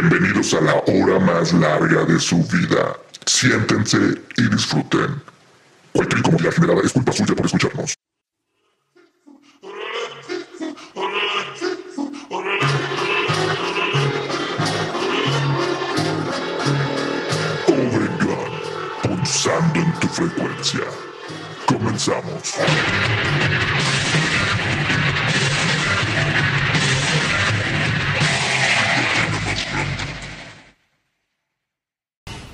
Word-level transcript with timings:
Bienvenidos 0.00 0.54
a 0.54 0.62
la 0.62 0.76
hora 0.86 1.18
más 1.18 1.52
larga 1.52 2.06
de 2.06 2.18
su 2.18 2.42
vida. 2.44 2.96
Siéntense 3.26 3.98
y 4.38 4.48
disfruten. 4.48 5.22
Cualquier 5.92 6.20
incomodidad 6.20 6.52
generada 6.52 6.80
es 6.82 6.92
culpa 6.92 7.12
suya 7.12 7.34
por 7.34 7.44
escucharnos. 7.44 7.94
Overgun, 17.68 18.52
pulsando 19.02 19.80
en 19.80 19.92
tu 20.00 20.08
frecuencia. 20.08 20.80
Comenzamos. 21.66 22.54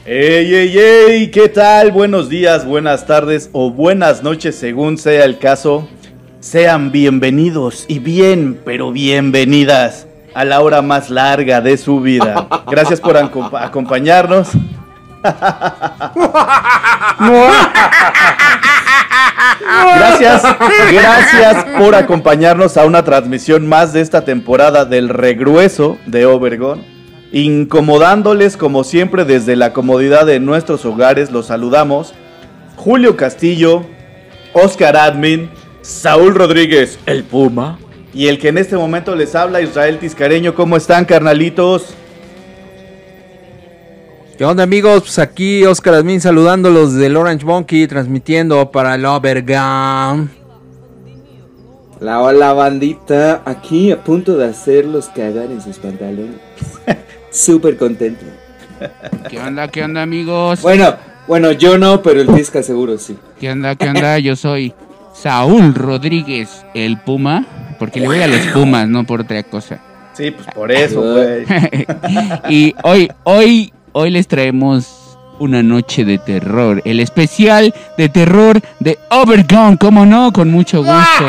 ¡Ey, 0.06 0.55
ey, 0.55 0.78
ey! 0.78 1.30
¿Qué 1.30 1.48
tal? 1.48 1.91
Buenos 1.91 2.28
días, 2.28 2.65
buenas 2.65 3.06
tardes 3.06 3.51
o 3.52 3.70
buenas 3.73 4.23
noches 4.23 4.55
según 4.56 4.98
sea 4.98 5.24
el 5.24 5.38
caso. 5.38 5.88
Sean 6.41 6.92
bienvenidos 6.92 7.84
y 7.88 7.98
bien, 7.98 8.60
pero 8.65 8.92
bienvenidas 8.92 10.06
a 10.34 10.45
la 10.45 10.60
hora 10.60 10.80
más 10.82 11.10
larga 11.10 11.60
de 11.60 11.77
su 11.77 12.01
vida. 12.01 12.46
Gracias 12.70 13.01
por 13.01 13.16
acompa- 13.16 13.65
acompañarnos. 13.65 14.51
Gracias, 19.96 20.43
gracias 20.93 21.65
por 21.79 21.95
acompañarnos 21.95 22.77
a 22.77 22.84
una 22.84 23.02
transmisión 23.04 23.66
más 23.66 23.93
de 23.93 24.01
esta 24.02 24.24
temporada 24.24 24.84
del 24.84 25.09
regrueso 25.09 25.98
de 26.07 26.27
Obergón. 26.27 26.95
Incomodándoles 27.36 28.56
como 28.56 28.82
siempre 28.82 29.26
desde 29.26 29.56
la 29.56 29.74
comodidad 29.74 30.24
de 30.24 30.40
nuestros 30.40 30.86
hogares, 30.86 31.30
los 31.30 31.48
saludamos. 31.48 32.15
Julio 32.76 33.15
Castillo, 33.18 33.84
Oscar 34.54 34.96
Admin, 34.96 35.51
Saúl 35.82 36.34
Rodríguez, 36.34 36.98
el 37.04 37.24
Puma. 37.24 37.78
Y 38.15 38.28
el 38.28 38.38
que 38.38 38.48
en 38.48 38.56
este 38.56 38.78
momento 38.78 39.15
les 39.15 39.34
habla, 39.34 39.60
Israel 39.60 39.98
Tiscareño. 39.98 40.54
¿Cómo 40.54 40.78
están, 40.78 41.04
carnalitos? 41.04 41.95
¿Qué 44.38 44.45
onda 44.46 44.62
amigos? 44.62 45.02
Pues 45.02 45.18
aquí 45.18 45.62
Oscar 45.66 45.93
Admin 45.93 46.23
saludándolos 46.23 46.95
del 46.95 47.18
Orange 47.18 47.45
Monkey, 47.45 47.87
transmitiendo 47.87 48.71
para 48.71 48.95
el 48.95 49.04
Overgun. 49.04 50.30
La 52.00 52.23
hola 52.23 52.54
bandita, 52.54 53.43
aquí 53.45 53.93
a 53.93 54.02
punto 54.02 54.38
de 54.38 54.46
hacerlos 54.46 55.10
cagar 55.15 55.50
en 55.50 55.60
sus 55.60 55.76
pantalones. 55.76 56.37
Súper 57.37 57.76
contento. 57.76 58.24
¿Qué 59.29 59.38
onda, 59.38 59.68
qué 59.68 59.84
onda, 59.84 60.02
amigos? 60.02 60.62
Bueno, 60.62 60.96
bueno, 61.29 61.52
yo 61.52 61.76
no, 61.76 62.01
pero 62.02 62.23
el 62.23 62.28
Tisca 62.28 62.62
seguro 62.62 62.96
sí. 62.96 63.18
¿Qué 63.38 63.51
onda, 63.51 63.74
qué 63.76 63.90
onda? 63.90 64.19
Yo 64.19 64.37
soy 64.37 64.72
Saúl 65.15 65.75
Rodríguez, 65.75 66.65
el 66.72 66.98
Puma, 66.98 67.44
porque 67.78 68.00
le 68.00 68.06
voy 68.06 68.22
a 68.22 68.26
los 68.26 68.41
Pumas, 68.48 68.88
no 68.88 69.04
por 69.04 69.20
otra 69.20 69.43
cosa. 69.43 69.81
Sí, 70.15 70.31
pues 70.31 70.47
por 70.54 70.72
eso, 70.72 71.03
güey. 71.03 71.44
y 72.48 72.75
hoy, 72.82 73.12
hoy, 73.25 73.72
hoy 73.93 74.10
les 74.10 74.26
traemos 74.28 75.19
una 75.38 75.62
noche 75.62 76.06
de 76.06 76.16
terror, 76.16 76.81
el 76.87 77.00
especial 77.00 77.75
de 77.98 78.09
terror 78.09 78.62
de 78.81 78.98
Overgone, 79.10 79.76
¿cómo 79.76 80.06
no? 80.06 80.32
Con 80.32 80.50
mucho 80.50 80.78
gusto. 80.78 81.26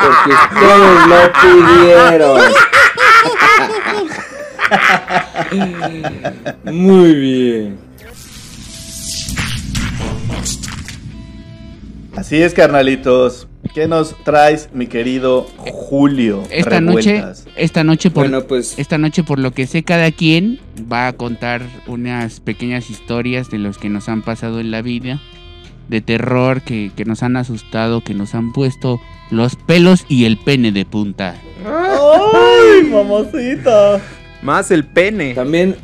Porque 0.00 0.30
ustedes 0.30 1.06
lo 1.06 1.32
pidieron. 1.40 2.40
Muy 6.64 7.14
bien. 7.14 7.78
Así 12.16 12.40
es, 12.40 12.54
carnalitos. 12.54 13.48
¿Qué 13.74 13.88
nos 13.88 14.14
traes, 14.22 14.68
mi 14.72 14.86
querido 14.86 15.46
Julio? 15.58 16.44
Esta 16.50 16.80
noche, 16.80 17.24
esta 17.56 17.82
noche 17.82 18.10
por 18.10 18.24
Bueno, 18.28 18.46
pues 18.46 18.78
Esta 18.78 18.98
noche, 18.98 19.24
por 19.24 19.40
lo 19.40 19.50
que 19.50 19.66
sé, 19.66 19.82
cada 19.82 20.12
quien 20.12 20.60
va 20.90 21.08
a 21.08 21.12
contar 21.14 21.62
unas 21.88 22.38
pequeñas 22.40 22.88
historias 22.88 23.50
de 23.50 23.58
los 23.58 23.78
que 23.78 23.88
nos 23.88 24.08
han 24.08 24.22
pasado 24.22 24.60
en 24.60 24.70
la 24.70 24.80
vida, 24.80 25.20
de 25.88 26.00
terror, 26.00 26.62
que, 26.62 26.92
que 26.94 27.04
nos 27.04 27.24
han 27.24 27.36
asustado, 27.36 28.02
que 28.02 28.14
nos 28.14 28.34
han 28.36 28.52
puesto 28.52 29.00
los 29.30 29.56
pelos 29.56 30.04
y 30.08 30.24
el 30.24 30.36
pene 30.36 30.70
de 30.70 30.84
punta. 30.84 31.34
¡Ay, 31.66 32.84
mamacita! 32.84 34.00
Más 34.44 34.70
el 34.70 34.84
pene. 34.84 35.34
también, 35.34 35.74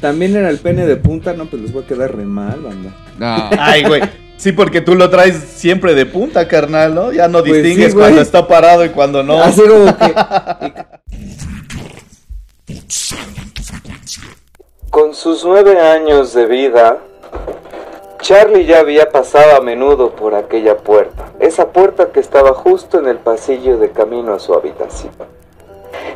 también 0.00 0.34
era 0.34 0.50
el 0.50 0.58
pene 0.58 0.86
de 0.86 0.96
punta, 0.96 1.34
no, 1.34 1.46
pues 1.46 1.62
les 1.62 1.72
voy 1.72 1.84
a 1.84 1.86
quedar 1.86 2.16
re 2.16 2.24
mal, 2.24 2.60
banda. 2.60 2.90
Ah, 3.20 3.50
Ay, 3.58 3.84
güey. 3.84 4.02
Sí, 4.36 4.50
porque 4.50 4.80
tú 4.80 4.96
lo 4.96 5.08
traes 5.08 5.36
siempre 5.36 5.94
de 5.94 6.04
punta, 6.04 6.48
carnal, 6.48 6.96
¿no? 6.96 7.12
Ya 7.12 7.28
no 7.28 7.44
Pues 7.44 7.62
distingues 7.62 7.94
cuando 7.94 8.20
está 8.20 8.48
parado 8.48 8.84
y 8.84 8.88
cuando 8.88 9.22
no. 9.22 9.40
Así 9.40 9.62
como 9.62 9.96
que. 9.96 10.14
Con 14.90 15.14
sus 15.14 15.44
nueve 15.44 15.78
años 15.80 16.34
de 16.34 16.46
vida, 16.46 16.98
Charlie 18.20 18.66
ya 18.66 18.80
había 18.80 19.10
pasado 19.10 19.56
a 19.56 19.60
menudo 19.60 20.16
por 20.16 20.34
aquella 20.34 20.76
puerta, 20.78 21.32
esa 21.38 21.68
puerta 21.68 22.10
que 22.10 22.18
estaba 22.18 22.52
justo 22.52 22.98
en 22.98 23.06
el 23.06 23.18
pasillo 23.18 23.78
de 23.78 23.92
camino 23.92 24.34
a 24.34 24.40
su 24.40 24.54
habitación. 24.54 25.12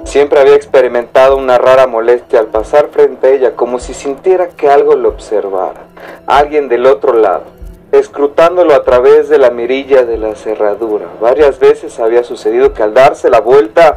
Siempre 0.07 0.39
había 0.41 0.55
experimentado 0.55 1.37
una 1.37 1.59
rara 1.59 1.89
molestia 1.89 2.39
al 2.39 2.47
pasar 2.47 2.91
frente 2.93 3.27
a 3.27 3.31
ella, 3.31 3.57
como 3.57 3.81
si 3.81 3.93
sintiera 3.93 4.51
que 4.51 4.71
algo 4.71 4.95
lo 4.95 5.09
observara, 5.09 5.81
alguien 6.27 6.69
del 6.69 6.87
otro 6.87 7.13
lado, 7.13 7.43
escrutándolo 7.91 8.73
a 8.75 8.85
través 8.85 9.29
de 9.29 9.39
la 9.39 9.51
mirilla 9.51 10.05
de 10.05 10.17
la 10.17 10.37
cerradura. 10.37 11.07
Varias 11.21 11.59
veces 11.59 11.99
había 11.99 12.23
sucedido 12.23 12.73
que 12.73 12.85
al 12.85 12.95
darse 12.95 13.29
la 13.29 13.41
vuelta, 13.41 13.97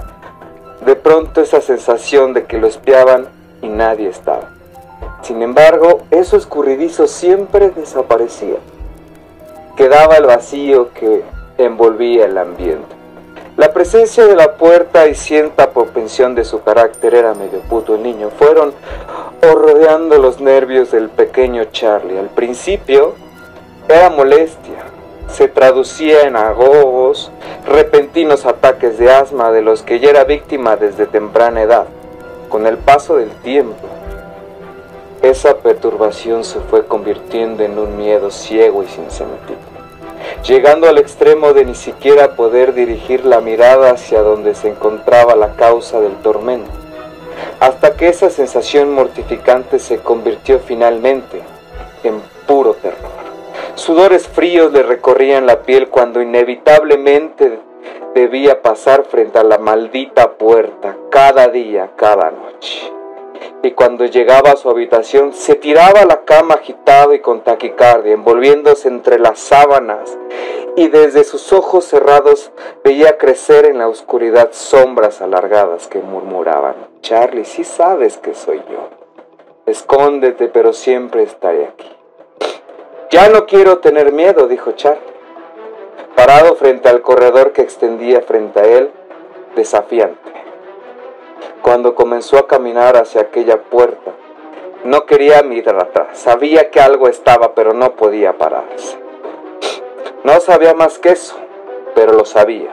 de 0.84 0.96
pronto 0.96 1.42
esa 1.42 1.62
sensación 1.62 2.34
de 2.34 2.46
que 2.46 2.58
lo 2.58 2.66
espiaban 2.66 3.28
y 3.62 3.70
nadie 3.70 4.10
estaba. 4.10 4.50
Sin 5.22 5.44
embargo, 5.44 6.02
eso 6.10 6.38
escurridizo 6.38 7.06
siempre 7.06 7.70
desaparecía. 7.70 8.58
Quedaba 9.78 10.16
el 10.16 10.26
vacío 10.26 10.92
que 10.92 11.24
envolvía 11.60 12.26
el 12.26 12.40
ambiente. 12.40 12.99
La 13.60 13.74
presencia 13.74 14.26
de 14.26 14.38
la 14.38 14.54
puerta 14.54 15.10
y 15.10 15.16
cierta 15.16 15.72
propensión 15.72 16.34
de 16.34 16.46
su 16.46 16.64
carácter 16.64 17.14
era 17.14 17.34
medio 17.34 17.60
puto 17.60 17.96
el 17.96 18.04
niño. 18.04 18.30
Fueron 18.30 18.74
rodeando 19.42 20.18
los 20.18 20.40
nervios 20.40 20.92
del 20.92 21.10
pequeño 21.10 21.66
Charlie. 21.66 22.18
Al 22.18 22.30
principio 22.30 23.16
era 23.90 24.12
molestia. 24.12 24.86
Se 25.28 25.50
traducía 25.50 26.22
en 26.22 26.38
agogos, 26.38 27.34
repentinos 27.68 28.46
ataques 28.46 28.98
de 28.98 29.12
asma 29.12 29.52
de 29.52 29.62
los 29.62 29.82
que 29.82 30.00
ya 30.00 30.12
era 30.12 30.24
víctima 30.24 30.78
desde 30.78 31.06
temprana 31.06 31.62
edad. 31.62 31.88
Con 32.48 32.66
el 32.66 32.78
paso 32.78 33.18
del 33.18 33.32
tiempo, 33.42 33.90
esa 35.22 35.58
perturbación 35.58 36.46
se 36.46 36.62
fue 36.62 36.86
convirtiendo 36.86 37.62
en 37.64 37.78
un 37.78 37.98
miedo 37.98 38.32
ciego 38.32 38.84
y 38.84 38.88
sin 38.88 39.12
sentido, 39.12 39.60
llegando 40.44 40.88
al 40.88 40.98
extremo 40.98 41.54
de 41.54 41.66
ni 41.66 41.76
siquiera 41.76 42.36
poder 42.36 42.74
dirigir 42.74 43.26
la 43.26 43.42
mirada 43.42 43.92
hacia 43.92 44.22
donde 44.22 44.56
se 44.56 44.70
encontraba 44.70 45.36
la 45.36 45.56
causa 45.56 46.00
del 46.00 46.16
tormento, 46.18 46.72
hasta 47.60 47.96
que 47.96 48.08
esa 48.08 48.30
sensación 48.30 48.94
mortificante 48.94 49.80
se 49.80 50.00
convirtió 50.00 50.60
finalmente 50.60 51.42
en 52.04 52.22
puro 52.48 52.74
terror. 52.74 53.20
Sudores 53.76 54.28
fríos 54.28 54.72
le 54.72 54.84
recorrían 54.84 55.46
la 55.46 55.62
piel 55.62 55.90
cuando 55.90 56.22
inevitablemente 56.22 57.60
debía 58.14 58.62
pasar 58.62 59.06
frente 59.06 59.40
a 59.40 59.44
la 59.44 59.58
maldita 59.58 60.34
puerta 60.34 60.98
cada 61.10 61.48
día, 61.48 61.92
cada 61.96 62.32
noche 62.32 62.99
y 63.62 63.72
cuando 63.72 64.06
llegaba 64.06 64.52
a 64.52 64.56
su 64.56 64.70
habitación 64.70 65.34
se 65.34 65.56
tiraba 65.56 66.02
a 66.02 66.06
la 66.06 66.24
cama 66.24 66.56
agitado 66.56 67.14
y 67.14 67.20
con 67.20 67.42
taquicardia, 67.42 68.14
envolviéndose 68.14 68.88
entre 68.88 69.20
las 69.20 69.40
sábanas, 69.40 70.18
y 70.76 70.88
desde 70.88 71.24
sus 71.24 71.52
ojos 71.52 71.86
cerrados 71.86 72.52
veía 72.84 73.18
crecer 73.18 73.66
en 73.66 73.80
la 73.80 73.88
oscuridad 73.88 74.50
sombras 74.52 75.22
alargadas 75.22 75.88
que 75.88 76.00
murmuraban, 76.00 76.76
Charlie, 77.02 77.46
sí 77.46 77.64
sabes 77.64 78.18
que 78.18 78.34
soy 78.34 78.62
yo. 78.70 78.90
Escóndete, 79.66 80.48
pero 80.48 80.74
siempre 80.74 81.24
estaré 81.24 81.66
aquí. 81.66 81.92
Ya 83.12 83.30
no 83.30 83.46
quiero 83.46 83.80
tener 83.80 84.12
miedo, 84.12 84.48
dijo 84.48 84.72
Charlie, 84.74 85.02
parado 86.16 86.56
frente 86.56 86.90
al 86.90 87.02
corredor 87.02 87.52
que 87.52 87.62
extendía 87.62 88.22
frente 88.22 88.60
a 88.60 88.66
él, 88.66 88.92
desafiante 89.56 90.30
cuando 91.62 91.96
comenzó 91.96 92.38
a 92.38 92.48
caminar 92.48 92.98
hacia 92.98 93.22
aquella 93.22 93.62
puerta. 93.62 94.12
No 94.84 95.06
quería 95.06 95.42
mirar 95.44 95.78
atrás, 95.78 96.18
sabía 96.18 96.70
que 96.72 96.80
algo 96.80 97.08
estaba, 97.08 97.54
pero 97.54 97.74
no 97.74 97.96
podía 97.96 98.38
pararse. 98.38 98.98
No 100.24 100.40
sabía 100.40 100.74
más 100.74 101.00
que 101.00 101.12
eso, 101.12 101.36
pero 101.96 102.14
lo 102.14 102.26
sabía. 102.26 102.70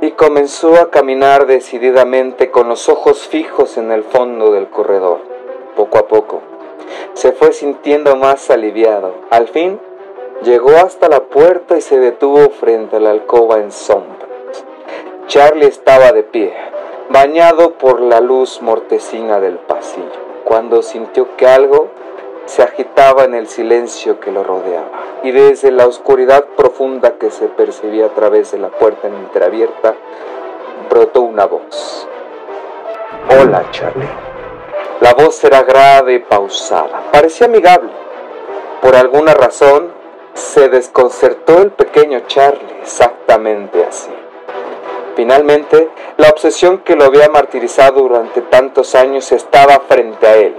y 0.00 0.12
comenzó 0.12 0.76
a 0.76 0.90
caminar 0.90 1.46
decididamente 1.46 2.50
con 2.50 2.68
los 2.68 2.88
ojos 2.88 3.26
fijos 3.26 3.76
en 3.78 3.90
el 3.90 4.04
fondo 4.04 4.52
del 4.52 4.68
corredor. 4.68 5.20
Poco 5.76 5.98
a 5.98 6.06
poco, 6.06 6.40
se 7.14 7.32
fue 7.32 7.52
sintiendo 7.52 8.16
más 8.16 8.50
aliviado. 8.50 9.14
Al 9.30 9.48
fin, 9.48 9.80
llegó 10.42 10.70
hasta 10.76 11.08
la 11.08 11.20
puerta 11.24 11.76
y 11.76 11.80
se 11.80 11.98
detuvo 11.98 12.48
frente 12.50 12.96
a 12.96 13.00
la 13.00 13.10
alcoba 13.10 13.58
en 13.58 13.72
sombras. 13.72 14.28
Charlie 15.26 15.66
estaba 15.66 16.12
de 16.12 16.22
pie, 16.22 16.54
bañado 17.10 17.72
por 17.72 18.00
la 18.00 18.20
luz 18.20 18.60
mortecina 18.60 19.40
del 19.40 19.58
pasillo, 19.58 20.42
cuando 20.44 20.82
sintió 20.82 21.36
que 21.36 21.46
algo 21.46 21.88
se 22.44 22.62
agitaba 22.62 23.24
en 23.24 23.34
el 23.34 23.48
silencio 23.48 24.20
que 24.20 24.30
lo 24.30 24.44
rodeaba, 24.44 25.20
y 25.22 25.32
desde 25.32 25.70
la 25.70 25.86
oscuridad 25.86 26.44
profunda 26.56 27.14
que 27.18 27.30
se 27.30 27.46
percibía 27.46 28.06
a 28.06 28.14
través 28.14 28.52
de 28.52 28.58
la 28.58 28.68
puerta 28.68 29.08
entreabierta, 29.08 29.94
brotó 30.90 31.22
una 31.22 31.46
voz. 31.46 32.06
Hola, 33.30 33.64
Charlie. 33.70 34.08
La 35.00 35.14
voz 35.14 35.42
era 35.44 35.62
grave 35.62 36.14
y 36.14 36.18
pausada, 36.18 37.04
parecía 37.10 37.46
amigable. 37.46 37.90
Por 38.82 38.96
alguna 38.96 39.32
razón, 39.32 39.92
se 40.34 40.68
desconcertó 40.68 41.62
el 41.62 41.70
pequeño 41.70 42.20
Charlie, 42.26 42.80
exactamente 42.80 43.84
así. 43.84 44.17
Finalmente, 45.18 45.90
la 46.16 46.28
obsesión 46.28 46.78
que 46.78 46.94
lo 46.94 47.02
había 47.02 47.28
martirizado 47.28 48.02
durante 48.02 48.40
tantos 48.40 48.94
años 48.94 49.32
estaba 49.32 49.80
frente 49.80 50.24
a 50.28 50.36
él 50.36 50.54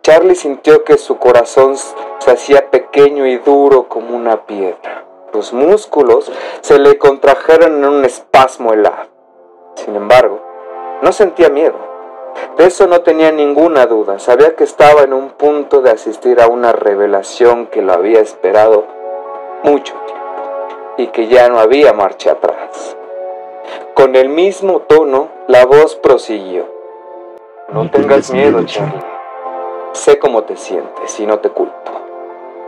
Charlie 0.00 0.36
sintió 0.36 0.84
que 0.84 0.96
su 0.96 1.18
corazón 1.18 1.74
se 1.76 2.30
hacía 2.30 2.70
pequeño 2.70 3.26
y 3.26 3.38
duro 3.38 3.88
como 3.88 4.16
una 4.16 4.46
piedra. 4.46 5.04
Los 5.32 5.52
músculos 5.52 6.30
se 6.60 6.78
le 6.78 6.98
contrajeron 6.98 7.78
en 7.78 7.84
un 7.84 8.04
espasmo 8.04 8.72
helado. 8.72 9.08
Sin 9.74 9.96
embargo, 9.96 10.40
no 11.02 11.10
sentía 11.10 11.48
miedo. 11.48 11.74
De 12.58 12.66
eso 12.66 12.86
no 12.86 13.00
tenía 13.00 13.32
ninguna 13.32 13.86
duda. 13.86 14.20
Sabía 14.20 14.54
que 14.54 14.62
estaba 14.62 15.02
en 15.02 15.14
un 15.14 15.30
punto 15.30 15.82
de 15.82 15.90
asistir 15.90 16.40
a 16.40 16.46
una 16.46 16.70
revelación 16.70 17.66
que 17.66 17.82
lo 17.82 17.92
había 17.92 18.20
esperado 18.20 18.86
mucho 19.64 19.94
tiempo 20.06 20.94
y 20.96 21.08
que 21.08 21.26
ya 21.26 21.48
no 21.48 21.58
había 21.58 21.92
marcha 21.92 22.32
atrás. 22.32 22.96
Con 24.00 24.16
el 24.16 24.30
mismo 24.30 24.78
tono, 24.78 25.28
la 25.46 25.66
voz 25.66 25.94
prosiguió. 25.94 26.64
No 27.70 27.90
tengas 27.90 28.32
miedo, 28.32 28.64
Charlie. 28.64 28.98
Sé 29.92 30.18
cómo 30.18 30.44
te 30.44 30.56
sientes 30.56 31.20
y 31.20 31.26
no 31.26 31.40
te 31.40 31.50
culpo. 31.50 31.74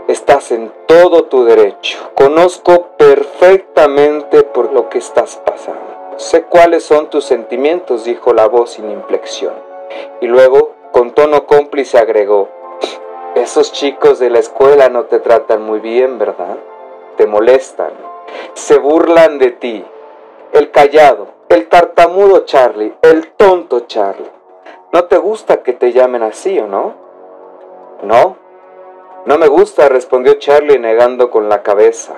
Estás 0.09 0.53
en 0.53 0.71
todo 0.87 1.25
tu 1.25 1.47
derecho. 1.47 2.11
Conozco 2.15 2.89
perfectamente 2.99 4.43
por 4.43 4.75
lo 4.75 4.91
que 4.91 4.99
estás 4.99 5.41
pasando. 5.43 5.81
Sé 6.19 6.43
cuáles 6.43 6.85
son 6.85 7.09
tus 7.09 7.25
sentimientos, 7.25 8.05
dijo 8.05 8.35
la 8.35 8.47
voz 8.47 8.73
sin 8.73 8.91
inflexión. 8.91 9.55
Y 10.21 10.27
luego, 10.27 10.73
con 10.91 11.13
tono 11.13 11.47
cómplice, 11.47 11.97
agregó, 11.97 12.51
esos 13.37 13.73
chicos 13.73 14.19
de 14.19 14.29
la 14.29 14.39
escuela 14.39 14.91
no 14.91 15.05
te 15.05 15.19
tratan 15.19 15.63
muy 15.63 15.81
bien, 15.81 16.19
¿verdad? 16.19 16.59
Te 17.17 17.27
molestan, 17.27 17.93
se 18.53 18.77
burlan 18.77 19.39
de 19.39 19.53
ti. 19.53 19.83
El 20.53 20.71
callado, 20.71 21.29
el 21.49 21.67
tartamudo 21.69 22.45
Charlie, 22.45 22.95
el 23.01 23.33
tonto 23.33 23.81
Charlie. 23.87 24.31
¿No 24.93 25.05
te 25.05 25.17
gusta 25.17 25.63
que 25.63 25.73
te 25.73 25.93
llamen 25.93 26.23
así 26.23 26.59
o 26.59 26.67
no? 26.67 26.95
No, 28.03 28.37
no 29.27 29.39
me 29.39 29.47
gusta, 29.47 29.89
respondió 29.89 30.35
Charlie 30.35 30.79
negando 30.79 31.31
con 31.31 31.49
la 31.49 31.63
cabeza. 31.63 32.15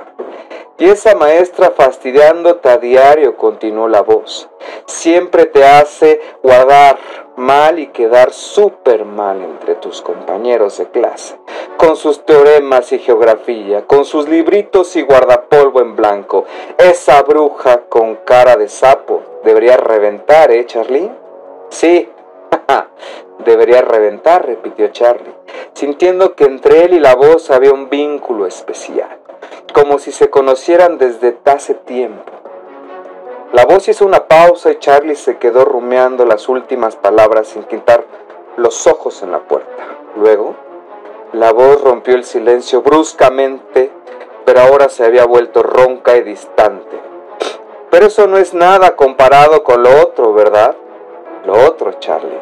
Y 0.77 0.87
esa 0.87 1.15
maestra 1.15 1.71
fastidiándote 1.71 2.69
a 2.69 2.79
diario, 2.79 3.37
continuó 3.37 3.87
la 3.87 4.03
voz, 4.03 4.49
siempre 4.87 5.47
te 5.47 5.65
hace 5.65 6.21
guardar 6.43 6.99
mal 7.37 7.79
y 7.79 7.89
quedar 7.89 8.33
súper 8.33 9.05
mal 9.05 9.41
entre 9.41 9.77
tus 9.77 10.03
compañeros 10.03 10.79
de 10.79 10.89
clase, 10.91 11.37
con 11.77 11.97
sus 11.97 12.25
teoremas 12.25 12.91
y 12.93 12.99
geografía, 12.99 13.87
con 13.87 14.05
sus 14.05 14.29
libritos 14.29 14.97
y 14.97 15.03
guardapolvo 15.03 15.81
en 15.81 15.95
blanco. 15.95 16.45
Esa 16.77 17.23
bruja 17.23 17.83
con 17.89 18.17
cara 18.17 18.57
de 18.57 18.69
sapo 18.69 19.23
debería 19.45 19.77
reventar, 19.77 20.50
¿eh, 20.50 20.67
Charlie? 20.67 21.11
Sí, 21.69 22.09
debería 23.45 23.83
reventar, 23.83 24.47
repitió 24.47 24.89
Charlie 24.89 25.35
sintiendo 25.75 26.35
que 26.35 26.45
entre 26.45 26.85
él 26.85 26.95
y 26.95 27.01
la 27.01 27.15
voz 27.15 27.51
había 27.51 27.73
un 27.73 27.91
vínculo 27.91 28.47
especial, 28.47 29.19
como 29.75 29.99
si 29.99 30.12
se 30.12 30.31
conocieran 30.31 30.99
desde 30.99 31.37
hace 31.45 31.75
tiempo. 31.75 32.33
La 33.53 33.67
voz 33.67 33.89
hizo 33.89 34.06
una 34.06 34.27
pausa 34.27 34.73
y 34.73 34.79
Charlie 34.79 35.17
se 35.17 35.37
quedó 35.39 35.65
rumeando 35.65 36.25
las 36.25 36.49
últimas 36.49 36.97
palabras 36.97 37.49
sin 37.49 37.65
quitar 37.65 38.05
los 38.57 38.87
ojos 38.87 39.23
en 39.23 39.33
la 39.33 39.41
puerta. 39.41 39.85
Luego, 40.17 40.55
la 41.33 41.53
voz 41.53 41.83
rompió 41.83 42.15
el 42.15 42.25
silencio 42.25 42.83
bruscamente, 42.83 43.91
pero 44.45 44.61
ahora 44.61 44.89
se 44.89 45.05
había 45.05 45.25
vuelto 45.25 45.62
ronca 45.62 46.17
y 46.17 46.23
distante. 46.23 46.99
Pero 47.91 48.07
eso 48.07 48.27
no 48.27 48.39
es 48.39 48.55
nada 48.55 48.97
comparado 48.97 49.62
con 49.62 49.83
lo 49.83 50.03
otro, 50.03 50.33
¿verdad? 50.33 50.77
Lo 51.44 51.52
otro, 51.67 51.93
Charlie. 52.00 52.41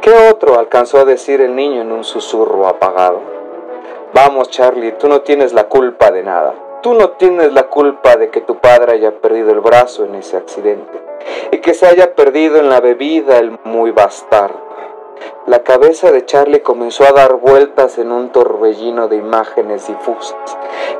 ¿Qué 0.00 0.12
otro? 0.30 0.58
alcanzó 0.58 0.98
a 0.98 1.04
decir 1.04 1.40
el 1.40 1.54
niño 1.54 1.82
en 1.82 1.92
un 1.92 2.04
susurro 2.04 2.66
apagado. 2.66 3.20
Vamos, 4.14 4.50
Charlie, 4.50 4.92
tú 4.92 5.08
no 5.08 5.20
tienes 5.20 5.52
la 5.52 5.64
culpa 5.68 6.10
de 6.10 6.22
nada. 6.22 6.54
Tú 6.82 6.94
no 6.94 7.10
tienes 7.10 7.52
la 7.52 7.64
culpa 7.64 8.16
de 8.16 8.30
que 8.30 8.40
tu 8.40 8.58
padre 8.58 8.92
haya 8.92 9.12
perdido 9.12 9.50
el 9.50 9.60
brazo 9.60 10.04
en 10.04 10.14
ese 10.14 10.36
accidente 10.36 11.02
y 11.50 11.58
que 11.58 11.74
se 11.74 11.86
haya 11.86 12.14
perdido 12.14 12.58
en 12.58 12.68
la 12.68 12.80
bebida 12.80 13.38
el 13.38 13.58
muy 13.64 13.90
bastardo. 13.90 14.60
La 15.46 15.62
cabeza 15.62 16.12
de 16.12 16.24
Charlie 16.24 16.62
comenzó 16.62 17.04
a 17.04 17.12
dar 17.12 17.34
vueltas 17.34 17.98
en 17.98 18.12
un 18.12 18.30
torbellino 18.30 19.08
de 19.08 19.16
imágenes 19.16 19.86
difusas 19.86 20.36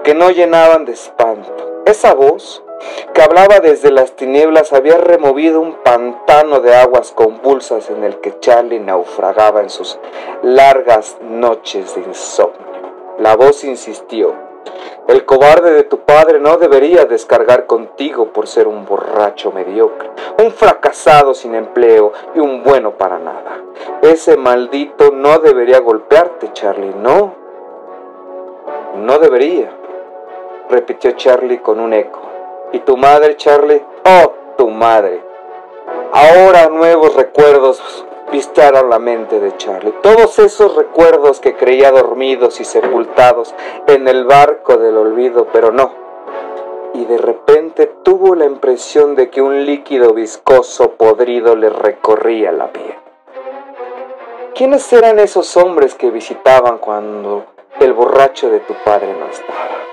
que 0.03 0.15
no 0.15 0.31
llenaban 0.31 0.85
de 0.85 0.93
espanto. 0.93 1.83
Esa 1.85 2.15
voz 2.15 2.65
que 3.15 3.23
hablaba 3.23 3.61
desde 3.61 3.91
las 3.91 4.13
tinieblas, 4.13 4.73
había 4.73 4.99
removido 4.99 5.61
un 5.61 5.75
pantano 5.83 6.61
de 6.61 6.75
aguas 6.75 7.13
convulsas 7.13 7.91
en 7.91 8.05
el 8.05 8.21
que 8.21 8.39
Charlie 8.41 8.81
naufragaba 8.81 9.63
en 9.63 9.71
sus 9.71 9.99
largas 10.43 11.17
noches 11.23 11.95
de 11.95 12.03
insomnio. 12.03 12.67
La 13.19 13.35
voz 13.37 13.65
insistió, 13.65 14.35
el 15.09 15.25
cobarde 15.25 15.73
de 15.73 15.85
tu 15.85 16.01
padre 16.01 16.41
no 16.41 16.57
debería 16.57 17.05
descargar 17.05 17.67
contigo 17.67 18.33
por 18.33 18.49
ser 18.49 18.67
un 18.67 18.85
borracho 18.85 19.53
mediocre, 19.53 20.11
un 20.43 20.51
fracasado 20.51 21.33
sin 21.33 21.55
empleo 21.55 22.13
y 22.35 22.41
un 22.41 22.65
bueno 22.65 22.99
para 22.99 23.19
nada. 23.19 23.63
Ese 24.03 24.37
maldito 24.37 25.13
no 25.13 25.39
debería 25.39 25.79
golpearte, 25.79 26.53
Charlie, 26.53 26.95
no. 26.95 27.35
No 28.97 29.19
debería, 29.19 29.71
repitió 30.69 31.13
Charlie 31.13 31.61
con 31.61 31.79
un 31.79 31.93
eco. 31.93 32.26
¿Y 32.73 32.81
tu 32.81 32.97
madre, 32.97 33.37
Charlie? 33.37 33.83
Oh, 34.05 34.33
tu 34.57 34.69
madre. 34.69 35.23
Ahora 36.13 36.69
nuevos 36.69 37.15
recuerdos 37.15 38.05
vistaron 38.33 38.91
la 38.91 38.99
mente 38.99 39.39
de 39.39 39.57
Charlie. 39.57 39.95
Todos 40.03 40.39
esos 40.39 40.75
recuerdos 40.75 41.41
que 41.41 41.55
creía 41.55 41.93
dormidos 41.93 42.61
y 42.61 42.65
sepultados 42.65 43.55
en 43.87 44.09
el 44.09 44.25
barco 44.25 44.77
del 44.77 44.97
olvido, 44.97 45.47
pero 45.53 45.71
no. 45.71 45.93
Y 46.95 47.05
de 47.05 47.19
repente 47.19 47.87
tuvo 48.03 48.35
la 48.35 48.47
impresión 48.47 49.15
de 49.15 49.31
que 49.31 49.43
un 49.43 49.65
líquido 49.65 50.13
viscoso 50.13 50.93
podrido 50.93 51.55
le 51.55 51.71
recorría 51.71 52.53
la 52.53 52.69
piel. 52.73 52.95
¿Quiénes 54.55 54.91
eran 54.93 55.19
esos 55.19 55.57
hombres 55.57 55.95
que 55.95 56.11
visitaban 56.11 56.79
cuando 56.79 57.45
el 57.79 57.93
borracho 57.93 58.49
de 58.49 58.61
tu 58.61 58.75
padre 58.85 59.15
no 59.19 59.27
estaba? 59.27 59.87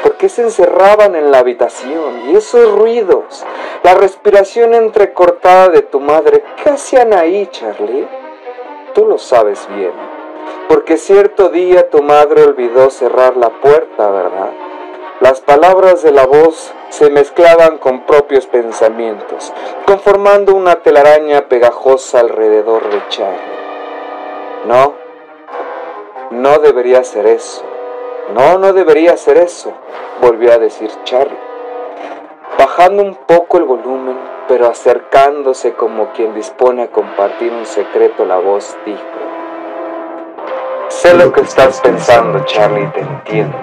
¿Por 0.00 0.16
qué 0.16 0.28
se 0.28 0.42
encerraban 0.42 1.14
en 1.14 1.30
la 1.30 1.38
habitación? 1.38 2.30
Y 2.30 2.36
esos 2.36 2.72
ruidos, 2.72 3.44
la 3.82 3.94
respiración 3.94 4.74
entrecortada 4.74 5.68
de 5.68 5.82
tu 5.82 6.00
madre, 6.00 6.42
¿qué 6.62 6.70
hacían 6.70 7.12
ahí, 7.12 7.46
Charlie? 7.50 8.08
Tú 8.94 9.06
lo 9.06 9.18
sabes 9.18 9.68
bien, 9.76 9.92
porque 10.68 10.96
cierto 10.96 11.50
día 11.50 11.90
tu 11.90 12.02
madre 12.02 12.42
olvidó 12.42 12.90
cerrar 12.90 13.36
la 13.36 13.50
puerta, 13.50 14.10
¿verdad? 14.10 14.50
Las 15.20 15.40
palabras 15.40 16.02
de 16.02 16.10
la 16.10 16.26
voz 16.26 16.72
se 16.88 17.08
mezclaban 17.08 17.78
con 17.78 18.06
propios 18.06 18.46
pensamientos, 18.46 19.52
conformando 19.86 20.54
una 20.54 20.82
telaraña 20.82 21.48
pegajosa 21.48 22.20
alrededor 22.20 22.90
de 22.90 23.02
Charlie. 23.08 23.38
No, 24.66 24.94
no 26.32 26.58
debería 26.58 27.04
ser 27.04 27.26
eso. 27.26 27.71
No, 28.34 28.56
no 28.58 28.72
debería 28.72 29.12
hacer 29.12 29.36
eso, 29.36 29.72
volvió 30.22 30.52
a 30.52 30.58
decir 30.58 30.90
Charlie, 31.04 31.36
bajando 32.58 33.02
un 33.02 33.14
poco 33.14 33.58
el 33.58 33.64
volumen, 33.64 34.16
pero 34.48 34.68
acercándose 34.68 35.74
como 35.74 36.12
quien 36.12 36.34
dispone 36.34 36.84
a 36.84 36.90
compartir 36.90 37.52
un 37.52 37.66
secreto, 37.66 38.24
la 38.24 38.38
voz 38.38 38.74
dijo, 38.86 39.02
Sé 40.88 41.14
lo 41.14 41.30
que 41.32 41.42
estás 41.42 41.80
pensando, 41.80 42.44
Charlie, 42.44 42.86
te 42.92 43.00
entiendo. 43.00 43.56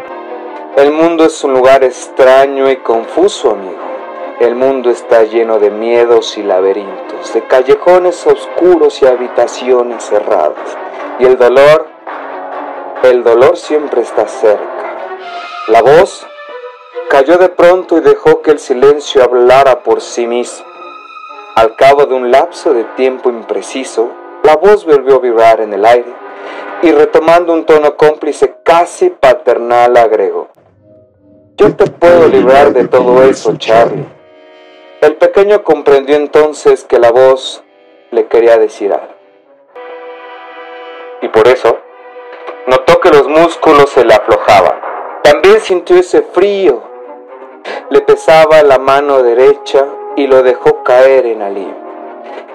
El 0.75 0.91
mundo 0.91 1.25
es 1.25 1.43
un 1.43 1.53
lugar 1.53 1.83
extraño 1.83 2.69
y 2.69 2.77
confuso, 2.77 3.51
amigo. 3.51 3.79
El 4.39 4.55
mundo 4.55 4.89
está 4.89 5.23
lleno 5.23 5.59
de 5.59 5.71
miedos 5.71 6.37
y 6.37 6.43
laberintos, 6.43 7.33
de 7.33 7.41
callejones 7.47 8.25
oscuros 8.27 9.01
y 9.01 9.07
habitaciones 9.07 10.03
cerradas. 10.03 10.77
Y 11.19 11.25
el 11.25 11.37
dolor, 11.37 11.87
el 13.03 13.23
dolor 13.23 13.57
siempre 13.57 14.01
está 14.01 14.27
cerca. 14.27 14.97
La 15.67 15.81
voz 15.81 16.25
cayó 17.09 17.37
de 17.37 17.49
pronto 17.49 17.97
y 17.97 18.01
dejó 18.01 18.41
que 18.41 18.51
el 18.51 18.59
silencio 18.59 19.23
hablara 19.23 19.83
por 19.83 20.01
sí 20.01 20.27
mismo. 20.27 20.65
Al 21.55 21.75
cabo 21.75 22.05
de 22.05 22.15
un 22.15 22.31
lapso 22.31 22.73
de 22.73 22.83
tiempo 22.95 23.29
impreciso, 23.29 24.11
la 24.43 24.55
voz 24.55 24.85
volvió 24.85 25.15
a 25.15 25.19
vibrar 25.19 25.61
en 25.61 25.73
el 25.73 25.85
aire 25.85 26.13
y 26.81 26.91
retomando 26.91 27.53
un 27.53 27.65
tono 27.65 27.95
cómplice 27.97 28.57
casi 28.63 29.09
paternal 29.09 29.95
agregó. 29.97 30.49
Yo 31.57 31.75
te 31.75 31.87
puedo 31.87 32.27
librar 32.27 32.71
de 32.71 32.87
todo 32.87 33.23
eso, 33.23 33.57
Charlie. 33.57 34.05
El 35.01 35.15
pequeño 35.15 35.63
comprendió 35.63 36.15
entonces 36.15 36.83
que 36.83 36.99
la 36.99 37.11
voz 37.11 37.63
le 38.11 38.27
quería 38.27 38.57
decir 38.57 38.93
algo. 38.93 39.13
Y 41.21 41.27
por 41.27 41.47
eso, 41.47 41.79
notó 42.69 42.99
que 42.99 43.09
los 43.09 43.27
músculos 43.27 43.89
se 43.89 44.05
le 44.05 44.13
aflojaban. 44.13 44.79
También 45.23 45.59
sintió 45.59 45.97
ese 45.97 46.21
frío. 46.21 46.83
Le 47.89 48.01
pesaba 48.01 48.61
la 48.61 48.77
mano 48.77 49.23
derecha 49.23 49.85
y 50.15 50.27
lo 50.27 50.43
dejó 50.43 50.83
caer 50.83 51.25
en 51.25 51.41
alivio. 51.41 51.89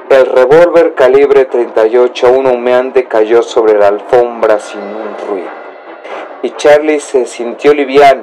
El 0.08 0.26
revólver 0.26 0.94
calibre 0.94 1.46
38 1.46 2.26
aún 2.28 2.46
humeante 2.46 3.06
cayó 3.06 3.42
sobre 3.42 3.78
la 3.78 3.88
alfombra 3.88 4.60
sin 4.60 4.80
un 4.80 5.28
ruido. 5.28 5.50
Y 6.42 6.50
Charlie 6.52 7.00
se 7.00 7.26
sintió 7.26 7.74
liviano, 7.74 8.22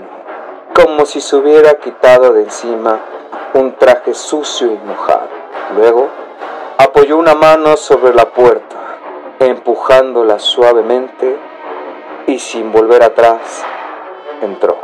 como 0.73 1.05
si 1.05 1.19
se 1.19 1.35
hubiera 1.35 1.73
quitado 1.75 2.33
de 2.33 2.43
encima 2.43 2.99
un 3.53 3.73
traje 3.75 4.13
sucio 4.13 4.67
y 4.67 4.77
mojado. 4.87 5.27
Luego 5.75 6.07
apoyó 6.77 7.17
una 7.17 7.35
mano 7.35 7.75
sobre 7.75 8.13
la 8.13 8.25
puerta, 8.29 8.77
empujándola 9.39 10.39
suavemente 10.39 11.50
y 12.27 12.39
sin 12.39 12.71
volver 12.71 13.03
atrás 13.03 13.63
entró. 14.41 14.77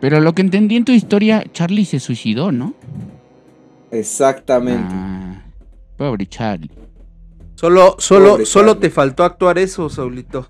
Pero 0.00 0.20
lo 0.20 0.34
que 0.34 0.42
entendí 0.42 0.76
en 0.76 0.84
tu 0.84 0.92
historia, 0.92 1.44
Charlie 1.52 1.84
se 1.84 2.00
suicidó, 2.00 2.50
¿no? 2.50 2.74
Exactamente. 3.90 4.92
Ah, 4.92 5.42
pobre 5.96 6.26
Charlie. 6.26 6.70
Solo, 7.54 7.96
solo, 7.98 8.30
Pobre 8.30 8.46
solo 8.46 8.66
Charlie. 8.72 8.80
te 8.80 8.90
faltó 8.90 9.24
actuar 9.24 9.58
eso, 9.58 9.88
Saulito. 9.88 10.48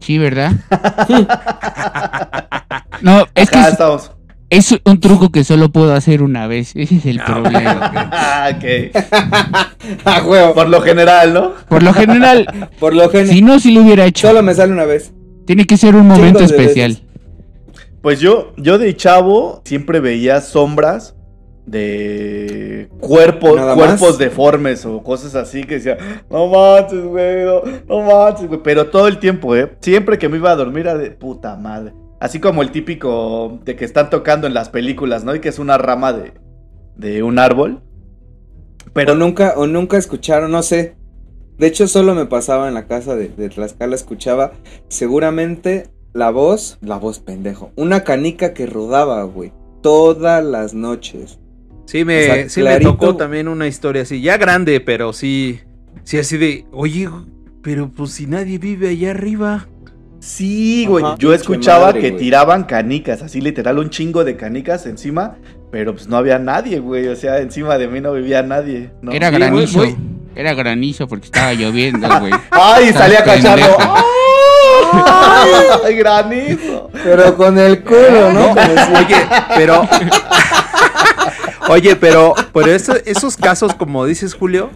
Sí, 0.00 0.18
¿verdad? 0.18 0.52
no, 3.02 3.24
es 3.34 3.48
Acá 3.48 3.66
es, 3.66 3.72
estamos. 3.72 4.10
Es 4.52 4.78
un 4.84 5.00
truco 5.00 5.32
que 5.32 5.44
solo 5.44 5.70
puedo 5.70 5.94
hacer 5.94 6.22
una 6.22 6.46
vez. 6.46 6.72
Ese 6.76 6.96
es 6.96 7.06
el 7.06 7.22
problema. 7.24 7.90
Ah, 8.12 8.52
ok. 8.54 8.94
Ah, 10.04 10.22
huevo. 10.24 10.54
Por 10.54 10.68
lo 10.68 10.80
general, 10.80 11.34
¿no? 11.34 11.54
Por 11.68 11.82
lo 11.82 11.92
general, 11.92 12.70
Por 12.78 12.94
lo 12.94 13.08
general. 13.08 13.34
si 13.34 13.42
no, 13.42 13.58
si 13.58 13.72
lo 13.72 13.82
hubiera 13.82 14.04
hecho. 14.04 14.28
Solo 14.28 14.42
me 14.42 14.54
sale 14.54 14.72
una 14.72 14.84
vez. 14.84 15.12
Tiene 15.44 15.66
que 15.66 15.76
ser 15.76 15.96
un 15.96 16.06
momento 16.06 16.38
Chingos 16.38 16.52
especial. 16.52 16.98
Pues 18.00 18.20
yo, 18.20 18.52
yo 18.56 18.78
de 18.78 18.94
chavo 18.94 19.60
siempre 19.64 19.98
veía 19.98 20.40
sombras 20.40 21.16
de 21.66 22.88
cuerpos, 23.00 23.56
¿Nada 23.56 23.74
cuerpos 23.74 24.18
deformes 24.18 24.86
o 24.86 25.02
cosas 25.02 25.34
así 25.34 25.64
que 25.64 25.74
decía, 25.76 25.96
no 26.30 26.46
manches, 26.46 27.02
güey, 27.02 27.44
no, 27.44 27.62
no 27.88 28.02
manches, 28.02 28.46
güey. 28.46 28.60
Pero 28.62 28.86
todo 28.86 29.08
el 29.08 29.18
tiempo, 29.18 29.56
¿eh? 29.56 29.72
Siempre 29.80 30.18
que 30.18 30.28
me 30.28 30.36
iba 30.36 30.52
a 30.52 30.56
dormir 30.56 30.82
era 30.82 30.96
de 30.96 31.10
puta 31.10 31.56
madre. 31.56 31.92
Así 32.22 32.38
como 32.38 32.62
el 32.62 32.70
típico 32.70 33.58
de 33.64 33.74
que 33.74 33.84
están 33.84 34.08
tocando 34.08 34.46
en 34.46 34.54
las 34.54 34.68
películas, 34.68 35.24
¿no? 35.24 35.34
Y 35.34 35.40
que 35.40 35.48
es 35.48 35.58
una 35.58 35.76
rama 35.76 36.12
de, 36.12 36.32
de 36.94 37.24
un 37.24 37.40
árbol. 37.40 37.82
Pero 38.92 39.16
nunca, 39.16 39.54
o 39.56 39.66
nunca 39.66 39.96
escucharon, 39.96 40.52
no 40.52 40.62
sé. 40.62 40.94
De 41.58 41.66
hecho, 41.66 41.88
solo 41.88 42.14
me 42.14 42.26
pasaba 42.26 42.68
en 42.68 42.74
la 42.74 42.86
casa 42.86 43.16
de, 43.16 43.26
de 43.26 43.48
Tlaxcala, 43.48 43.96
escuchaba 43.96 44.52
seguramente 44.86 45.88
la 46.12 46.30
voz, 46.30 46.78
la 46.80 46.96
voz 46.96 47.18
pendejo, 47.18 47.72
una 47.74 48.04
canica 48.04 48.54
que 48.54 48.66
rodaba, 48.66 49.24
güey, 49.24 49.52
todas 49.82 50.44
las 50.44 50.74
noches. 50.74 51.40
Sí, 51.86 52.04
me, 52.04 52.20
O 52.20 52.34
sea, 52.34 52.48
sí 52.48 52.62
me 52.62 52.78
tocó 52.78 53.16
también 53.16 53.48
una 53.48 53.66
historia 53.66 54.02
así, 54.02 54.22
ya 54.22 54.36
grande, 54.36 54.78
pero 54.78 55.12
sí, 55.12 55.58
sí 56.04 56.18
así 56.18 56.38
de, 56.38 56.66
oye, 56.70 57.08
pero 57.64 57.90
pues 57.90 58.12
si 58.12 58.28
nadie 58.28 58.58
vive 58.58 58.90
allá 58.90 59.10
arriba. 59.10 59.66
Sí, 60.22 60.86
güey. 60.86 61.04
Ajá, 61.04 61.16
Yo 61.18 61.34
escuchaba 61.34 61.86
madre, 61.86 62.00
que 62.00 62.10
güey. 62.10 62.22
tiraban 62.22 62.62
canicas, 62.62 63.22
así 63.22 63.40
literal, 63.40 63.78
un 63.78 63.90
chingo 63.90 64.22
de 64.24 64.36
canicas 64.36 64.86
encima. 64.86 65.34
Pero 65.72 65.94
pues 65.94 66.06
no 66.06 66.16
había 66.16 66.38
nadie, 66.38 66.78
güey. 66.78 67.08
O 67.08 67.16
sea, 67.16 67.38
encima 67.38 67.76
de 67.76 67.88
mí 67.88 68.00
no 68.00 68.12
vivía 68.12 68.42
nadie. 68.42 68.90
¿no? 69.02 69.10
Era 69.10 69.30
Sí, 69.30 69.34
granizo. 69.36 69.78
muy- 69.78 69.96
Era 70.36 70.54
granizo 70.54 71.08
porque 71.08 71.26
estaba 71.26 71.52
lloviendo, 71.54 72.06
güey. 72.20 72.32
¡Ay! 72.50 72.92
Salía 72.92 73.24
pendejo. 73.24 73.76
¡Ay! 74.92 75.94
¡Granizo! 75.96 76.88
Pero 77.02 77.36
con 77.36 77.58
el 77.58 77.82
culo, 77.82 78.32
¿no? 78.32 78.54
No, 78.54 78.98
oye, 78.98 79.16
pero. 79.56 79.88
oye, 81.68 81.96
pero, 81.96 82.34
pero 82.52 82.66
eso- 82.72 82.96
esos 83.06 83.36
casos, 83.36 83.74
como 83.74 84.04
dices, 84.06 84.34
Julio. 84.34 84.70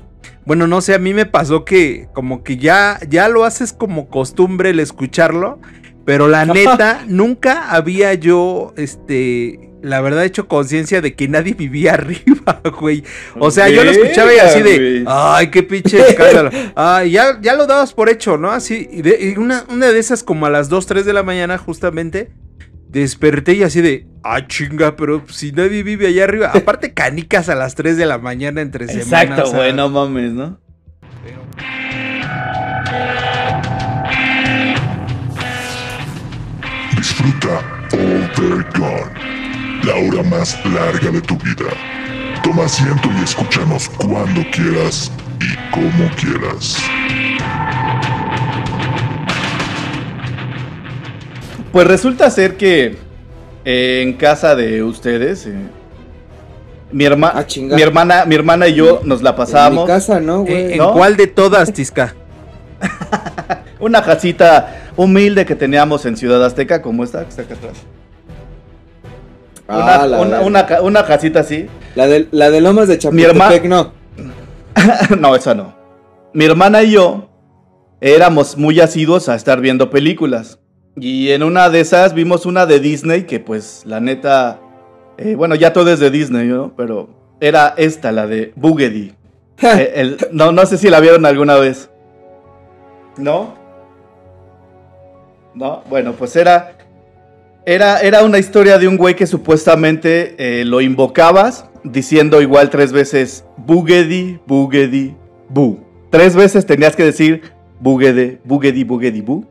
Bueno, 0.46 0.66
no 0.68 0.80
sé, 0.80 0.94
a 0.94 0.98
mí 0.98 1.12
me 1.12 1.26
pasó 1.26 1.64
que 1.64 2.08
como 2.14 2.42
que 2.44 2.56
ya, 2.56 2.98
ya 3.08 3.28
lo 3.28 3.44
haces 3.44 3.72
como 3.72 4.08
costumbre 4.08 4.70
el 4.70 4.80
escucharlo. 4.80 5.60
Pero 6.04 6.28
la 6.28 6.44
neta, 6.46 7.04
nunca 7.08 7.68
había 7.72 8.14
yo, 8.14 8.72
este, 8.76 9.70
la 9.82 10.00
verdad, 10.00 10.24
hecho 10.24 10.46
conciencia 10.46 11.00
de 11.00 11.14
que 11.16 11.26
nadie 11.26 11.54
vivía 11.58 11.94
arriba, 11.94 12.60
güey. 12.78 13.02
O 13.40 13.50
sea, 13.50 13.68
yo 13.68 13.82
lo 13.82 13.90
escuchaba 13.90 14.32
y 14.32 14.38
así 14.38 14.62
de, 14.62 15.04
ay, 15.08 15.50
qué 15.50 15.64
pinche 15.64 15.98
escándalo. 15.98 16.50
Ay, 16.76 17.10
ya, 17.10 17.40
ya 17.42 17.56
lo 17.56 17.66
dabas 17.66 17.92
por 17.92 18.08
hecho, 18.08 18.36
¿no? 18.38 18.52
Así, 18.52 18.88
y, 18.92 19.02
de- 19.02 19.32
y 19.34 19.36
una, 19.38 19.64
una 19.68 19.88
de 19.90 19.98
esas 19.98 20.22
como 20.22 20.46
a 20.46 20.50
las 20.50 20.68
2, 20.68 20.86
3 20.86 21.04
de 21.04 21.12
la 21.12 21.24
mañana, 21.24 21.58
justamente, 21.58 22.30
desperté 23.00 23.54
y 23.54 23.62
así 23.62 23.82
de, 23.82 24.06
ah, 24.24 24.46
chinga, 24.46 24.96
pero 24.96 25.22
si 25.28 25.52
nadie 25.52 25.82
vive 25.82 26.06
allá 26.06 26.24
arriba. 26.24 26.50
Aparte, 26.54 26.94
canicas 26.94 27.48
a 27.48 27.54
las 27.54 27.74
3 27.74 27.96
de 27.96 28.06
la 28.06 28.18
mañana 28.18 28.62
entre 28.62 28.86
semanas. 28.88 29.06
Exacto, 29.06 29.42
o 29.44 29.46
sea, 29.46 29.58
güey. 29.58 29.72
No 29.74 29.88
mames, 29.90 30.32
¿no? 30.32 30.58
Disfruta 36.96 37.60
Overgone, 37.92 39.12
la 39.84 39.94
hora 39.94 40.22
más 40.30 40.58
larga 40.64 41.10
de 41.10 41.20
tu 41.20 41.36
vida. 41.36 41.66
Toma 42.42 42.64
asiento 42.64 43.10
y 43.18 43.24
escúchanos 43.24 43.90
cuando 43.90 44.42
quieras 44.52 45.12
y 45.40 45.70
como 45.70 46.08
quieras. 46.16 46.78
Pues 51.76 51.88
resulta 51.88 52.30
ser 52.30 52.56
que 52.56 52.96
eh, 53.66 54.00
en 54.02 54.14
casa 54.14 54.56
de 54.56 54.82
ustedes, 54.82 55.44
eh, 55.46 55.52
mi, 56.90 57.04
herma- 57.04 57.32
Ah, 57.34 57.44
mi 57.54 57.82
hermana, 57.82 58.24
mi 58.24 58.34
hermana 58.34 58.66
y 58.66 58.72
yo 58.76 59.02
nos 59.04 59.20
la 59.20 59.28
En 59.28 59.34
mi 59.34 59.36
pasábamos. 59.36 59.86
casa, 59.86 60.18
¿no, 60.18 60.36
¿En, 60.38 60.44
güey? 60.46 60.72
en 60.72 60.78
¿No? 60.78 60.94
cuál 60.94 61.18
de 61.18 61.26
todas, 61.26 61.70
Tisca? 61.74 62.14
Una 63.78 64.02
casita 64.02 64.86
humilde 64.96 65.44
que 65.44 65.54
teníamos 65.54 66.06
en 66.06 66.16
Ciudad 66.16 66.42
Azteca, 66.42 66.80
como 66.80 67.04
esta 67.04 67.22
que 67.24 67.28
está 67.28 67.42
acá 67.42 67.56
atrás. 67.56 67.76
Una, 69.68 69.94
Ah, 69.96 70.06
la, 70.06 70.80
una, 70.80 71.04
casita 71.04 71.40
así. 71.40 71.66
la 71.94 72.06
de, 72.06 72.26
la 72.30 72.48
de 72.48 72.62
Lomas 72.62 72.88
de 72.88 72.94
Mi 73.12 73.20
herma- 73.22 73.50
Chapultepec, 73.50 73.64
no. 73.68 73.92
no, 75.18 75.36
esa 75.36 75.54
no. 75.54 75.74
Mi 76.32 76.46
hermana 76.46 76.82
y 76.84 76.92
yo 76.92 77.28
éramos 78.00 78.56
muy 78.56 78.80
asiduos 78.80 79.28
a 79.28 79.34
estar 79.34 79.60
viendo 79.60 79.90
películas. 79.90 80.58
Y 80.98 81.30
en 81.30 81.42
una 81.42 81.68
de 81.68 81.80
esas 81.80 82.14
vimos 82.14 82.46
una 82.46 82.64
de 82.66 82.80
Disney 82.80 83.24
que 83.24 83.38
pues 83.38 83.82
la 83.84 84.00
neta... 84.00 84.60
eh, 85.18 85.34
bueno, 85.34 85.54
ya 85.54 85.72
todo 85.72 85.92
es 85.92 86.00
de 86.00 86.10
Disney, 86.10 86.48
¿no? 86.48 86.72
Pero 86.76 87.10
era 87.40 87.74
esta, 87.76 88.12
la 88.12 88.26
de 88.26 88.52
Boogedy. 88.56 89.12
Eh, 89.62 90.16
no, 90.32 90.52
no 90.52 90.66
sé 90.66 90.76
si 90.76 90.90
la 90.90 91.00
vieron 91.00 91.24
alguna 91.24 91.56
vez. 91.56 91.88
¿No? 93.16 93.54
No, 95.54 95.82
bueno, 95.88 96.12
pues 96.12 96.36
era... 96.36 96.72
Era, 97.64 98.00
era 98.00 98.22
una 98.22 98.38
historia 98.38 98.78
de 98.78 98.86
un 98.86 98.96
güey 98.96 99.16
que 99.16 99.26
supuestamente 99.26 100.36
eh, 100.38 100.64
lo 100.64 100.80
invocabas 100.80 101.64
diciendo 101.82 102.40
igual 102.40 102.70
tres 102.70 102.92
veces 102.92 103.44
Boogedy, 103.56 104.38
Boogedy, 104.46 105.16
Boo. 105.48 105.80
Tres 106.10 106.36
veces 106.36 106.64
tenías 106.64 106.94
que 106.94 107.04
decir 107.04 107.42
Boogedy, 107.80 108.38
Boogedy, 108.44 108.84
Boogedy, 108.84 109.20
Boo. 109.20 109.46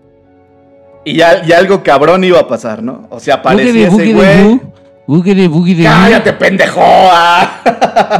Y 1.06 1.16
ya, 1.18 1.44
ya 1.46 1.60
algo 1.60 1.84
cabrón 1.84 2.24
iba 2.24 2.40
a 2.40 2.48
pasar, 2.48 2.82
¿no? 2.84 3.08
O 3.10 3.20
sea, 3.20 3.36
aparecía 3.36 3.88
ese 3.88 4.14
güey. 4.14 4.44
bu. 4.44 4.62
Bugue 5.08 5.36
de 5.36 5.48
bugue 5.48 5.76
de 5.76 5.84
bu. 5.84 5.90
¡Cállate, 5.90 6.34
pendejo! 6.34 6.82
ah! 6.84 7.62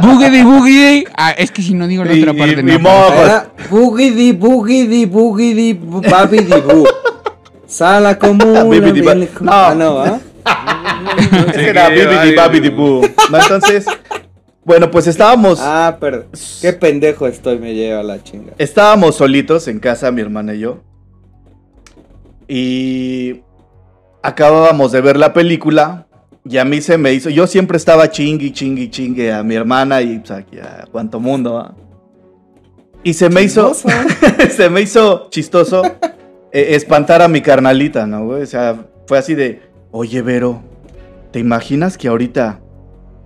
Bugue 0.02 0.30
de 0.30 0.44
bugue 0.44 0.70
de. 0.72 1.04
Ah, 1.16 1.32
es 1.32 1.50
que 1.50 1.60
si 1.60 1.74
no 1.74 1.86
digo 1.88 2.04
la 2.04 2.14
Y- 2.14 2.22
otra 2.22 2.32
parte, 2.32 2.60
y- 2.60 2.62
no. 2.62 3.12
Era 3.24 3.48
bugidi, 3.68 4.32
bugidi, 4.32 5.04
bugidi, 5.06 5.74
bu- 5.74 6.08
babidi, 6.08 6.52
bu. 6.60 6.86
Sala 7.66 8.16
común. 8.16 8.70
No. 9.40 9.52
Ah, 9.52 9.74
no, 9.76 9.98
¿ah? 10.00 10.20
Ese 11.52 11.68
era 11.70 11.88
Bibidi 11.88 12.34
Babidi. 12.36 12.70
No, 12.70 13.00
entonces, 13.38 13.84
bueno, 14.64 14.90
pues 14.90 15.06
estábamos, 15.08 15.58
Ah, 15.60 15.96
pero 16.00 16.26
qué 16.60 16.72
pendejo 16.72 17.26
estoy, 17.26 17.58
me 17.58 17.74
lleva 17.74 18.02
la 18.04 18.22
chinga. 18.22 18.52
estábamos 18.58 19.16
solitos 19.16 19.66
en 19.68 19.80
casa, 19.80 20.10
mi 20.12 20.20
hermana 20.20 20.54
y 20.54 20.60
yo. 20.60 20.78
Y 22.48 23.42
acabábamos 24.22 24.92
de 24.92 25.00
ver 25.00 25.16
la 25.16 25.32
película. 25.32 26.06
Y 26.44 26.58
a 26.58 26.64
mí 26.64 26.80
se 26.80 26.96
me 26.96 27.12
hizo. 27.12 27.28
Yo 27.28 27.46
siempre 27.46 27.76
estaba 27.76 28.10
chingui, 28.10 28.52
chingui, 28.52 28.88
chingue 28.88 29.32
a 29.32 29.42
mi 29.42 29.54
hermana 29.54 30.00
y 30.02 30.18
pues, 30.18 30.30
aquí 30.30 30.58
a 30.58 30.86
cuanto 30.90 31.18
mundo. 31.18 31.74
Y 33.02 33.14
se 33.14 33.28
me 33.28 33.42
hizo. 33.42 33.72
se 34.50 34.70
me 34.70 34.80
hizo 34.80 35.28
chistoso 35.30 35.82
eh, 36.52 36.74
espantar 36.74 37.22
a 37.22 37.28
mi 37.28 37.40
carnalita, 37.40 38.06
¿no, 38.06 38.26
güey? 38.26 38.42
O 38.42 38.46
sea, 38.46 38.86
fue 39.06 39.18
así 39.18 39.34
de. 39.34 39.62
Oye, 39.90 40.22
Vero, 40.22 40.62
¿te 41.32 41.38
imaginas 41.38 41.96
que 41.96 42.08
ahorita 42.08 42.60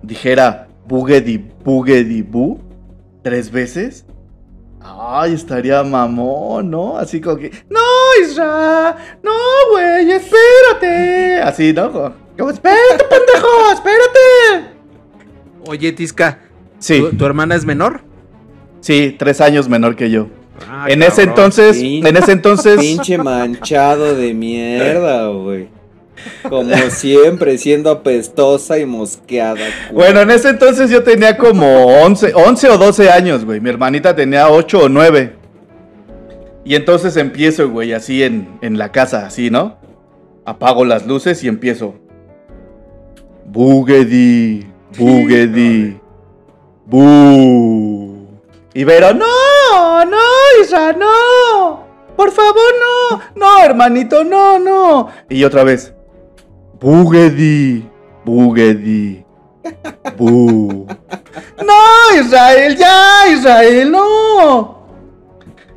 dijera 0.01 0.67
Bugedi, 0.87 1.37
Bugedi, 1.63 2.21
Bu 2.21 2.59
tres 3.23 3.51
veces? 3.51 4.05
Ay, 4.83 5.33
estaría 5.33 5.83
mamón, 5.83 6.69
¿no? 6.71 6.97
Así 6.97 7.21
como 7.21 7.37
que, 7.37 7.51
no, 7.69 7.79
Isra, 8.21 8.95
no, 9.21 9.31
güey, 9.71 10.11
espérate. 10.11 11.39
Así, 11.41 11.71
¿no? 11.73 11.91
Como, 11.91 12.49
espérate, 12.49 13.03
pendejo, 13.09 13.71
espérate. 13.73 14.75
Oye, 15.67 15.91
Tisca, 15.91 16.39
Sí, 16.79 16.99
¿tu, 16.99 17.15
tu 17.17 17.25
hermana 17.25 17.55
es 17.55 17.65
menor? 17.65 18.01
sí, 18.79 19.15
tres 19.19 19.39
años 19.41 19.69
menor 19.69 19.95
que 19.95 20.09
yo. 20.09 20.27
Ah, 20.69 20.85
en 20.89 21.03
ese 21.03 21.23
entonces, 21.23 21.77
en 21.81 22.17
ese 22.17 22.31
entonces, 22.31 22.79
Pinche 22.79 23.17
manchado 23.17 24.15
de 24.15 24.33
mierda, 24.33 25.27
güey. 25.27 25.69
Como 26.49 26.75
siempre, 26.89 27.57
siendo 27.57 27.91
apestosa 27.91 28.79
y 28.79 28.85
mosqueada. 28.85 29.53
güey. 29.55 29.93
bueno, 29.93 30.21
en 30.21 30.31
ese 30.31 30.49
entonces 30.49 30.89
yo 30.89 31.03
tenía 31.03 31.37
como 31.37 31.85
11, 32.03 32.33
11 32.33 32.69
o 32.69 32.77
12 32.77 33.09
años, 33.09 33.45
güey. 33.45 33.59
Mi 33.59 33.69
hermanita 33.69 34.15
tenía 34.15 34.49
8 34.49 34.79
o 34.79 34.89
9. 34.89 35.35
Y 36.63 36.75
entonces 36.75 37.17
empiezo, 37.17 37.69
güey, 37.69 37.93
así 37.93 38.23
en, 38.23 38.59
en 38.61 38.77
la 38.77 38.91
casa, 38.91 39.25
así, 39.25 39.49
¿no? 39.49 39.77
Apago 40.45 40.85
las 40.85 41.07
luces 41.07 41.43
y 41.43 41.47
empiezo. 41.47 41.95
Bugedi, 43.45 44.65
bugedi, 44.97 45.99
bu. 46.85 48.27
Y 48.73 48.83
Vero, 48.83 49.13
no, 49.13 50.05
no, 50.05 50.17
Isra, 50.61 50.93
no. 50.93 51.85
Por 52.15 52.31
favor, 52.31 52.55
no. 52.79 53.21
No, 53.35 53.63
hermanito, 53.63 54.23
no, 54.23 54.59
no. 54.59 55.09
Y 55.29 55.43
otra 55.43 55.63
vez. 55.63 55.93
Bugedi, 56.81 57.85
bugedi, 58.25 59.23
bu. 60.17 60.87
No, 61.63 62.19
Israel, 62.19 62.75
ya, 62.75 63.27
Israel, 63.31 63.91
no. 63.91 64.81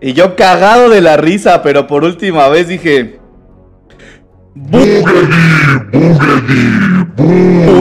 Y 0.01 0.13
yo 0.15 0.35
cagado 0.35 0.89
de 0.89 1.01
la 1.03 1.17
risa, 1.19 1.63
pero 1.63 1.87
por 1.87 2.05
última 2.05 2.49
vez 2.49 2.69
dije. 2.69 3.19
Bu- 4.57 5.05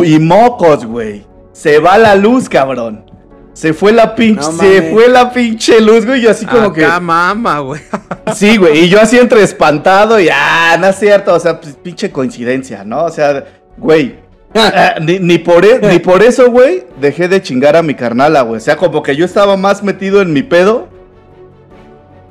Y 0.06 0.20
mocos, 0.20 0.86
güey. 0.86 1.26
Se 1.54 1.80
va 1.80 1.98
la 1.98 2.16
luz, 2.16 2.50
cabrón. 2.50 3.06
Se 3.54 3.74
fue 3.74 3.92
la 3.92 4.16
pinche, 4.16 4.42
No 4.42 4.52
se 4.52 4.82
fue 4.92 5.08
la 5.10 5.32
pinche 5.32 5.80
luz, 5.80 6.06
güey. 6.06 6.22
Yo 6.22 6.32
así 6.32 6.46
como 6.46 6.74
que. 6.74 6.84
Acá 6.84 7.00
mama, 7.00 7.60
güey. 7.60 7.82
Sí, 8.36 8.58
güey, 8.58 8.86
y 8.86 8.90
yo 8.90 9.02
así 9.02 9.20
entre 9.20 9.44
espantado 9.44 10.20
y 10.20 10.30
ah, 10.32 10.78
no 10.80 10.88
es 10.88 10.96
cierto, 10.96 11.34
o 11.34 11.40
sea, 11.40 11.60
pues, 11.60 11.76
pinche 11.76 12.10
coincidencia, 12.10 12.84
¿no? 12.84 13.04
O 13.04 13.12
sea, 13.12 13.44
güey, 13.78 14.16
ah, 14.56 14.96
ni, 15.02 15.20
ni 15.20 15.38
por 15.38 15.66
e- 15.66 15.80
ni 15.80 16.00
por 16.00 16.24
eso, 16.24 16.50
güey, 16.50 16.86
dejé 17.00 17.28
de 17.28 17.42
chingar 17.42 17.76
a 17.76 17.84
mi 17.84 17.94
carnala, 17.96 18.42
güey. 18.42 18.58
O 18.58 18.62
sea, 18.62 18.78
como 18.78 19.04
que 19.04 19.16
yo 19.16 19.26
estaba 19.26 19.58
más 19.58 19.84
metido 19.84 20.22
en 20.22 20.32
mi 20.32 20.42
pedo. 20.42 20.88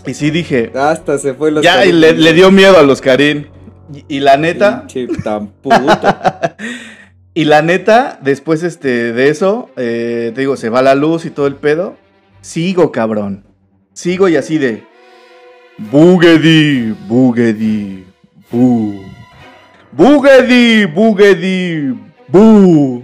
Y 0.07 0.14
sí 0.14 0.31
dije, 0.31 0.73
Hasta 0.75 1.18
se 1.18 1.35
fue 1.35 1.53
los 1.53 1.62
ya, 1.62 1.85
y 1.85 1.92
le, 1.92 2.14
le 2.14 2.33
dio 2.33 2.51
miedo 2.51 2.79
a 2.79 2.83
los 2.83 3.01
Karim. 3.01 3.44
Y, 3.92 4.16
y 4.16 4.20
la 4.20 4.37
neta, 4.38 4.87
Pinche 4.87 5.07
tan 5.23 5.49
puto. 5.49 5.77
y 7.35 7.45
la 7.45 7.62
neta, 7.62 8.18
después 8.23 8.62
este, 8.62 9.12
de 9.12 9.29
eso, 9.29 9.71
eh, 9.77 10.33
te 10.35 10.42
digo, 10.42 10.57
se 10.57 10.68
va 10.68 10.83
la 10.83 10.95
luz 10.95 11.25
y 11.25 11.31
todo 11.31 11.47
el 11.47 11.57
pedo. 11.57 11.97
Sigo, 12.42 12.92
cabrón. 12.92 13.45
Sigo 13.95 14.29
y 14.29 14.37
así 14.37 14.59
de. 14.59 14.83
Bugedi, 15.79 16.95
bugedi, 17.09 18.05
bu. 18.51 19.03
Bugedi, 19.92 20.85
bugedi, 20.85 21.95
bu. 22.29 23.03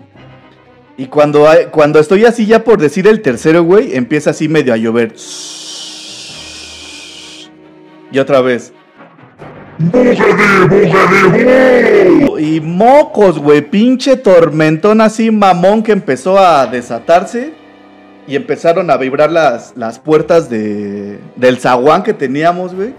Y 0.98 1.06
cuando, 1.06 1.46
cuando 1.70 1.98
estoy 1.98 2.24
así 2.24 2.44
ya 2.44 2.64
por 2.64 2.80
decir 2.80 3.06
el 3.06 3.22
tercero, 3.22 3.62
güey, 3.62 3.96
empieza 3.96 4.30
así 4.30 4.48
medio 4.48 4.74
a 4.74 4.76
llover. 4.76 5.14
Y 8.10 8.18
otra 8.18 8.40
vez. 8.42 8.72
Y 12.38 12.60
mocos, 12.60 13.38
güey, 13.38 13.62
pinche 13.62 14.16
tormentón 14.16 15.00
así 15.00 15.30
mamón 15.30 15.82
que 15.82 15.92
empezó 15.92 16.38
a 16.38 16.66
desatarse 16.66 17.52
y 18.26 18.34
empezaron 18.34 18.90
a 18.90 18.96
vibrar 18.96 19.30
las, 19.30 19.76
las 19.76 20.00
puertas 20.00 20.50
de, 20.50 21.18
del 21.36 21.58
zaguán 21.58 22.02
que 22.02 22.12
teníamos, 22.12 22.74
güey. 22.74 22.92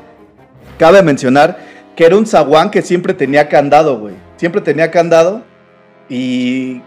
Cabe 0.77 1.03
mencionar 1.03 1.57
que 1.95 2.05
era 2.05 2.15
un 2.15 2.25
zaguán 2.25 2.71
que 2.71 2.81
siempre 2.81 3.13
tenía 3.13 3.49
candado, 3.49 3.99
güey. 3.99 4.15
Siempre 4.37 4.61
tenía 4.61 4.89
candado 4.89 5.43
y 6.07 6.81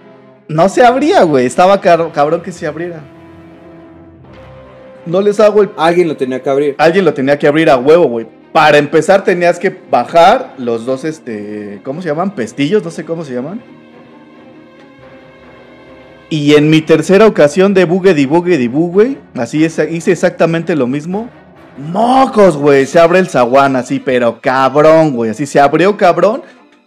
no 0.49 0.71
se 0.71 0.85
abría, 0.85 1.23
güey. 1.23 1.45
Estaba 1.45 1.81
cabrón 1.81 2.41
que 2.41 2.51
se 2.51 2.67
abriera. 2.67 3.01
No 5.05 5.21
les 5.21 5.39
hago 5.41 5.63
el 5.63 5.71
Alguien 5.77 6.09
lo 6.09 6.17
tenía 6.17 6.43
que 6.43 6.49
abrir. 6.49 6.75
Alguien 6.79 7.05
lo 7.05 7.13
tenía 7.13 7.39
que 7.39 7.47
abrir 7.47 7.69
a 7.69 7.77
huevo, 7.77 8.07
güey. 8.07 8.27
Para 8.53 8.77
empezar 8.77 9.25
tenías 9.25 9.59
que 9.59 9.75
bajar 9.91 10.55
los 10.59 10.85
dos, 10.85 11.05
este, 11.05 11.81
¿cómo 11.85 12.03
se 12.03 12.09
llaman? 12.09 12.35
Pestillos, 12.35 12.85
no 12.85 12.91
sé 12.91 13.05
cómo 13.05 13.25
se 13.25 13.33
llaman. 13.35 13.63
Y 16.29 16.55
en 16.55 16.69
mi 16.71 16.83
tercera 16.83 17.27
ocasión 17.27 17.75
de 17.75 17.85
Bugedi 17.85 18.27
Bugedi 18.27 18.69
Bu, 18.69 18.91
güey, 18.91 19.19
así 19.35 19.65
es, 19.65 19.79
hice 19.91 20.13
exactamente 20.13 20.77
lo 20.77 20.87
mismo. 20.87 21.31
Mocos, 21.79 22.57
güey, 22.59 22.85
se 22.85 22.99
abre 22.99 23.19
el 23.19 23.29
zaguán 23.29 23.77
así, 23.77 23.99
pero 23.99 24.41
cabrón, 24.41 25.13
güey, 25.13 25.31
así 25.31 25.47
se 25.47 25.59
abrió 25.59 25.97
cabrón. 25.97 26.43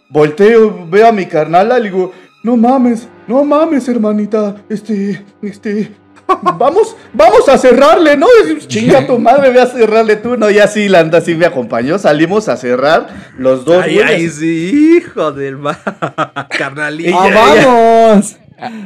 Volteo, 0.08 0.86
veo 0.88 1.08
a 1.08 1.12
mi 1.12 1.26
carnala, 1.26 1.78
le 1.80 1.90
digo, 1.90 2.12
no 2.44 2.56
mames, 2.56 3.08
no 3.26 3.44
mames, 3.44 3.88
hermanita, 3.88 4.56
este, 4.68 5.24
este, 5.42 5.90
vamos, 6.58 6.96
vamos 7.12 7.48
a 7.48 7.58
cerrarle, 7.58 8.16
¿no? 8.16 8.26
Chinga 8.66 9.06
tu 9.06 9.18
madre, 9.18 9.50
ve 9.50 9.60
a 9.60 9.66
cerrarle 9.66 10.16
tú, 10.16 10.36
¿no? 10.36 10.50
Y 10.50 10.58
así 10.58 10.88
la 10.88 11.00
anda, 11.00 11.18
así 11.18 11.34
me 11.34 11.46
acompañó, 11.46 11.98
salimos 11.98 12.48
a 12.48 12.56
cerrar 12.56 13.08
los 13.38 13.64
dos, 13.64 13.84
Ay, 13.84 13.94
güey, 13.96 14.06
ay, 14.06 14.28
sí, 14.28 14.98
hijo 14.98 15.32
del 15.32 15.56
ma. 15.56 15.78
Carnalito. 16.58 17.16
¡Ah, 17.18 17.28
vamos! 17.32 18.36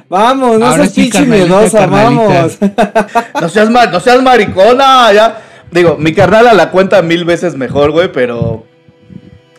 Vamos, 0.08 0.58
no 0.58 0.66
Ahora 0.66 0.82
seas 0.82 0.94
sí, 0.94 1.02
pinche 1.02 1.24
miedosa, 1.26 1.86
vamos. 1.86 2.58
No 3.40 3.48
seas, 3.48 3.70
no 3.70 4.00
seas 4.00 4.22
maricona, 4.22 5.12
ya. 5.12 5.42
Digo, 5.70 5.96
mi 5.96 6.12
carnal 6.12 6.56
la 6.56 6.70
cuenta 6.70 7.00
mil 7.02 7.24
veces 7.24 7.54
mejor, 7.54 7.92
güey, 7.92 8.10
pero 8.12 8.64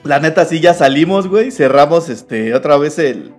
la 0.04 0.20
neta 0.20 0.46
sí 0.46 0.60
ya 0.60 0.74
salimos, 0.74 1.28
güey. 1.28 1.52
Cerramos 1.52 2.10
este 2.10 2.54
otra 2.54 2.78
vez 2.78 3.00
el, 3.00 3.32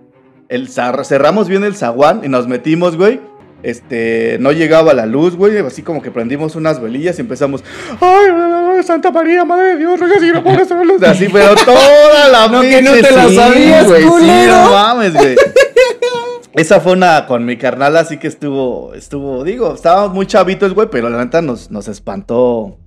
el 0.49 0.69
cerramos 0.69 1.47
bien 1.47 1.63
el 1.63 1.75
zaguán 1.75 2.21
y 2.23 2.29
nos 2.29 2.47
metimos, 2.47 2.97
güey. 2.97 3.21
Este, 3.63 4.37
no 4.41 4.51
llegaba 4.51 4.93
la 4.93 5.05
luz, 5.05 5.35
güey, 5.37 5.57
así 5.59 5.81
como 5.81 6.01
que 6.01 6.11
prendimos 6.11 6.55
unas 6.55 6.81
velillas 6.81 7.17
y 7.17 7.21
empezamos, 7.21 7.63
ay, 8.01 8.83
Santa 8.83 9.09
María, 9.09 9.45
Madre 9.45 9.69
de 9.69 9.77
Dios, 9.77 9.97
ruega 9.99 10.19
si 10.19 10.31
no 10.31 10.43
pongas 10.43 10.69
la 10.69 10.83
luz, 10.83 11.01
así, 11.01 11.27
pero 11.31 11.55
toda 11.65 12.27
la 12.29 12.47
No, 12.49 12.61
que 12.61 12.81
no 12.81 12.91
te 12.91 13.01
la 13.11 13.29
sí, 13.29 13.35
sabías, 13.35 13.87
güey, 13.87 14.03
sí, 14.03 14.47
no 14.49 14.71
mames, 14.71 15.13
güey. 15.13 15.35
Esa 16.55 16.79
fue 16.81 16.91
una 16.93 17.25
con 17.25 17.45
mi 17.45 17.57
carnal, 17.57 17.97
así 17.97 18.17
que 18.17 18.27
estuvo, 18.27 18.93
estuvo, 18.93 19.43
digo, 19.43 19.73
estábamos 19.73 20.13
muy 20.13 20.27
chavitos, 20.27 20.73
güey, 20.75 20.87
pero 20.91 21.09
la 21.09 21.23
neta 21.23 21.41
nos, 21.41 21.71
nos 21.71 21.87
espantó 21.87 22.77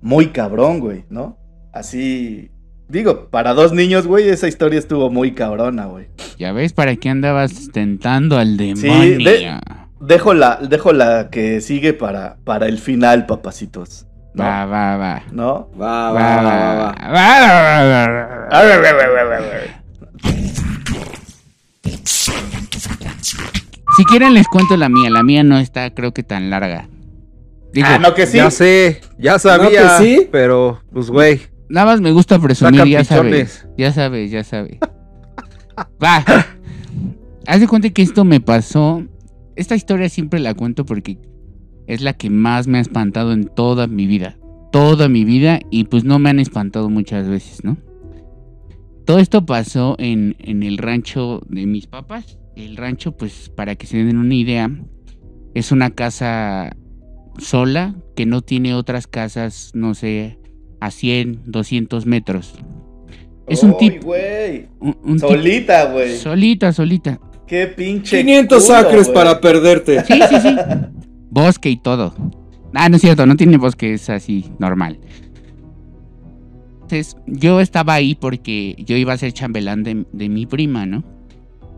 muy 0.00 0.28
cabrón, 0.28 0.78
güey, 0.78 1.04
¿no? 1.10 1.36
Así, 1.72 2.50
digo, 2.88 3.28
para 3.30 3.52
dos 3.54 3.72
niños, 3.72 4.06
güey, 4.06 4.28
esa 4.28 4.46
historia 4.46 4.78
estuvo 4.78 5.10
muy 5.10 5.32
cabrona, 5.32 5.86
güey. 5.86 6.06
Ya 6.38 6.52
ves 6.52 6.72
para 6.72 6.94
qué 6.96 7.08
andabas 7.08 7.70
tentando 7.72 8.38
al 8.38 8.56
demonio. 8.56 9.18
de- 9.18 9.58
Dejo 10.00 10.34
la, 10.34 10.56
dejo 10.60 10.92
la 10.92 11.30
que 11.30 11.60
sigue 11.60 11.92
para, 11.94 12.36
para 12.44 12.66
el 12.66 12.78
final, 12.78 13.26
papacitos. 13.26 14.06
¿no? 14.34 14.44
Va, 14.44 14.66
va, 14.66 14.96
va. 14.96 15.22
¿No? 15.32 15.70
Va, 15.80 16.10
Va, 16.12 16.12
va, 16.12 16.42
va, 16.42 16.42
va, 16.42 16.92
va, 16.92 16.92
va. 17.10 18.48
va, 18.52 19.24
va, 19.24 19.40
va. 19.40 20.56
Si 23.96 24.04
quieren 24.04 24.34
les 24.34 24.46
cuento 24.48 24.76
la 24.76 24.88
mía. 24.88 25.10
La 25.10 25.22
mía 25.22 25.42
no 25.42 25.58
está, 25.58 25.92
creo 25.94 26.12
que 26.12 26.22
tan 26.22 26.50
larga. 26.50 26.88
Digo, 27.72 27.88
Ah, 27.90 27.98
no 27.98 28.14
que 28.14 28.26
sí. 28.26 28.36
Ya 28.38 28.50
sé, 28.50 29.00
ya 29.18 29.38
sabía, 29.38 29.98
que 29.98 30.04
sí. 30.04 30.28
pero 30.30 30.80
pues 30.92 31.10
güey. 31.10 31.40
nada 31.68 31.86
más 31.86 32.00
me 32.00 32.10
gusta 32.12 32.38
presumir, 32.38 32.80
Saca 32.80 32.88
ya 32.90 33.04
sabes. 33.04 33.66
Ya 33.76 33.92
sabes, 33.92 34.30
ya 34.30 34.44
sabes. 34.44 34.78
Va. 36.02 36.24
Haz 37.46 37.60
de 37.60 37.68
cuenta 37.68 37.90
que 37.90 38.02
esto 38.02 38.24
me 38.24 38.40
pasó. 38.40 39.02
Esta 39.56 39.74
historia 39.74 40.08
siempre 40.08 40.38
la 40.40 40.54
cuento 40.54 40.84
porque 40.86 41.18
es 41.86 42.00
la 42.02 42.12
que 42.12 42.30
más 42.30 42.66
me 42.66 42.78
ha 42.78 42.80
espantado 42.80 43.32
en 43.32 43.44
toda 43.44 43.86
mi 43.86 44.06
vida. 44.06 44.36
Toda 44.72 45.08
mi 45.08 45.24
vida. 45.24 45.60
Y 45.70 45.84
pues 45.84 46.04
no 46.04 46.18
me 46.18 46.30
han 46.30 46.38
espantado 46.40 46.90
muchas 46.90 47.28
veces, 47.28 47.64
¿no? 47.64 47.76
Todo 49.04 49.18
esto 49.18 49.46
pasó 49.46 49.94
en, 49.98 50.36
en 50.40 50.62
el 50.62 50.78
rancho 50.78 51.40
de 51.48 51.64
mis 51.66 51.86
papás. 51.86 52.38
El 52.56 52.76
rancho, 52.76 53.12
pues 53.16 53.50
para 53.54 53.76
que 53.76 53.86
se 53.86 54.02
den 54.02 54.16
una 54.16 54.34
idea, 54.34 54.70
es 55.54 55.70
una 55.72 55.90
casa 55.90 56.74
sola 57.38 57.94
que 58.16 58.26
no 58.26 58.40
tiene 58.42 58.74
otras 58.74 59.06
casas, 59.06 59.70
no 59.74 59.94
sé, 59.94 60.38
a 60.80 60.90
100, 60.90 61.42
200 61.46 62.06
metros. 62.06 62.54
Es 63.46 63.62
un 63.62 63.76
tipo... 63.78 64.06
un- 64.80 65.20
Solita, 65.20 65.92
güey. 65.92 66.16
Solita, 66.16 66.72
solita. 66.72 67.20
Qué 67.46 67.66
pinche. 67.66 68.20
500 68.20 68.62
culo, 68.64 68.76
acres 68.76 69.08
para 69.08 69.40
perderte. 69.40 70.04
Sí, 70.04 70.20
sí, 70.28 70.40
sí. 70.40 70.56
Bosque 71.30 71.70
y 71.70 71.76
todo. 71.76 72.14
Ah, 72.74 72.88
no 72.88 72.96
es 72.96 73.02
cierto, 73.02 73.24
no 73.26 73.36
tiene 73.36 73.56
bosque, 73.56 73.94
es 73.94 74.10
así, 74.10 74.46
normal. 74.58 74.98
Entonces, 76.74 77.16
yo 77.26 77.60
estaba 77.60 77.94
ahí 77.94 78.14
porque 78.14 78.76
yo 78.78 78.96
iba 78.96 79.12
a 79.12 79.16
ser 79.16 79.32
chambelán 79.32 79.82
de, 79.82 80.06
de 80.12 80.28
mi 80.28 80.46
prima, 80.46 80.86
¿no? 80.86 81.02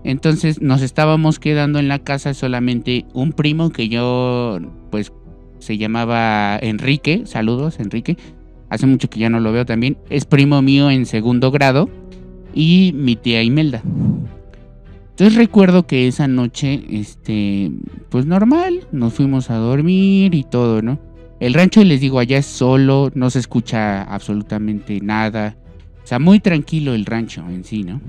Entonces 0.05 0.61
nos 0.61 0.83
estábamos 0.83 1.39
quedando 1.39 1.79
en 1.79 1.89
la 1.89 1.99
casa 1.99 2.35
solamente 2.35 3.05
un 3.15 3.33
primo 3.33 3.71
que 3.71 3.89
yo, 3.89 4.59
pues, 4.91 5.13
se 5.59 5.77
llamaba 5.77 6.59
Enrique. 6.61 7.23
Saludos, 7.27 7.81
Enrique. 7.81 8.17
Hace 8.71 8.87
mucho 8.87 9.09
que 9.11 9.21
ya 9.21 9.31
no 9.31 9.41
lo 9.41 9.53
veo 9.53 9.67
también. 9.67 9.99
Es 10.09 10.25
primo 10.25 10.63
mío 10.63 10.91
en 10.91 11.07
segundo 11.07 11.51
grado. 11.51 11.89
Y 12.55 12.93
mi 12.95 13.17
tía 13.17 13.43
Imelda. 13.43 13.83
Entonces 15.19 15.37
recuerdo 15.37 15.85
que 15.85 16.07
esa 16.07 16.29
noche, 16.29 16.81
este, 16.91 17.73
pues 18.09 18.25
normal, 18.27 18.87
nos 18.93 19.15
fuimos 19.15 19.51
a 19.51 19.57
dormir 19.57 20.33
y 20.33 20.45
todo, 20.45 20.81
¿no? 20.81 21.01
El 21.41 21.55
rancho, 21.55 21.83
les 21.83 22.01
digo, 22.01 22.21
allá 22.21 22.39
es 22.39 22.47
solo, 22.47 23.11
no 23.17 23.29
se 23.29 23.41
escucha 23.41 24.05
absolutamente 24.05 25.01
nada. 25.01 25.57
O 26.05 26.07
sea, 26.07 26.21
muy 26.21 26.39
tranquilo 26.39 26.95
el 26.95 27.05
rancho 27.05 27.43
en 27.49 27.65
sí, 27.65 27.83
¿no? 27.83 28.01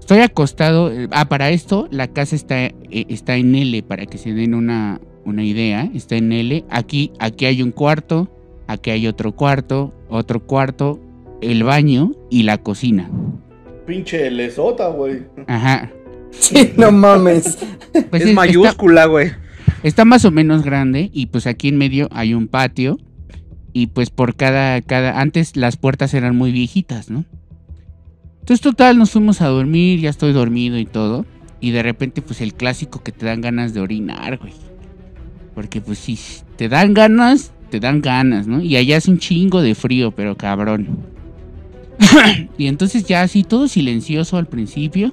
Estoy 0.00 0.18
acostado. 0.18 0.92
eh, 0.92 1.08
Ah, 1.12 1.30
para 1.30 1.48
esto, 1.48 1.88
la 1.90 2.08
casa 2.08 2.36
está, 2.36 2.62
eh, 2.66 2.74
está 3.08 3.36
en 3.36 3.54
L, 3.54 3.82
para 3.82 4.04
que 4.04 4.18
se 4.18 4.34
den 4.34 4.52
una, 4.52 5.00
una 5.24 5.44
idea. 5.44 5.90
Está 5.94 6.16
en 6.16 6.30
L. 6.30 6.62
Aquí, 6.68 7.10
aquí 7.18 7.46
hay 7.46 7.62
un 7.62 7.72
cuarto, 7.72 8.28
aquí 8.66 8.90
hay 8.90 9.06
otro 9.06 9.32
cuarto, 9.32 9.94
otro 10.10 10.44
cuarto, 10.44 11.00
el 11.40 11.64
baño 11.64 12.12
y 12.28 12.42
la 12.42 12.58
cocina. 12.58 13.10
Pinche 13.90 14.30
lesota, 14.30 14.86
güey. 14.86 15.24
Ajá. 15.48 15.90
Sí, 16.30 16.74
no 16.76 16.92
mames. 16.92 17.58
Pues 18.08 18.24
es 18.24 18.32
mayúscula, 18.32 19.06
güey. 19.06 19.32
Está 19.82 20.04
más 20.04 20.24
o 20.24 20.30
menos 20.30 20.62
grande 20.62 21.10
y 21.12 21.26
pues 21.26 21.48
aquí 21.48 21.66
en 21.66 21.76
medio 21.76 22.08
hay 22.12 22.34
un 22.34 22.46
patio 22.46 23.00
y 23.72 23.88
pues 23.88 24.10
por 24.10 24.36
cada, 24.36 24.80
cada, 24.80 25.20
antes 25.20 25.56
las 25.56 25.76
puertas 25.76 26.14
eran 26.14 26.36
muy 26.36 26.52
viejitas, 26.52 27.10
¿no? 27.10 27.24
Entonces 28.38 28.60
total, 28.60 28.96
nos 28.96 29.10
fuimos 29.10 29.40
a 29.40 29.48
dormir, 29.48 29.98
ya 29.98 30.10
estoy 30.10 30.32
dormido 30.32 30.78
y 30.78 30.86
todo 30.86 31.26
y 31.60 31.72
de 31.72 31.82
repente 31.82 32.22
pues 32.22 32.40
el 32.40 32.54
clásico 32.54 33.02
que 33.02 33.10
te 33.10 33.26
dan 33.26 33.40
ganas 33.40 33.74
de 33.74 33.80
orinar, 33.80 34.38
güey. 34.38 34.52
Porque 35.52 35.80
pues 35.80 35.98
sí, 35.98 36.16
te 36.54 36.68
dan 36.68 36.94
ganas, 36.94 37.50
te 37.70 37.80
dan 37.80 38.02
ganas, 38.02 38.46
¿no? 38.46 38.62
Y 38.62 38.76
allá 38.76 38.98
hace 38.98 39.10
un 39.10 39.18
chingo 39.18 39.62
de 39.62 39.74
frío, 39.74 40.12
pero 40.12 40.36
cabrón. 40.36 41.19
y 42.58 42.66
entonces 42.66 43.04
ya 43.04 43.22
así 43.22 43.44
todo 43.44 43.68
silencioso 43.68 44.36
al 44.36 44.46
principio. 44.46 45.12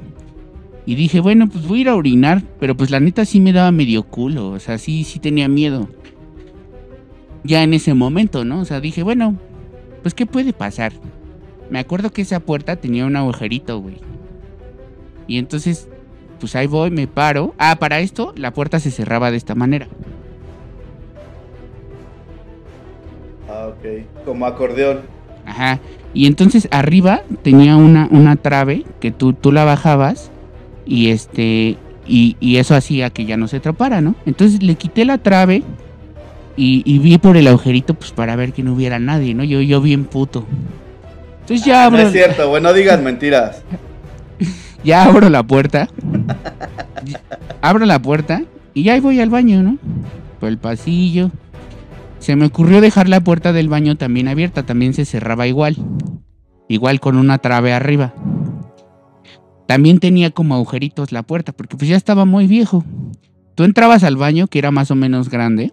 Y 0.86 0.95
dije, 0.95 1.19
bueno, 1.19 1.50
pues 1.50 1.67
voy 1.67 1.80
a 1.80 1.82
ir 1.82 1.89
a 1.89 1.95
orinar. 1.95 2.43
Pero 2.60 2.76
pues 2.76 2.89
la 2.89 3.00
neta 3.00 3.26
sí 3.26 3.39
me 3.39 3.54
daba 3.54 3.71
medio 3.71 4.04
culo. 4.04 4.52
O 4.52 4.60
sea, 4.60 4.78
sí, 4.78 5.04
sí 5.04 5.19
tenía 5.19 5.47
miedo. 5.47 5.89
Ya 7.43 7.63
en 7.63 7.73
ese 7.73 7.93
momento, 7.93 8.45
¿no? 8.45 8.62
O 8.62 8.65
sea, 8.65 8.80
dije, 8.80 9.04
bueno, 9.04 9.38
pues 10.02 10.13
¿qué 10.13 10.26
puede 10.26 10.54
pasar? 10.54 10.93
Me 11.69 11.80
acuerdo 11.80 12.12
que 12.12 12.21
esa 12.21 12.39
puerta 12.39 12.78
tenía 12.78 13.06
un 13.06 13.17
agujerito, 13.17 13.80
güey. 13.80 13.97
Y 15.28 15.38
entonces, 15.38 15.89
pues 16.39 16.56
ahí 16.56 16.67
voy, 16.67 16.89
me 16.89 17.08
paro. 17.08 17.54
Ah, 17.58 17.76
para 17.80 18.00
esto, 18.00 18.34
la 18.38 18.54
puerta 18.54 18.80
se 18.80 18.91
cerraba 18.91 19.30
de 19.30 19.38
esta 19.38 19.56
manera. 19.56 19.89
Ah, 23.50 23.67
ok. 23.67 24.23
Como 24.26 24.45
acordeón. 24.45 25.02
Ajá. 25.45 25.80
Y 26.17 26.25
entonces 26.25 26.67
arriba 26.71 27.21
tenía 27.43 27.75
una, 27.75 28.08
una 28.10 28.38
trave 28.38 28.86
que 28.99 29.12
tú, 29.12 29.34
tú 29.34 29.51
la 29.51 29.65
bajabas 29.65 30.32
y 30.84 31.12
este 31.12 31.77
y, 32.08 32.36
y 32.39 32.58
eso 32.58 32.73
hacía 32.73 33.12
que 33.12 33.25
ya 33.25 33.38
no 33.38 33.47
se 33.47 33.58
atrapara, 33.58 34.01
¿no? 34.01 34.15
Entonces 34.25 34.63
le 34.63 34.73
quité 34.73 35.06
la 35.06 35.19
trave 35.19 35.62
y, 36.56 36.82
y 36.86 36.97
vi 36.97 37.19
por 37.19 37.38
el 37.38 37.45
agujerito 37.45 37.93
pues 37.93 38.13
para 38.13 38.36
ver 38.36 38.51
que 38.51 38.63
no 38.63 38.73
hubiera 38.73 38.97
nadie, 38.97 39.36
¿no? 39.36 39.43
Yo, 39.43 39.62
yo 39.62 39.80
bien 39.80 40.06
puto. 40.06 40.47
Entonces 41.41 41.63
ya 41.63 41.82
No 41.82 41.95
abro, 41.95 42.08
es 42.08 42.13
cierto, 42.13 42.49
güey. 42.49 42.63
No 42.63 42.73
digas 42.73 42.99
mentiras. 42.99 43.62
ya 44.84 45.03
abro 45.03 45.30
la 45.30 45.43
puerta. 45.43 45.88
abro 47.62 47.86
la 47.86 48.01
puerta 48.01 48.41
y 48.73 48.82
ya 48.82 48.93
ahí 48.93 49.01
voy 49.01 49.19
al 49.19 49.30
baño, 49.30 49.62
¿no? 49.62 49.77
Por 50.39 50.49
el 50.49 50.58
pasillo. 50.58 51.30
Se 52.19 52.36
me 52.36 52.45
ocurrió 52.45 52.82
dejar 52.82 53.08
la 53.08 53.21
puerta 53.21 53.53
del 53.53 53.69
baño 53.69 53.95
también 53.95 54.27
abierta, 54.27 54.63
también 54.63 54.93
se 54.93 55.06
cerraba 55.06 55.47
igual. 55.47 55.77
Igual 56.67 56.99
con 56.99 57.17
una 57.17 57.38
trave 57.38 57.73
arriba. 57.73 58.13
También 59.67 59.99
tenía 59.99 60.32
como 60.32 60.56
agujeritos 60.56 61.12
la 61.12 61.23
puerta, 61.23 61.51
porque 61.51 61.77
pues 61.77 61.89
ya 61.89 61.95
estaba 61.95 62.25
muy 62.25 62.47
viejo. 62.47 62.84
Tú 63.56 63.63
entrabas 63.63 64.03
al 64.03 64.17
baño, 64.17 64.47
que 64.47 64.60
era 64.60 64.71
más 64.71 64.91
o 64.91 64.95
menos 64.95 65.30
grande, 65.30 65.71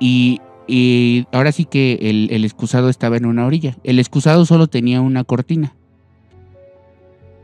y, 0.00 0.40
y 0.66 1.26
ahora 1.32 1.52
sí 1.52 1.64
que 1.64 1.98
el, 2.02 2.28
el 2.30 2.44
excusado 2.44 2.88
estaba 2.88 3.16
en 3.16 3.26
una 3.26 3.46
orilla. 3.46 3.76
El 3.84 3.98
excusado 3.98 4.44
solo 4.46 4.66
tenía 4.66 5.00
una 5.00 5.24
cortina. 5.24 5.74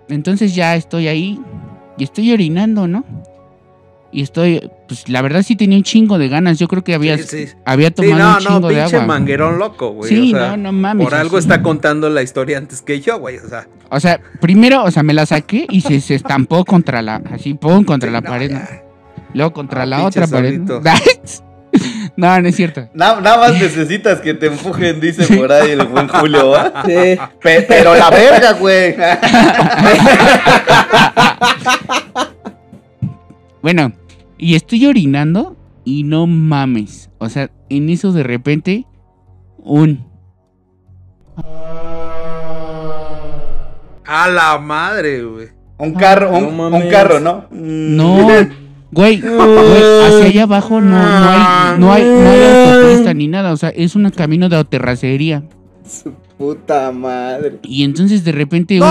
Entonces 0.08 0.54
ya 0.54 0.74
estoy 0.74 1.08
ahí 1.08 1.40
y 1.98 2.04
estoy 2.04 2.32
orinando, 2.32 2.88
¿no? 2.88 3.04
Y 4.10 4.22
estoy, 4.22 4.70
pues 4.86 5.06
la 5.10 5.20
verdad 5.20 5.42
sí 5.42 5.54
tenía 5.54 5.76
un 5.76 5.84
chingo 5.84 6.16
de 6.18 6.28
ganas. 6.28 6.58
Yo 6.58 6.66
creo 6.66 6.82
que 6.82 6.94
había, 6.94 7.18
Sí, 7.18 7.46
sí. 7.46 7.48
había 7.66 7.88
Sí, 7.88 7.94
tomado 7.94 8.18
no, 8.18 8.32
un 8.32 8.38
chingo 8.38 8.60
no, 8.60 8.68
de 8.68 8.74
pinche 8.76 8.96
agua. 8.96 9.06
manguerón 9.06 9.58
loco, 9.58 9.90
güey. 9.90 10.08
Sí, 10.08 10.32
o 10.34 10.38
sea, 10.38 10.50
no, 10.50 10.56
no 10.56 10.72
mames. 10.72 11.04
Por 11.06 11.14
algo 11.14 11.38
está 11.38 11.62
contando 11.62 12.08
la 12.08 12.22
historia 12.22 12.56
antes 12.58 12.80
que 12.80 13.00
yo, 13.00 13.18
güey. 13.18 13.36
O 13.36 13.48
sea, 13.48 13.68
O 13.90 14.00
sea, 14.00 14.18
primero, 14.40 14.82
o 14.84 14.90
sea, 14.90 15.02
me 15.02 15.12
la 15.12 15.26
saqué 15.26 15.66
y 15.68 15.82
se, 15.82 16.00
se 16.00 16.14
estampó 16.14 16.64
contra 16.64 17.02
la, 17.02 17.22
así, 17.32 17.52
pum, 17.54 17.84
contra 17.84 18.08
sí, 18.08 18.12
la 18.14 18.20
no, 18.22 18.30
pared. 18.30 18.52
Luego 19.34 19.52
contra 19.52 19.82
Ah, 19.82 19.86
la 19.86 20.04
otra 20.06 20.26
pared. 20.26 20.58
no, 22.16 22.40
no 22.40 22.48
es 22.48 22.56
cierto. 22.56 22.88
Na- 22.94 23.20
nada 23.20 23.36
más 23.36 23.52
necesitas 23.60 24.20
que 24.20 24.32
te 24.32 24.46
empujen, 24.46 25.00
dice 25.00 25.36
por 25.36 25.52
ahí 25.52 25.72
el 25.72 25.84
buen 25.86 26.08
Julio. 26.08 26.48
¿va? 26.48 26.82
Sí. 26.86 27.18
Pe- 27.42 27.66
pero 27.68 27.94
la 27.94 28.08
verga, 28.08 28.52
güey. 28.54 28.96
Bueno, 33.68 33.92
y 34.38 34.54
estoy 34.54 34.86
orinando 34.86 35.54
y 35.84 36.02
no 36.02 36.26
mames. 36.26 37.10
O 37.18 37.28
sea, 37.28 37.50
en 37.68 37.90
eso 37.90 38.12
de 38.12 38.22
repente, 38.22 38.86
un. 39.58 40.06
A 44.06 44.28
la 44.30 44.56
madre, 44.58 45.22
güey. 45.22 45.48
Un 45.76 45.92
carro, 45.92 46.30
un, 46.34 46.56
No 46.56 46.68
un 46.68 46.88
carro, 46.88 47.20
¿no? 47.20 47.44
No, 47.50 48.26
güey, 48.90 49.20
güey, 49.20 49.20
hacia 49.20 50.24
allá 50.24 50.42
abajo 50.44 50.80
no, 50.80 50.96
no 50.96 51.28
hay, 51.28 51.78
no 51.78 51.92
hay, 51.92 52.04
no 52.04 52.30
hay 52.30 52.72
autopista 52.72 53.12
ni 53.12 53.28
nada. 53.28 53.52
O 53.52 53.58
sea, 53.58 53.68
es 53.68 53.94
un 53.94 54.08
camino 54.08 54.48
de 54.48 54.64
terracería. 54.64 55.42
Su 55.86 56.14
puta 56.38 56.90
madre. 56.90 57.58
Y 57.64 57.84
entonces 57.84 58.24
de 58.24 58.32
repente. 58.32 58.80
un- 58.80 58.88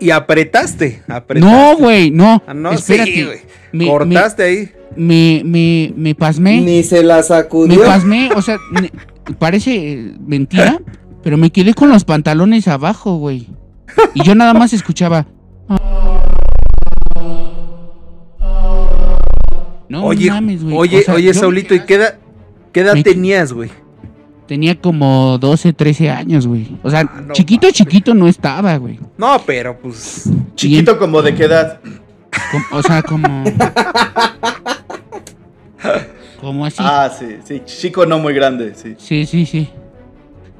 y 0.00 0.10
apretaste. 0.10 1.02
apretaste. 1.08 1.40
no, 1.54 1.76
güey, 1.76 2.10
no. 2.10 2.42
Ah, 2.46 2.54
no, 2.54 2.72
espérate. 2.72 3.12
sí, 3.14 3.24
güey. 3.24 3.38
me, 3.72 3.86
Cortaste 3.86 4.42
ahí. 4.42 4.70
me, 4.96 5.42
me, 5.44 5.92
me 5.96 6.14
pasmé. 6.14 6.60
Ni 6.60 6.82
se 6.82 7.02
la 7.02 7.16
Me 7.18 7.22
sacudió. 7.22 7.84
pasmé, 7.84 8.30
o 8.34 8.42
sea, 8.42 8.58
ne- 8.72 8.90
parece 9.38 9.92
eh, 9.92 10.14
mentira, 10.26 10.78
pero 11.22 11.36
me 11.36 11.50
quedé 11.50 11.74
con 11.74 11.88
los 11.88 12.04
pantalones 12.04 12.68
abajo, 12.68 13.16
güey. 13.16 13.48
Y 14.14 14.22
yo 14.24 14.34
nada 14.34 14.54
más 14.54 14.72
escuchaba. 14.72 15.26
No 19.88 20.06
oye, 20.06 20.30
mames, 20.30 20.62
güey. 20.64 20.76
oye, 20.76 20.98
O 21.00 21.02
sea, 21.02 21.14
oye, 21.14 21.26
yo 21.26 21.34
Saulito, 21.34 21.74
¿y 21.74 21.80
qué 21.80 21.94
edad, 21.94 22.18
qué 22.72 22.80
edad 22.80 22.94
Me- 22.94 23.02
tenías, 23.02 23.52
güey? 23.52 23.70
Tenía 24.46 24.78
como 24.78 25.38
12, 25.38 25.72
13 25.72 26.10
años, 26.10 26.46
güey. 26.46 26.76
O 26.82 26.90
sea, 26.90 27.00
Ah, 27.00 27.22
no 27.26 27.32
chiquito, 27.32 27.70
chiquito 27.70 28.12
no 28.14 28.28
estaba, 28.28 28.76
güey. 28.76 28.98
No, 29.16 29.40
pero 29.46 29.78
pues. 29.78 30.28
Chiquito 30.54 30.98
como 30.98 31.22
de 31.22 31.34
qué 31.34 31.44
edad. 31.44 31.80
O 32.72 32.82
sea, 32.82 33.02
como. 33.02 33.44
Como 36.40 36.66
así. 36.66 36.76
Ah, 36.80 37.10
sí, 37.16 37.36
sí. 37.44 37.62
Chico 37.64 38.04
no 38.04 38.18
muy 38.18 38.34
grande, 38.34 38.74
sí. 38.74 38.94
Sí, 38.98 39.24
sí, 39.24 39.46
sí. 39.46 39.68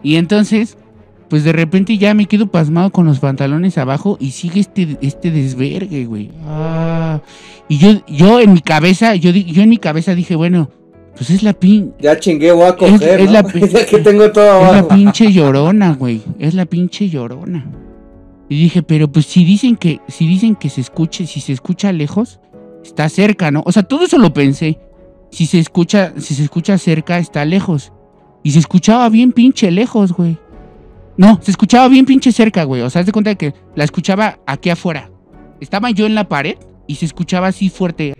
Y 0.03 0.17
entonces, 0.17 0.79
pues 1.29 1.45
de 1.45 1.53
repente 1.53 1.99
ya 1.99 2.15
me 2.15 2.27
quedo 2.27 2.47
pasmado 2.47 2.91
con 2.91 3.05
los 3.07 3.19
pantalones 3.21 3.77
abajo 3.77 4.17
y 4.21 4.31
sigue 4.31 4.61
este, 4.61 4.97
este 5.03 5.31
desvergue, 5.31 6.07
güey. 6.07 6.31
Ah. 6.47 7.21
Y 7.69 7.79
yo, 7.79 8.03
yo 8.07 8.41
en 8.41 8.55
mi 8.55 8.61
cabeza, 8.61 9.15
yo, 9.15 9.31
yo 9.31 9.63
en 9.63 9.69
mi 9.69 9.79
cabeza 9.79 10.15
dije, 10.15 10.37
bueno, 10.37 10.71
pues 11.17 11.31
es 11.31 11.43
la 11.43 11.53
pin, 11.53 11.93
Ya 12.01 12.19
chingué, 12.19 12.53
voy 12.53 12.65
a 12.67 12.77
coger. 12.77 13.21
es 13.21 13.27
¿no? 13.27 13.33
la- 13.33 13.43
ya 13.71 13.87
que 13.87 13.99
tengo 13.99 14.31
todo 14.33 14.45
es 14.45 14.63
la 14.73 14.79
abajo. 14.79 14.89
pinche 14.89 15.33
llorona, 15.33 15.95
güey. 15.95 16.23
Es 16.39 16.55
la 16.55 16.67
pinche 16.67 17.09
llorona. 17.09 17.65
Y 18.49 18.57
dije, 18.61 18.83
pero 18.83 19.11
pues 19.11 19.27
si 19.27 19.45
dicen 19.45 19.77
que, 19.77 20.01
si 20.09 20.27
dicen 20.27 20.55
que 20.57 20.69
se 20.69 20.81
escuche, 20.81 21.27
si 21.27 21.41
se 21.41 21.53
escucha 21.53 21.93
lejos, 21.93 22.41
está 22.85 23.09
cerca, 23.09 23.51
¿no? 23.51 23.63
O 23.65 23.73
sea, 23.73 23.83
todo 23.85 24.05
eso 24.05 24.19
lo 24.19 24.33
pensé. 24.33 24.79
Si 25.31 25.47
se 25.47 25.59
escucha, 25.59 26.13
si 26.19 26.35
se 26.35 26.43
escucha 26.43 26.77
cerca, 26.79 27.19
está 27.19 27.45
lejos. 27.45 27.93
Y 28.43 28.51
se 28.51 28.59
escuchaba 28.59 29.09
bien 29.09 29.33
pinche 29.33 29.71
lejos, 29.71 30.13
güey. 30.13 30.37
No, 31.17 31.39
se 31.43 31.51
escuchaba 31.53 31.89
bien 31.89 32.05
pinche 32.05 32.33
cerca, 32.33 32.65
güey. 32.65 32.83
O 32.83 32.91
sea, 32.91 33.01
haz 33.01 33.07
de 33.07 33.13
cuenta 33.13 33.31
de 33.31 33.37
que 33.37 33.55
la 33.75 33.85
escuchaba 33.85 34.39
aquí 34.47 34.69
afuera. 34.71 35.11
Estaba 35.61 35.91
yo 35.91 36.05
en 36.07 36.15
la 36.15 36.29
pared 36.29 36.57
y 36.87 36.97
se 36.97 37.07
escuchaba 37.07 37.47
así 37.49 37.71
fuerte. 37.71 38.15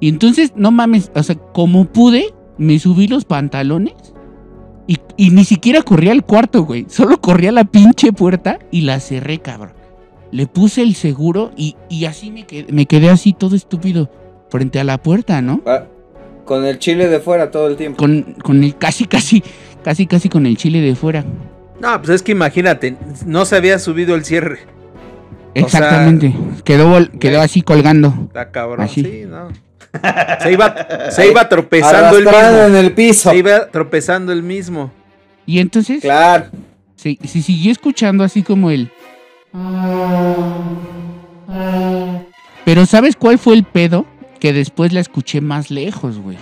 Y 0.00 0.08
entonces, 0.08 0.52
no 0.56 0.70
mames, 0.70 1.10
o 1.14 1.22
sea, 1.22 1.36
como 1.36 1.86
pude, 1.86 2.34
me 2.58 2.78
subí 2.78 3.08
los 3.08 3.24
pantalones 3.24 3.94
y, 4.86 4.98
y 5.16 5.30
ni 5.30 5.44
siquiera 5.44 5.82
corrí 5.82 6.08
al 6.10 6.24
cuarto, 6.24 6.64
güey. 6.64 6.86
Solo 6.88 7.20
corrí 7.20 7.46
a 7.46 7.52
la 7.52 7.64
pinche 7.64 8.12
puerta 8.12 8.58
y 8.70 8.82
la 8.82 9.00
cerré, 9.00 9.38
cabrón. 9.38 9.72
Le 10.32 10.46
puse 10.46 10.82
el 10.82 10.94
seguro 10.94 11.50
y, 11.56 11.76
y 11.88 12.04
así 12.04 12.30
me 12.30 12.44
quedé, 12.46 12.72
me 12.72 12.86
quedé 12.86 13.08
así 13.10 13.32
todo 13.32 13.56
estúpido 13.56 14.10
frente 14.50 14.78
a 14.80 14.84
la 14.84 14.98
puerta, 15.02 15.40
¿no? 15.40 15.62
Ah, 15.66 15.84
Con 16.44 16.64
el 16.66 16.78
chile 16.78 17.08
de 17.08 17.20
fuera 17.20 17.50
todo 17.50 17.68
el 17.68 17.76
tiempo. 17.76 17.96
Con, 17.96 18.34
con 18.42 18.62
el 18.62 18.76
casi, 18.76 19.06
casi, 19.06 19.42
casi, 19.82 20.06
casi 20.06 20.28
con 20.28 20.44
el 20.46 20.56
chile 20.56 20.80
de 20.80 20.94
fuera. 20.94 21.24
No, 21.80 21.96
pues 21.98 22.10
es 22.10 22.22
que 22.22 22.32
imagínate, 22.32 22.96
no 23.24 23.44
se 23.44 23.56
había 23.56 23.78
subido 23.78 24.14
el 24.14 24.24
cierre. 24.24 24.58
O 24.64 25.68
sea, 25.68 25.80
Exactamente. 25.80 26.34
quedó, 26.64 26.98
quedó 27.18 27.40
así 27.40 27.62
colgando. 27.62 28.12
Está 28.26 28.50
cabrón, 28.50 28.82
Así. 28.82 29.02
sí, 29.02 29.24
no. 29.26 29.48
Se 30.42 30.52
iba, 30.52 31.10
se 31.10 31.28
iba 31.30 31.48
tropezando 31.48 32.18
el 32.18 32.24
mismo. 32.24 32.62
en 32.66 32.76
el 32.76 32.92
piso. 32.92 33.30
Se 33.30 33.36
iba 33.36 33.66
tropezando 33.70 34.32
el 34.32 34.42
mismo. 34.42 34.90
Y 35.46 35.58
entonces 35.60 36.00
Claro. 36.02 36.46
se, 36.96 37.16
se 37.24 37.40
siguió 37.42 37.72
escuchando 37.72 38.24
así 38.24 38.42
como 38.42 38.70
el... 38.70 38.90
Pero 42.64 42.84
¿sabes 42.86 43.16
cuál 43.16 43.38
fue 43.38 43.54
el 43.54 43.64
pedo? 43.64 44.06
Que 44.40 44.52
después 44.52 44.92
la 44.92 45.00
escuché 45.00 45.40
más 45.40 45.70
lejos, 45.70 46.18
güey. 46.18 46.36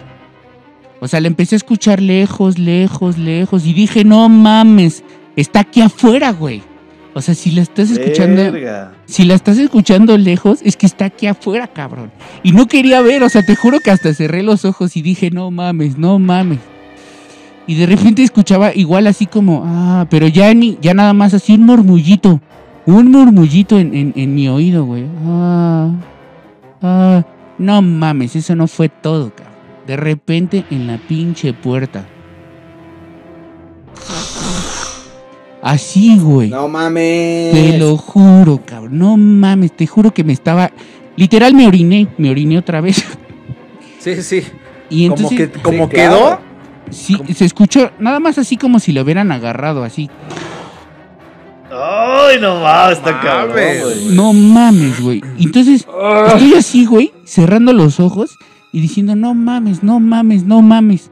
O 1.00 1.08
sea, 1.08 1.20
la 1.20 1.28
empecé 1.28 1.54
a 1.54 1.58
escuchar 1.58 2.00
lejos, 2.00 2.58
lejos, 2.58 3.18
lejos. 3.18 3.66
Y 3.66 3.74
dije, 3.74 4.04
no 4.04 4.28
mames, 4.28 5.04
está 5.36 5.60
aquí 5.60 5.82
afuera, 5.82 6.32
güey. 6.32 6.62
O 7.14 7.20
sea, 7.22 7.34
si 7.34 7.52
la 7.52 7.62
estás 7.62 7.90
escuchando... 7.90 8.50
Verga. 8.52 8.92
Si 9.06 9.24
la 9.24 9.34
estás 9.34 9.56
escuchando 9.58 10.18
lejos, 10.18 10.60
es 10.62 10.76
que 10.76 10.86
está 10.86 11.04
aquí 11.04 11.26
afuera, 11.28 11.68
cabrón. 11.68 12.10
Y 12.42 12.52
no 12.52 12.66
quería 12.66 13.00
ver, 13.02 13.22
o 13.22 13.28
sea, 13.28 13.42
te 13.42 13.54
juro 13.54 13.78
que 13.80 13.90
hasta 13.92 14.12
cerré 14.14 14.42
los 14.42 14.64
ojos 14.64 14.96
y 14.96 15.02
dije, 15.02 15.30
no 15.30 15.50
mames, 15.52 15.96
no 15.96 16.18
mames. 16.18 16.58
Y 17.66 17.76
de 17.76 17.86
repente 17.86 18.22
escuchaba 18.22 18.74
igual 18.74 19.06
así 19.06 19.26
como, 19.26 19.62
ah, 19.64 20.06
pero 20.10 20.26
ya, 20.28 20.52
ni, 20.54 20.76
ya 20.82 20.92
nada 20.92 21.12
más 21.14 21.34
así 21.34 21.54
un 21.54 21.62
murmullito. 21.64 22.40
Un 22.86 23.10
murmullito 23.10 23.78
en, 23.78 23.94
en- 23.94 24.12
en 24.16 24.34
mi 24.34 24.48
oído, 24.48 24.84
güey. 24.84 25.04
Ah, 25.24 25.90
ah, 26.82 27.24
no 27.58 27.80
mames, 27.80 28.36
eso 28.36 28.54
no 28.56 28.66
fue 28.66 28.88
todo, 28.90 29.30
cabrón. 29.34 29.54
De 29.86 29.96
repente 29.96 30.64
en 30.70 30.86
la 30.88 30.98
pinche 30.98 31.52
puerta. 31.54 32.06
Así, 35.64 36.18
güey. 36.18 36.50
No 36.50 36.68
mames. 36.68 37.52
Te 37.52 37.78
lo 37.78 37.96
juro, 37.96 38.60
cabrón. 38.66 38.98
No 38.98 39.16
mames, 39.16 39.74
te 39.74 39.86
juro 39.86 40.12
que 40.12 40.22
me 40.22 40.34
estaba. 40.34 40.70
Literal 41.16 41.54
me 41.54 41.66
oriné, 41.66 42.06
me 42.18 42.28
oriné 42.30 42.58
otra 42.58 42.80
vez. 42.82 43.02
Sí, 43.98 44.22
sí. 44.22 44.42
Y 44.90 45.08
Como, 45.08 45.16
entonces 45.22 45.50
que, 45.50 45.60
como 45.60 45.84
Sí, 45.86 45.90
quedó. 45.92 46.18
claro. 46.18 46.40
sí, 46.90 47.16
se 47.34 47.46
escuchó 47.46 47.90
nada 47.98 48.20
más 48.20 48.36
así 48.36 48.58
como 48.58 48.78
si 48.78 48.92
lo 48.92 49.00
hubieran 49.00 49.32
agarrado 49.32 49.82
así. 49.84 50.10
Ay, 51.72 52.36
no 52.40 52.60
mames, 52.60 52.98
está 52.98 53.18
cabrón, 53.20 53.54
güey. 53.54 54.14
No 54.14 54.32
mames, 54.34 55.00
güey. 55.00 55.22
Entonces 55.40 55.86
estoy 56.28 56.54
así, 56.54 56.84
güey, 56.84 57.12
cerrando 57.24 57.72
los 57.72 57.98
ojos 58.00 58.36
y 58.70 58.80
diciendo, 58.82 59.16
no 59.16 59.32
mames, 59.34 59.82
no 59.82 59.98
mames, 60.00 60.44
no 60.44 60.60
mames. 60.62 61.10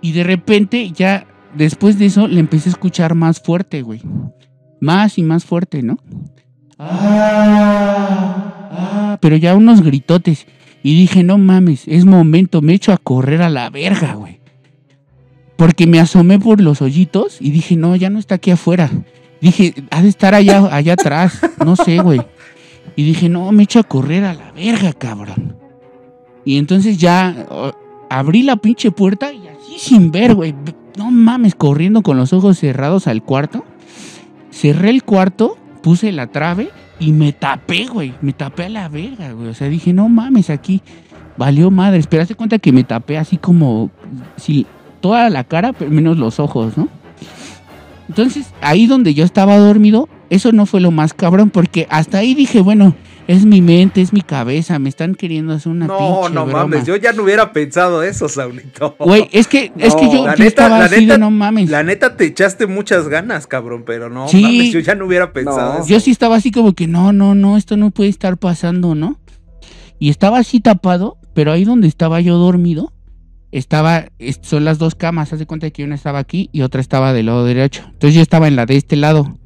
Y 0.00 0.12
de 0.12 0.22
repente 0.24 0.90
ya 0.92 1.26
después 1.54 1.98
de 1.98 2.06
eso 2.06 2.28
le 2.28 2.40
empecé 2.40 2.68
a 2.68 2.72
escuchar 2.72 3.14
más 3.14 3.40
fuerte, 3.40 3.82
güey. 3.82 4.00
Más 4.80 5.18
y 5.18 5.22
más 5.22 5.44
fuerte, 5.44 5.82
¿no? 5.82 5.98
Ah, 6.78 8.68
ah, 8.72 9.18
pero 9.20 9.36
ya 9.36 9.54
unos 9.54 9.82
gritotes. 9.82 10.46
Y 10.82 10.94
dije, 10.94 11.22
no 11.22 11.36
mames, 11.36 11.86
es 11.86 12.06
momento, 12.06 12.62
me 12.62 12.72
echo 12.72 12.92
a 12.92 12.96
correr 12.96 13.42
a 13.42 13.50
la 13.50 13.68
verga, 13.68 14.14
güey. 14.14 14.40
Porque 15.56 15.86
me 15.86 16.00
asomé 16.00 16.38
por 16.38 16.60
los 16.60 16.80
hoyitos 16.80 17.36
y 17.40 17.50
dije, 17.50 17.76
no, 17.76 17.94
ya 17.96 18.08
no 18.08 18.18
está 18.18 18.36
aquí 18.36 18.50
afuera. 18.50 18.90
Dije, 19.42 19.74
ha 19.90 20.00
de 20.00 20.08
estar 20.08 20.34
allá, 20.34 20.74
allá 20.74 20.94
atrás, 20.94 21.38
no 21.64 21.76
sé, 21.76 21.98
güey. 21.98 22.22
Y 22.96 23.04
dije, 23.04 23.28
no, 23.28 23.52
me 23.52 23.64
echo 23.64 23.78
a 23.78 23.84
correr 23.84 24.24
a 24.24 24.32
la 24.32 24.52
verga, 24.52 24.94
cabrón. 24.94 25.56
Y 26.46 26.56
entonces 26.56 26.96
ya 26.96 27.46
abrí 28.08 28.42
la 28.42 28.56
pinche 28.56 28.90
puerta 28.90 29.32
y 29.32 29.48
así 29.48 29.78
sin 29.78 30.10
ver, 30.10 30.34
güey. 30.34 30.54
No 30.96 31.10
mames, 31.10 31.54
corriendo 31.54 32.02
con 32.02 32.16
los 32.16 32.32
ojos 32.32 32.58
cerrados 32.58 33.06
al 33.06 33.22
cuarto. 33.22 33.64
Cerré 34.50 34.90
el 34.90 35.02
cuarto, 35.02 35.56
puse 35.82 36.12
la 36.12 36.26
trave 36.26 36.70
y 36.98 37.12
me 37.12 37.32
tapé, 37.32 37.86
güey. 37.86 38.14
Me 38.20 38.32
tapé 38.32 38.64
a 38.64 38.68
la 38.68 38.88
verga, 38.88 39.32
güey. 39.32 39.48
O 39.48 39.54
sea, 39.54 39.68
dije, 39.68 39.92
no 39.92 40.08
mames, 40.08 40.50
aquí 40.50 40.82
valió 41.36 41.70
madre. 41.70 41.98
Esperaste 41.98 42.34
cuenta 42.34 42.58
que 42.58 42.72
me 42.72 42.84
tapé 42.84 43.18
así 43.18 43.36
como 43.36 43.90
si 44.36 44.66
toda 45.00 45.30
la 45.30 45.44
cara, 45.44 45.72
pero 45.72 45.90
menos 45.90 46.18
los 46.18 46.40
ojos, 46.40 46.76
¿no? 46.76 46.88
Entonces, 48.08 48.52
ahí 48.60 48.86
donde 48.86 49.14
yo 49.14 49.24
estaba 49.24 49.56
dormido, 49.56 50.08
eso 50.30 50.50
no 50.52 50.66
fue 50.66 50.80
lo 50.80 50.90
más 50.90 51.14
cabrón, 51.14 51.50
porque 51.50 51.86
hasta 51.90 52.18
ahí 52.18 52.34
dije, 52.34 52.60
bueno, 52.60 52.94
es 53.32 53.46
mi 53.46 53.62
mente, 53.62 54.00
es 54.00 54.12
mi 54.12 54.22
cabeza, 54.22 54.78
me 54.80 54.88
están 54.88 55.14
queriendo 55.14 55.52
hacer 55.52 55.70
una 55.70 55.86
No, 55.86 55.96
pinche 55.98 56.34
no 56.34 56.44
broma. 56.46 56.52
mames. 56.66 56.84
Yo 56.86 56.96
ya 56.96 57.12
no 57.12 57.22
hubiera 57.22 57.52
pensado 57.52 58.02
eso, 58.02 58.28
Saulito. 58.28 58.96
Güey, 58.98 59.28
es 59.30 59.46
que, 59.46 59.72
es 59.78 59.94
que 59.94 60.06
No, 60.06 60.12
yo, 60.12 60.26
la 60.26 60.34
yo 60.34 60.44
neta- 60.44 60.44
estaba 60.46 60.78
la 60.80 60.84
así 60.86 60.94
de 60.96 61.00
neta- 61.02 61.18
no 61.18 61.30
mames. 61.30 61.70
La 61.70 61.82
neta 61.84 62.16
te 62.16 62.24
echaste 62.24 62.66
muchas 62.66 63.08
ganas, 63.08 63.46
cabrón, 63.46 63.84
pero 63.86 64.10
no 64.10 64.26
Sí. 64.26 64.42
mames, 64.42 64.72
yo 64.72 64.80
ya 64.80 64.94
no 64.96 65.06
hubiera 65.06 65.32
pensado 65.32 65.74
No. 65.74 65.78
eso. 65.80 65.88
Yo 65.88 66.00
sí 66.00 66.10
estaba 66.10 66.36
así 66.36 66.50
como 66.50 66.72
que 66.72 66.86
no, 66.88 67.12
no, 67.12 67.34
no, 67.36 67.56
esto 67.56 67.76
no 67.76 67.90
puede 67.92 68.10
estar 68.10 68.36
pasando, 68.36 68.94
¿no? 68.96 69.20
Y 70.00 70.10
estaba 70.10 70.38
así 70.38 70.58
tapado, 70.60 71.18
pero 71.32 71.52
ahí 71.52 71.64
donde 71.64 71.86
estaba 71.86 72.20
yo 72.20 72.36
dormido, 72.36 72.92
estaba, 73.52 74.06
es- 74.18 74.40
son 74.42 74.64
las 74.64 74.78
dos 74.78 74.94
camas, 74.96 75.32
haz 75.32 75.38
de 75.38 75.46
cuenta 75.46 75.70
que 75.70 75.84
una 75.84 75.94
estaba 75.94 76.18
aquí 76.18 76.50
y 76.52 76.62
otra 76.62 76.80
estaba 76.80 77.12
del 77.12 77.26
lado 77.26 77.44
derecho. 77.44 77.82
Entonces 77.92 78.14
yo 78.14 78.22
estaba 78.22 78.48
en 78.48 78.56
la 78.56 78.66
de 78.66 78.76
este 78.76 78.96
lado. 78.96 79.36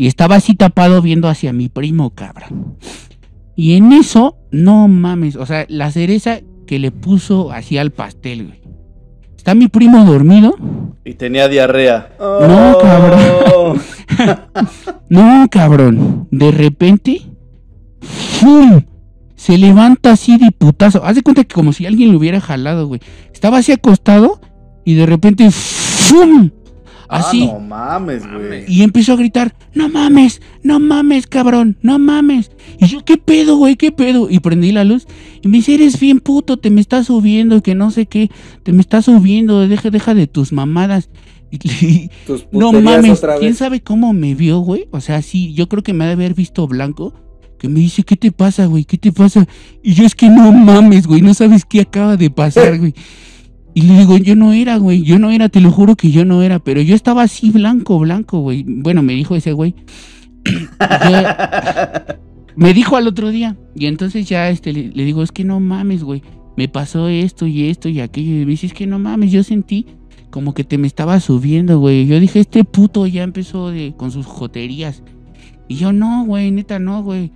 Y 0.00 0.06
estaba 0.06 0.36
así 0.36 0.54
tapado 0.54 1.02
viendo 1.02 1.28
hacia 1.28 1.52
mi 1.52 1.68
primo, 1.68 2.10
cabrón. 2.14 2.76
Y 3.58 3.74
en 3.74 3.90
eso, 3.90 4.36
no 4.52 4.86
mames, 4.86 5.34
o 5.34 5.44
sea, 5.44 5.66
la 5.68 5.90
cereza 5.90 6.38
que 6.64 6.78
le 6.78 6.92
puso 6.92 7.50
así 7.50 7.76
al 7.76 7.90
pastel, 7.90 8.46
güey. 8.46 8.60
Está 9.36 9.56
mi 9.56 9.66
primo 9.66 10.04
dormido. 10.04 10.54
Y 11.04 11.14
tenía 11.14 11.48
diarrea. 11.48 12.12
No, 12.20 12.78
cabrón. 12.80 13.82
No, 15.08 15.48
cabrón. 15.50 16.28
De 16.30 16.52
repente, 16.52 17.22
¡fum! 18.00 18.82
Se 19.34 19.58
levanta 19.58 20.12
así 20.12 20.38
de 20.38 20.52
putazo. 20.52 21.04
Haz 21.04 21.16
de 21.16 21.22
cuenta 21.22 21.42
que 21.42 21.52
como 21.52 21.72
si 21.72 21.84
alguien 21.84 22.12
lo 22.12 22.18
hubiera 22.18 22.40
jalado, 22.40 22.86
güey. 22.86 23.00
Estaba 23.32 23.58
así 23.58 23.72
acostado 23.72 24.40
y 24.84 24.94
de 24.94 25.06
repente, 25.06 25.50
¡fum! 25.50 26.50
Así. 27.08 27.48
Ah, 27.48 27.54
no 27.54 27.60
mames, 27.60 28.22
güey. 28.30 28.64
Y 28.68 28.82
empezó 28.82 29.14
a 29.14 29.16
gritar, 29.16 29.54
no 29.74 29.88
mames, 29.88 30.42
no 30.62 30.78
mames, 30.78 31.26
cabrón, 31.26 31.78
no 31.82 31.98
mames. 31.98 32.50
Y 32.78 32.86
yo, 32.86 33.04
¿qué 33.04 33.16
pedo, 33.16 33.56
güey? 33.56 33.76
¿Qué 33.76 33.92
pedo? 33.92 34.28
Y 34.30 34.40
prendí 34.40 34.72
la 34.72 34.84
luz 34.84 35.06
y 35.42 35.48
me 35.48 35.58
dice, 35.58 35.74
eres 35.74 35.98
bien 35.98 36.20
puto, 36.20 36.58
te 36.58 36.70
me 36.70 36.80
estás 36.80 37.06
subiendo, 37.06 37.62
que 37.62 37.74
no 37.74 37.90
sé 37.90 38.06
qué, 38.06 38.30
te 38.62 38.72
me 38.72 38.80
estás 38.80 39.06
subiendo, 39.06 39.66
deja, 39.66 39.90
deja 39.90 40.14
de 40.14 40.26
tus 40.26 40.52
mamadas. 40.52 41.08
Y, 41.50 42.10
Tus 42.26 42.46
no 42.52 42.72
mames, 42.72 43.18
otra 43.18 43.38
¿quién 43.38 43.54
sabe 43.54 43.80
cómo 43.80 44.12
me 44.12 44.34
vio, 44.34 44.58
güey? 44.58 44.86
O 44.90 45.00
sea, 45.00 45.22
sí, 45.22 45.54
yo 45.54 45.68
creo 45.68 45.82
que 45.82 45.94
me 45.94 46.04
ha 46.04 46.08
de 46.08 46.12
haber 46.12 46.34
visto 46.34 46.66
blanco. 46.66 47.14
Que 47.58 47.68
me 47.68 47.80
dice, 47.80 48.04
¿qué 48.04 48.16
te 48.16 48.30
pasa, 48.30 48.66
güey? 48.66 48.84
¿Qué 48.84 48.98
te 48.98 49.10
pasa? 49.10 49.48
Y 49.82 49.94
yo 49.94 50.04
es 50.04 50.14
que 50.14 50.28
no 50.28 50.52
mames, 50.52 51.08
güey, 51.08 51.22
no 51.22 51.34
sabes 51.34 51.64
qué 51.64 51.80
acaba 51.80 52.16
de 52.16 52.30
pasar, 52.30 52.78
güey. 52.78 52.94
Y 53.78 53.82
le 53.82 53.96
digo, 53.96 54.18
yo 54.18 54.34
no 54.34 54.52
era, 54.52 54.76
güey, 54.76 55.04
yo 55.04 55.20
no 55.20 55.30
era, 55.30 55.48
te 55.48 55.60
lo 55.60 55.70
juro 55.70 55.94
que 55.94 56.10
yo 56.10 56.24
no 56.24 56.42
era, 56.42 56.58
pero 56.58 56.82
yo 56.82 56.96
estaba 56.96 57.22
así 57.22 57.52
blanco, 57.52 57.96
blanco, 58.00 58.40
güey. 58.40 58.64
Bueno, 58.66 59.04
me 59.04 59.12
dijo 59.12 59.36
ese 59.36 59.52
güey. 59.52 59.76
Me 62.56 62.74
dijo 62.74 62.96
al 62.96 63.06
otro 63.06 63.30
día. 63.30 63.56
Y 63.76 63.86
entonces 63.86 64.28
ya 64.28 64.50
este, 64.50 64.72
le, 64.72 64.88
le 64.88 65.04
digo, 65.04 65.22
es 65.22 65.30
que 65.30 65.44
no 65.44 65.60
mames, 65.60 66.02
güey. 66.02 66.24
Me 66.56 66.66
pasó 66.66 67.06
esto 67.06 67.46
y 67.46 67.68
esto 67.68 67.88
y 67.88 68.00
aquello. 68.00 68.42
Y 68.42 68.46
me 68.46 68.50
dice, 68.50 68.66
es 68.66 68.74
que 68.74 68.88
no 68.88 68.98
mames, 68.98 69.30
yo 69.30 69.44
sentí 69.44 69.86
como 70.30 70.54
que 70.54 70.64
te 70.64 70.76
me 70.76 70.88
estaba 70.88 71.20
subiendo, 71.20 71.78
güey. 71.78 72.08
Yo 72.08 72.18
dije, 72.18 72.40
este 72.40 72.64
puto 72.64 73.06
ya 73.06 73.22
empezó 73.22 73.70
de, 73.70 73.94
con 73.96 74.10
sus 74.10 74.26
joterías. 74.26 75.04
Y 75.68 75.76
yo, 75.76 75.92
no, 75.92 76.24
güey, 76.24 76.50
neta, 76.50 76.80
no, 76.80 77.04
güey. 77.04 77.30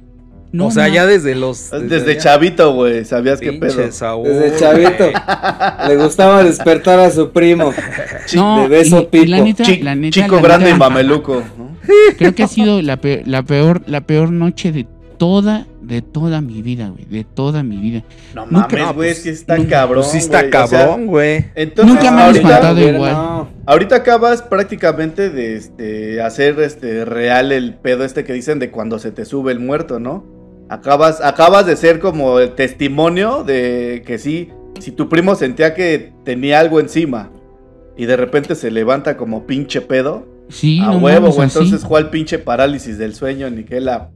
No, 0.53 0.67
o 0.67 0.71
sea, 0.71 0.89
ya 0.89 1.07
desde 1.07 1.35
los. 1.35 1.71
Desde 1.71 2.19
chavito, 2.19 2.75
güey, 2.75 3.05
sabías 3.07 3.41
qué 3.41 3.55
pedo. 3.55 3.91
Saúl, 3.91 4.29
Desde 4.29 4.59
chavito. 4.59 5.05
Le 5.89 5.97
gustaba 5.97 6.45
despertar 6.45 6.99
a 7.01 7.11
su 7.11 7.31
primo. 7.33 7.73
No, 8.35 8.63
de 8.63 8.69
beso 8.69 9.09
y- 9.11 9.17
y 9.17 9.27
la 9.27 9.37
pico. 9.39 9.47
neta, 9.49 9.63
Chi- 9.65 9.83
la 9.83 9.95
neta, 9.95 10.11
chico 10.23 10.37
la 10.37 10.43
grande 10.43 10.65
neta, 10.67 10.77
y 10.77 10.79
mameluco. 10.79 11.43
¿no? 11.57 11.73
Creo 12.19 12.35
que 12.35 12.43
ha 12.43 12.49
sido 12.49 12.83
la 12.83 12.99
peor, 12.99 13.23
la 13.27 13.43
peor, 13.43 13.83
la 13.87 14.03
peor 14.03 14.31
noche 14.31 14.73
de 14.73 14.87
toda, 15.17 15.67
de 15.81 16.03
toda 16.03 16.41
mi 16.43 16.61
vida, 16.61 16.89
güey. 16.91 17.07
De 17.07 17.25
toda 17.25 17.63
mi 17.63 17.79
vida. 17.79 18.03
No 18.35 18.45
Nunca- 18.45 18.69
mames, 18.69 18.79
no, 18.81 18.95
güey, 18.95 19.09
pues, 19.09 19.19
es 19.19 19.25
que 19.25 19.31
está 19.31 19.57
nunca- 19.57 19.71
cabrón. 19.71 20.03
Pues 20.03 20.13
sí 20.13 20.19
está 20.19 20.41
güey, 20.43 20.53
o 20.55 20.67
sea, 20.67 20.79
cabrón, 20.81 21.07
güey. 21.07 21.45
entonces, 21.55 21.95
Nunca 21.95 22.11
me 22.11 22.21
han 22.21 22.27
ahorita, 22.27 22.49
espantado 22.49 22.89
igual. 22.91 23.13
no. 23.13 23.49
ahorita 23.67 23.97
acabas 23.97 24.43
prácticamente 24.43 25.31
de 25.31 25.57
este, 25.57 26.21
hacer 26.21 26.61
este, 26.61 27.05
real 27.07 27.53
el 27.53 27.75
pedo 27.75 28.05
este 28.05 28.25
que 28.25 28.35
dicen 28.35 28.59
de 28.59 28.71
cuando 28.71 28.99
se 28.99 29.13
te 29.13 29.25
sube 29.25 29.51
el 29.53 29.61
muerto, 29.61 29.99
¿no? 29.99 30.42
Acabas, 30.73 31.21
acabas 31.21 31.67
de 31.67 31.77
ser 31.77 32.01
como 32.01 32.39
el 32.39 32.55
testimonio 32.55 33.45
de 33.45 34.03
que 34.07 34.17
sí, 34.17 34.49
si 34.81 34.91
tu 34.91 35.07
primo 35.07 35.35
sentía 35.35 35.75
que 35.75 36.15
tenía 36.25 36.61
algo 36.61 36.81
encima 36.81 37.31
y 37.95 38.07
de 38.07 38.17
repente 38.17 38.55
se 38.55 38.71
levanta 38.71 39.19
como 39.19 39.47
pinche 39.47 39.83
pedo, 39.83 40.27
Sí, 40.49 40.81
a 40.81 40.87
no 40.87 40.99
huevo, 40.99 41.29
así. 41.29 41.43
Entonces 41.43 41.85
al 41.85 42.09
pinche 42.09 42.39
parálisis 42.39 42.97
del 42.97 43.15
sueño, 43.15 43.51
ni 43.51 43.65
que 43.65 43.81
la 43.81 44.09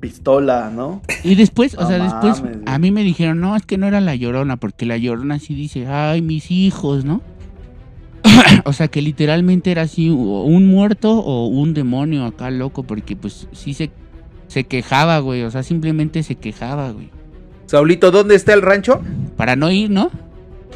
pistola, 0.00 0.70
¿no? 0.70 1.00
Y 1.24 1.34
después, 1.34 1.76
o 1.78 1.86
sea, 1.86 1.98
después 1.98 2.42
güey. 2.42 2.56
a 2.66 2.78
mí 2.78 2.90
me 2.90 3.02
dijeron, 3.02 3.40
no, 3.40 3.56
es 3.56 3.64
que 3.64 3.78
no 3.78 3.86
era 3.86 4.02
la 4.02 4.14
llorona, 4.14 4.58
porque 4.58 4.84
la 4.84 4.98
llorona 4.98 5.38
sí 5.38 5.54
dice, 5.54 5.86
ay, 5.86 6.20
mis 6.20 6.50
hijos, 6.50 7.06
¿no? 7.06 7.22
o 8.66 8.74
sea, 8.74 8.88
que 8.88 9.00
literalmente 9.00 9.70
era 9.70 9.82
así, 9.82 10.10
o 10.10 10.42
un 10.44 10.66
muerto 10.66 11.10
o 11.20 11.46
un 11.46 11.72
demonio 11.72 12.26
acá 12.26 12.50
loco, 12.50 12.82
porque 12.82 13.16
pues 13.16 13.48
sí 13.52 13.72
se, 13.72 13.90
se 14.52 14.64
quejaba, 14.64 15.18
güey, 15.20 15.42
o 15.42 15.50
sea, 15.50 15.62
simplemente 15.62 16.22
se 16.22 16.34
quejaba, 16.36 16.90
güey. 16.92 17.10
Saulito, 17.66 18.10
¿dónde 18.10 18.34
está 18.34 18.52
el 18.52 18.62
rancho? 18.62 19.00
Para 19.36 19.56
no 19.56 19.70
ir, 19.70 19.90
¿no? 19.90 20.10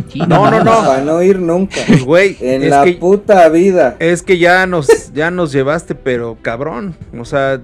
Sí, 0.09 0.19
No, 0.21 0.51
no, 0.51 0.62
no. 0.65 0.71
Para 0.85 1.03
no 1.05 1.23
ir 1.23 1.39
nunca. 1.39 1.77
Pues, 1.87 2.05
güey. 2.05 2.37
En 2.41 2.62
es 2.62 2.71
la 2.71 2.85
que- 2.85 2.95
puta 2.95 3.49
vida. 3.49 3.97
Es 3.99 4.23
que 4.23 4.39
ya 4.39 4.67
nos, 4.67 5.12
ya 5.15 5.31
nos 5.31 5.53
llevaste, 5.53 5.95
pero 5.95 6.37
cabrón. 6.43 6.95
O 7.19 7.25
sea, 7.25 7.61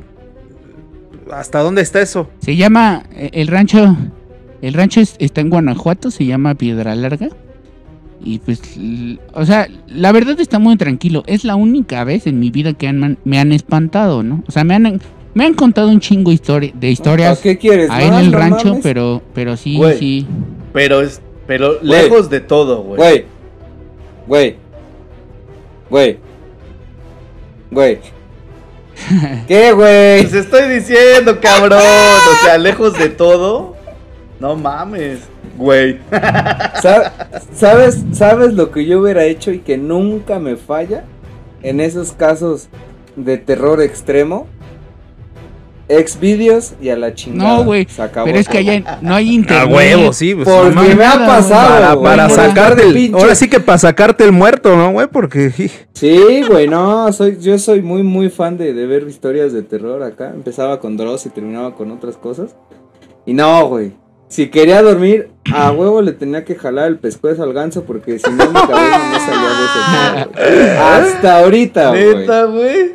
¿hasta 1.31 1.61
dónde 1.61 1.83
está 1.83 2.01
eso? 2.01 2.29
Se 2.41 2.57
llama, 2.57 3.05
eh, 3.15 3.31
el 3.33 3.49
rancho, 3.49 3.97
el 4.61 4.75
rancho 4.75 5.01
es- 5.01 5.17
está 5.19 5.41
en 5.41 5.51
Guanajuato, 5.51 6.11
se 6.11 6.27
llama 6.27 6.55
Piedra 6.55 6.95
Larga. 6.95 7.29
Y 8.25 8.39
pues, 8.39 8.61
o 9.35 9.45
sea, 9.45 9.67
la 9.89 10.13
verdad 10.13 10.39
está 10.41 10.59
muy 10.61 10.77
tranquilo. 10.77 11.25
Es 11.27 11.45
la 11.45 11.57
única 11.57 12.05
vez 12.05 12.27
en 12.27 12.39
mi 12.39 12.51
vida 12.51 12.73
que 12.73 12.87
han 12.87 13.19
me 13.25 13.39
han 13.41 13.51
espantado, 13.53 14.23
¿no? 14.23 14.45
O 14.47 14.53
sea, 14.53 14.63
me 14.63 14.75
han, 14.75 15.01
me 15.35 15.45
han 15.45 15.55
contado 15.55 15.89
un 15.89 16.01
chingo 16.01 16.31
histori- 16.31 16.73
de 16.75 16.91
historias 16.91 17.39
¿Para 17.39 17.43
qué 17.43 17.59
quieres? 17.59 17.91
ahí 17.91 18.07
en 18.09 18.15
el 18.15 18.33
rancho, 18.33 18.69
mames. 18.69 18.83
pero, 18.83 19.23
pero 19.35 19.57
sí, 19.57 19.77
Güey. 19.77 19.99
sí. 19.99 20.27
Pero 20.73 21.01
es, 21.01 21.21
pero 21.47 21.79
lejos 21.83 22.29
de 22.31 22.41
todo, 22.41 22.83
güey. 22.83 22.97
Güey. 22.99 23.25
Güey. 24.27 24.57
Güey. 25.91 26.19
Güey. 27.71 27.99
¿Qué, 29.49 29.73
güey? 29.73 30.21
Pues 30.23 30.35
estoy 30.35 30.69
diciendo, 30.73 31.39
cabrón. 31.41 31.79
O 31.81 32.45
sea, 32.45 32.59
lejos 32.59 32.99
de 32.99 33.09
todo. 33.09 33.75
No 34.39 34.57
mames, 34.57 35.21
güey. 35.57 35.99
Sa- 36.83 37.13
¿Sabes, 37.55 38.03
¿Sabes 38.13 38.55
lo 38.55 38.71
que 38.71 38.85
yo 38.87 39.01
hubiera 39.01 39.25
hecho 39.25 39.53
y 39.53 39.59
que 39.61 39.77
nunca 39.79 40.39
me 40.39 40.57
falla? 40.57 41.05
En 41.63 41.81
esos 41.81 42.13
casos 42.13 42.69
de 43.17 43.39
terror 43.39 43.81
extremo. 43.81 44.47
Exvideos 45.99 46.73
y 46.81 46.89
a 46.89 46.97
la 46.97 47.15
chingada. 47.15 47.57
No, 47.59 47.65
güey. 47.65 47.87
Pero 48.25 48.39
es 48.39 48.49
que 48.49 48.59
allá 48.59 48.99
no 49.03 49.15
hay 49.15 49.29
A 49.29 49.33
internet. 49.33 49.75
huevo, 49.77 50.13
sí. 50.13 50.35
Pues, 50.35 50.49
Porque 50.49 50.95
me 50.95 51.05
ha 51.05 51.27
pasado. 51.27 51.69
para, 51.69 51.93
güey, 51.95 52.05
para 52.05 52.29
por 52.29 52.37
sacarte 52.37 52.83
el. 52.83 52.95
pinche- 52.95 53.21
Ahora 53.21 53.35
sí 53.35 53.49
que 53.49 53.61
para 53.61 53.79
sacarte 53.79 54.25
el 54.25 54.33
muerto, 54.33 54.77
¿no, 54.77 54.93
güey? 54.93 55.07
Porque. 55.09 55.51
Sí, 55.93 56.43
güey, 56.49 56.67
no, 56.69 57.13
soy, 57.13 57.39
yo 57.41 57.59
soy 57.59 57.83
muy, 57.83 58.03
muy 58.03 58.29
fan 58.31 58.57
de, 58.59 58.73
de 58.75 58.87
ver 58.87 59.07
historias 59.09 59.53
de 59.53 59.63
terror 59.63 60.03
acá. 60.03 60.33
Empezaba 60.35 60.81
con 60.81 60.97
Dross 60.97 61.27
y 61.27 61.31
terminaba 61.31 61.75
con 61.75 61.91
otras 61.93 62.17
cosas. 62.17 62.57
Y 63.27 63.35
no, 63.35 63.67
güey. 63.69 63.93
Si 64.29 64.49
quería 64.49 64.81
dormir, 64.83 65.29
a 65.53 65.71
huevo 65.73 66.01
le 66.01 66.13
tenía 66.13 66.43
que 66.45 66.55
jalar 66.55 66.89
el 66.89 66.99
pescuezo 66.99 67.43
al 67.43 67.53
ganso 67.53 67.85
porque 67.85 68.19
si 68.19 68.31
no 68.31 68.47
mi 68.47 68.53
cabeza 68.61 69.11
no 69.13 69.19
salía 69.21 70.41
de 70.41 70.63
ese. 70.65 70.71
Hasta 70.79 71.39
ahorita, 71.41 71.91
güey. 72.47 72.95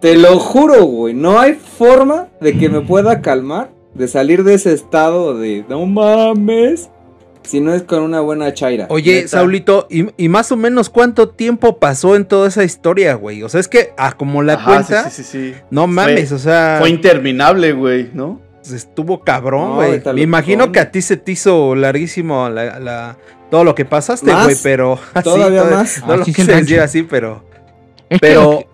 Te 0.00 0.16
lo 0.16 0.38
juro, 0.38 0.84
güey. 0.84 1.14
No 1.14 1.38
hay 1.38 1.54
forma 1.54 2.28
de 2.40 2.56
que 2.58 2.68
me 2.68 2.80
pueda 2.80 3.20
calmar, 3.20 3.70
de 3.94 4.08
salir 4.08 4.44
de 4.44 4.54
ese 4.54 4.72
estado 4.72 5.36
de 5.36 5.64
no 5.68 5.84
mames, 5.86 6.88
si 7.42 7.60
no 7.60 7.74
es 7.74 7.82
con 7.82 8.02
una 8.02 8.20
buena 8.20 8.54
chaira. 8.54 8.86
Oye, 8.90 9.16
Neta. 9.16 9.28
Saulito, 9.28 9.86
y, 9.90 10.06
y 10.16 10.28
más 10.28 10.52
o 10.52 10.56
menos 10.56 10.88
cuánto 10.88 11.28
tiempo 11.30 11.78
pasó 11.78 12.16
en 12.16 12.24
toda 12.24 12.48
esa 12.48 12.64
historia, 12.64 13.14
güey? 13.14 13.42
O 13.42 13.48
sea, 13.48 13.60
es 13.60 13.68
que, 13.68 13.92
ah, 13.98 14.12
como 14.12 14.42
la 14.42 14.54
Ajá, 14.54 14.64
cuenta, 14.72 15.10
sí, 15.10 15.22
sí, 15.22 15.24
sí, 15.24 15.52
sí. 15.54 15.60
no 15.70 15.86
mames, 15.86 16.28
Fue- 16.28 16.36
o 16.36 16.38
sea, 16.38 16.76
Fue 16.80 16.90
interminable, 16.90 17.72
güey, 17.72 18.10
¿no? 18.14 18.40
estuvo 18.72 19.20
cabrón, 19.24 19.74
güey. 19.76 20.00
Me 20.14 20.20
imagino 20.20 20.70
que 20.70 20.80
a 20.80 20.90
ti 20.92 21.00
se 21.02 21.16
te 21.16 21.32
hizo 21.32 21.74
larguísimo 21.74 22.48
la, 22.50 22.78
la- 22.78 23.16
todo 23.50 23.64
lo 23.64 23.74
que 23.74 23.84
pasaste, 23.84 24.32
güey, 24.32 24.54
pero 24.62 24.98
así, 25.14 25.24
Todavía 25.24 25.64
más. 25.64 26.04
No 26.06 26.16
lo 26.18 26.24
quise 26.24 26.44
decir 26.54 26.78
así, 26.78 27.02
pero, 27.02 27.42
Es 28.08 28.20
que 28.20 28.28
pero, 28.28 28.64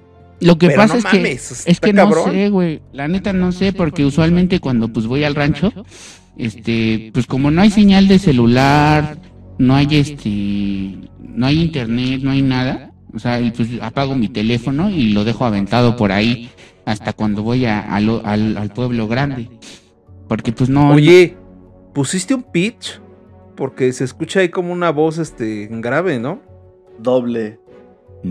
lo 0.40 0.59
que, 0.59 0.66
pero 0.68 0.83
pasa 0.83 0.94
no 0.94 0.99
es 1.01 1.05
que 1.07 1.33
Es 1.70 1.81
que 1.81 1.92
cabrón. 1.94 2.27
no 2.27 2.33
sé, 2.33 2.49
güey. 2.51 2.83
La 2.92 3.09
neta 3.09 3.33
no 3.33 3.53
sé, 3.53 3.72
porque 3.72 4.05
usualmente 4.05 4.61
cuando 4.61 4.88
pues 4.92 5.07
voy 5.07 5.25
al 5.25 5.35
rancho, 5.35 5.72
este, 6.37 7.11
pues 7.14 7.27
como 7.27 7.51
no 7.51 7.62
hay 7.62 7.70
señal 7.70 8.09
de 8.09 8.18
celular, 8.18 9.18
no 9.59 9.75
hay 9.75 9.88
este, 9.90 11.09
no 11.20 11.46
hay 11.46 11.62
internet, 11.62 12.20
no 12.22 12.31
hay 12.31 12.42
nada. 12.42 12.92
O 13.14 13.18
sea, 13.18 13.40
y, 13.40 13.51
pues 13.51 13.68
apago 13.81 14.14
mi 14.14 14.29
teléfono 14.29 14.90
y 14.90 15.11
lo 15.12 15.25
dejo 15.25 15.44
aventado 15.46 15.96
por 15.96 16.12
ahí 16.12 16.51
hasta 16.85 17.12
cuando 17.14 17.42
voy 17.42 17.64
a- 17.64 17.81
a 17.81 18.01
lo- 18.01 18.25
al, 18.27 18.57
al 18.59 18.70
pueblo 18.70 19.09
grande. 19.09 19.49
Porque 20.29 20.53
pues 20.53 20.68
no. 20.68 20.90
Oye, 20.90 21.37
¿pusiste 21.94 22.35
un 22.35 22.42
pitch? 22.42 23.01
Porque 23.57 23.92
se 23.94 24.05
escucha 24.05 24.40
ahí 24.40 24.51
como 24.51 24.70
una 24.72 24.90
voz, 24.90 25.16
este, 25.18 25.66
grave, 25.70 26.18
¿no? 26.18 26.42
Doble. 26.99 27.59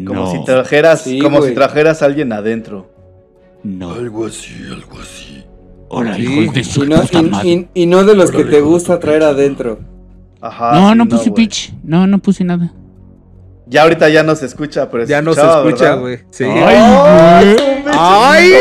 No, 0.04 0.14
Como 0.14 0.32
si 0.32 0.44
trajeras, 0.46 1.02
Sí, 1.02 1.20
como 1.20 1.42
si 1.42 1.54
trajeras 1.54 2.02
a 2.02 2.06
alguien 2.06 2.32
adentro. 2.34 2.90
no. 3.64 3.94
Algo 3.94 4.26
así, 4.28 4.54
algo 4.72 5.00
así. 5.02 5.44
Hola, 5.88 6.16
Sí. 6.16 6.24
hijos 6.24 6.54
de 6.56 6.64
su 6.64 6.84
Y 6.84 6.88
no, 6.90 7.02
puta 7.02 7.20
y- 7.20 7.24
madre. 7.24 7.50
y- 7.50 7.68
y 7.74 7.86
no 7.86 8.04
de 8.04 8.16
los 8.16 8.32
que 8.32 8.44
te 8.44 8.62
gusta 8.62 9.00
traer 9.00 9.24
pinche 9.24 9.24
adentro. 9.24 9.80
Ajá. 10.42 10.74
no, 10.74 10.90
sí, 10.92 10.96
no 10.98 11.08
puse 11.08 11.32
pitch. 11.32 11.74
No, 11.84 12.06
no 12.08 12.20
puse 12.20 12.44
nada. 12.44 12.72
Ya 13.68 13.82
ahorita 13.84 14.10
ya 14.10 14.22
no 14.22 14.36
se 14.36 14.46
escucha, 14.46 14.92
pero 14.92 15.06
Ya 15.06 15.22
no 15.24 15.34
se 15.34 15.42
escucha, 15.42 15.96
güey. 15.96 16.20
Sí. 16.30 16.44
¡Ay, 16.44 17.56
¡Ay! 17.98 18.52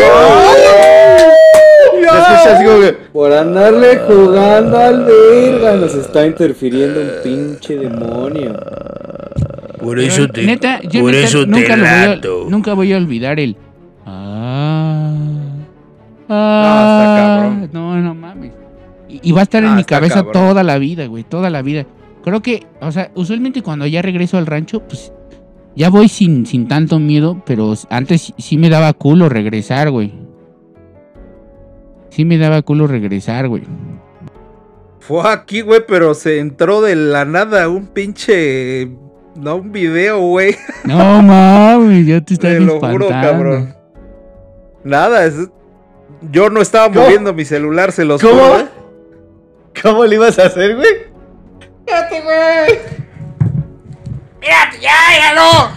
Por 3.13 3.33
andarle 3.33 3.99
jugando 4.07 4.77
al 4.79 5.05
verga, 5.05 5.77
nos 5.77 5.95
está 5.95 6.27
interfiriendo 6.27 7.01
un 7.01 7.11
pinche 7.23 7.77
demonio. 7.77 8.55
Por 9.85 9.97
Pero, 9.97 10.09
eso 10.09 10.29
te, 10.29 10.45
neta, 10.45 10.81
yo 10.83 11.03
por 11.03 11.13
neta 11.13 11.27
eso 11.27 11.47
nunca, 11.47 11.67
te 11.75 11.77
lo 11.77 11.85
voy 11.85 12.47
a, 12.47 12.51
nunca 12.51 12.75
voy 12.75 12.93
a 12.93 12.97
olvidar 12.97 13.39
el. 13.39 13.57
Ah, 14.07 15.15
está 16.23 16.29
ah, 16.31 17.17
cabrón. 17.17 17.71
No, 17.73 17.97
no 18.01 18.15
mames. 18.15 18.53
Y, 19.09 19.21
y 19.23 19.33
va 19.33 19.41
a 19.41 19.43
estar 19.45 19.63
en 19.63 19.71
Ah, 19.71 19.77
mi 19.77 19.85
cabeza 19.85 20.17
cabrón. 20.17 20.33
toda 20.33 20.63
la 20.63 20.79
vida, 20.79 21.07
güey, 21.07 21.25
toda 21.25 21.51
la 21.51 21.63
vida. 21.63 21.87
Creo 22.23 22.41
que, 22.41 22.67
o 22.81 22.91
sea, 22.91 23.11
usualmente 23.15 23.63
cuando 23.63 23.87
ya 23.87 24.01
regreso 24.03 24.39
al 24.39 24.47
rancho, 24.47 24.81
pues 24.81 25.13
ya 25.77 25.91
voy 25.91 26.09
sin, 26.09 26.47
sin 26.47 26.69
tanto 26.69 26.99
miedo, 26.99 27.43
pero 27.45 27.75
antes 27.91 28.33
sí 28.39 28.57
me 28.57 28.71
daba 28.71 28.93
culo 28.95 29.29
regresar, 29.29 29.91
güey. 29.91 30.13
Sí 32.11 32.25
me 32.25 32.39
daba 32.39 32.63
culo 32.63 32.87
regresar, 32.87 33.49
güey. 33.49 33.63
Fue 35.01 35.29
aquí, 35.31 35.61
güey, 35.61 35.83
pero 35.87 36.15
se 36.15 36.39
entró 36.39 36.81
de 36.81 36.97
la 36.97 37.25
nada 37.25 37.69
un 37.69 37.89
pinche. 37.89 38.89
No, 39.35 39.57
un 39.57 39.73
video, 39.73 40.21
güey. 40.21 40.57
No 40.85 41.23
mames, 41.23 42.07
ya 42.07 42.21
te 42.21 42.35
estás 42.35 42.53
Te 42.53 42.61
lo 42.61 42.79
juro, 42.81 43.09
cabrón. 43.09 43.75
Nada, 44.85 45.25
es. 45.25 45.35
Yo 46.31 46.51
no 46.51 46.61
estaba 46.61 46.89
¿Cómo? 46.89 47.01
moviendo 47.03 47.33
mi 47.35 47.45
celular, 47.45 47.93
se 47.93 48.05
los 48.05 48.21
¿Cómo? 48.23 48.35
juro, 48.35 48.61
¿eh? 48.61 48.69
¿Cómo 49.83 50.05
le 50.05 50.15
ibas 50.17 50.39
a 50.39 50.47
hacer, 50.47 50.77
güey? 50.77 50.89
¡Mírate, 54.41 54.81
ya, 54.81 54.93
míralo! 55.11 55.71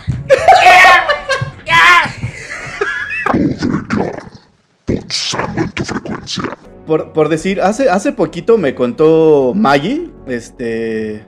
Pulsando 4.85 5.61
en 5.61 5.71
tu 5.71 5.83
frecuencia. 5.83 6.43
Por, 6.85 7.11
por 7.11 7.29
decir, 7.29 7.61
hace, 7.61 7.89
hace 7.89 8.11
poquito 8.13 8.57
me 8.57 8.73
contó 8.75 9.53
Maggie, 9.55 10.09
este... 10.27 11.25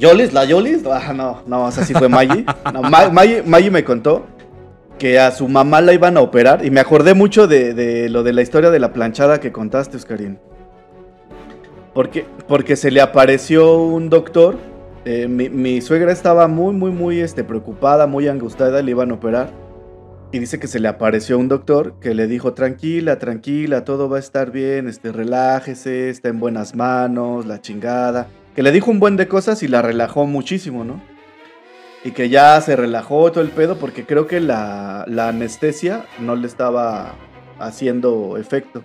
¿Yolis? 0.00 0.32
¿La 0.32 0.44
Yolis? 0.44 0.82
Ah, 0.86 1.12
no, 1.14 1.42
no, 1.46 1.66
o 1.66 1.70
sea, 1.70 1.84
sí 1.84 1.94
fue 1.94 2.08
Maggie. 2.08 2.44
No, 2.72 2.82
Ma- 2.82 3.10
Maggie, 3.10 3.42
Maggie 3.44 3.70
me 3.70 3.84
contó 3.84 4.26
que 4.98 5.18
a 5.18 5.30
su 5.30 5.46
mamá 5.48 5.80
la 5.80 5.92
iban 5.92 6.16
a 6.16 6.20
operar 6.20 6.64
y 6.64 6.70
me 6.70 6.80
acordé 6.80 7.14
mucho 7.14 7.46
de, 7.46 7.74
de 7.74 8.08
lo 8.08 8.22
de 8.22 8.32
la 8.32 8.42
historia 8.42 8.70
de 8.70 8.78
la 8.80 8.92
planchada 8.92 9.40
que 9.40 9.52
contaste, 9.52 9.96
Oscarín. 9.96 10.38
Porque, 11.94 12.26
porque 12.48 12.76
se 12.76 12.90
le 12.90 13.00
apareció 13.00 13.76
un 13.78 14.08
doctor. 14.10 14.58
eh, 15.04 15.26
mi, 15.28 15.48
mi 15.48 15.80
suegra 15.80 16.12
estaba 16.12 16.48
muy, 16.48 16.72
muy, 16.74 16.90
muy 16.90 17.20
este, 17.20 17.44
preocupada, 17.44 18.06
muy 18.06 18.28
angustiada, 18.28 18.82
le 18.82 18.90
iban 18.92 19.10
a 19.10 19.14
operar. 19.14 19.48
Y 20.32 20.38
dice 20.38 20.60
que 20.60 20.68
se 20.68 20.78
le 20.78 20.86
apareció 20.86 21.38
un 21.38 21.48
doctor 21.48 21.94
que 22.00 22.14
le 22.14 22.28
dijo, 22.28 22.52
tranquila, 22.54 23.18
tranquila, 23.18 23.84
todo 23.84 24.08
va 24.08 24.18
a 24.18 24.20
estar 24.20 24.52
bien, 24.52 24.86
este, 24.86 25.10
relájese, 25.10 26.08
está 26.10 26.28
en 26.28 26.38
buenas 26.38 26.76
manos, 26.76 27.46
la 27.46 27.60
chingada. 27.60 28.28
Que 28.54 28.62
le 28.62 28.72
dijo 28.72 28.90
un 28.90 28.98
buen 28.98 29.16
de 29.16 29.28
cosas 29.28 29.62
y 29.62 29.68
la 29.68 29.82
relajó 29.82 30.26
muchísimo, 30.26 30.84
¿no? 30.84 31.00
Y 32.04 32.12
que 32.12 32.28
ya 32.28 32.60
se 32.60 32.76
relajó 32.76 33.30
todo 33.30 33.44
el 33.44 33.50
pedo 33.50 33.76
porque 33.76 34.06
creo 34.06 34.26
que 34.26 34.40
la, 34.40 35.02
anestesia 35.02 36.06
no 36.18 36.34
le 36.34 36.46
estaba 36.46 37.14
haciendo 37.58 38.36
efecto. 38.38 38.82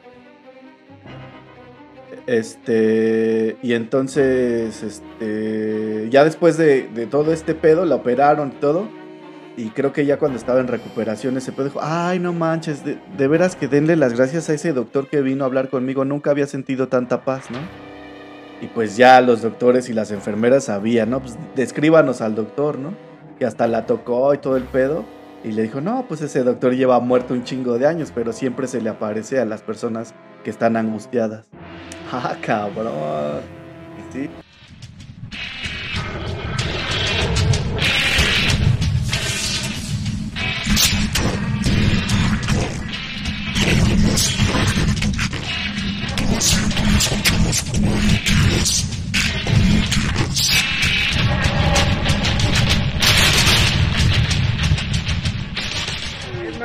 Este, 2.28 3.58
y 3.62 3.74
entonces, 3.74 4.84
este, 4.84 6.10
ya 6.10 6.24
después 6.24 6.58
de, 6.58 6.90
de 6.90 7.06
todo 7.06 7.32
este 7.32 7.56
pedo, 7.56 7.86
la 7.86 7.96
operaron 7.96 8.50
y 8.50 8.60
todo. 8.60 8.88
Y 9.58 9.70
creo 9.70 9.94
que 9.94 10.06
ya 10.06 10.20
cuando 10.20 10.38
estaba 10.38 10.60
en 10.60 10.68
recuperación 10.68 11.38
ese 11.38 11.54
pedo 11.54 11.66
dijo, 11.66 11.80
ay, 11.82 12.20
no 12.20 12.34
manches, 12.34 12.84
de, 12.84 12.98
de 13.18 13.28
veras 13.28 13.56
que 13.56 13.70
denle 13.70 13.96
las 13.96 14.14
gracias 14.14 14.50
a 14.50 14.54
ese 14.54 14.74
doctor 14.74 15.08
que 15.08 15.22
vino 15.22 15.46
a 15.46 15.48
hablar 15.48 15.70
conmigo, 15.70 16.04
nunca 16.04 16.32
había 16.32 16.46
sentido 16.46 16.90
tanta 16.90 17.24
paz, 17.24 17.50
¿no? 17.50 17.95
Y 18.62 18.68
pues 18.68 18.96
ya 18.98 19.20
los 19.22 19.42
doctores 19.42 19.90
y 19.90 19.94
las 19.94 20.12
enfermeras 20.12 20.66
sabían, 20.66 21.10
¿no? 21.10 21.20
Pues 21.20 21.38
descríbanos 21.56 22.22
al 22.22 22.36
doctor, 22.36 22.80
¿no? 22.80 22.94
Que 23.38 23.46
hasta 23.46 23.68
la 23.68 23.86
tocó 23.86 24.34
y 24.34 24.38
todo 24.38 24.56
el 24.58 24.64
pedo. 24.64 25.04
Y 25.44 25.52
le 25.52 25.64
dijo, 25.64 25.82
no, 25.82 26.06
pues 26.08 26.22
ese 26.22 26.44
doctor 26.44 26.74
lleva 26.74 27.00
muerto 27.00 27.34
un 27.34 27.44
chingo 27.44 27.78
de 27.78 27.86
años, 27.86 28.12
pero 28.16 28.34
siempre 28.34 28.68
se 28.68 28.82
le 28.82 28.90
aparece 28.90 29.40
a 29.40 29.46
las 29.46 29.62
personas 29.62 30.16
que 30.44 30.50
están 30.50 30.78
angustiadas. 30.78 31.46
Ah, 32.12 32.38
cabrón. 32.40 33.42
Sí. 34.14 34.30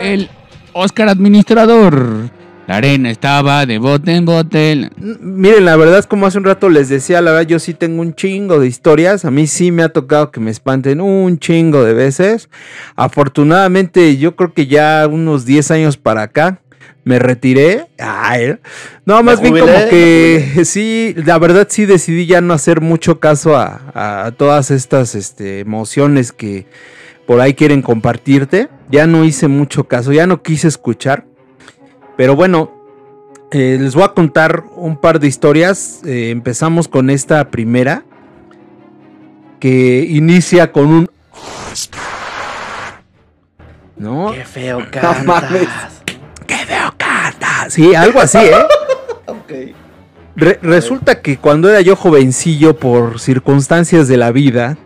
El 0.00 0.30
Oscar 0.72 1.08
Administrador. 1.08 2.30
La 2.66 2.76
arena 2.76 3.10
estaba 3.10 3.66
de 3.66 3.78
bote 3.78 4.14
en 4.14 4.24
bote. 4.24 4.90
Miren, 4.96 5.64
la 5.64 5.76
verdad 5.76 5.98
es 5.98 6.06
como 6.06 6.26
hace 6.26 6.38
un 6.38 6.44
rato 6.44 6.68
les 6.68 6.88
decía, 6.88 7.20
la 7.20 7.32
verdad 7.32 7.48
yo 7.48 7.58
sí 7.58 7.74
tengo 7.74 8.00
un 8.00 8.14
chingo 8.14 8.60
de 8.60 8.68
historias. 8.68 9.24
A 9.24 9.30
mí 9.30 9.46
sí 9.46 9.72
me 9.72 9.82
ha 9.82 9.88
tocado 9.88 10.30
que 10.30 10.40
me 10.40 10.50
espanten 10.50 11.00
un 11.00 11.38
chingo 11.38 11.84
de 11.84 11.94
veces. 11.94 12.48
Afortunadamente, 12.96 14.16
yo 14.16 14.36
creo 14.36 14.54
que 14.54 14.66
ya 14.68 15.06
unos 15.10 15.44
10 15.44 15.70
años 15.72 15.96
para 15.96 16.22
acá 16.22 16.60
me 17.04 17.18
retiré. 17.18 17.88
Ay, 17.98 18.56
no, 19.04 19.22
más 19.22 19.40
bien 19.40 19.52
jubilé, 19.54 19.72
como 19.72 19.88
que 19.90 20.62
sí, 20.64 21.14
la 21.24 21.38
verdad 21.38 21.66
sí 21.70 21.86
decidí 21.86 22.26
ya 22.26 22.40
no 22.40 22.52
hacer 22.54 22.80
mucho 22.80 23.20
caso 23.20 23.56
a, 23.56 23.80
a- 23.94 24.32
todas 24.32 24.70
estas 24.70 25.14
este, 25.14 25.60
emociones 25.60 26.32
que 26.32 26.66
por 27.26 27.40
ahí 27.40 27.54
quieren 27.54 27.82
compartirte. 27.82 28.68
Ya 28.90 29.06
no 29.06 29.24
hice 29.24 29.48
mucho 29.48 29.84
caso, 29.84 30.12
ya 30.12 30.26
no 30.26 30.42
quise 30.42 30.68
escuchar. 30.68 31.24
Pero 32.16 32.36
bueno, 32.36 32.72
eh, 33.52 33.78
les 33.80 33.94
voy 33.94 34.04
a 34.04 34.08
contar 34.08 34.64
un 34.76 34.96
par 34.96 35.20
de 35.20 35.28
historias. 35.28 36.00
Eh, 36.04 36.30
empezamos 36.30 36.88
con 36.88 37.08
esta 37.10 37.50
primera. 37.50 38.04
Que 39.58 40.06
inicia 40.08 40.72
con 40.72 40.86
un. 40.86 41.10
¿No? 43.96 44.32
Qué 44.32 44.44
feo 44.44 44.80
mames. 45.26 45.68
¡Qué 46.50 46.66
feo 46.66 46.92
canta! 46.96 47.68
Sí, 47.70 47.94
algo 47.94 48.20
así, 48.20 48.38
¿eh? 48.38 48.54
Ok. 49.26 49.52
Re- 50.36 50.58
resulta 50.62 51.20
que 51.22 51.36
cuando 51.36 51.68
era 51.70 51.80
yo 51.80 51.94
jovencillo, 51.94 52.76
por 52.76 53.20
circunstancias 53.20 54.08
de 54.08 54.16
la 54.16 54.32
vida, 54.32 54.76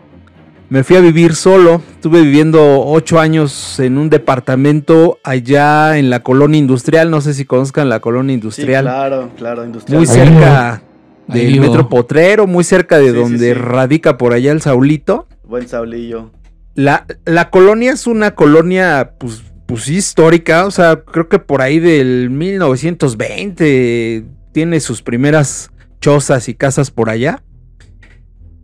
me 0.69 0.83
fui 0.83 0.95
a 0.97 0.99
vivir 0.99 1.33
solo. 1.35 1.81
Estuve 1.91 2.21
viviendo 2.21 2.81
ocho 2.85 3.19
años 3.19 3.79
en 3.79 3.97
un 3.97 4.09
departamento 4.09 5.17
allá 5.23 5.97
en 5.97 6.09
la 6.11 6.19
colonia 6.21 6.59
industrial. 6.59 7.09
No 7.09 7.21
sé 7.21 7.33
si 7.33 7.45
conozcan 7.45 7.89
la 7.89 7.99
colonia 7.99 8.33
Sí, 8.33 8.35
industrial. 8.35 8.83
claro, 8.85 9.29
claro, 9.37 9.65
industrial. 9.65 9.97
muy 9.99 10.05
cerca 10.07 10.81
del 11.27 11.59
metro 11.59 11.89
Potrero, 11.89 12.45
muy 12.45 12.63
cerca 12.63 12.97
de 12.99 13.05
Sí, 13.05 13.11
sí, 13.13 13.15
donde 13.19 13.47
sí. 13.47 13.53
radica 13.53 14.17
por 14.17 14.33
allá 14.33 14.51
el 14.51 14.61
Saulito. 14.61 15.27
Buen 15.43 15.67
saulillo. 15.67 16.29
La, 16.75 17.05
la 17.25 17.49
colonia 17.49 17.93
es 17.93 18.05
una 18.07 18.31
colonia, 18.35 19.11
pues, 19.19 19.41
pues 19.65 19.83
sí, 19.83 19.95
histórica, 19.95 20.65
o 20.65 20.71
sea, 20.71 21.03
creo 21.03 21.27
que 21.27 21.39
por 21.39 21.61
ahí 21.61 21.79
del 21.79 22.29
1920 22.29 24.25
tiene 24.51 24.79
sus 24.79 25.01
primeras 25.01 25.71
chozas 25.99 26.49
y 26.49 26.53
casas 26.53 26.91
por 26.91 27.09
allá. 27.09 27.41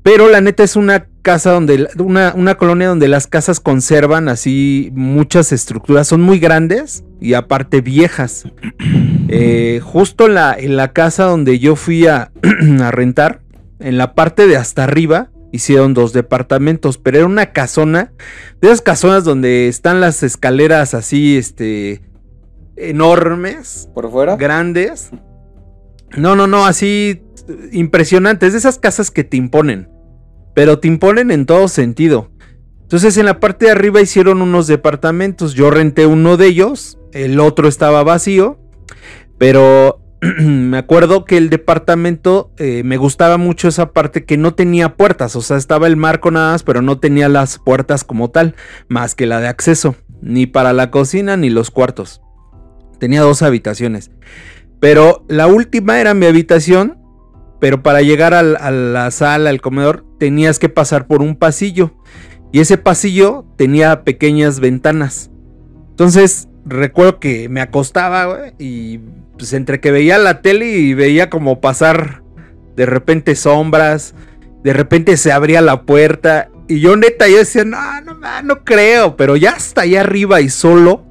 Pero 0.04 0.30
la 0.30 0.42
neta 0.42 0.64
es 0.64 0.76
una 0.76 1.06
casa 1.22 1.52
donde, 1.52 1.88
una, 2.00 2.34
una 2.36 2.56
colonia 2.56 2.88
donde 2.88 3.08
las 3.08 3.28
casas 3.28 3.60
conservan 3.60 4.30
así 4.30 4.92
muchas 4.94 5.52
estructuras, 5.52 6.08
son 6.08 6.22
muy 6.22 6.40
grandes 6.40 7.04
y 7.20 7.34
aparte 7.34 7.82
viejas. 7.82 8.46
Eh, 9.34 9.80
justo 9.82 10.26
en 10.26 10.34
la, 10.34 10.54
en 10.60 10.76
la 10.76 10.92
casa 10.92 11.24
donde 11.24 11.58
yo 11.58 11.78
fui 11.78 12.06
a, 12.06 12.34
a 12.82 12.92
rentar, 12.92 13.40
en 13.80 13.98
la 13.98 14.14
parte 14.14 14.46
de 14.46 14.58
hasta 14.58 14.84
arriba, 14.84 15.30
hicieron 15.52 15.94
dos 15.94 16.14
departamentos, 16.14 16.98
pero 16.98 17.18
era 17.18 17.26
una 17.26 17.52
casona, 17.54 18.14
de 18.62 18.68
esas 18.68 18.82
casonas 18.82 19.24
donde 19.24 19.68
están 19.68 20.02
las 20.02 20.24
escaleras 20.24 20.94
así, 20.94 21.38
este, 21.38 22.02
enormes, 22.76 23.90
¿Por 23.94 24.10
fuera? 24.12 24.36
grandes. 24.36 25.12
No, 26.18 26.36
no, 26.36 26.48
no, 26.48 26.66
así 26.66 27.24
impresionantes, 27.72 28.54
de 28.54 28.60
esas 28.60 28.78
casas 28.78 29.12
que 29.12 29.24
te 29.24 29.38
imponen, 29.38 29.90
pero 30.54 30.80
te 30.80 30.88
imponen 30.88 31.32
en 31.32 31.46
todo 31.46 31.68
sentido. 31.68 32.30
Entonces 32.82 33.16
en 33.18 33.26
la 33.26 33.40
parte 33.40 33.66
de 33.66 33.72
arriba 33.72 34.02
hicieron 34.02 34.42
unos 34.42 34.68
departamentos, 34.68 35.54
yo 35.54 35.72
renté 35.72 36.06
uno 36.06 36.36
de 36.36 36.48
ellos, 36.48 37.00
el 37.14 37.40
otro 37.40 37.68
estaba 37.70 38.04
vacío, 38.04 38.60
pero 39.38 40.01
me 40.40 40.78
acuerdo 40.78 41.26
que 41.26 41.38
el 41.38 41.50
departamento 41.50 42.52
eh, 42.58 42.84
me 42.84 42.98
gustaba 42.98 43.38
mucho 43.38 43.68
esa 43.68 43.92
parte 43.92 44.24
que 44.24 44.38
no 44.38 44.54
tenía 44.54 44.96
puertas, 44.96 45.36
o 45.36 45.42
sea, 45.42 45.58
estaba 45.58 45.88
el 45.88 45.98
marco 45.98 46.30
nada 46.30 46.52
más, 46.52 46.64
pero 46.64 46.82
no 46.84 47.00
tenía 47.00 47.28
las 47.28 47.58
puertas 47.58 48.04
como 48.04 48.30
tal, 48.30 48.56
más 48.88 49.16
que 49.16 49.26
la 49.26 49.40
de 49.40 49.48
acceso, 49.48 49.96
ni 50.22 50.46
para 50.46 50.74
la 50.74 50.92
cocina 50.92 51.38
ni 51.38 51.50
los 51.50 51.72
cuartos. 51.72 52.22
Tenía 53.00 53.22
dos 53.22 53.42
habitaciones. 53.42 54.12
Pero 54.80 55.26
la 55.28 55.48
última 55.48 56.00
era 56.00 56.14
mi 56.14 56.28
habitación, 56.28 57.00
pero 57.60 57.82
para 57.82 58.02
llegar 58.02 58.34
a 58.36 58.42
la 58.44 59.12
sala, 59.12 59.50
al 59.50 59.62
comedor, 59.62 60.06
tenías 60.20 60.60
que 60.60 60.70
pasar 60.70 61.08
por 61.08 61.22
un 61.22 61.36
pasillo. 61.36 61.96
Y 62.52 62.60
ese 62.60 62.78
pasillo 62.78 63.46
tenía 63.58 64.04
pequeñas 64.04 64.60
ventanas. 64.60 65.32
Entonces, 65.90 66.48
recuerdo 66.66 67.20
que 67.20 67.50
me 67.50 67.62
acostaba, 67.62 68.52
y 68.58 69.00
pues 69.38 69.54
entre 69.54 69.80
que 69.80 69.92
veía 69.92 70.18
la 70.18 70.42
tele 70.42 70.68
y 70.68 70.94
veía 70.94 71.30
como 71.30 71.62
pasar 71.62 72.22
de 72.76 72.86
repente 72.86 73.36
sombras, 73.36 74.14
de 74.64 74.74
repente 74.74 75.18
se 75.18 75.32
abría 75.32 75.62
la 75.62 75.84
puerta. 75.84 76.50
Y 76.68 76.80
yo 76.80 76.96
neta, 76.96 77.28
yo 77.28 77.38
decía, 77.38 77.66
no, 77.66 78.02
no, 78.02 78.42
no 78.44 78.64
creo, 78.64 79.18
pero 79.18 79.36
ya 79.36 79.52
hasta 79.52 79.82
allá 79.82 80.02
arriba 80.02 80.42
y 80.42 80.50
solo. 80.50 81.06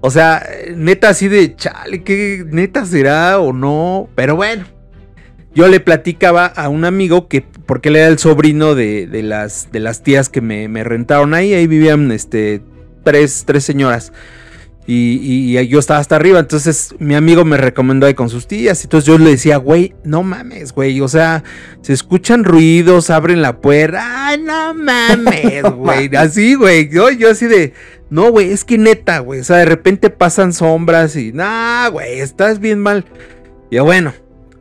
O 0.00 0.10
sea, 0.10 0.46
neta 0.76 1.08
así 1.08 1.28
de, 1.28 1.56
chale, 1.56 2.04
¿qué 2.04 2.44
neta 2.46 2.86
será 2.86 3.40
o 3.40 3.52
no? 3.52 4.08
Pero 4.14 4.36
bueno, 4.36 4.64
yo 5.54 5.66
le 5.66 5.80
platicaba 5.80 6.46
a 6.46 6.68
un 6.68 6.84
amigo 6.84 7.26
que, 7.26 7.42
porque 7.66 7.88
él 7.88 7.96
era 7.96 8.06
el 8.06 8.18
sobrino 8.18 8.76
de, 8.76 9.08
de 9.08 9.22
las, 9.24 9.72
de 9.72 9.80
las 9.80 10.02
tías 10.02 10.28
que 10.28 10.40
me, 10.40 10.68
me 10.68 10.84
rentaron 10.84 11.34
ahí, 11.34 11.52
ahí 11.52 11.66
vivían 11.66 12.12
este, 12.12 12.62
tres, 13.02 13.42
tres 13.44 13.64
señoras. 13.64 14.12
Y, 14.90 15.20
y- 15.22 15.58
y 15.58 15.68
yo 15.68 15.78
estaba 15.78 16.00
hasta 16.00 16.16
arriba, 16.16 16.38
entonces 16.38 16.94
mi 16.98 17.14
amigo 17.14 17.44
me 17.44 17.58
recomendó 17.58 18.06
ahí 18.06 18.14
con 18.14 18.30
sus 18.30 18.46
tías. 18.48 18.82
Entonces 18.84 19.06
yo 19.06 19.18
le 19.18 19.28
decía, 19.30 19.58
güey, 19.58 19.94
no 20.02 20.22
mames, 20.22 20.72
güey. 20.72 20.98
O 21.02 21.08
sea, 21.08 21.44
se 21.82 21.92
escuchan 21.92 22.42
ruidos, 22.42 23.10
abren 23.10 23.42
la 23.42 23.60
puerta. 23.60 24.28
Ay, 24.28 24.38
no 24.40 24.72
mames, 24.72 25.62
güey. 25.76 26.08
Así, 26.16 26.54
güey. 26.54 26.88
Yo, 26.88 27.10
yo 27.10 27.30
así 27.30 27.44
de, 27.44 27.74
no, 28.08 28.30
güey, 28.30 28.50
es 28.50 28.64
que 28.64 28.78
neta, 28.78 29.18
güey. 29.18 29.40
O 29.40 29.44
sea, 29.44 29.58
de 29.58 29.66
repente 29.66 30.08
pasan 30.08 30.54
sombras 30.54 31.16
y, 31.16 31.32
nah, 31.34 31.88
güey, 31.90 32.20
estás 32.20 32.58
bien 32.58 32.78
mal. 32.78 33.04
Y 33.70 33.76
yo, 33.76 33.84
bueno, 33.84 34.14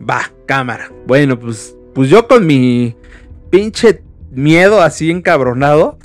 va, 0.08 0.34
cámara. 0.46 0.92
Bueno, 1.08 1.40
pues, 1.40 1.74
pues 1.96 2.10
yo 2.10 2.28
con 2.28 2.46
mi 2.46 2.98
pinche 3.50 4.02
miedo, 4.32 4.82
así 4.82 5.10
encabronado, 5.10 5.98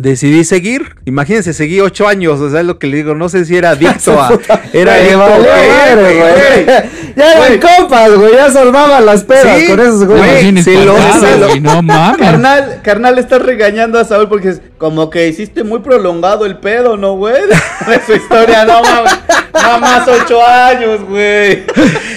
decidí 0.00 0.44
seguir. 0.44 0.96
Imagínense, 1.04 1.52
seguí 1.52 1.80
ocho 1.80 2.08
años, 2.08 2.40
o 2.40 2.50
sea, 2.50 2.60
es 2.60 2.66
lo 2.66 2.78
que 2.78 2.86
le 2.86 2.98
digo, 2.98 3.14
no 3.14 3.28
sé 3.28 3.44
si 3.44 3.56
era 3.56 3.70
adicto 3.72 4.20
a... 4.20 4.38
Era 4.72 4.94
adicto 4.94 5.26
Ya 7.16 7.32
eran 7.46 7.58
compas, 7.60 8.10
güey. 8.14 8.32
Ya 8.34 8.50
soldaban 8.50 9.04
las 9.06 9.24
pedas 9.24 9.58
Sí, 9.58 9.66
con 9.68 9.80
esos 9.80 10.04
güey. 10.04 10.18
güeyes. 10.18 10.64
Se 10.64 10.84
lo- 10.84 10.96
espantado, 10.96 11.20
se 11.26 11.38
lo- 11.38 11.46
güey, 11.48 11.60
no 11.60 11.82
mames. 11.82 12.18
Carnal, 12.18 12.80
carnal, 12.82 13.18
estás 13.18 13.42
regañando 13.42 13.98
a 13.98 14.04
Saúl 14.04 14.28
porque 14.28 14.50
es 14.50 14.62
como 14.78 15.10
que 15.10 15.28
hiciste 15.28 15.64
muy 15.64 15.80
prolongado 15.80 16.46
el 16.46 16.58
pedo, 16.58 16.96
¿no, 16.96 17.14
güey? 17.16 17.34
De 17.86 18.00
su 18.06 18.12
historia, 18.14 18.64
no 18.64 18.82
mames. 18.82 19.12
Nada 19.52 19.78
más 19.78 20.08
ocho 20.08 20.44
años, 20.46 21.00
güey. 21.08 21.64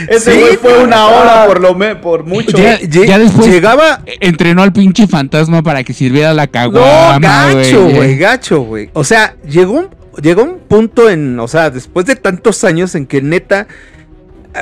Ese 0.08 0.34
Sí, 0.34 0.40
güey 0.40 0.58
fue 0.58 0.84
una 0.84 0.98
no. 0.98 1.08
hora 1.10 1.46
por 1.48 1.60
lo 1.62 1.74
me, 1.74 1.96
por 1.96 2.24
mucho. 2.26 2.56
Ya, 2.58 2.78
después 3.18 3.48
Llegaba... 3.48 4.02
entrenó 4.20 4.62
al 4.64 4.72
pinche 4.72 5.08
fantasma 5.08 5.62
para 5.64 5.84
que 5.84 5.94
sirviera 5.94 6.34
la 6.34 6.46
No, 6.46 6.52
caguama, 6.52 7.20
gacho, 7.54 7.90
güey. 7.90 8.18
gacho, 8.18 8.62
güey. 8.62 8.90
O 8.94 9.04
sea, 9.04 9.36
llegó 9.50 9.74
un, 9.74 9.90
llegó 10.22 10.44
un 10.44 10.60
punto 10.60 11.10
en, 11.10 11.40
o 11.40 11.48
sea, 11.48 11.70
después 11.72 12.06
de 12.06 12.16
tantos 12.16 12.64
años 12.64 12.94
en 12.96 13.08
que 13.08 13.22
neta 13.22 13.68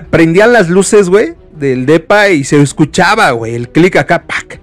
prendían 0.09 0.53
las 0.53 0.69
luces, 0.69 1.09
güey, 1.09 1.33
del 1.53 1.85
depa 1.85 2.29
y 2.29 2.43
se 2.43 2.61
escuchaba, 2.61 3.31
güey, 3.31 3.55
el 3.55 3.69
clic 3.69 3.95
acá, 3.97 4.23
pac. 4.23 4.59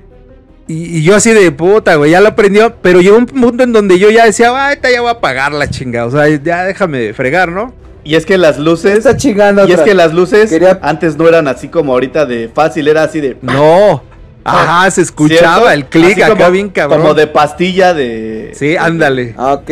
Y, 0.66 0.98
y 0.98 1.02
yo 1.02 1.16
así 1.16 1.32
de 1.32 1.50
puta, 1.50 1.94
güey, 1.96 2.10
ya 2.10 2.20
lo 2.20 2.28
aprendió, 2.28 2.74
pero 2.82 3.00
llegó 3.00 3.16
un 3.16 3.26
punto 3.26 3.62
en 3.62 3.72
donde 3.72 3.98
yo 3.98 4.10
ya 4.10 4.26
decía, 4.26 4.50
ah, 4.54 4.72
esta 4.72 4.90
ya 4.90 5.00
voy 5.00 5.08
a 5.08 5.12
apagar 5.12 5.52
la 5.52 5.68
chinga, 5.68 6.04
o 6.04 6.10
sea, 6.10 6.28
ya 6.28 6.64
déjame 6.64 6.98
de 6.98 7.14
fregar, 7.14 7.50
¿no? 7.50 7.72
Y 8.04 8.14
es 8.14 8.24
que 8.24 8.38
las 8.38 8.58
luces. 8.58 8.98
Está 8.98 9.16
chingando. 9.16 9.66
Y 9.68 9.72
es 9.72 9.80
que 9.80 9.92
las 9.94 10.14
luces 10.14 10.48
Quería- 10.48 10.78
antes 10.82 11.16
no 11.18 11.28
eran 11.28 11.46
así 11.46 11.68
como 11.68 11.92
ahorita 11.92 12.24
de 12.26 12.48
fácil, 12.48 12.88
era 12.88 13.02
así 13.02 13.20
de. 13.20 13.36
No, 13.42 14.02
ajá, 14.44 14.90
se 14.90 15.02
escuchaba 15.02 15.56
¿cierto? 15.56 15.70
el 15.70 15.84
clic 15.86 16.22
acá 16.22 16.34
como- 16.36 16.50
bien 16.50 16.70
cabrón. 16.70 17.00
Como 17.02 17.14
de 17.14 17.26
pastilla 17.26 17.92
de. 17.92 18.52
Sí, 18.54 18.76
ándale. 18.76 19.34
Ah, 19.36 19.52
ok. 19.54 19.70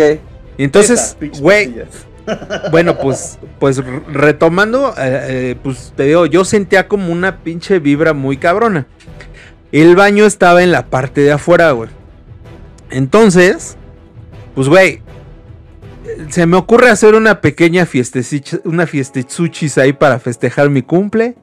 Y 0.59 0.65
entonces, 0.65 1.17
güey, 1.41 1.67
pastillas. 1.69 2.07
Bueno, 2.71 2.99
pues, 2.99 3.39
pues 3.59 3.83
retomando, 4.13 4.95
eh, 4.99 5.27
eh, 5.29 5.57
pues 5.63 5.93
te 5.97 6.05
digo, 6.05 6.27
yo 6.27 6.45
sentía 6.45 6.89
como 6.89 7.13
una 7.13 7.39
pinche 7.43 7.79
vibra 7.79 8.13
muy 8.13 8.37
cabrona. 8.37 8.87
El 9.73 9.97
baño 9.97 10.27
estaba 10.27 10.63
en 10.63 10.73
la 10.73 10.87
parte 10.87 11.21
de 11.23 11.33
afuera, 11.33 11.71
güey. 11.73 11.91
Entonces, 12.91 13.77
pues, 14.55 14.69
güey, 14.69 15.03
se 16.29 16.47
me 16.47 16.57
ocurre 16.57 16.89
hacer 16.89 17.15
una 17.15 17.41
pequeña 17.41 17.85
fiestecich- 17.85 18.61
una 18.65 18.87
fiestezuchis 18.87 19.77
ahí 19.79 19.93
para 19.93 20.19
festejar 20.21 20.71
mi 20.71 20.83
cumple. 20.83 21.35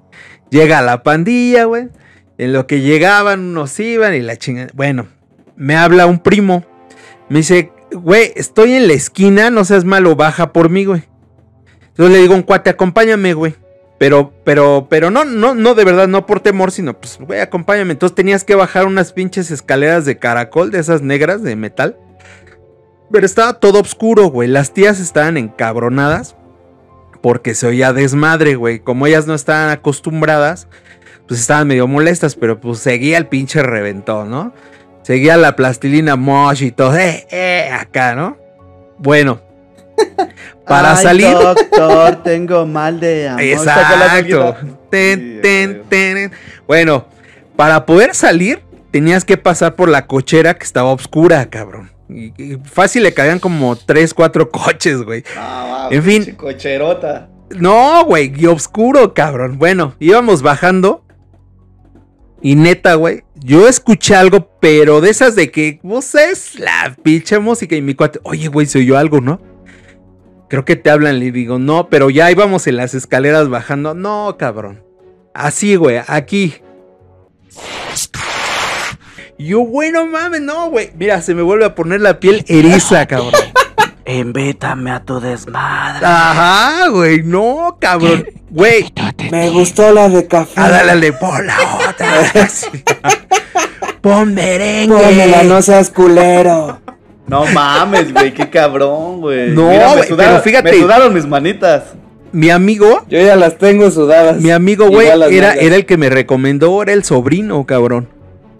Llega 0.49 0.81
la 0.81 1.03
pandilla, 1.03 1.65
güey. 1.65 1.89
En 2.37 2.53
lo 2.53 2.65
que 2.65 2.79
llegaban, 2.81 3.41
unos 3.41 3.77
iban 3.79 4.15
y 4.15 4.21
la 4.21 4.37
chingada. 4.37 4.69
Bueno, 4.73 5.07
me 5.55 5.75
habla 5.75 6.05
un 6.05 6.19
primo. 6.19 6.65
Me 7.29 7.39
dice, 7.39 7.71
güey, 7.93 8.31
estoy 8.35 8.73
en 8.73 8.87
la 8.87 8.93
esquina, 8.93 9.49
no 9.49 9.65
seas 9.65 9.85
malo, 9.85 10.15
baja 10.15 10.53
por 10.53 10.69
mí, 10.69 10.85
güey. 10.85 11.03
Entonces 11.89 12.15
le 12.15 12.21
digo 12.21 12.33
un 12.33 12.41
cuate, 12.41 12.69
acompáñame, 12.69 13.33
güey. 13.33 13.55
Pero, 13.99 14.33
pero, 14.43 14.87
pero 14.89 15.11
no, 15.11 15.23
no, 15.23 15.55
no, 15.55 15.75
de 15.75 15.85
verdad, 15.85 16.07
no 16.07 16.25
por 16.25 16.39
temor, 16.39 16.71
sino 16.71 16.99
pues, 16.99 17.17
güey, 17.19 17.39
acompáñame. 17.39 17.93
Entonces 17.93 18.15
tenías 18.15 18.43
que 18.43 18.55
bajar 18.55 18.85
unas 18.85 19.13
pinches 19.13 19.51
escaleras 19.51 20.05
de 20.05 20.17
caracol, 20.17 20.71
de 20.71 20.79
esas 20.79 21.01
negras 21.01 21.43
de 21.43 21.55
metal. 21.55 21.97
Pero 23.11 23.25
estaba 23.25 23.53
todo 23.59 23.79
oscuro, 23.79 24.25
güey. 24.25 24.49
Las 24.49 24.73
tías 24.73 24.99
estaban 24.99 25.37
encabronadas 25.37 26.35
porque 27.21 27.53
se 27.53 27.67
oía 27.67 27.93
desmadre, 27.93 28.55
güey. 28.55 28.79
Como 28.79 29.07
ellas 29.07 29.27
no 29.27 29.35
estaban 29.35 29.69
acostumbradas, 29.69 30.67
pues 31.27 31.39
estaban 31.39 31.67
medio 31.67 31.87
molestas, 31.87 32.35
pero 32.35 32.59
pues 32.59 32.79
seguía 32.79 33.17
el 33.17 33.27
pinche 33.27 33.63
reventón, 33.63 34.29
¿no? 34.29 34.53
Seguía 35.03 35.37
la 35.37 35.55
plastilina 35.55 36.15
mosh 36.15 36.63
y 36.63 36.71
todo, 36.71 36.97
eh, 36.97 37.27
eh, 37.29 37.69
acá, 37.71 38.15
¿no? 38.15 38.37
Bueno, 38.97 39.41
para 40.67 40.95
Ay, 40.95 41.03
salir. 41.03 41.31
Doctor, 41.31 42.23
tengo 42.23 42.65
mal 42.65 42.99
de 42.99 43.27
amor. 43.27 43.41
Exacto. 43.41 44.55
Ten, 44.89 45.39
ten, 45.41 45.83
ten. 45.89 46.31
Bueno, 46.67 47.05
para 47.55 47.85
poder 47.85 48.15
salir, 48.15 48.63
tenías 48.91 49.25
que 49.25 49.37
pasar 49.37 49.75
por 49.75 49.89
la 49.89 50.07
cochera 50.07 50.53
que 50.53 50.63
estaba 50.63 50.91
oscura, 50.93 51.49
cabrón. 51.49 51.91
Y, 52.09 52.33
y 52.41 52.57
fácil 52.63 53.03
le 53.03 53.13
caían 53.13 53.39
como 53.39 53.75
3, 53.75 54.13
4 54.13 54.49
coches, 54.51 55.01
güey. 55.03 55.23
Ah, 55.37 55.89
En 55.91 56.03
fin. 56.03 56.35
Cocherota. 56.35 57.27
No, 57.49 58.05
güey, 58.05 58.31
y 58.35 58.45
oscuro, 58.47 59.13
cabrón. 59.13 59.57
Bueno, 59.59 59.95
íbamos 59.99 60.41
bajando. 60.41 61.03
Y 62.41 62.55
neta, 62.55 62.95
güey, 62.95 63.23
yo 63.43 63.67
escuché 63.67 64.15
algo, 64.15 64.49
pero 64.59 65.01
de 65.01 65.09
esas 65.09 65.35
de 65.35 65.51
que, 65.51 65.79
vos 65.83 66.15
es 66.15 66.59
la 66.59 66.95
pinche 67.03 67.39
música. 67.39 67.75
Y 67.75 67.81
mi 67.81 67.93
cuate, 67.93 68.19
oye, 68.23 68.47
güey, 68.47 68.65
se 68.65 68.79
oyó 68.79 68.97
algo, 68.97 69.21
¿no? 69.21 69.41
Creo 70.49 70.65
que 70.65 70.75
te 70.75 70.89
hablan, 70.89 71.19
le 71.19 71.31
digo, 71.31 71.59
no, 71.59 71.89
pero 71.89 72.09
ya 72.09 72.31
íbamos 72.31 72.67
en 72.67 72.77
las 72.77 72.93
escaleras 72.93 73.49
bajando. 73.49 73.93
No, 73.93 74.35
cabrón. 74.37 74.83
Así, 75.33 75.75
güey, 75.75 75.99
aquí. 76.07 76.55
Yo, 79.37 79.59
güey, 79.59 79.91
no 79.91 80.05
mames, 80.05 80.41
no, 80.41 80.69
güey. 80.69 80.91
Mira, 80.95 81.21
se 81.21 81.33
me 81.33 81.41
vuelve 81.41 81.65
a 81.65 81.75
poner 81.75 82.01
la 82.01 82.19
piel 82.19 82.45
eriza, 82.47 83.05
cabrón. 83.07 83.33
Invítame 84.05 84.91
a 84.91 84.99
tu 85.03 85.19
desmadre. 85.19 86.05
Ajá, 86.05 86.89
güey, 86.89 87.23
no, 87.23 87.77
cabrón. 87.79 88.25
Güey, 88.49 88.85
Me 89.31 89.49
gustó 89.49 89.93
la 89.93 90.09
de 90.09 90.27
café. 90.27 90.53
Ah, 90.57 90.69
dale, 90.69 90.87
dale, 90.87 91.13
pon 91.13 91.47
la 91.47 91.57
otra. 91.89 92.47
Sí. 92.49 92.67
Pon 94.01 94.33
merengue. 94.33 94.93
Pónmela, 94.95 95.43
no 95.43 95.61
seas 95.61 95.89
culero. 95.89 96.79
No 97.27 97.45
mames, 97.45 98.13
güey, 98.13 98.33
qué 98.33 98.49
cabrón, 98.49 99.21
güey. 99.21 99.51
No, 99.51 99.69
Mira, 99.69 99.89
me 99.89 99.95
güey, 99.97 100.09
sudaron- 100.09 100.17
pero 100.33 100.41
fíjate. 100.43 100.71
Me 100.73 100.77
sudaron 100.79 101.13
mis 101.13 101.25
manitas. 101.25 101.83
Mi 102.33 102.49
amigo, 102.49 103.05
Yo 103.09 103.21
ya 103.21 103.35
las 103.37 103.57
tengo 103.57 103.89
sudadas. 103.91 104.41
mi 104.41 104.51
amigo, 104.51 104.89
güey, 104.89 105.07
era, 105.07 105.53
era 105.53 105.75
el 105.75 105.85
que 105.85 105.97
me 105.97 106.09
recomendó, 106.09 106.81
era 106.81 106.91
el 106.91 107.03
sobrino, 107.05 107.63
cabrón. 107.65 108.09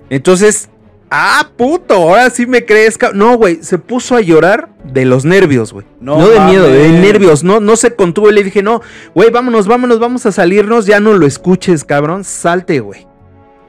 Entonces, 0.10 0.70
ah, 1.16 1.49
puto, 1.55 1.93
ahora 1.93 2.30
sí 2.32 2.47
me 2.47 2.66
crees, 2.66 2.97
No, 3.14 3.38
güey, 3.38 3.64
se 3.64 3.78
puso 3.78 4.16
a 4.16 4.22
llorar 4.22 4.70
de 4.84 5.05
los 5.05 5.26
nervios, 5.26 5.72
güey. 5.72 5.86
No, 5.99 6.18
No 6.18 6.28
de 6.28 6.39
miedo, 6.39 6.68
de 6.68 6.89
nervios. 6.89 7.43
No, 7.43 7.59
no 7.59 7.76
se 7.76 7.95
contuvo 7.95 8.30
y 8.30 8.34
le 8.34 8.43
dije, 8.43 8.64
no, 8.64 8.82
güey, 9.14 9.30
vámonos, 9.30 9.68
vámonos, 9.68 9.99
vamos 9.99 10.26
a 10.26 10.32
salirnos, 10.32 10.88
ya 10.88 10.99
no 10.99 11.14
lo 11.14 11.28
escuches, 11.28 11.84
cabrón, 11.84 12.24
salte, 12.24 12.80
güey. 12.80 13.07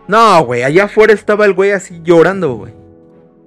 No, 0.09 0.45
güey, 0.45 0.62
allá 0.62 0.84
afuera 0.84 1.12
estaba 1.12 1.45
el 1.45 1.53
güey 1.53 1.72
así 1.72 2.01
llorando, 2.03 2.55
güey. 2.55 2.72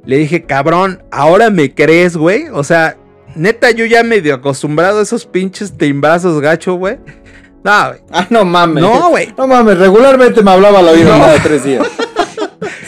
Le 0.06 0.18
dije, 0.18 0.44
cabrón, 0.44 1.04
ahora 1.12 1.50
me 1.50 1.74
crees, 1.74 2.16
güey. 2.16 2.50
O 2.54 2.64
sea, 2.64 2.98
neta, 3.36 3.72
yo 3.72 3.86
ya 3.86 4.04
medio 4.04 4.36
acostumbrado 4.36 5.00
a 5.00 5.04
esos 5.04 5.26
pinches 5.26 5.76
timbrazos 5.76 6.40
gacho, 6.40 6.76
güey. 6.76 6.98
No, 7.64 7.88
güey. 7.90 8.00
Ah, 8.12 8.28
no 8.30 8.46
mames. 8.46 8.82
No, 8.82 9.10
güey. 9.10 9.34
No 9.38 9.48
mames, 9.48 9.78
regularmente 9.78 10.42
me 10.44 10.52
hablaba 10.52 10.80
al 10.80 10.88
oído 10.88 11.10
cada 11.10 11.42
tres 11.42 11.64
días. 11.64 11.86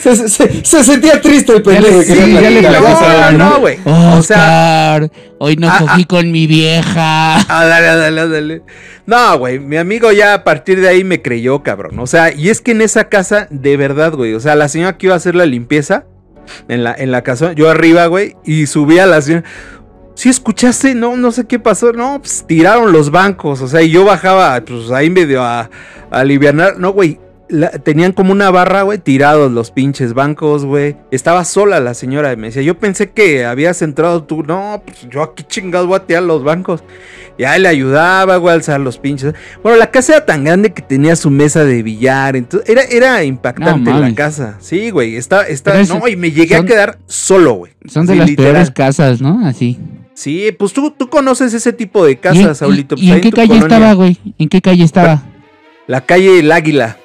Se, 0.02 0.16
se- 0.16 0.28
se- 0.28 0.64
se 0.64 0.84
sentía 0.84 1.20
triste 1.20 1.52
el 1.56 1.62
pendejo. 1.62 2.02
Sí, 2.02 2.14
platicaron, 2.14 3.38
no, 3.38 3.50
¿no? 3.50 3.60
güey. 3.60 3.78
O 3.84 4.22
sea, 4.22 5.00
hoy 5.38 5.56
no 5.56 5.68
Ah, 5.68 5.76
cogí 5.80 6.02
ah. 6.02 6.06
con 6.08 6.30
mi 6.32 6.46
vieja. 6.46 7.36
Ah, 7.48 7.64
dale, 7.66 7.86
dale, 7.86 8.28
dale. 8.28 8.62
No, 9.06 9.38
güey, 9.38 9.58
mi 9.58 9.76
amigo 9.76 10.10
ya 10.12 10.34
a 10.34 10.44
partir 10.44 10.80
de 10.80 10.88
ahí 10.88 11.04
me 11.04 11.20
creyó, 11.22 11.62
cabrón. 11.62 11.98
O 11.98 12.06
sea, 12.06 12.32
y 12.32 12.48
es 12.48 12.60
que 12.60 12.70
en 12.72 12.80
esa 12.82 13.08
casa, 13.08 13.46
de 13.50 13.76
verdad, 13.76 14.12
güey. 14.14 14.34
O 14.34 14.40
sea, 14.40 14.54
la 14.54 14.68
señora 14.68 14.96
que 14.98 15.06
iba 15.06 15.14
a 15.14 15.18
hacer 15.18 15.34
la 15.34 15.46
limpieza 15.46 16.04
en 16.68 16.82
la, 16.84 16.94
en 16.96 17.10
la 17.12 17.22
casa, 17.22 17.52
yo 17.52 17.68
arriba, 17.70 18.06
güey, 18.06 18.36
y 18.44 18.66
subí 18.66 18.98
a 18.98 19.06
la 19.06 19.20
señora. 19.20 19.44
¿Sí 20.14 20.28
escuchaste? 20.28 20.94
No, 20.94 21.16
no 21.16 21.32
sé 21.32 21.46
qué 21.46 21.58
pasó. 21.58 21.92
No, 21.92 22.18
pues 22.20 22.44
tiraron 22.46 22.92
los 22.92 23.10
bancos. 23.10 23.62
O 23.62 23.68
sea, 23.68 23.80
y 23.82 23.90
yo 23.90 24.04
bajaba, 24.04 24.60
pues 24.64 24.90
ahí 24.90 25.08
medio 25.08 25.42
a, 25.42 25.60
a 25.60 25.70
alivianar. 26.10 26.78
No, 26.78 26.92
güey. 26.92 27.18
La- 27.50 27.70
tenían 27.70 28.12
como 28.12 28.32
una 28.32 28.50
barra, 28.50 28.82
güey, 28.82 28.98
tirados 28.98 29.50
los 29.52 29.70
pinches 29.70 30.14
bancos, 30.14 30.64
güey. 30.64 30.96
Estaba 31.10 31.44
sola 31.44 31.80
la 31.80 31.94
señora 31.94 32.32
y 32.32 32.36
me 32.36 32.46
decía, 32.48 32.62
yo 32.62 32.78
pensé 32.78 33.10
que 33.10 33.44
habías 33.44 33.82
entrado 33.82 34.22
tú. 34.24 34.42
No, 34.42 34.82
pues 34.84 35.06
yo 35.10 35.22
aquí 35.22 35.42
chingados 35.46 35.86
voy 35.86 35.96
a 35.96 36.06
tirar 36.06 36.22
los 36.22 36.42
bancos. 36.44 36.82
Y 37.38 37.44
ahí 37.44 37.60
le 37.60 37.68
ayudaba, 37.68 38.36
güey, 38.36 38.52
a 38.52 38.54
alzar 38.54 38.80
los 38.80 38.98
pinches. 38.98 39.34
Bueno, 39.62 39.78
la 39.78 39.90
casa 39.90 40.16
era 40.16 40.26
tan 40.26 40.44
grande 40.44 40.72
que 40.74 40.82
tenía 40.82 41.16
su 41.16 41.30
mesa 41.30 41.64
de 41.64 41.82
billar. 41.82 42.36
Entonces, 42.36 42.68
era, 42.68 42.82
era 42.82 43.24
impactante 43.24 43.90
No 43.90 44.00
la 44.00 44.14
casa. 44.14 44.56
Sí, 44.60 44.90
güey. 44.90 45.16
Está, 45.16 45.46
está, 45.46 45.82
no, 45.84 46.06
y 46.06 46.16
me 46.16 46.30
llegué 46.32 46.56
son- 46.56 46.66
a 46.66 46.68
quedar 46.68 46.98
solo, 47.06 47.54
güey. 47.54 47.72
Son 47.86 48.04
de 48.06 48.12
Sí, 48.12 48.18
las 48.18 48.28
literal. 48.30 48.52
peores 48.52 48.70
casas, 48.72 49.20
¿no? 49.22 49.46
Así. 49.46 49.78
Sí, 50.12 50.52
pues 50.58 50.74
tú, 50.74 50.90
tú 50.90 51.08
conoces 51.08 51.54
ese 51.54 51.72
tipo 51.72 52.04
de 52.04 52.12
¿Y 52.12 52.16
casas, 52.16 52.58
y- 52.58 52.60
Saulito. 52.60 52.94
pues 52.96 53.06
¿Y, 53.06 53.10
ahí 53.10 53.16
en 53.16 53.20
qué 53.22 53.30
tu 53.30 53.36
calle 53.36 53.56
estaba, 53.56 53.92
güey? 53.94 54.18
¿En 54.38 54.48
qué 54.50 54.60
calle 54.60 54.84
estaba? 54.84 55.22
La 55.86 56.02
calle 56.02 56.40
El 56.40 56.52
Águila. 56.52 56.98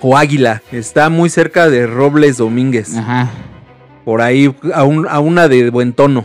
O 0.00 0.16
Águila. 0.16 0.62
Está 0.72 1.08
muy 1.08 1.28
cerca 1.30 1.68
de 1.68 1.86
Robles 1.86 2.36
Domínguez. 2.36 2.96
Ajá. 2.96 3.28
Por 4.04 4.22
ahí, 4.22 4.54
a, 4.72 4.84
un- 4.84 5.06
a 5.08 5.18
una 5.20 5.48
de 5.48 5.70
buen 5.70 5.92
tono. 5.92 6.24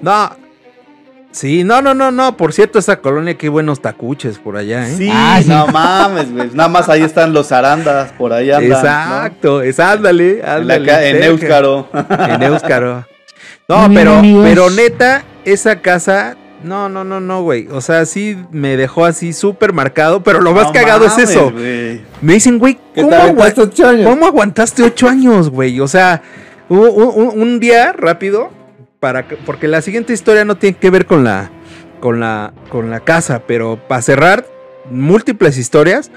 No. 0.00 0.30
Sí, 1.32 1.64
no, 1.64 1.82
no, 1.82 1.92
no, 1.92 2.10
no. 2.10 2.36
Por 2.36 2.52
cierto, 2.52 2.78
esa 2.78 2.96
colonia, 3.00 3.34
qué 3.36 3.48
buenos 3.48 3.80
tacuches 3.82 4.38
por 4.38 4.56
allá, 4.56 4.88
¿eh? 4.88 4.94
Sí, 4.96 5.10
Ah, 5.12 5.40
no 5.46 5.66
mames, 5.66 6.32
güey. 6.32 6.48
Nada 6.54 6.68
más 6.68 6.88
ahí 6.88 7.02
están 7.02 7.32
los 7.34 7.52
arandas, 7.52 8.12
por 8.12 8.32
ahí 8.32 8.50
andan. 8.50 8.70
¿no? 8.70 8.76
Exacto, 8.76 9.62
es 9.62 9.78
ándale, 9.80 10.38
En, 10.40 10.46
la 10.46 10.54
ándale. 10.54 11.10
en 11.10 11.16
cerca. 11.16 11.26
Éuscaro. 11.26 11.88
En 12.34 12.42
Éuscaro. 12.42 13.06
No, 13.68 13.88
pero, 13.92 14.22
pero 14.44 14.70
neta, 14.70 15.24
esa 15.44 15.80
casa, 15.80 16.36
no, 16.64 16.88
no, 16.88 17.04
no, 17.04 17.20
no, 17.20 17.42
güey. 17.42 17.68
O 17.68 17.80
sea, 17.80 18.04
sí 18.06 18.36
me 18.50 18.76
dejó 18.76 19.04
así 19.04 19.32
súper 19.32 19.72
marcado, 19.72 20.22
pero 20.22 20.40
lo 20.40 20.52
más 20.52 20.66
No 20.68 20.72
cagado 20.72 21.06
es 21.06 21.18
eso. 21.18 21.52
Me 22.20 22.32
dicen, 22.34 22.58
güey, 22.58 22.74
¿Qué 22.94 23.02
¿cómo, 23.02 23.10
te 23.10 23.16
agua- 23.16 23.28
aventaste 23.44 23.60
ocho 23.62 23.88
años? 23.88 24.08
¿cómo 24.10 24.26
aguantaste 24.26 24.82
ocho 24.82 25.08
años, 25.08 25.50
güey? 25.50 25.78
O 25.80 25.88
sea, 25.88 26.22
un, 26.68 26.78
un- 26.88 27.40
un 27.40 27.60
día 27.60 27.92
rápido, 27.92 28.50
para 29.00 29.28
que- 29.28 29.36
porque 29.36 29.68
la 29.68 29.82
siguiente 29.82 30.12
historia 30.12 30.44
no 30.44 30.56
tiene 30.56 30.76
que 30.76 30.90
ver 30.90 31.06
con 31.06 31.22
la, 31.24 31.50
con 32.00 32.20
la, 32.20 32.52
con 32.70 32.90
la 32.90 33.00
casa, 33.00 33.42
pero 33.46 33.78
para 33.88 34.02
cerrar, 34.02 34.46
múltiples 34.90 35.58
historias, 35.58 36.10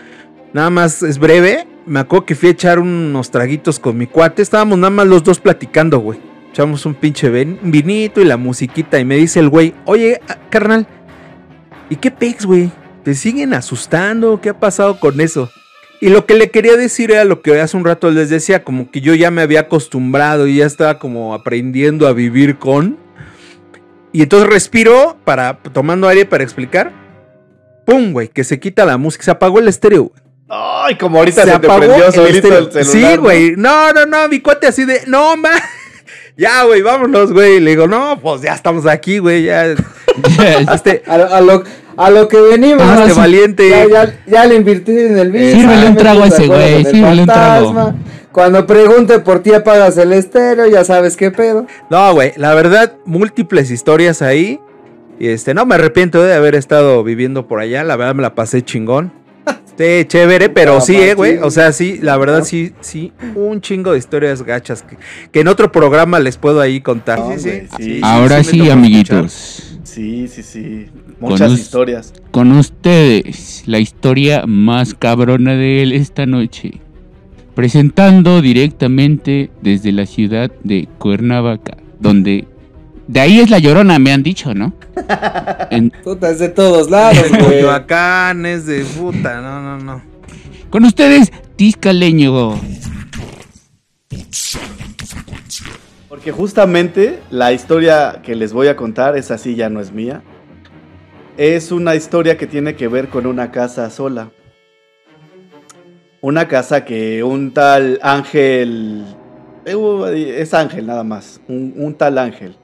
nada 0.53 0.69
más 0.69 1.03
es 1.03 1.19
breve. 1.19 1.67
Me 1.85 1.99
acuerdo 2.01 2.25
que 2.25 2.35
fui 2.35 2.49
a 2.49 2.51
echar 2.51 2.77
unos 2.79 3.31
traguitos 3.31 3.79
con 3.79 3.97
mi 3.97 4.05
cuate, 4.07 4.41
estábamos 4.41 4.77
nada 4.77 4.91
más 4.91 5.07
los 5.07 5.23
dos 5.23 5.39
platicando, 5.39 5.99
güey. 5.99 6.19
Echamos 6.51 6.85
un 6.85 6.95
pinche 6.95 7.29
vinito 7.29 8.21
y 8.21 8.25
la 8.25 8.37
musiquita 8.37 8.99
y 8.99 9.05
me 9.05 9.15
dice 9.15 9.39
el 9.39 9.49
güey, 9.49 9.73
oye, 9.85 10.19
ah, 10.27 10.37
carnal, 10.49 10.87
¿y 11.89 11.95
qué 11.95 12.11
pex, 12.11 12.45
güey? 12.45 12.71
¿Te 13.03 13.13
siguen 13.13 13.53
asustando? 13.53 14.41
¿Qué 14.41 14.49
ha 14.49 14.59
pasado 14.59 14.99
con 14.99 15.21
eso? 15.21 15.49
Y 16.01 16.09
lo 16.09 16.25
que 16.25 16.33
le 16.35 16.49
quería 16.49 16.77
decir 16.77 17.11
era 17.11 17.25
lo 17.25 17.41
que 17.41 17.59
hace 17.59 17.75
un 17.75 17.85
rato 17.85 18.09
les 18.09 18.29
decía, 18.29 18.63
como 18.63 18.89
que 18.89 19.01
yo 19.01 19.13
ya 19.15 19.31
me 19.31 19.41
había 19.41 19.61
acostumbrado 19.61 20.47
y 20.47 20.57
ya 20.57 20.65
estaba 20.65 20.97
como 20.97 21.33
aprendiendo 21.33 22.07
a 22.07 22.13
vivir 22.13 22.57
con. 22.57 22.97
Y 24.11 24.23
entonces 24.23 24.49
respiró 24.49 25.17
para 25.25 25.57
tomando 25.57 26.07
aire 26.07 26.25
para 26.25 26.43
explicar. 26.43 26.91
¡Pum, 27.85 28.13
güey! 28.13 28.29
Que 28.29 28.43
se 28.43 28.59
quita 28.59 28.85
la 28.85 28.97
música, 28.97 29.23
se 29.23 29.31
apagó 29.31 29.59
el 29.59 29.67
estéreo. 29.67 30.05
güey. 30.05 30.21
Ay, 30.47 30.95
como 30.97 31.19
ahorita 31.19 31.43
se, 31.43 31.51
se 31.51 31.59
te 31.59 31.65
apagó 31.67 31.79
prendió 31.79 32.07
el 32.07 32.13
solito 32.13 32.37
estéreo. 32.37 32.59
el 32.59 32.85
celular. 32.85 33.11
Sí, 33.11 33.15
¿no? 33.17 33.21
güey. 33.21 33.53
No, 33.57 33.93
no, 33.93 34.05
no, 34.05 34.27
mi 34.29 34.39
cuate 34.39 34.67
así 34.67 34.85
de, 34.85 35.01
no, 35.05 35.35
ma. 35.35 35.51
Ya, 36.39 36.63
güey, 36.63 36.81
vámonos, 36.81 37.33
güey. 37.33 37.59
Le 37.59 37.71
digo, 37.71 37.85
no, 37.87 38.17
pues 38.21 38.41
ya 38.41 38.53
estamos 38.53 38.85
aquí, 38.85 39.19
güey. 39.19 39.43
Ya. 39.43 39.65
Este, 40.73 41.03
A, 41.07 41.17
lo- 41.17 41.33
a 41.33 41.41
lo, 41.41 41.63
a 41.97 42.09
lo 42.09 42.27
que 42.27 42.39
venimos. 42.41 42.83
Sí. 43.07 43.17
valiente. 43.17 43.69
Ya, 43.69 43.87
ya, 43.87 44.19
ya 44.25 44.45
le 44.45 44.55
invertí 44.55 44.91
en 44.97 45.17
el 45.17 45.31
bici. 45.31 45.59
Sírvele 45.61 45.87
un 45.89 45.95
trago 45.97 46.23
a 46.23 46.27
ese 46.27 46.47
güey, 46.47 46.83
sírvele 46.85 47.21
un 47.21 47.27
trago. 47.27 47.93
Cuando 48.31 48.65
pregunte 48.67 49.19
por 49.19 49.39
ti 49.41 49.53
apagas 49.53 49.97
el 49.97 50.13
estéreo, 50.13 50.67
ya 50.67 50.83
sabes 50.83 51.17
qué 51.17 51.31
pedo. 51.31 51.65
No, 51.89 52.13
güey, 52.13 52.33
la 52.37 52.53
verdad, 52.53 52.93
múltiples 53.05 53.71
historias 53.71 54.21
ahí. 54.21 54.59
Y 55.19 55.27
este, 55.29 55.53
no 55.53 55.65
me 55.65 55.75
arrepiento 55.75 56.21
de 56.23 56.33
haber 56.33 56.55
estado 56.55 57.03
viviendo 57.03 57.47
por 57.47 57.59
allá. 57.59 57.83
La 57.83 57.95
verdad 57.97 58.15
me 58.15 58.21
la 58.21 58.35
pasé 58.35 58.61
chingón. 58.61 59.11
Sí, 59.79 60.03
chévere, 60.05 60.49
pero 60.49 60.73
No, 60.73 60.81
sí, 60.81 60.97
eh, 60.97 61.13
güey. 61.13 61.37
O 61.37 61.49
sea, 61.49 61.71
sí, 61.71 61.99
la 62.01 62.17
verdad, 62.17 62.43
sí, 62.43 62.73
sí, 62.81 63.13
un 63.33 63.61
chingo 63.61 63.93
de 63.93 63.97
historias 63.97 64.43
gachas 64.43 64.81
que, 64.81 64.97
que 65.31 65.39
en 65.39 65.47
otro 65.47 65.71
programa 65.71 66.19
les 66.19 66.35
puedo 66.35 66.59
ahí 66.59 66.81
contar. 66.81 67.17
No, 67.17 67.31
sí, 67.31 67.39
sí, 67.39 67.67
sí. 67.77 67.83
sí, 67.83 67.99
Ahora 68.03 68.43
sí, 68.43 68.57
escuchar. 68.57 68.77
amiguitos. 68.77 69.77
Sí, 69.83 70.27
sí, 70.27 70.43
sí. 70.43 70.87
Muchas 71.21 71.47
Con 71.47 71.57
historias. 71.57 72.13
Con 72.31 72.51
ustedes, 72.51 73.63
la 73.67 73.79
historia 73.79 74.43
más 74.45 74.95
cabrona 74.95 75.53
de 75.55 75.81
él 75.81 75.93
esta 75.93 76.25
noche. 76.25 76.81
Presentando 77.55 78.41
directamente 78.41 79.49
desde 79.61 79.93
la 79.93 80.05
ciudad 80.05 80.51
de 80.61 80.89
Cuernavaca, 80.97 81.77
donde... 82.01 82.48
De 83.09 83.19
ahí 83.19 83.39
es 83.39 83.49
la 83.49 83.57
llorona, 83.57 83.97
me 83.97 84.11
han 84.11 84.21
dicho, 84.21 84.53
¿no? 84.53 84.71
En- 85.71 85.89
Puta, 86.03 86.29
es 86.29 86.37
de 86.37 86.49
todos 86.49 86.91
lados, 86.91 87.27
güey. 87.29 87.41
Coyoacán 87.41 88.45
es 88.45 88.67
de 88.67 88.83
puta, 88.83 89.41
no, 89.41 89.61
no, 89.63 89.77
no. 89.79 90.01
con 90.69 90.85
ustedes, 90.85 91.31
Tiscaleño. 91.55 92.59
Porque 96.07 96.31
justamente 96.31 97.19
la 97.31 97.51
historia 97.51 98.21
que 98.23 98.35
les 98.35 98.53
voy 98.53 98.67
a 98.67 98.75
contar, 98.75 99.17
esa 99.17 99.39
sí 99.39 99.55
ya 99.55 99.69
no 99.71 99.79
es 99.79 99.91
mía. 99.91 100.21
Es 101.35 101.71
una 101.71 101.95
historia 101.95 102.37
que 102.37 102.45
tiene 102.45 102.75
que 102.75 102.87
ver 102.87 103.09
con 103.09 103.25
una 103.25 103.49
casa 103.49 103.89
sola. 103.89 104.29
Una 106.21 106.47
casa 106.47 106.85
que 106.85 107.23
un 107.23 107.55
tal 107.55 107.97
Ángel... 108.03 109.03
eh, 109.65 110.35
Es 110.37 110.53
Ángel 110.53 110.85
nada 110.85 111.03
más. 111.03 111.41
Un, 111.47 111.73
un 111.75 111.95
tal 111.95 112.19
Ángel. 112.19 112.55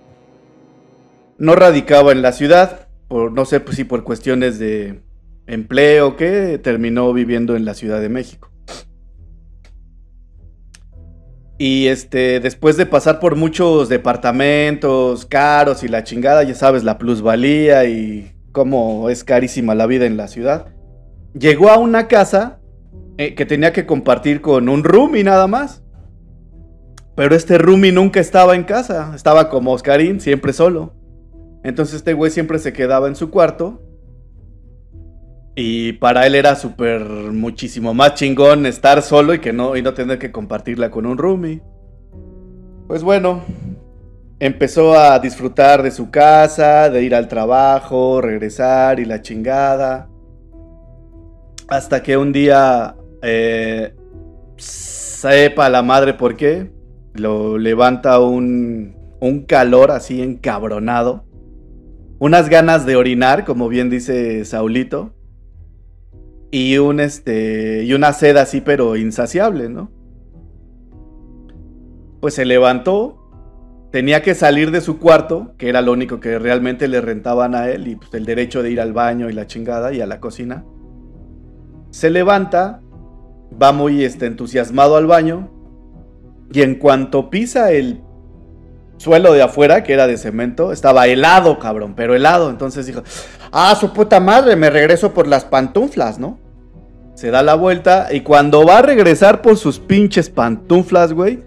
No 1.38 1.56
radicaba 1.56 2.12
en 2.12 2.22
la 2.22 2.32
ciudad. 2.32 2.88
Por, 3.08 3.32
no 3.32 3.46
sé 3.46 3.60
pues, 3.60 3.78
si 3.78 3.84
por 3.84 4.04
cuestiones 4.04 4.60
de 4.60 5.02
empleo 5.48 6.10
o 6.10 6.16
qué. 6.16 6.60
Terminó 6.64 7.12
viviendo 7.14 7.56
en 7.56 7.66
la 7.66 7.74
Ciudad 7.74 8.02
de 8.02 8.10
México. 8.10 8.52
Y 11.58 11.88
este, 11.88 12.42
después 12.42 12.76
de 12.76 12.86
pasar 12.86 13.20
por 13.20 13.36
muchos 13.38 13.88
departamentos 13.88 15.26
caros 15.26 15.84
y 15.84 15.88
la 15.88 16.04
chingada, 16.04 16.44
ya 16.44 16.54
sabes, 16.54 16.84
la 16.84 16.98
plusvalía 16.98 17.86
y 17.86 18.34
cómo 18.52 19.10
es 19.10 19.24
carísima 19.24 19.74
la 19.74 19.86
vida 19.86 20.06
en 20.06 20.18
la 20.18 20.28
ciudad, 20.28 20.68
llegó 21.34 21.70
a 21.70 21.78
una 21.78 22.08
casa 22.08 22.60
eh, 23.18 23.36
que 23.36 23.46
tenía 23.46 23.72
que 23.72 23.86
compartir 23.86 24.42
con 24.42 24.68
un 24.68 24.84
roomie 24.84 25.24
nada 25.24 25.48
más. 25.48 25.82
Pero 27.16 27.34
este 27.34 27.58
roomie 27.58 27.94
nunca 27.94 28.20
estaba 28.20 28.56
en 28.56 28.66
casa, 28.66 29.14
estaba 29.16 29.50
como 29.50 29.72
Oscarín, 29.72 30.20
siempre 30.20 30.52
solo. 30.52 30.94
Entonces 31.66 31.95
este 31.95 32.13
güey 32.13 32.30
siempre 32.30 32.59
se 32.59 32.74
quedaba 32.74 33.07
en 33.07 33.16
su 33.16 33.32
cuarto. 33.32 33.82
Y 35.55 35.93
para 35.93 36.28
él 36.28 36.36
era 36.36 36.55
súper 36.55 37.01
muchísimo 37.01 37.93
más 37.93 38.13
chingón 38.13 38.68
estar 38.68 39.01
solo 39.01 39.34
y 39.34 39.39
que 39.39 39.51
no, 39.51 39.76
y 39.76 39.82
no 39.82 39.95
tener 39.95 40.20
que 40.20 40.32
compartirla 40.32 40.91
con 40.91 41.07
un 41.07 41.18
roomie. 41.18 41.63
Pues 42.88 43.01
bueno, 43.01 43.41
empezó 44.39 44.93
a 44.93 45.18
disfrutar 45.18 45.82
de 45.82 45.89
su 45.89 46.11
casa, 46.11 46.91
de 46.91 47.01
ir 47.01 47.16
al 47.16 47.28
trabajo, 47.28 48.22
regresar 48.22 48.99
y 48.99 49.05
la 49.05 49.24
chingada. 49.24 50.07
Hasta 51.68 52.03
que 52.03 52.16
un 52.16 52.32
día, 52.32 52.95
eh, 53.24 53.95
sepa 54.57 55.68
la 55.70 55.82
madre 55.82 56.13
por 56.13 56.36
qué, 56.36 56.72
lo 57.13 57.57
levanta 57.57 58.20
un, 58.20 58.95
un 59.20 59.45
calor 59.45 59.89
así 59.89 60.22
encabronado. 60.22 61.24
Unas 62.20 62.49
ganas 62.49 62.86
de 62.86 62.95
orinar, 62.95 63.43
como 63.45 63.68
bien 63.68 63.89
dice 63.89 64.45
Saulito. 64.45 65.13
Y 66.51 66.78
un 66.78 66.99
este. 66.99 67.84
Y 67.84 67.93
una 67.93 68.13
sed 68.13 68.38
así, 68.38 68.61
pero 68.61 68.95
insaciable, 68.95 69.70
¿no? 69.70 69.91
Pues 72.22 72.36
se 72.36 72.45
levantó. 72.45 73.22
Tenía 73.91 74.22
que 74.22 74.36
salir 74.36 74.72
de 74.72 74.82
su 74.82 74.99
cuarto, 74.99 75.53
que 75.57 75.70
era 75.70 75.82
lo 75.82 75.93
único 75.93 76.20
que 76.20 76.38
realmente 76.39 76.88
le 76.88 76.99
rentaban 76.99 77.55
a 77.55 77.70
él, 77.70 77.88
y 77.88 77.95
pues, 77.95 78.13
el 78.13 78.26
derecho 78.26 78.61
de 78.61 78.72
ir 78.72 78.82
al 78.82 78.91
baño 78.91 79.30
y 79.30 79.34
la 79.34 79.47
chingada 79.47 79.93
y 79.93 80.01
a 80.01 80.05
la 80.05 80.20
cocina. 80.20 80.66
Se 81.91 82.09
levanta, 82.09 82.82
va 83.61 83.72
muy 83.72 84.03
este, 84.03 84.26
entusiasmado 84.26 84.97
al 84.97 85.07
baño, 85.07 85.49
y 86.51 86.61
en 86.61 86.76
cuanto 86.76 87.30
pisa 87.30 87.72
el 87.72 88.01
suelo 89.06 89.34
de 89.34 89.43
afuera, 89.43 89.84
que 89.84 89.93
era 89.93 90.08
de 90.08 90.18
cemento, 90.18 90.72
estaba 90.72 91.06
helado, 91.06 91.60
cabrón, 91.60 91.93
pero 91.95 92.16
helado. 92.16 92.49
Entonces 92.49 92.88
dijo, 92.88 93.03
ah, 93.51 93.76
su 93.80 93.93
puta 93.93 94.20
madre, 94.20 94.56
me 94.56 94.72
regreso 94.72 95.14
por 95.14 95.28
las 95.28 95.45
pantuflas, 95.45 96.18
¿no? 96.18 96.39
Se 97.14 97.30
da 97.30 97.43
la 97.43 97.53
vuelta 97.53 98.08
y 98.12 98.22
cuando 98.22 98.66
va 98.66 98.80
a 98.80 98.82
regresar 98.82 99.43
por 99.43 99.58
sus 99.58 99.78
pinches 99.78 100.32
pantuflas, 100.32 101.14
güey, 101.14 101.41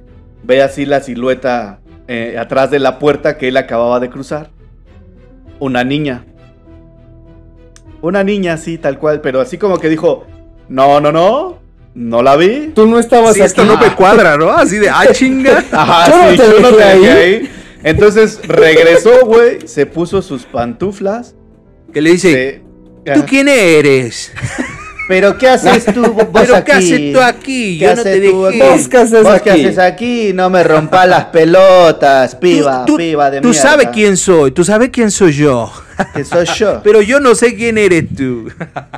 ve 0.44 0.62
así 0.62 0.86
la 0.86 1.00
silueta 1.00 1.80
eh, 2.06 2.36
atrás 2.38 2.70
de 2.70 2.78
la 2.78 3.00
puerta 3.00 3.36
que 3.36 3.48
él 3.48 3.56
acababa 3.56 3.98
de 3.98 4.08
cruzar. 4.08 4.50
Una 5.58 5.82
niña. 5.82 6.26
Una 8.02 8.22
niña 8.22 8.52
así, 8.52 8.78
tal 8.78 9.00
cual, 9.00 9.20
pero 9.20 9.40
así 9.40 9.58
como 9.58 9.78
que 9.78 9.88
dijo, 9.88 10.26
no, 10.68 11.00
no, 11.00 11.10
no, 11.10 11.57
no 11.98 12.22
la 12.22 12.36
vi. 12.36 12.70
Tú 12.74 12.86
no 12.86 12.98
estabas 12.98 13.34
Sí, 13.34 13.40
esto 13.42 13.62
aquí. 13.62 13.70
no 13.70 13.76
me 13.78 13.94
cuadra, 13.94 14.36
¿no? 14.36 14.50
Así 14.50 14.78
de, 14.78 14.88
ah, 14.88 15.06
chinga. 15.12 15.64
Ajá, 15.72 16.08
Yo 16.10 16.16
no 16.16 16.30
sí, 16.30 16.36
te 16.36 16.42
yo 16.50 16.60
no 16.60 16.76
te 16.76 16.82
ahí. 16.84 17.04
ahí. 17.06 17.50
Entonces 17.82 18.40
regresó, 18.46 19.24
güey, 19.26 19.66
se 19.66 19.86
puso 19.86 20.22
sus 20.22 20.44
pantuflas. 20.44 21.34
Que 21.92 22.00
le 22.00 22.10
dice, 22.12 22.62
se- 23.04 23.12
¿tú 23.14 23.24
quién 23.26 23.48
eres? 23.48 24.32
Pero 25.08 25.38
¿qué 25.38 25.48
haces 25.48 25.86
tú, 25.86 26.02
vos 26.12 26.26
¿Pero 26.34 26.54
aquí? 26.56 26.66
qué 26.66 26.72
haces 26.72 27.12
tú 27.14 27.20
aquí? 27.20 27.78
¿Qué 27.78 27.84
Yo 27.84 27.86
no 27.86 27.92
haces 28.00 28.04
te 28.04 28.28
aquí? 28.28 28.58
¿Vos 28.60 28.88
qué 28.88 28.96
haces 28.98 29.22
¿Vos 29.22 29.32
aquí? 29.32 29.44
qué 29.44 29.50
haces 29.52 29.78
aquí? 29.78 30.32
No 30.34 30.50
me 30.50 30.62
rompas 30.64 31.08
las 31.08 31.24
pelotas, 31.26 32.34
piba, 32.34 32.84
Tú- 32.84 32.92
tú- 32.92 32.96
piba 32.98 33.30
de 33.30 33.40
Tú 33.40 33.48
mierda. 33.48 33.62
sabes 33.70 33.88
quién 33.92 34.16
soy, 34.18 34.50
tú 34.50 34.64
sabes 34.64 34.90
quién 34.92 35.10
soy 35.10 35.32
yo. 35.32 35.72
Que 36.14 36.24
soy 36.24 36.44
yo. 36.58 36.82
Pero 36.84 37.00
yo 37.00 37.20
no 37.20 37.34
sé 37.34 37.54
quién 37.56 37.78
eres 37.78 38.04
tú. 38.14 38.50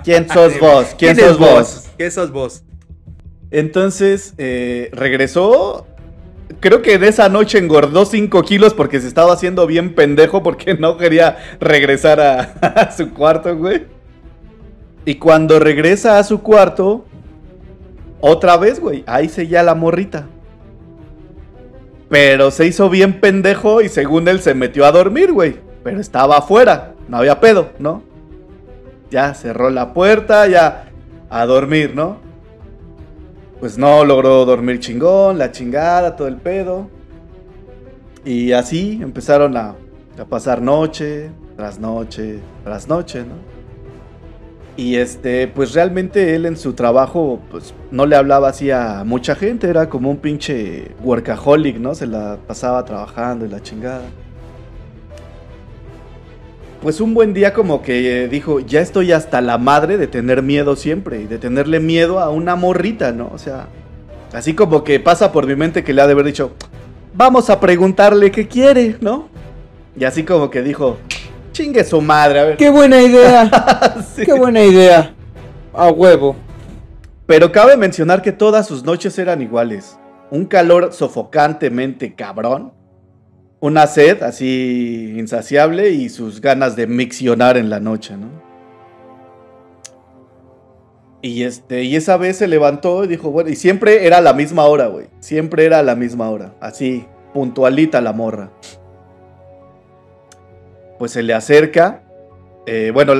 ¿Quién 0.02 0.28
sos 0.28 0.58
vos? 0.58 0.86
¿Quién, 0.98 1.16
es 1.18 1.24
sos 1.24 1.38
vos? 1.38 1.84
¿Quién 1.96 2.10
sos 2.10 2.32
vos? 2.32 2.64
Entonces, 3.50 4.34
eh, 4.38 4.90
regresó 4.92 5.86
creo 6.58 6.82
que 6.82 6.98
de 6.98 7.08
esa 7.08 7.28
noche 7.28 7.58
engordó 7.58 8.04
5 8.04 8.42
kilos 8.42 8.74
porque 8.74 9.00
se 9.00 9.06
estaba 9.06 9.32
haciendo 9.32 9.66
bien 9.66 9.94
pendejo 9.94 10.42
porque 10.42 10.74
no 10.78 10.96
quería 10.96 11.38
regresar 11.60 12.20
a, 12.20 12.40
a 12.60 12.92
su 12.92 13.10
cuarto, 13.10 13.56
güey. 13.56 13.86
Y 15.04 15.16
cuando 15.16 15.58
regresa 15.58 16.18
a 16.18 16.24
su 16.24 16.42
cuarto, 16.42 17.04
otra 18.20 18.56
vez, 18.56 18.80
güey, 18.80 19.02
ahí 19.06 19.28
seguía 19.28 19.62
la 19.62 19.74
morrita. 19.74 20.26
Pero 22.10 22.50
se 22.50 22.66
hizo 22.66 22.90
bien 22.90 23.20
pendejo 23.20 23.80
y 23.80 23.88
según 23.88 24.28
él 24.28 24.40
se 24.40 24.54
metió 24.54 24.84
a 24.84 24.92
dormir, 24.92 25.32
güey. 25.32 25.56
Pero 25.82 26.00
estaba 26.00 26.38
afuera, 26.38 26.94
no 27.08 27.18
había 27.18 27.40
pedo, 27.40 27.70
¿no? 27.78 28.02
Ya 29.10 29.32
cerró 29.34 29.70
la 29.70 29.94
puerta, 29.94 30.46
ya 30.46 30.90
a 31.30 31.46
dormir, 31.46 31.94
¿no? 31.94 32.18
Pues 33.60 33.76
no 33.78 34.04
logró 34.04 34.44
dormir 34.44 34.80
chingón, 34.80 35.38
la 35.38 35.52
chingada, 35.52 36.16
todo 36.16 36.28
el 36.28 36.38
pedo. 36.38 36.88
Y 38.24 38.52
así 38.52 38.98
empezaron 39.02 39.56
a, 39.56 39.76
a 40.18 40.24
pasar 40.24 40.60
noche 40.60 41.30
tras 41.56 41.78
noche 41.78 42.40
tras 42.64 42.88
noche, 42.88 43.20
¿no? 43.20 43.34
Y 44.76 44.96
este, 44.96 45.46
pues 45.46 45.74
realmente 45.74 46.34
él 46.34 46.46
en 46.46 46.56
su 46.56 46.72
trabajo, 46.72 47.40
pues 47.50 47.74
no 47.90 48.06
le 48.06 48.16
hablaba 48.16 48.48
así 48.48 48.70
a 48.70 49.04
mucha 49.04 49.34
gente, 49.34 49.68
era 49.68 49.90
como 49.90 50.10
un 50.10 50.16
pinche 50.16 50.92
workaholic, 51.02 51.76
¿no? 51.76 51.94
Se 51.94 52.06
la 52.06 52.38
pasaba 52.46 52.82
trabajando 52.86 53.44
y 53.44 53.50
la 53.50 53.60
chingada. 53.60 54.04
Pues 56.82 57.02
un 57.02 57.12
buen 57.12 57.34
día 57.34 57.52
como 57.52 57.82
que 57.82 58.24
eh, 58.24 58.28
dijo, 58.28 58.60
ya 58.60 58.80
estoy 58.80 59.12
hasta 59.12 59.42
la 59.42 59.58
madre 59.58 59.98
de 59.98 60.06
tener 60.06 60.42
miedo 60.42 60.76
siempre 60.76 61.20
y 61.20 61.26
de 61.26 61.38
tenerle 61.38 61.78
miedo 61.78 62.20
a 62.20 62.30
una 62.30 62.56
morrita, 62.56 63.12
¿no? 63.12 63.30
O 63.34 63.38
sea, 63.38 63.66
así 64.32 64.54
como 64.54 64.82
que 64.82 64.98
pasa 64.98 65.30
por 65.30 65.46
mi 65.46 65.54
mente 65.54 65.84
que 65.84 65.92
le 65.92 66.00
ha 66.00 66.06
de 66.06 66.12
haber 66.12 66.24
dicho, 66.24 66.52
vamos 67.12 67.50
a 67.50 67.60
preguntarle 67.60 68.30
qué 68.30 68.48
quiere, 68.48 68.96
¿no? 69.02 69.28
Y 69.94 70.04
así 70.04 70.22
como 70.24 70.48
que 70.48 70.62
dijo, 70.62 70.96
chingue 71.52 71.84
su 71.84 72.00
madre, 72.00 72.40
a 72.40 72.44
ver. 72.44 72.56
Qué 72.56 72.70
buena 72.70 73.02
idea. 73.02 73.50
Sí. 74.14 74.24
Qué 74.24 74.32
buena 74.32 74.62
idea. 74.64 75.14
A 75.72 75.90
huevo. 75.90 76.34
Pero 77.26 77.52
cabe 77.52 77.76
mencionar 77.76 78.22
que 78.22 78.32
todas 78.32 78.66
sus 78.66 78.82
noches 78.84 79.18
eran 79.18 79.42
iguales. 79.42 79.98
Un 80.30 80.46
calor 80.46 80.92
sofocantemente 80.92 82.14
cabrón. 82.14 82.72
Una 83.60 83.86
sed 83.86 84.22
así 84.22 85.14
insaciable 85.18 85.90
y 85.90 86.08
sus 86.08 86.40
ganas 86.40 86.76
de 86.76 86.86
miccionar 86.86 87.56
en 87.58 87.68
la 87.68 87.78
noche, 87.78 88.16
¿no? 88.16 88.28
Y 91.22 91.42
este, 91.42 91.82
y 91.84 91.96
esa 91.96 92.16
vez 92.16 92.38
se 92.38 92.48
levantó 92.48 93.04
y 93.04 93.08
dijo, 93.08 93.30
bueno, 93.30 93.50
y 93.50 93.56
siempre 93.56 94.06
era 94.06 94.22
la 94.22 94.32
misma 94.32 94.64
hora, 94.64 94.86
güey. 94.86 95.08
Siempre 95.20 95.66
era 95.66 95.82
la 95.82 95.94
misma 95.94 96.30
hora. 96.30 96.54
Así, 96.60 97.04
puntualita 97.34 98.00
la 98.00 98.14
morra. 98.14 98.50
Pues 100.98 101.12
se 101.12 101.22
le 101.22 101.34
acerca. 101.34 102.02
eh, 102.66 102.90
bueno, 102.94 103.12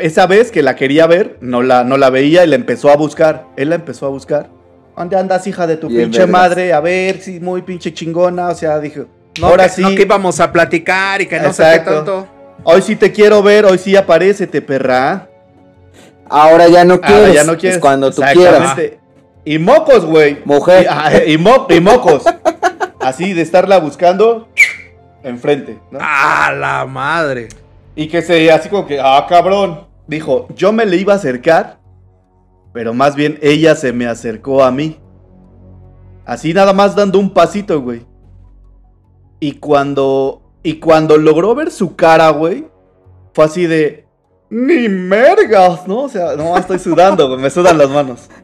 esa 0.00 0.26
vez 0.26 0.50
que 0.50 0.62
la 0.62 0.74
quería 0.74 1.06
ver, 1.06 1.36
no 1.40 1.62
la, 1.62 1.84
no 1.84 1.96
la 1.96 2.10
veía 2.10 2.44
y 2.44 2.48
la 2.48 2.56
empezó 2.56 2.90
a 2.90 2.96
buscar. 2.96 3.46
Él 3.56 3.68
la 3.68 3.76
empezó 3.76 4.06
a 4.06 4.08
buscar. 4.08 4.48
¿Dónde 4.96 5.16
andas, 5.16 5.46
hija 5.46 5.66
de 5.68 5.76
tu 5.76 5.88
Bien 5.88 6.04
pinche 6.04 6.20
vergas. 6.20 6.32
madre? 6.32 6.72
A 6.72 6.80
ver, 6.80 7.20
sí, 7.20 7.38
muy 7.38 7.62
pinche 7.62 7.92
chingona. 7.94 8.48
O 8.48 8.54
sea, 8.56 8.80
dije, 8.80 9.06
No, 9.40 9.48
ahora 9.48 9.64
que, 9.64 9.70
sí. 9.70 9.82
no 9.82 9.88
que 9.90 10.02
íbamos 10.02 10.38
a 10.40 10.52
platicar 10.52 11.20
y 11.22 11.26
que 11.26 11.40
no 11.40 11.52
sé 11.52 11.64
qué 11.72 11.78
tanto. 11.80 12.26
Hoy 12.62 12.82
sí 12.82 12.96
te 12.96 13.12
quiero 13.12 13.42
ver, 13.42 13.64
hoy 13.66 13.78
sí 13.78 13.96
aparécete, 13.96 14.62
perra. 14.62 15.28
Ahora 16.28 16.68
ya 16.68 16.84
no 16.84 16.94
Ahora 16.94 17.06
quieres. 17.06 17.34
ya 17.34 17.44
no 17.44 17.56
quieres. 17.58 17.76
Es 17.76 17.80
cuando 17.82 18.10
tú 18.10 18.22
quieras. 18.32 18.76
Y 19.44 19.58
mocos, 19.58 20.04
güey. 20.06 20.38
Mujer. 20.44 20.84
Y, 20.84 20.86
ah, 20.88 21.10
y 21.26 21.36
mo- 21.38 21.66
y 21.68 21.80
mocos. 21.80 22.24
Así 23.00 23.34
de 23.34 23.42
estarla 23.42 23.78
buscando 23.78 24.48
enfrente, 25.22 25.78
¿no? 25.90 25.98
¡Ah, 26.00 26.52
la 26.58 26.86
madre! 26.86 27.48
Y 27.94 28.08
que 28.08 28.22
se, 28.22 28.50
así 28.50 28.68
como 28.70 28.86
que, 28.86 28.98
ah, 29.00 29.26
cabrón. 29.28 29.86
Dijo, 30.06 30.48
yo 30.54 30.72
me 30.72 30.84
le 30.86 30.96
iba 30.96 31.12
a 31.14 31.16
acercar, 31.16 31.78
pero 32.72 32.92
más 32.94 33.14
bien 33.14 33.38
ella 33.42 33.74
se 33.74 33.92
me 33.92 34.06
acercó 34.06 34.62
a 34.64 34.70
mí. 34.70 34.98
Así 36.26 36.52
nada 36.54 36.72
más 36.72 36.94
dando 36.96 37.18
un 37.18 37.32
pasito, 37.32 37.80
güey. 37.82 38.04
Y 39.40 39.52
cuando, 39.52 40.42
y 40.62 40.80
cuando 40.80 41.18
logró 41.18 41.54
ver 41.54 41.70
su 41.70 41.96
cara, 41.96 42.30
güey, 42.30 42.66
fue 43.32 43.44
así 43.44 43.66
de, 43.66 44.06
ni 44.50 44.88
mergas, 44.88 45.86
¿no? 45.86 46.02
O 46.02 46.08
sea, 46.08 46.36
no, 46.36 46.56
estoy 46.56 46.78
sudando, 46.78 47.28
güey, 47.28 47.40
me 47.40 47.50
sudan 47.50 47.78
las 47.78 47.90
manos. 47.90 48.28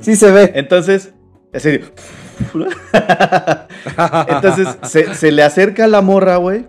Sí 0.00 0.16
se 0.16 0.32
ve. 0.32 0.50
Entonces, 0.56 1.14
así 1.54 1.80
Entonces 4.28 4.68
se, 4.82 5.14
se 5.14 5.30
le 5.30 5.44
acerca 5.44 5.84
a 5.84 5.88
la 5.88 6.02
morra, 6.02 6.36
güey. 6.36 6.66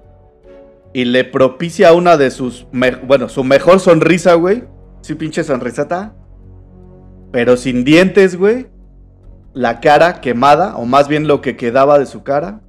Y 0.93 1.05
le 1.05 1.24
propicia 1.24 1.93
una 1.93 2.17
de 2.17 2.30
sus. 2.30 2.67
bueno, 3.07 3.28
su 3.28 3.43
mejor 3.43 3.80
sonrisa, 3.80 4.36
güey. 4.36 4.63
Sí, 5.01 5.15
pinche 5.15 5.43
sonrisata. 5.43 6.13
Pero 7.32 7.57
sin 7.57 7.84
dientes, 7.84 8.38
güey. 8.38 8.67
La 9.53 9.79
cara 9.79 10.19
quemada, 10.21 10.75
o 10.77 10.85
más 10.85 11.07
bien 11.07 11.27
lo 11.27 11.41
que 11.41 11.55
quedaba 11.55 11.99
de 11.99 12.05
su 12.05 12.23
cara. 12.23 12.61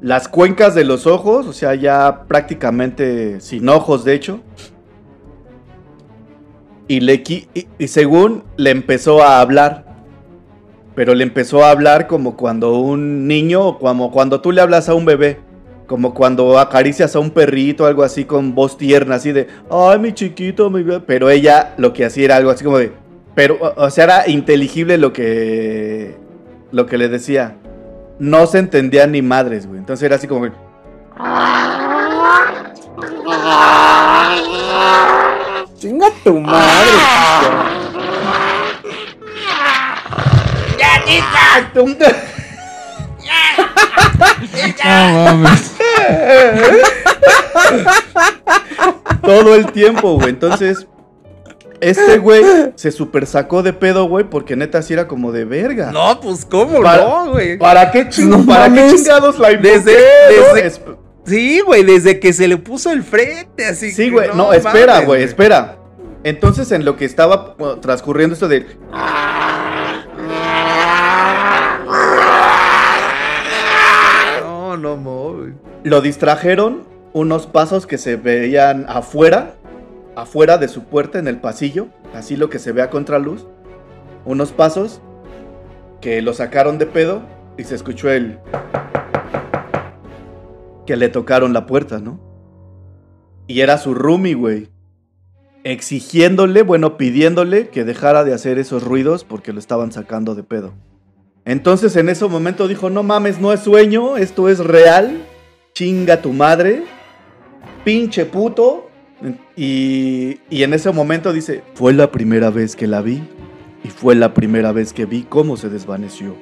Las 0.00 0.28
cuencas 0.28 0.74
de 0.74 0.84
los 0.84 1.06
ojos, 1.06 1.46
o 1.46 1.52
sea, 1.52 1.74
ya 1.74 2.24
prácticamente 2.26 3.40
sin 3.40 3.68
ojos, 3.68 4.04
de 4.04 4.14
hecho. 4.14 4.40
Y, 6.88 7.00
le, 7.00 7.22
y- 7.26 7.46
y 7.78 7.88
según 7.88 8.44
le 8.56 8.70
empezó 8.70 9.22
a 9.22 9.40
hablar. 9.40 9.84
Pero 10.94 11.14
le 11.14 11.24
empezó 11.24 11.64
a 11.64 11.70
hablar 11.70 12.06
como 12.06 12.36
cuando 12.36 12.78
un 12.78 13.26
niño, 13.26 13.78
como 13.78 14.10
cuando 14.12 14.40
tú 14.40 14.52
le 14.52 14.60
hablas 14.60 14.88
a 14.88 14.94
un 14.94 15.04
bebé. 15.04 15.40
Como 15.86 16.14
cuando 16.14 16.58
acaricias 16.58 17.14
a 17.14 17.18
un 17.20 17.30
perrito, 17.30 17.86
algo 17.86 18.02
así 18.04 18.24
con 18.24 18.54
voz 18.54 18.76
tierna, 18.78 19.16
así 19.16 19.32
de, 19.32 19.48
ay, 19.70 19.98
mi 19.98 20.12
chiquito, 20.12 20.70
mi 20.70 20.82
bebé". 20.82 21.00
Pero 21.06 21.30
ella 21.30 21.74
lo 21.78 21.92
que 21.92 22.04
hacía 22.04 22.24
era 22.26 22.36
algo 22.36 22.50
así 22.50 22.64
como 22.64 22.78
de, 22.78 22.92
pero, 23.34 23.58
o, 23.76 23.90
sea, 23.90 24.04
era 24.04 24.28
inteligible 24.28 24.98
lo 24.98 25.12
que, 25.12 26.16
lo 26.70 26.86
que 26.86 26.98
le 26.98 27.08
decía. 27.08 27.56
No 28.18 28.46
se 28.46 28.58
entendía 28.58 29.06
ni 29.06 29.22
madres, 29.22 29.66
güey. 29.66 29.80
Entonces 29.80 30.04
era 30.04 30.16
así 30.16 30.28
como, 30.28 30.46
Chinga 35.78 36.08
tu 36.22 36.38
madre. 36.40 36.90
¡Ya, 40.78 41.04
Tita! 41.04 41.70
No 44.84 45.24
mames. 45.24 45.72
todo 49.22 49.54
el 49.54 49.72
tiempo, 49.72 50.14
güey. 50.14 50.30
Entonces, 50.30 50.86
este 51.90 52.18
güey 52.18 52.42
se 52.74 52.90
super 52.90 53.26
sacó 53.26 53.62
de 53.62 53.72
pedo, 53.72 54.06
güey, 54.08 54.24
porque 54.28 54.56
neta 54.56 54.82
sí 54.82 54.92
era 54.94 55.06
como 55.08 55.32
de 55.32 55.44
verga. 55.44 55.90
No, 55.92 56.20
pues, 56.20 56.44
¿cómo 56.44 56.80
Para- 56.82 57.04
no, 57.04 57.30
güey? 57.32 57.58
¿Para 57.58 57.90
qué, 57.90 58.08
ching- 58.08 58.28
No 58.28 58.44
¿para 58.46 58.72
qué 58.72 58.88
chingados 58.94 59.38
la 59.38 59.52
invoqué, 59.52 59.68
Desde- 59.80 59.92
desde- 60.30 60.66
Es- 60.66 60.80
Sí, 61.26 61.60
güey, 61.60 61.84
desde 61.84 62.20
que 62.20 62.34
se 62.34 62.46
le 62.48 62.58
puso 62.58 62.90
el 62.92 63.02
frente, 63.02 63.64
así 63.64 63.90
Sí, 63.92 64.10
güey. 64.10 64.28
No, 64.34 64.52
espera, 64.52 64.92
mames, 64.94 65.06
güey, 65.06 65.22
espera. 65.22 65.78
Entonces, 66.22 66.70
en 66.72 66.84
lo 66.84 66.96
que 66.96 67.06
estaba 67.06 67.54
bueno, 67.58 67.76
transcurriendo 67.80 68.34
esto 68.34 68.46
de... 68.46 68.66
No, 74.42 74.76
no, 74.76 74.96
no, 74.96 75.32
güey. 75.34 75.52
Lo 75.84 76.00
distrajeron 76.00 76.84
unos 77.12 77.46
pasos 77.46 77.86
que 77.86 77.98
se 77.98 78.16
veían 78.16 78.86
afuera, 78.88 79.54
afuera 80.16 80.58
de 80.58 80.68
su 80.68 80.84
puerta 80.84 81.18
en 81.18 81.28
el 81.28 81.40
pasillo, 81.40 81.88
así 82.14 82.36
lo 82.36 82.50
que 82.50 82.58
se 82.58 82.72
ve 82.72 82.82
a 82.82 82.90
contraluz. 82.90 83.46
Unos 84.24 84.52
pasos 84.52 85.00
que 86.00 86.22
lo 86.22 86.34
sacaron 86.34 86.78
de 86.78 86.86
pedo 86.86 87.22
y 87.56 87.64
se 87.64 87.74
escuchó 87.74 88.10
el 88.10 88.38
que 90.86 90.96
le 90.96 91.08
tocaron 91.08 91.52
la 91.52 91.66
puerta, 91.66 91.98
¿no? 91.98 92.20
Y 93.46 93.60
era 93.60 93.78
su 93.78 93.94
roomie, 93.94 94.34
güey. 94.34 94.68
Exigiéndole, 95.64 96.62
bueno, 96.62 96.96
pidiéndole 96.96 97.68
que 97.68 97.84
dejara 97.84 98.24
de 98.24 98.34
hacer 98.34 98.58
esos 98.58 98.82
ruidos 98.82 99.24
porque 99.24 99.52
lo 99.52 99.58
estaban 99.58 99.92
sacando 99.92 100.34
de 100.34 100.42
pedo. 100.42 100.74
Entonces 101.46 101.96
en 101.96 102.08
ese 102.08 102.26
momento 102.26 102.68
dijo, 102.68 102.90
no 102.90 103.02
mames, 103.02 103.40
no 103.40 103.52
es 103.52 103.60
sueño, 103.60 104.16
esto 104.16 104.48
es 104.48 104.58
real. 104.58 105.24
Chinga 105.74 106.22
tu 106.22 106.32
madre. 106.32 106.84
Pinche 107.84 108.24
puto. 108.24 108.90
Y, 109.56 110.40
y 110.50 110.62
en 110.62 110.74
ese 110.74 110.90
momento 110.92 111.32
dice, 111.32 111.62
fue 111.74 111.92
la 111.92 112.10
primera 112.10 112.50
vez 112.50 112.76
que 112.76 112.86
la 112.86 113.00
vi. 113.00 113.22
Y 113.82 113.88
fue 113.88 114.14
la 114.14 114.32
primera 114.32 114.72
vez 114.72 114.92
que 114.92 115.04
vi 115.04 115.24
cómo 115.24 115.56
se 115.56 115.68
desvaneció. 115.68 116.34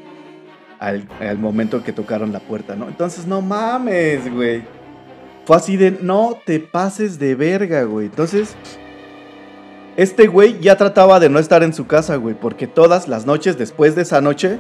Al, 0.79 1.09
al 1.21 1.39
momento 1.39 1.83
que 1.83 1.93
tocaron 1.93 2.33
la 2.33 2.41
puerta, 2.41 2.77
¿no? 2.77 2.89
Entonces, 2.89 3.27
no 3.27 3.41
mames, 3.41 4.33
güey. 4.33 4.63
Fue 5.45 5.57
así 5.57 5.77
de, 5.77 5.91
no 6.01 6.39
te 6.45 6.61
pases 6.61 7.19
de 7.19 7.35
verga, 7.35 7.83
güey. 7.83 8.07
Entonces, 8.07 8.55
este 9.97 10.27
güey 10.27 10.59
ya 10.61 10.77
trataba 10.77 11.21
de 11.21 11.29
no 11.29 11.39
estar 11.39 11.63
en 11.63 11.73
su 11.73 11.87
casa, 11.87 12.17
güey. 12.17 12.35
Porque 12.35 12.67
todas 12.67 13.09
las 13.09 13.27
noches 13.27 13.59
después 13.59 13.95
de 13.95 14.03
esa 14.03 14.21
noche, 14.21 14.59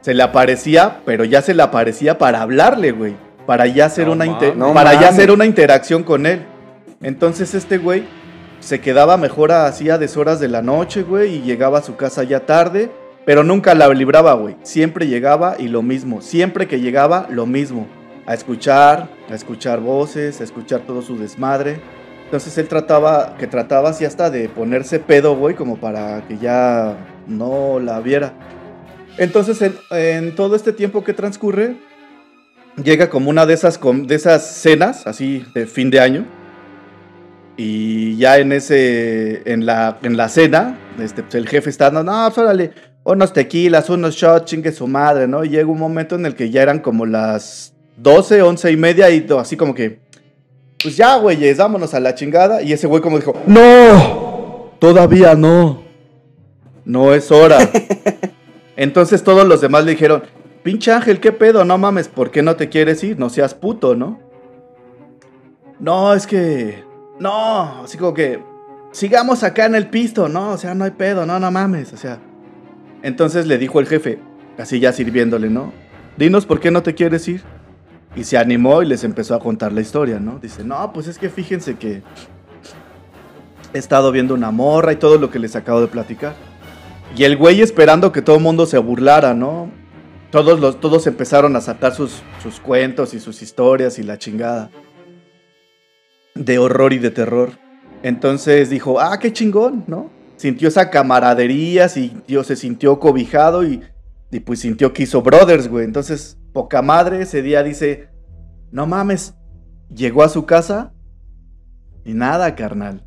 se 0.00 0.14
le 0.14 0.22
aparecía, 0.22 1.00
pero 1.04 1.24
ya 1.24 1.42
se 1.42 1.54
le 1.54 1.62
aparecía 1.62 2.18
para 2.18 2.42
hablarle, 2.42 2.92
güey. 2.92 3.14
Para 3.46 3.66
ya 3.66 3.86
hacer 3.86 4.06
No 4.06 4.12
una. 4.12 4.26
No 4.54 4.74
para 4.74 5.00
ya 5.00 5.08
hacer 5.08 5.30
una 5.30 5.46
interacción 5.46 6.02
con 6.02 6.26
él. 6.26 6.44
Entonces 7.02 7.54
este 7.54 7.78
güey 7.78 8.04
se 8.60 8.80
quedaba 8.80 9.16
mejor 9.16 9.50
así 9.52 9.90
a 9.90 9.98
deshoras 9.98 10.38
de 10.38 10.48
la 10.48 10.62
noche, 10.62 11.02
güey, 11.02 11.36
y 11.36 11.42
llegaba 11.42 11.78
a 11.78 11.82
su 11.82 11.96
casa 11.96 12.22
ya 12.22 12.46
tarde, 12.46 12.90
pero 13.26 13.42
nunca 13.42 13.74
la 13.74 13.88
libraba, 13.88 14.34
güey. 14.34 14.56
Siempre 14.62 15.08
llegaba 15.08 15.56
y 15.58 15.68
lo 15.68 15.82
mismo. 15.82 16.22
Siempre 16.22 16.68
que 16.68 16.80
llegaba, 16.80 17.26
lo 17.28 17.46
mismo. 17.46 17.88
A 18.24 18.34
escuchar, 18.34 19.08
a 19.28 19.34
escuchar 19.34 19.80
voces, 19.80 20.40
a 20.40 20.44
escuchar 20.44 20.82
todo 20.82 21.02
su 21.02 21.18
desmadre. 21.18 21.80
Entonces 22.24 22.56
él 22.56 22.68
trataba, 22.68 23.36
que 23.36 23.48
trataba 23.48 23.90
así 23.90 24.04
hasta 24.04 24.30
de 24.30 24.48
ponerse 24.48 25.00
pedo, 25.00 25.36
güey, 25.36 25.56
como 25.56 25.78
para 25.78 26.26
que 26.28 26.38
ya 26.38 26.96
no 27.26 27.80
la 27.80 28.00
viera. 28.00 28.32
Entonces 29.18 29.60
en, 29.60 29.74
en 29.90 30.34
todo 30.36 30.54
este 30.54 30.72
tiempo 30.72 31.04
que 31.04 31.12
transcurre, 31.12 31.76
llega 32.82 33.10
como 33.10 33.28
una 33.28 33.44
de 33.44 33.54
esas, 33.54 33.78
de 33.82 34.14
esas 34.14 34.46
cenas, 34.46 35.06
así 35.06 35.44
de 35.54 35.66
fin 35.66 35.90
de 35.90 36.00
año. 36.00 36.41
Y 37.56 38.16
ya 38.16 38.38
en 38.38 38.52
ese, 38.52 39.42
en 39.50 39.66
la, 39.66 39.98
en 40.02 40.16
la 40.16 40.28
cena, 40.28 40.78
este, 40.98 41.22
pues, 41.22 41.34
el 41.34 41.48
jefe 41.48 41.70
está 41.70 41.90
dando, 41.90 42.12
no, 42.12 42.26
pues, 42.28 42.38
órale, 42.38 42.72
unos 43.04 43.32
tequilas, 43.32 43.90
unos 43.90 44.14
shots, 44.14 44.46
chingue 44.46 44.72
su 44.72 44.86
madre, 44.86 45.26
¿no? 45.26 45.44
Y 45.44 45.50
llega 45.50 45.66
un 45.66 45.78
momento 45.78 46.14
en 46.14 46.26
el 46.26 46.34
que 46.34 46.50
ya 46.50 46.62
eran 46.62 46.78
como 46.78 47.04
las 47.04 47.74
12, 47.96 48.42
11 48.42 48.70
y 48.70 48.76
media 48.76 49.10
y 49.10 49.22
todo, 49.22 49.40
así 49.40 49.56
como 49.56 49.74
que, 49.74 50.00
pues 50.82 50.96
ya, 50.96 51.16
güeyes, 51.16 51.58
vámonos 51.58 51.94
a 51.94 52.00
la 52.00 52.14
chingada. 52.14 52.62
Y 52.62 52.72
ese 52.72 52.86
güey 52.86 53.02
como 53.02 53.18
dijo, 53.18 53.34
no, 53.46 54.72
todavía 54.78 55.34
no, 55.34 55.82
no 56.84 57.14
es 57.14 57.30
hora. 57.30 57.58
Entonces 58.76 59.22
todos 59.22 59.46
los 59.46 59.60
demás 59.60 59.84
le 59.84 59.92
dijeron, 59.92 60.24
pinche 60.62 60.90
Ángel, 60.90 61.20
¿qué 61.20 61.32
pedo? 61.32 61.64
No 61.64 61.78
mames, 61.78 62.08
¿por 62.08 62.30
qué 62.30 62.42
no 62.42 62.56
te 62.56 62.68
quieres 62.68 63.02
ir? 63.04 63.18
No 63.18 63.30
seas 63.30 63.54
puto, 63.54 63.94
¿no? 63.94 64.18
No, 65.78 66.14
es 66.14 66.26
que, 66.26 66.82
no, 67.22 67.84
así 67.84 67.96
como 67.96 68.12
que, 68.12 68.42
sigamos 68.90 69.44
acá 69.44 69.66
en 69.66 69.76
el 69.76 69.88
pisto, 69.88 70.28
¿no? 70.28 70.50
O 70.50 70.58
sea, 70.58 70.74
no 70.74 70.84
hay 70.84 70.90
pedo, 70.90 71.24
no, 71.24 71.38
no 71.38 71.50
mames, 71.50 71.92
o 71.92 71.96
sea. 71.96 72.18
Entonces 73.02 73.46
le 73.46 73.58
dijo 73.58 73.78
el 73.78 73.86
jefe, 73.86 74.18
así 74.58 74.80
ya 74.80 74.92
sirviéndole, 74.92 75.48
¿no? 75.48 75.72
Dinos 76.16 76.46
por 76.46 76.58
qué 76.60 76.70
no 76.70 76.82
te 76.82 76.94
quieres 76.94 77.26
ir. 77.28 77.42
Y 78.14 78.24
se 78.24 78.36
animó 78.36 78.82
y 78.82 78.86
les 78.86 79.04
empezó 79.04 79.34
a 79.34 79.40
contar 79.40 79.72
la 79.72 79.80
historia, 79.80 80.18
¿no? 80.18 80.38
Dice, 80.38 80.64
no, 80.64 80.92
pues 80.92 81.06
es 81.06 81.18
que 81.18 81.30
fíjense 81.30 81.76
que 81.76 82.02
he 83.72 83.78
estado 83.78 84.12
viendo 84.12 84.34
una 84.34 84.50
morra 84.50 84.92
y 84.92 84.96
todo 84.96 85.16
lo 85.16 85.30
que 85.30 85.38
les 85.38 85.56
acabo 85.56 85.80
de 85.80 85.86
platicar. 85.86 86.34
Y 87.16 87.24
el 87.24 87.36
güey 87.36 87.62
esperando 87.62 88.12
que 88.12 88.20
todo 88.20 88.36
el 88.36 88.42
mundo 88.42 88.66
se 88.66 88.78
burlara, 88.78 89.32
¿no? 89.32 89.70
Todos, 90.30 90.60
los, 90.60 90.80
todos 90.80 91.06
empezaron 91.06 91.56
a 91.56 91.60
sacar 91.60 91.94
sus, 91.94 92.22
sus 92.42 92.60
cuentos 92.60 93.14
y 93.14 93.20
sus 93.20 93.40
historias 93.42 93.98
y 93.98 94.02
la 94.02 94.18
chingada. 94.18 94.70
De 96.34 96.58
horror 96.58 96.92
y 96.92 96.98
de 96.98 97.10
terror. 97.10 97.50
Entonces 98.02 98.70
dijo, 98.70 99.00
ah, 99.00 99.18
qué 99.18 99.32
chingón, 99.32 99.84
¿no? 99.86 100.10
Sintió 100.36 100.68
esa 100.68 100.90
camaradería, 100.90 101.88
sintió, 101.88 102.42
se 102.42 102.56
sintió 102.56 102.98
cobijado 102.98 103.64
y, 103.64 103.80
y 104.30 104.40
pues 104.40 104.60
sintió 104.60 104.92
que 104.92 105.04
hizo 105.04 105.22
brothers, 105.22 105.68
güey. 105.68 105.84
Entonces, 105.84 106.38
poca 106.52 106.82
madre, 106.82 107.22
ese 107.22 107.42
día 107.42 107.62
dice, 107.62 108.08
no 108.72 108.86
mames, 108.86 109.34
llegó 109.94 110.24
a 110.24 110.28
su 110.28 110.44
casa 110.46 110.92
y 112.04 112.14
nada, 112.14 112.54
carnal. 112.54 113.04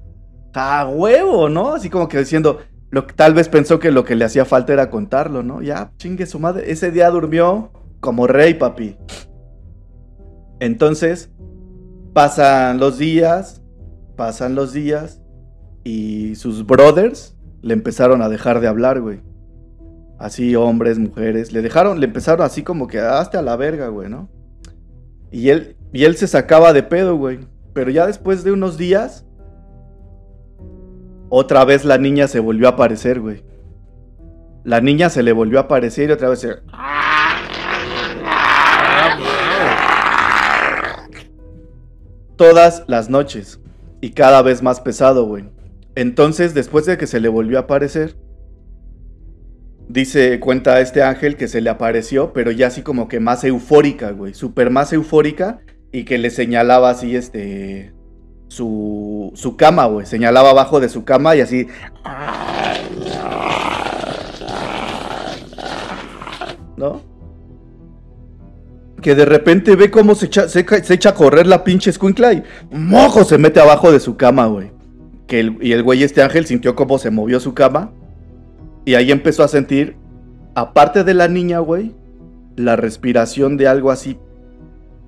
A 0.54 0.88
huevo, 0.88 1.50
¿no? 1.50 1.74
Así 1.74 1.90
como 1.90 2.08
que 2.08 2.20
diciendo, 2.20 2.60
lo, 2.90 3.06
tal 3.06 3.34
vez 3.34 3.50
pensó 3.50 3.80
que 3.80 3.92
lo 3.92 4.06
que 4.06 4.16
le 4.16 4.24
hacía 4.24 4.46
falta 4.46 4.72
era 4.72 4.90
contarlo, 4.90 5.44
¿no? 5.44 5.62
Ya, 5.62 5.92
chingue 5.98 6.26
su 6.26 6.40
madre. 6.40 6.72
Ese 6.72 6.92
día 6.92 7.10
durmió 7.10 7.72
como 8.00 8.28
rey, 8.28 8.54
papi. 8.54 8.96
Entonces, 10.62 11.30
pasan 12.16 12.80
los 12.80 12.98
días, 12.98 13.62
pasan 14.16 14.56
los 14.56 14.72
días 14.72 15.22
y 15.84 16.36
sus 16.36 16.66
brothers 16.66 17.36
le 17.62 17.74
empezaron 17.74 18.22
a 18.22 18.30
dejar 18.30 18.62
de 18.62 18.70
hablar, 18.70 19.02
güey. 19.02 19.20
Así, 20.18 20.56
hombres, 20.56 20.98
mujeres, 20.98 21.52
le 21.52 21.62
dejaron, 21.62 22.00
le 22.00 22.06
empezaron 22.06 22.46
así 22.46 22.64
como 22.64 22.88
que 22.88 23.02
hasta 23.02 23.40
a 23.40 23.42
la 23.42 23.58
verga, 23.58 23.90
güey, 23.90 24.08
¿no? 24.08 24.30
Y 25.30 25.50
él, 25.50 25.76
y 25.92 26.06
él 26.06 26.16
se 26.16 26.28
sacaba 26.28 26.72
de 26.72 26.84
pedo, 26.84 27.18
güey. 27.18 27.40
Pero 27.74 27.92
ya 27.92 28.08
después 28.08 28.46
de 28.46 28.54
unos 28.54 28.78
días, 28.78 29.26
otra 31.28 31.66
vez 31.66 31.84
la 31.84 31.98
niña 31.98 32.30
se 32.30 32.40
volvió 32.40 32.68
a 32.68 32.72
aparecer, 32.72 33.20
güey. 33.20 33.44
La 34.64 34.80
niña 34.80 35.10
se 35.10 35.22
le 35.22 35.34
volvió 35.34 35.60
a 35.60 35.64
aparecer 35.64 36.10
y 36.10 36.14
otra 36.14 36.30
vez 36.30 36.40
se... 36.40 36.56
Todas 42.36 42.84
las 42.88 43.10
noches. 43.10 43.60
Y 44.02 44.12
cada 44.12 44.42
vez 44.42 44.62
más 44.62 44.82
pesado, 44.82 45.26
güey. 45.26 45.46
Entonces, 45.96 46.54
después 46.54 46.86
de 46.86 46.98
que 46.98 47.08
se 47.08 47.20
le 47.20 47.30
volvió 47.30 47.58
a 47.58 47.62
aparecer, 47.62 48.18
dice, 49.88 50.40
cuenta 50.40 50.82
este 50.82 51.02
ángel 51.04 51.38
que 51.38 51.48
se 51.48 51.62
le 51.62 51.70
apareció, 51.70 52.34
pero 52.34 52.52
ya 52.52 52.68
así 52.68 52.82
como 52.82 53.08
que 53.08 53.20
más 53.20 53.44
eufórica, 53.44 54.12
güey. 54.12 54.34
Súper 54.34 54.70
más 54.70 54.92
eufórica 54.94 55.60
y 55.92 56.04
que 56.04 56.18
le 56.18 56.30
señalaba 56.30 56.90
así, 56.90 57.16
este, 57.16 57.94
su, 58.48 59.32
su 59.36 59.56
cama, 59.56 59.86
güey. 59.86 60.06
Señalaba 60.06 60.50
abajo 60.50 60.80
de 60.80 60.90
su 60.90 61.06
cama 61.06 61.36
y 61.36 61.42
así. 61.42 61.68
¿No? 66.76 67.15
Que 69.06 69.14
de 69.14 69.26
repente 69.26 69.76
ve 69.76 69.92
cómo 69.92 70.16
se 70.16 70.26
echa, 70.26 70.50
se, 70.50 70.66
echa 70.90 71.10
a 71.10 71.14
correr 71.14 71.46
la 71.46 71.64
pinche 71.64 71.92
escuincla 71.92 72.34
y 72.34 72.44
mojo 72.72 73.24
se 73.24 73.38
mete 73.38 73.60
abajo 73.60 73.92
de 73.92 74.00
su 74.00 74.18
cama, 74.18 74.48
güey. 74.48 74.72
Que 75.28 75.56
y 75.62 75.74
el 75.74 75.84
güey 75.84 76.02
este 76.02 76.24
ángel 76.24 76.48
sintió 76.48 76.74
cómo 76.74 76.98
se 76.98 77.12
movió 77.12 77.40
su 77.40 77.54
cama. 77.54 77.92
Y 78.84 78.96
ahí 78.96 79.12
empezó 79.12 79.44
a 79.44 79.48
sentir, 79.48 79.96
aparte 80.56 81.04
de 81.04 81.14
la 81.14 81.28
niña, 81.28 81.60
güey, 81.60 81.94
la 82.56 82.78
respiración 82.78 83.58
de 83.58 83.68
algo 83.68 83.92
así 83.92 84.18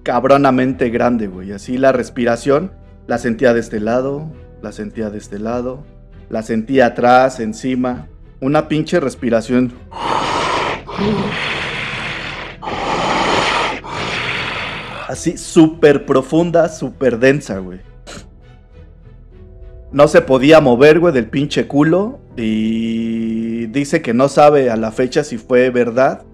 cabronamente 0.03 0.91
grande, 0.91 1.25
güey. 1.25 1.51
Así 1.51 1.79
la 1.79 1.91
respiración 1.91 2.73
la 3.07 3.17
sentía 3.17 3.55
de 3.55 3.61
este 3.61 3.79
lado, 3.79 4.31
la 4.61 4.73
sentía 4.73 5.09
de 5.09 5.17
este 5.17 5.39
lado, 5.39 5.83
la 6.29 6.43
sentía 6.43 6.85
atrás, 6.85 7.39
encima. 7.39 8.05
Una 8.41 8.67
pinche 8.67 8.99
respiración. 8.99 9.73
Así 15.07 15.37
súper 15.37 16.05
profunda, 16.05 16.67
súper 16.67 17.17
densa, 17.17 17.59
güey. 17.59 17.79
No 19.93 20.09
se 20.09 20.21
podía 20.21 20.59
mover, 20.59 20.99
güey, 20.99 21.13
del 21.13 21.29
pinche 21.29 21.65
culo. 21.65 22.19
Y 22.35 23.67
dice 23.67 24.01
que 24.01 24.13
no 24.13 24.27
sabe 24.27 24.69
a 24.69 24.75
la 24.75 24.91
fecha 24.91 25.23
si 25.23 25.37
fue 25.37 25.69
verdad. 25.69 26.25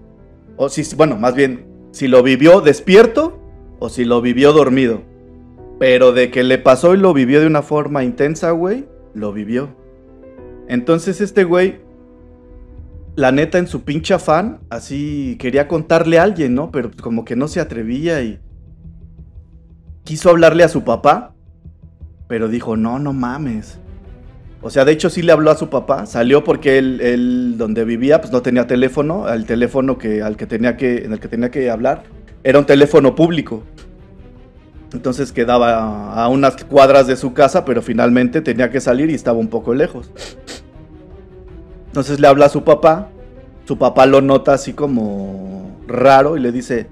O 0.56 0.68
si, 0.68 0.82
bueno, 0.96 1.16
más 1.16 1.36
bien, 1.36 1.66
si 1.92 2.08
lo 2.08 2.24
vivió 2.24 2.60
despierto 2.60 3.38
o 3.78 3.88
si 3.88 4.04
lo 4.04 4.20
vivió 4.20 4.52
dormido. 4.52 5.02
Pero 5.78 6.12
de 6.12 6.32
que 6.32 6.42
le 6.42 6.58
pasó 6.58 6.94
y 6.94 6.98
lo 6.98 7.14
vivió 7.14 7.40
de 7.40 7.46
una 7.46 7.62
forma 7.62 8.02
intensa, 8.02 8.50
güey, 8.50 8.86
lo 9.14 9.32
vivió. 9.32 9.68
Entonces 10.66 11.20
este 11.20 11.44
güey, 11.44 11.80
la 13.14 13.30
neta 13.30 13.58
en 13.58 13.68
su 13.68 13.82
pinche 13.84 14.14
afán, 14.14 14.60
así 14.68 15.36
quería 15.38 15.68
contarle 15.68 16.18
a 16.18 16.24
alguien, 16.24 16.54
¿no? 16.54 16.72
Pero 16.72 16.90
como 17.00 17.24
que 17.24 17.36
no 17.36 17.46
se 17.46 17.60
atrevía 17.60 18.20
y 18.22 18.40
quiso 20.04 20.30
hablarle 20.30 20.62
a 20.64 20.68
su 20.68 20.84
papá, 20.84 21.34
pero 22.28 22.48
dijo, 22.48 22.76
no, 22.76 22.98
no 22.98 23.12
mames. 23.12 23.78
O 24.62 24.70
sea, 24.70 24.84
de 24.84 24.92
hecho 24.92 25.10
sí 25.10 25.22
le 25.22 25.32
habló 25.32 25.50
a 25.50 25.56
su 25.56 25.68
papá, 25.68 26.06
salió 26.06 26.42
porque 26.44 26.78
él, 26.78 27.00
él 27.02 27.54
donde 27.58 27.84
vivía 27.84 28.20
pues 28.20 28.32
no 28.32 28.40
tenía 28.40 28.66
teléfono, 28.66 29.28
el 29.28 29.44
teléfono 29.44 29.98
que, 29.98 30.22
al 30.22 30.36
que 30.36 30.46
tenía 30.46 30.76
que, 30.76 31.04
en 31.04 31.12
el 31.12 31.20
que 31.20 31.28
tenía 31.28 31.50
que 31.50 31.70
hablar 31.70 32.04
era 32.44 32.58
un 32.58 32.64
teléfono 32.64 33.14
público. 33.14 33.62
Entonces 34.94 35.32
quedaba 35.32 36.14
a 36.14 36.28
unas 36.28 36.64
cuadras 36.64 37.06
de 37.06 37.16
su 37.16 37.34
casa, 37.34 37.64
pero 37.64 37.82
finalmente 37.82 38.40
tenía 38.40 38.70
que 38.70 38.80
salir 38.80 39.10
y 39.10 39.14
estaba 39.14 39.38
un 39.38 39.48
poco 39.48 39.74
lejos. 39.74 40.10
Entonces 41.88 42.20
le 42.20 42.26
habla 42.26 42.46
a 42.46 42.48
su 42.48 42.64
papá, 42.64 43.08
su 43.66 43.76
papá 43.76 44.06
lo 44.06 44.20
nota 44.20 44.54
así 44.54 44.72
como 44.72 45.78
raro 45.86 46.36
y 46.36 46.40
le 46.40 46.52
dice, 46.52 46.86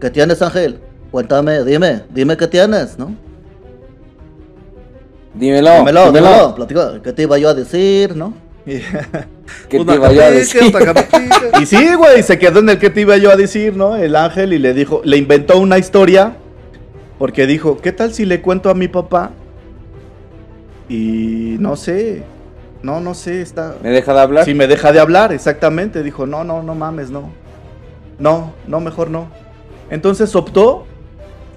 ¿qué 0.00 0.10
tienes 0.10 0.42
Ángel? 0.42 0.80
Cuéntame, 1.12 1.62
dime, 1.62 2.04
dime 2.08 2.38
qué 2.38 2.46
tienes, 2.48 2.98
¿no? 2.98 3.14
Dímelo, 5.34 5.76
dímelo, 5.76 6.06
dímelo. 6.06 6.28
dímelo, 6.28 6.54
platica, 6.54 7.02
¿qué 7.04 7.12
te 7.12 7.22
iba 7.24 7.36
yo 7.36 7.50
a 7.50 7.54
decir, 7.54 8.16
no? 8.16 8.32
¿Qué 8.64 9.84
te 9.84 9.94
iba 9.94 10.10
yo 10.10 10.24
a 10.24 10.30
decir? 10.30 10.62
Y 11.60 11.66
sí, 11.66 11.94
güey, 11.94 12.22
se 12.22 12.38
quedó 12.38 12.60
en 12.60 12.70
el 12.70 12.78
que 12.78 12.88
te 12.88 13.02
iba 13.02 13.18
yo 13.18 13.30
a 13.30 13.36
decir, 13.36 13.76
¿no? 13.76 13.94
El 13.94 14.16
ángel 14.16 14.54
y 14.54 14.58
le 14.58 14.72
dijo, 14.72 15.02
le 15.04 15.18
inventó 15.18 15.58
una 15.58 15.76
historia 15.76 16.34
porque 17.18 17.46
dijo, 17.46 17.76
¿qué 17.76 17.92
tal 17.92 18.14
si 18.14 18.24
le 18.24 18.40
cuento 18.40 18.70
a 18.70 18.74
mi 18.74 18.88
papá? 18.88 19.32
Y 20.88 21.56
no 21.60 21.76
sé, 21.76 22.22
no, 22.82 23.00
no 23.00 23.12
sé, 23.12 23.42
está... 23.42 23.76
¿Me 23.82 23.90
deja 23.90 24.14
de 24.14 24.20
hablar? 24.20 24.44
Si 24.46 24.54
me 24.54 24.66
deja 24.66 24.92
de 24.92 25.00
hablar, 25.00 25.30
exactamente, 25.34 26.02
dijo, 26.02 26.26
no, 26.26 26.42
no, 26.42 26.62
no 26.62 26.74
mames, 26.74 27.10
no. 27.10 27.30
no, 28.18 28.54
no, 28.66 28.80
mejor 28.80 29.10
no. 29.10 29.28
Entonces 29.90 30.34
optó 30.34 30.86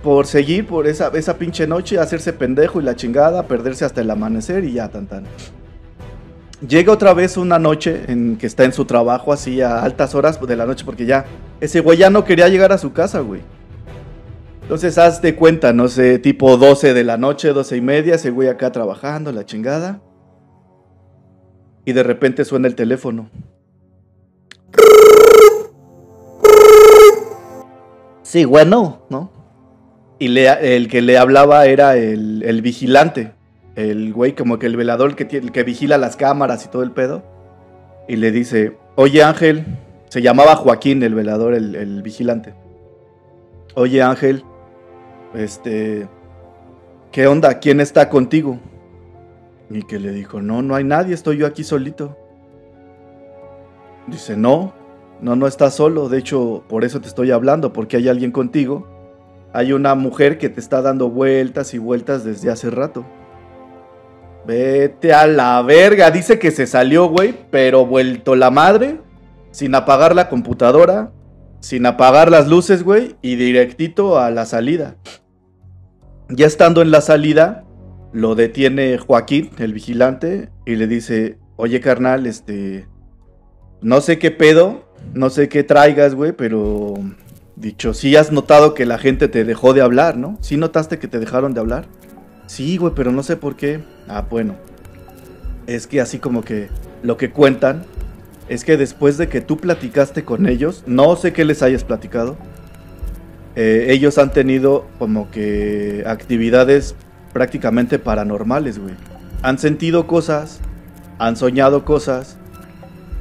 por 0.06 0.28
seguir 0.28 0.68
por 0.68 0.86
esa, 0.86 1.08
esa 1.16 1.36
pinche 1.40 1.66
noche, 1.66 1.98
hacerse 1.98 2.32
pendejo 2.32 2.80
y 2.80 2.84
la 2.84 2.96
chingada, 2.96 3.48
perderse 3.48 3.86
hasta 3.86 4.02
el 4.02 4.12
amanecer 4.12 4.64
y 4.64 4.74
ya, 4.74 4.88
tan 4.88 5.08
tan. 5.08 5.24
Llega 6.66 6.94
otra 6.94 7.16
vez 7.16 7.38
una 7.38 7.58
noche 7.58 8.04
en 8.08 8.38
que 8.38 8.46
está 8.46 8.66
en 8.66 8.72
su 8.72 8.86
trabajo 8.86 9.34
así 9.34 9.62
a 9.62 9.82
altas 9.82 10.14
horas 10.14 10.40
de 10.40 10.56
la 10.56 10.68
noche 10.68 10.86
porque 10.86 11.08
ya 11.08 11.26
ese 11.60 11.80
güey 11.80 11.98
ya 11.98 12.12
no 12.12 12.24
quería 12.24 12.48
llegar 12.50 12.72
a 12.72 12.78
su 12.78 12.94
casa, 12.94 13.22
güey. 13.22 13.42
Entonces 14.62 14.96
haz 15.00 15.24
de 15.24 15.36
cuenta, 15.36 15.74
no 15.74 15.88
sé, 15.88 16.20
tipo 16.20 16.56
12 16.56 16.94
de 16.94 17.04
la 17.04 17.18
noche, 17.18 17.52
12 17.52 17.76
y 17.76 17.82
media, 17.82 18.14
ese 18.14 18.30
güey 18.30 18.48
acá 18.48 18.72
trabajando, 18.72 19.32
la 19.32 19.44
chingada. 19.44 20.02
Y 21.84 21.94
de 21.94 22.04
repente 22.04 22.46
suena 22.46 22.68
el 22.68 22.76
teléfono. 22.76 23.32
Sí, 28.22 28.46
bueno, 28.46 29.08
¿no? 29.10 29.35
Y 30.20 30.38
el 30.38 30.88
que 30.88 31.02
le 31.02 31.18
hablaba 31.18 31.66
era 31.66 31.98
el, 31.98 32.62
vigilante. 32.62 33.34
El 33.76 34.14
güey, 34.14 34.34
como 34.34 34.60
que 34.60 34.66
el 34.66 34.78
velador 34.78 35.16
que 35.16 35.64
vigila 35.64 35.98
las 35.98 36.16
cámaras 36.16 36.66
y 36.66 36.70
todo 36.70 36.84
el 36.84 36.92
pedo. 36.92 37.24
Y 38.08 38.16
le 38.16 38.32
dice, 38.32 38.78
oye 38.96 39.24
Ángel, 39.24 39.66
se 40.10 40.22
llamaba 40.22 40.56
Joaquín 40.56 41.04
el 41.04 41.16
velador, 41.16 41.54
el, 41.54 41.76
el 41.76 42.02
vigilante. 42.02 42.54
Oye 43.74 44.02
Ángel, 44.02 44.44
este, 45.34 46.08
¿qué 47.12 47.28
onda? 47.28 47.60
¿Quién 47.60 47.82
está 47.82 48.10
contigo? 48.10 48.60
Y 49.70 49.84
que 49.84 50.00
le 50.00 50.12
dijo, 50.12 50.42
no, 50.42 50.62
no 50.62 50.76
hay 50.76 50.84
nadie, 50.84 51.14
estoy 51.14 51.38
yo 51.38 51.48
aquí 51.48 51.64
solito. 51.64 52.18
Dice, 54.08 54.38
no, 54.38 54.74
no, 55.22 55.36
no 55.36 55.48
estás 55.48 55.76
solo, 55.76 56.08
de 56.08 56.20
hecho, 56.20 56.64
por 56.70 56.86
eso 56.86 57.02
te 57.02 57.08
estoy 57.08 57.32
hablando, 57.32 57.74
porque 57.74 57.98
hay 57.98 58.08
alguien 58.08 58.32
contigo. 58.32 58.88
Hay 59.56 59.72
una 59.72 59.96
mujer 59.96 60.38
que 60.38 60.50
te 60.50 60.60
está 60.60 60.82
dando 60.82 61.10
vueltas 61.10 61.74
y 61.74 61.78
vueltas 61.78 62.26
desde 62.26 62.52
hace 62.52 62.70
rato. 62.70 63.06
Vete 64.46 65.14
a 65.14 65.28
la 65.28 65.62
verga, 65.62 66.12
dice 66.12 66.40
que 66.40 66.52
se 66.52 66.68
salió, 66.68 67.08
güey, 67.08 67.34
pero 67.52 67.86
vuelto 67.86 68.36
la 68.36 68.52
madre, 68.52 69.00
sin 69.52 69.74
apagar 69.74 70.14
la 70.14 70.28
computadora, 70.28 71.14
sin 71.62 71.86
apagar 71.86 72.30
las 72.30 72.50
luces, 72.50 72.84
güey, 72.84 73.16
y 73.22 73.38
directito 73.38 74.20
a 74.20 74.30
la 74.30 74.46
salida. 74.46 74.98
Ya 76.28 76.48
estando 76.48 76.82
en 76.82 76.92
la 76.92 77.00
salida, 77.00 77.64
lo 78.12 78.36
detiene 78.36 78.98
Joaquín, 78.98 79.52
el 79.58 79.72
vigilante, 79.72 80.50
y 80.66 80.76
le 80.76 80.86
dice, 80.86 81.40
oye 81.56 81.80
carnal, 81.80 82.26
este, 82.26 82.90
no 83.80 84.02
sé 84.02 84.20
qué 84.20 84.32
pedo, 84.32 84.84
no 85.14 85.30
sé 85.30 85.48
qué 85.48 85.64
traigas, 85.64 86.14
güey, 86.14 86.34
pero 86.34 86.96
dicho, 87.56 87.94
sí 87.94 88.16
has 88.16 88.32
notado 88.32 88.74
que 88.74 88.86
la 88.86 88.98
gente 88.98 89.28
te 89.28 89.44
dejó 89.44 89.74
de 89.74 89.82
hablar, 89.82 90.18
¿no? 90.18 90.38
¿Sí 90.42 90.58
notaste 90.58 91.00
que 91.00 91.08
te 91.08 91.20
dejaron 91.20 91.54
de 91.54 91.60
hablar? 91.60 91.86
Sí, 92.48 92.78
güey, 92.78 92.94
pero 92.96 93.12
no 93.12 93.24
sé 93.24 93.38
por 93.38 93.56
qué. 93.56 93.82
Ah, 94.08 94.26
bueno. 94.30 94.56
Es 95.68 95.88
que 95.88 96.02
así 96.02 96.20
como 96.20 96.44
que 96.44 96.70
lo 97.02 97.18
que 97.18 97.32
cuentan 97.32 97.84
es 98.50 98.64
que 98.64 98.78
después 98.78 99.18
de 99.18 99.30
que 99.30 99.42
tú 99.42 99.58
platicaste 99.58 100.24
con 100.24 100.48
ellos, 100.48 100.84
no 100.86 101.16
sé 101.16 101.34
qué 101.34 101.46
les 101.46 101.64
hayas 101.64 101.84
platicado, 101.84 102.38
eh, 103.56 103.88
ellos 103.90 104.18
han 104.18 104.32
tenido 104.32 104.86
como 105.00 105.32
que 105.32 106.04
actividades 106.06 106.96
prácticamente 107.34 107.98
paranormales, 107.98 108.78
güey. 108.80 108.94
Han 109.42 109.58
sentido 109.58 110.06
cosas, 110.08 110.60
han 111.18 111.36
soñado 111.36 111.86
cosas 111.86 112.38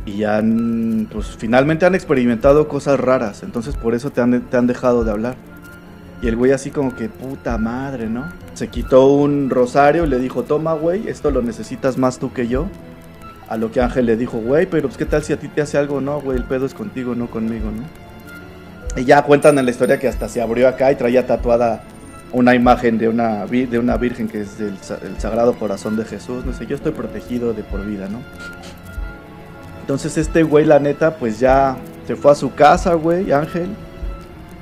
y 0.07 0.25
han, 0.25 1.09
pues 1.11 1.37
finalmente 1.39 1.87
han 1.87 1.95
experimentado 1.95 2.69
cosas 2.69 3.01
raras. 3.01 3.43
Entonces 3.43 3.77
por 3.77 3.95
eso 3.95 4.11
te 4.11 4.21
han, 4.21 4.41
te 4.43 4.57
han 4.57 4.67
dejado 4.67 5.05
de 5.05 5.11
hablar. 5.11 5.35
Y 6.23 6.29
el 6.29 6.37
güey 6.37 6.53
así 6.53 6.71
como 6.71 6.95
que 6.95 7.09
puta 7.09 7.59
madre, 7.59 8.09
¿no? 8.09 8.25
Se 8.55 8.69
quitó 8.69 9.07
un 9.09 9.51
rosario 9.51 10.05
y 10.05 10.09
le 10.09 10.19
dijo, 10.19 10.43
toma, 10.45 10.73
güey, 10.75 11.09
esto 11.09 11.31
lo 11.31 11.43
necesitas 11.43 11.99
más 11.99 12.19
tú 12.19 12.33
que 12.33 12.49
yo. 12.49 12.67
A 13.49 13.57
lo 13.59 13.71
que 13.71 13.81
Ángel 13.83 14.07
le 14.07 14.17
dijo, 14.17 14.39
güey, 14.39 14.65
pero 14.67 14.89
pues 14.89 14.97
qué 14.97 15.05
tal 15.05 15.23
si 15.23 15.33
a 15.35 15.39
ti 15.39 15.49
te 15.49 15.61
hace 15.61 15.77
algo, 15.77 16.01
no, 16.01 16.21
güey, 16.21 16.39
el 16.39 16.45
pedo 16.45 16.65
es 16.65 16.73
contigo, 16.73 17.15
no 17.15 17.27
conmigo, 17.29 17.71
¿no? 17.71 17.83
Y 19.01 19.05
ya 19.05 19.23
cuentan 19.23 19.59
en 19.59 19.65
la 19.67 19.71
historia 19.71 19.99
que 19.99 20.09
hasta 20.09 20.29
se 20.29 20.41
abrió 20.41 20.67
acá 20.69 20.91
y 20.93 20.97
traía 20.97 21.27
tatuada 21.27 21.83
una 22.33 22.55
imagen 22.55 22.97
de 22.97 23.09
una, 23.09 23.45
de 23.47 23.79
una 23.79 23.97
virgen 23.97 24.29
que 24.29 24.41
es 24.43 24.57
sa- 24.81 24.99
el 25.03 25.19
Sagrado 25.21 25.55
Corazón 25.55 25.97
de 25.97 26.05
Jesús, 26.05 26.45
no 26.47 26.53
sé, 26.55 26.67
yo 26.67 26.75
estoy 26.77 26.93
protegido 26.93 27.53
de 27.53 27.65
por 27.65 27.85
vida, 27.85 28.09
¿no? 28.09 28.21
Entonces 29.85 30.17
este 30.17 30.43
güey, 30.45 30.65
la 30.65 30.79
neta, 30.79 31.17
pues 31.17 31.39
ya 31.39 31.77
se 32.07 32.17
fue 32.17 32.33
a 32.33 32.35
su 32.35 32.55
casa, 32.55 32.95
güey, 32.95 33.31
Ángel. 33.33 33.69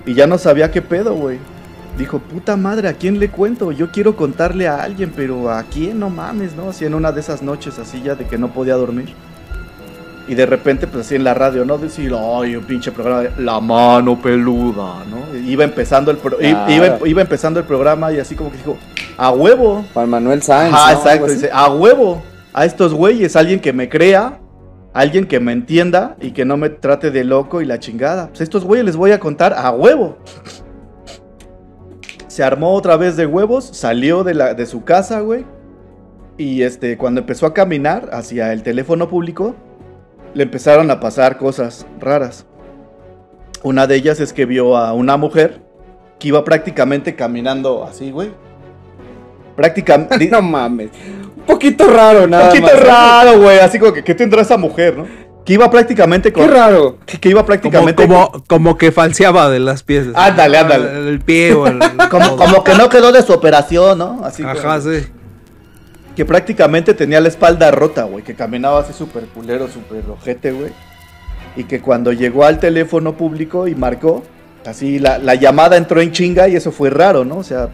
Y 0.05 0.15
ya 0.15 0.27
no 0.27 0.37
sabía 0.37 0.73
qué 0.73 0.83
pedo, 0.83 1.15
güey. 1.15 1.39
Dijo, 1.97 2.19
puta 2.19 2.57
madre, 2.57 2.89
¿a 2.89 2.95
quién 2.95 3.21
le 3.21 3.29
cuento? 3.29 3.71
Yo 3.71 3.93
quiero 3.93 4.17
contarle 4.17 4.67
a 4.67 4.83
alguien, 4.83 5.13
pero 5.15 5.49
¿a 5.49 5.63
quién? 5.63 6.01
No 6.01 6.11
mames, 6.11 6.57
¿no? 6.57 6.71
Así 6.71 6.85
en 6.87 6.95
una 6.95 7.13
de 7.13 7.21
esas 7.21 7.41
noches 7.41 7.79
así 7.79 8.03
ya 8.03 8.17
de 8.17 8.25
que 8.25 8.37
no 8.37 8.49
podía 8.53 8.75
dormir. 8.75 9.15
Y 10.27 10.35
de 10.35 10.45
repente, 10.45 10.89
pues 10.89 11.07
así 11.07 11.15
en 11.15 11.23
la 11.23 11.35
radio, 11.35 11.65
¿no? 11.65 11.79
Decir, 11.79 12.13
ay, 12.19 12.57
un 12.57 12.65
pinche 12.65 12.91
programa 12.91 13.21
de 13.23 13.31
La 13.41 13.61
Mano 13.61 14.21
Peluda, 14.21 15.05
¿no? 15.09 15.39
Iba 15.39 15.63
empezando 15.63 16.11
el, 16.11 16.17
pro- 16.17 16.39
i- 16.41 16.51
Claro. 16.51 16.73
iba, 16.73 16.99
iba 17.09 17.23
empezando 17.23 17.61
el 17.61 17.67
programa 17.67 18.13
y 18.13 18.19
así 18.19 18.35
como 18.35 18.51
que 18.51 18.57
dijo, 18.57 18.77
a 19.17 19.31
huevo. 19.31 19.85
Juan 19.95 20.11
Manuel 20.11 20.43
Sáenz. 20.43 20.75
Ah, 20.77 20.91
¿no? 20.93 20.99
exacto. 20.99 21.27
Dice, 21.29 21.49
a 21.53 21.71
huevo. 21.71 22.25
A 22.53 22.65
estos 22.65 22.93
güeyes, 22.93 23.37
alguien 23.37 23.61
que 23.61 23.73
me 23.73 23.89
crea, 23.89 24.39
alguien 24.93 25.27
que 25.27 25.41
me 25.41 25.53
entienda 25.53 26.17
y 26.21 26.33
que 26.33 26.45
no 26.45 26.57
me 26.57 26.69
trate 26.71 27.11
de 27.11 27.25
loco 27.25 27.61
y 27.63 27.67
la 27.67 27.79
chingada. 27.79 28.29
Pues 28.29 28.43
estos 28.43 28.65
güeyes 28.65 28.85
les 28.85 28.97
voy 28.97 29.13
a 29.13 29.21
contar 29.21 29.55
a 29.55 29.71
huevo. 29.71 30.19
Se 32.29 32.43
armó 32.43 32.73
otra 32.73 32.97
vez 32.97 33.17
de 33.17 33.27
huevos, 33.27 33.65
salió 33.65 34.25
de, 34.25 34.35
la, 34.35 34.55
de 34.55 34.67
su 34.67 34.85
casa, 34.85 35.21
güey. 35.21 35.45
Y 36.39 36.63
este, 36.63 36.97
cuando 36.97 37.21
empezó 37.21 37.47
a 37.47 37.55
caminar 37.55 38.09
hacia 38.13 38.53
el 38.53 38.63
teléfono 38.63 39.09
público, 39.09 39.55
le 40.35 40.45
empezaron 40.45 40.91
a 40.91 40.99
pasar 40.99 41.37
cosas 41.37 41.87
raras. 42.01 42.47
Una 43.63 43.87
de 43.87 43.97
ellas 43.97 44.19
es 44.19 44.33
que 44.33 44.47
vio 44.47 44.77
a 44.77 44.93
una 44.93 45.17
mujer 45.17 45.61
que 46.19 46.29
iba 46.29 46.43
prácticamente 46.43 47.15
caminando 47.15 47.85
así, 47.85 48.11
güey. 48.11 48.31
Prácticamente. 49.57 50.29
No 50.31 50.43
mames. 50.43 50.91
Poquito 51.47 51.87
raro, 51.89 52.27
nada 52.27 52.45
Un 52.45 52.49
poquito 52.51 52.67
más. 52.75 52.81
raro, 52.85 53.41
güey. 53.41 53.59
Así 53.59 53.79
como 53.79 53.93
que, 53.93 54.05
¿qué 54.05 54.15
tendrá 54.15 54.43
esa 54.43 54.57
mujer, 54.57 54.97
no? 54.97 55.07
Que 55.45 55.55
iba 55.55 55.69
prácticamente 55.71 56.33
con. 56.33 56.45
Qué 56.47 56.51
raro. 56.53 56.99
Que, 57.05 57.19
que 57.19 57.29
iba 57.31 57.41
Como, 57.41 57.47
prácticamente. 57.47 58.07
como, 58.07 58.45
como 58.47 58.79
que 58.79 58.93
falseaba 58.93 59.51
de 59.51 59.59
las 59.59 59.83
piezas. 59.83 60.13
Ándale, 60.15 60.59
ándale. 60.59 60.91
El, 60.99 61.09
el 61.09 61.21
pie 61.21 61.53
o 61.55 61.67
el. 61.67 61.81
como, 62.11 62.37
como 62.37 62.63
que 62.63 62.75
no 62.75 62.89
quedó 62.89 63.11
de 63.11 63.23
su 63.23 63.33
operación, 63.33 63.99
¿no? 63.99 64.21
Así 64.25 64.43
Ajá, 64.45 64.55
como- 64.61 64.81
sí. 64.81 65.07
Que 66.15 66.25
prácticamente 66.25 66.95
tenía 66.95 67.21
la 67.21 67.29
espalda 67.29 67.71
rota, 67.71 68.05
güey. 68.05 68.23
Que 68.23 68.35
caminaba 68.35 68.81
así 68.81 68.93
súper 68.93 69.25
culero, 69.25 69.67
súper 69.69 70.05
rojete, 70.07 70.53
güey. 70.53 70.71
Y 71.57 71.65
que 71.65 71.81
cuando 71.81 72.13
llegó 72.13 72.45
al 72.45 72.59
teléfono 72.61 73.15
público 73.17 73.67
y 73.67 73.75
marcó, 73.75 74.23
así 74.67 74.99
la, 74.99 75.19
la 75.19 75.35
llamada 75.35 75.77
entró 75.77 76.01
en 76.01 76.13
chinga 76.13 76.49
y 76.49 76.55
eso 76.57 76.71
fue 76.71 76.89
raro, 76.91 77.25
¿no? 77.25 77.39
O 77.39 77.43
sea, 77.43 77.71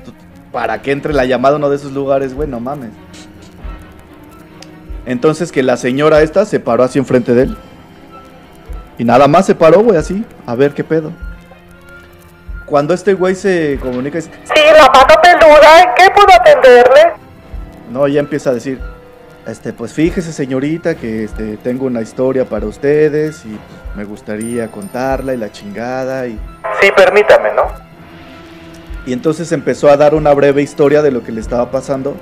para 0.53 0.81
que 0.83 0.93
entre 0.93 1.13
la 1.13 1.25
llamada 1.27 1.55
a 1.57 1.59
uno 1.59 1.69
de 1.69 1.77
esos 1.77 1.93
lugares, 1.93 2.33
güey, 2.35 2.49
no 2.49 2.61
mames. 2.61 2.91
Entonces 5.09 5.51
que 5.51 5.63
la 5.63 5.79
señora 5.79 6.21
esta 6.21 6.45
se 6.45 6.61
paró 6.61 6.85
así 6.85 6.99
enfrente 6.99 7.33
de 7.33 7.45
él. 7.45 7.57
Y 8.99 9.05
nada 9.05 9.27
más 9.27 9.47
se 9.47 9.55
paró, 9.55 9.81
güey, 9.81 9.97
así. 9.97 10.23
A 10.45 10.55
ver 10.55 10.75
qué 10.75 10.85
pedo. 10.85 11.13
Cuando 12.67 12.93
este 12.93 13.15
güey 13.15 13.35
se 13.35 13.79
comunica, 13.81 14.19
dice, 14.19 14.31
Sí, 14.45 14.61
la 14.71 14.87
mano 14.91 15.15
peluda, 15.23 15.81
¿en 15.81 15.89
qué 15.97 16.11
puedo 16.15 16.29
atenderle? 16.39 17.13
No, 17.91 18.07
ya 18.07 18.21
empieza 18.21 18.51
a 18.51 18.53
decir, 18.53 18.81
este, 19.47 19.73
pues 19.73 19.95
fíjese 19.95 20.31
señorita 20.31 20.95
que 20.95 21.25
este, 21.25 21.57
tengo 21.57 21.87
una 21.87 22.03
historia 22.03 22.45
para 22.45 22.67
ustedes 22.67 23.47
y 23.47 23.49
pues, 23.49 23.97
me 23.97 24.05
gustaría 24.05 24.69
contarla 24.69 25.33
y 25.33 25.39
la 25.39 25.51
chingada 25.51 26.27
y... 26.27 26.39
Sí, 26.83 26.91
permítame, 26.95 27.55
¿no? 27.55 27.63
Y 29.07 29.15
entonces 29.15 29.53
empezó 29.53 29.89
a 29.89 29.97
dar 29.97 30.15
una 30.15 30.35
breve 30.35 30.61
historia 30.61 31.01
de 31.01 31.11
lo 31.11 31.23
que 31.23 31.33
le 31.33 31.41
estaba 31.41 31.71
pasando. 31.71 32.15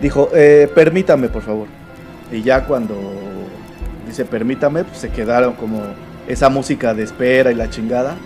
Dijo, 0.00 0.28
eh, 0.34 0.68
permítame 0.74 1.28
por 1.28 1.42
favor. 1.42 1.81
Y 2.30 2.42
ya 2.42 2.64
cuando 2.64 2.94
dice 4.06 4.24
permítame, 4.24 4.84
pues 4.84 4.98
se 4.98 5.10
quedaron 5.10 5.54
como 5.54 5.82
esa 6.26 6.48
música 6.48 6.94
de 6.94 7.02
espera 7.02 7.50
y 7.50 7.54
la 7.54 7.68
chingada. 7.70 8.16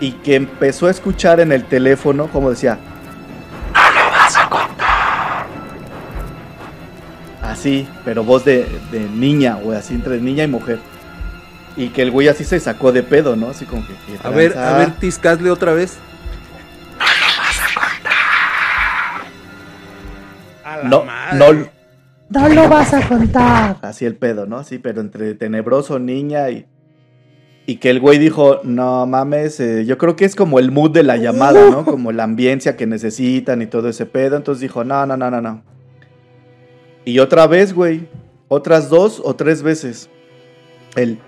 Y 0.00 0.12
que 0.12 0.36
empezó 0.36 0.86
a 0.86 0.90
escuchar 0.90 1.40
en 1.40 1.50
el 1.52 1.64
teléfono, 1.64 2.28
como 2.28 2.50
decía, 2.50 2.78
Así, 7.42 7.88
pero 8.04 8.24
voz 8.24 8.44
de, 8.44 8.68
de 8.90 9.00
niña, 9.00 9.54
güey, 9.54 9.78
así 9.78 9.94
entre 9.94 10.20
niña 10.20 10.44
y 10.44 10.48
mujer. 10.48 10.78
Y 11.76 11.88
que 11.90 12.02
el 12.02 12.10
güey 12.10 12.28
así 12.28 12.44
se 12.44 12.60
sacó 12.60 12.92
de 12.92 13.02
pedo, 13.02 13.36
¿no? 13.36 13.48
Así 13.50 13.64
como 13.64 13.86
que. 13.86 13.94
¿qué 13.94 14.18
A 14.22 14.30
ver, 14.30 14.58
a 14.58 14.76
ver, 14.78 14.90
tiscasle 14.96 15.50
otra 15.50 15.72
vez. 15.72 15.96
A 20.64 20.76
la 20.78 20.84
No, 20.84 21.04
madre. 21.04 21.38
no. 21.38 21.77
No 22.30 22.48
lo 22.48 22.68
vas 22.68 22.92
a 22.92 23.08
contar. 23.08 23.76
Así 23.82 24.04
el 24.04 24.16
pedo, 24.16 24.46
¿no? 24.46 24.62
Sí, 24.64 24.78
pero 24.78 25.00
entre 25.00 25.34
tenebroso, 25.34 25.98
niña 25.98 26.50
y. 26.50 26.66
Y 27.66 27.76
que 27.76 27.90
el 27.90 28.00
güey 28.00 28.18
dijo, 28.18 28.60
no 28.64 29.04
mames, 29.06 29.60
eh, 29.60 29.84
yo 29.84 29.98
creo 29.98 30.16
que 30.16 30.24
es 30.24 30.34
como 30.34 30.58
el 30.58 30.70
mood 30.70 30.90
de 30.90 31.02
la 31.02 31.18
llamada, 31.18 31.68
¿no? 31.68 31.84
Como 31.86 32.12
la 32.12 32.24
ambiencia 32.24 32.78
que 32.78 32.86
necesitan 32.86 33.60
y 33.60 33.66
todo 33.66 33.90
ese 33.90 34.06
pedo. 34.06 34.38
Entonces 34.38 34.62
dijo, 34.62 34.84
no, 34.84 35.04
no, 35.04 35.18
no, 35.18 35.30
no, 35.30 35.42
no. 35.42 35.62
Y 37.04 37.18
otra 37.18 37.46
vez, 37.46 37.74
güey. 37.74 38.08
Otras 38.48 38.88
dos 38.88 39.20
o 39.22 39.36
tres 39.36 39.62
veces. 39.62 40.08
El, 40.96 41.18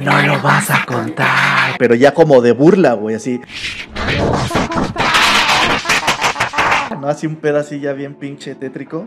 No 0.00 0.22
lo 0.22 0.40
vas 0.40 0.70
a 0.70 0.86
contar. 0.86 1.76
pero 1.78 1.94
ya 1.94 2.14
como 2.14 2.40
de 2.40 2.52
burla, 2.52 2.94
güey, 2.94 3.16
así. 3.16 3.38
No, 7.00 7.08
así 7.08 7.26
un 7.26 7.36
pedazo 7.36 7.74
ya 7.74 7.92
bien 7.94 8.14
pinche 8.14 8.54
tétrico. 8.54 9.06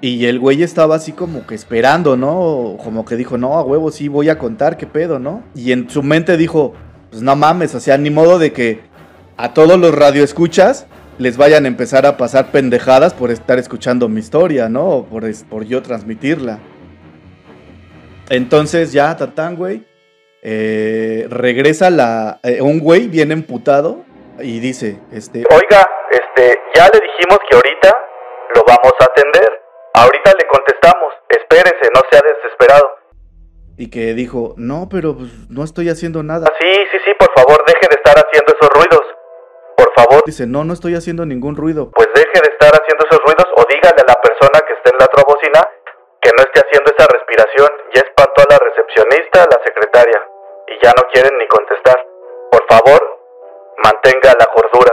Y 0.00 0.26
el 0.26 0.38
güey 0.38 0.62
estaba 0.62 0.96
así 0.96 1.12
como 1.12 1.46
que 1.46 1.54
esperando, 1.54 2.16
¿no? 2.16 2.76
Como 2.82 3.04
que 3.04 3.16
dijo, 3.16 3.38
no, 3.38 3.54
a 3.54 3.62
huevo, 3.62 3.90
sí, 3.90 4.08
voy 4.08 4.28
a 4.28 4.38
contar, 4.38 4.76
qué 4.76 4.86
pedo, 4.86 5.18
¿no? 5.18 5.42
Y 5.54 5.72
en 5.72 5.88
su 5.88 6.02
mente 6.02 6.36
dijo, 6.36 6.74
pues 7.10 7.22
no 7.22 7.34
mames, 7.34 7.74
o 7.74 7.80
sea, 7.80 7.96
ni 7.96 8.10
modo 8.10 8.38
de 8.38 8.52
que 8.52 8.80
a 9.36 9.54
todos 9.54 9.78
los 9.78 9.94
radioescuchas 9.94 10.86
les 11.18 11.38
vayan 11.38 11.64
a 11.64 11.68
empezar 11.68 12.04
a 12.04 12.18
pasar 12.18 12.50
pendejadas 12.50 13.14
por 13.14 13.30
estar 13.30 13.58
escuchando 13.58 14.06
mi 14.08 14.20
historia, 14.20 14.68
¿no? 14.68 15.06
Por, 15.10 15.24
por 15.48 15.64
yo 15.64 15.80
transmitirla. 15.82 16.58
Entonces 18.28 18.92
ya, 18.92 19.16
tatán, 19.16 19.56
güey. 19.56 19.86
eh, 20.42 21.26
regresa 21.30 21.90
la, 21.90 22.38
eh, 22.42 22.60
un 22.60 22.80
güey 22.80 23.08
bien 23.08 23.32
emputado 23.32 24.04
y 24.40 24.60
dice, 24.60 25.00
este, 25.10 25.44
Oiga, 25.50 25.84
este, 26.10 26.54
ya 26.74 26.84
le 26.84 27.00
dijimos 27.00 27.38
que 27.48 27.56
ahorita 27.56 27.90
lo 28.54 28.62
vamos 28.66 28.92
a 29.00 29.04
atender. 29.04 29.65
Ahorita 29.96 30.32
le 30.38 30.46
contestamos. 30.48 31.12
Espérese, 31.28 31.90
no 31.94 32.00
sea 32.10 32.20
desesperado. 32.22 32.86
y 33.78 33.90
que 33.90 34.14
dijo, 34.14 34.54
no, 34.56 34.88
pero 34.90 35.14
pues, 35.16 35.30
no 35.50 35.62
estoy 35.64 35.88
haciendo 35.90 36.22
nada. 36.22 36.46
Sí, 36.60 36.72
sí, 36.92 36.98
sí, 37.04 37.12
por 37.18 37.28
favor, 37.36 37.62
deje 37.66 37.86
de 37.90 37.96
estar 38.00 38.16
haciendo 38.16 38.52
esos 38.56 38.70
ruidos. 38.72 39.04
Por 39.76 39.92
favor, 39.94 40.22
Dice, 40.24 40.46
no, 40.46 40.64
no 40.64 40.72
estoy 40.72 40.94
haciendo 40.94 41.26
ningún 41.26 41.56
ruido. 41.56 41.90
pues 41.90 42.08
deje 42.14 42.38
de 42.44 42.48
estar 42.56 42.72
haciendo 42.72 43.04
esos 43.04 43.20
ruidos 43.26 43.44
o 43.56 43.62
dígale 43.68 44.00
a 44.00 44.08
la 44.08 44.18
persona 44.20 44.56
que 44.66 44.72
esté 44.72 44.88
en 44.92 44.98
la 44.98 45.04
otra 45.04 45.22
bocina 45.28 45.60
que 46.22 46.30
no 46.36 46.40
esté 46.48 46.60
haciendo 46.64 46.88
esa 46.96 47.06
respiración. 47.12 47.68
Ya 47.94 48.00
espantó 48.00 48.38
a 48.40 48.46
la 48.48 48.58
recepcionista, 48.58 49.42
a 49.44 49.48
la 49.52 49.58
secretaria, 49.64 50.18
y 50.72 50.74
ya 50.82 50.92
no 50.96 51.02
quieren 51.12 51.36
ni 51.38 51.46
contestar. 51.46 51.98
Por 52.50 52.64
favor, 52.68 53.00
mantenga 53.84 54.32
la 54.40 54.46
cordura. 54.56 54.92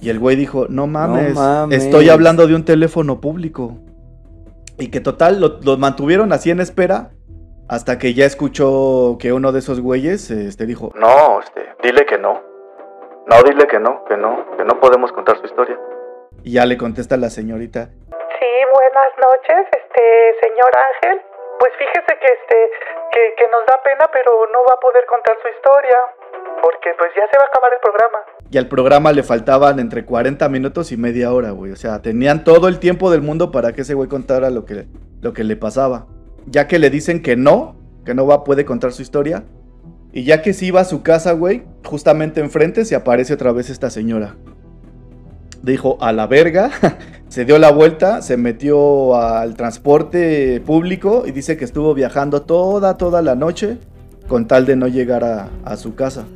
Y 0.00 0.10
el 0.10 0.18
güey 0.18 0.34
dijo, 0.34 0.66
no 0.68 0.88
mames, 0.88 1.34
mames. 1.34 1.84
estoy 1.84 2.08
hablando 2.10 2.48
de 2.48 2.56
un 2.56 2.64
teléfono 2.64 3.20
público. 3.20 3.78
Y 4.78 4.90
que 4.90 5.00
total, 5.00 5.40
lo, 5.40 5.58
lo 5.62 5.76
mantuvieron 5.76 6.32
así 6.32 6.50
en 6.50 6.60
espera 6.60 7.10
hasta 7.68 7.98
que 7.98 8.14
ya 8.14 8.24
escuchó 8.26 9.16
que 9.20 9.32
uno 9.32 9.52
de 9.52 9.60
esos 9.60 9.80
güeyes 9.80 10.30
este, 10.30 10.66
dijo, 10.66 10.92
No, 10.94 11.40
este, 11.40 11.74
dile 11.82 12.04
que 12.06 12.18
no. 12.18 12.40
No, 13.26 13.42
dile 13.44 13.66
que 13.66 13.78
no, 13.78 14.04
que 14.04 14.16
no, 14.16 14.44
que 14.56 14.64
no 14.64 14.80
podemos 14.80 15.12
contar 15.12 15.38
su 15.38 15.46
historia. 15.46 15.78
y 16.42 16.54
ya 16.54 16.66
le 16.66 16.76
contesta 16.76 17.16
la 17.16 17.30
señorita, 17.30 17.88
Sí, 18.40 18.48
buenas 18.74 19.12
noches, 19.22 19.66
este, 19.70 20.02
señor 20.42 20.70
Ángel. 20.74 21.22
Pues 21.60 21.70
fíjese 21.78 22.18
que 22.18 22.26
este, 22.26 22.70
que, 23.12 23.34
que 23.38 23.48
nos 23.48 23.64
da 23.66 23.80
pena, 23.84 24.10
pero 24.12 24.32
no 24.52 24.64
va 24.68 24.74
a 24.74 24.80
poder 24.80 25.06
contar 25.06 25.36
su 25.40 25.48
historia, 25.48 25.96
porque 26.62 26.90
pues 26.96 27.10
ya 27.16 27.22
se 27.30 27.36
va 27.36 27.44
a 27.44 27.48
acabar 27.48 27.72
el 27.72 27.80
programa. 27.80 28.18
y 28.50 28.58
al 28.58 28.68
programa 28.68 29.12
le 29.12 29.22
faltaban 29.22 29.80
entre 29.80 30.04
40 30.04 30.48
minutos 30.48 30.92
y 30.92 30.96
media 30.96 31.32
hora, 31.32 31.50
güey. 31.50 31.72
O 31.72 31.76
sea, 31.76 32.00
tenían 32.00 32.44
todo 32.44 32.68
el 32.68 32.78
tiempo 32.78 33.10
del 33.10 33.20
mundo 33.20 33.50
para 33.50 33.72
que 33.72 33.82
ese 33.82 33.94
güey 33.94 34.08
contara 34.08 34.50
lo 34.50 34.64
que, 34.64 34.86
lo 35.20 35.32
que 35.32 35.42
le 35.42 35.56
pasaba. 35.56 36.06
Ya 36.46 36.68
que 36.68 36.78
le 36.78 36.90
dicen 36.90 37.22
que 37.22 37.34
no, 37.36 37.76
que 38.04 38.14
no 38.14 38.26
va 38.26 38.44
poder 38.44 38.64
contar 38.64 38.92
su 38.92 39.02
historia. 39.02 39.44
Y 40.12 40.24
ya 40.24 40.42
que 40.42 40.52
se 40.52 40.66
iba 40.66 40.80
a 40.80 40.84
su 40.84 41.02
casa, 41.02 41.32
güey, 41.32 41.64
justamente 41.84 42.40
enfrente 42.40 42.84
se 42.84 42.94
aparece 42.94 43.34
otra 43.34 43.52
vez 43.52 43.70
esta 43.70 43.90
señora. 43.90 44.36
Dijo, 45.62 45.96
a 46.00 46.12
la 46.12 46.26
verga, 46.26 46.70
se 47.28 47.44
dio 47.44 47.58
la 47.58 47.72
vuelta, 47.72 48.22
se 48.22 48.36
metió 48.36 49.16
al 49.16 49.54
transporte 49.54 50.60
público 50.64 51.24
y 51.26 51.32
dice 51.32 51.56
que 51.56 51.64
estuvo 51.64 51.94
viajando 51.94 52.42
toda, 52.42 52.96
toda 52.98 53.22
la 53.22 53.34
noche 53.34 53.78
con 54.28 54.46
tal 54.46 54.66
de 54.66 54.76
no 54.76 54.86
llegar 54.86 55.24
a 55.24 55.76
su 55.76 55.94
casa. 55.94 56.26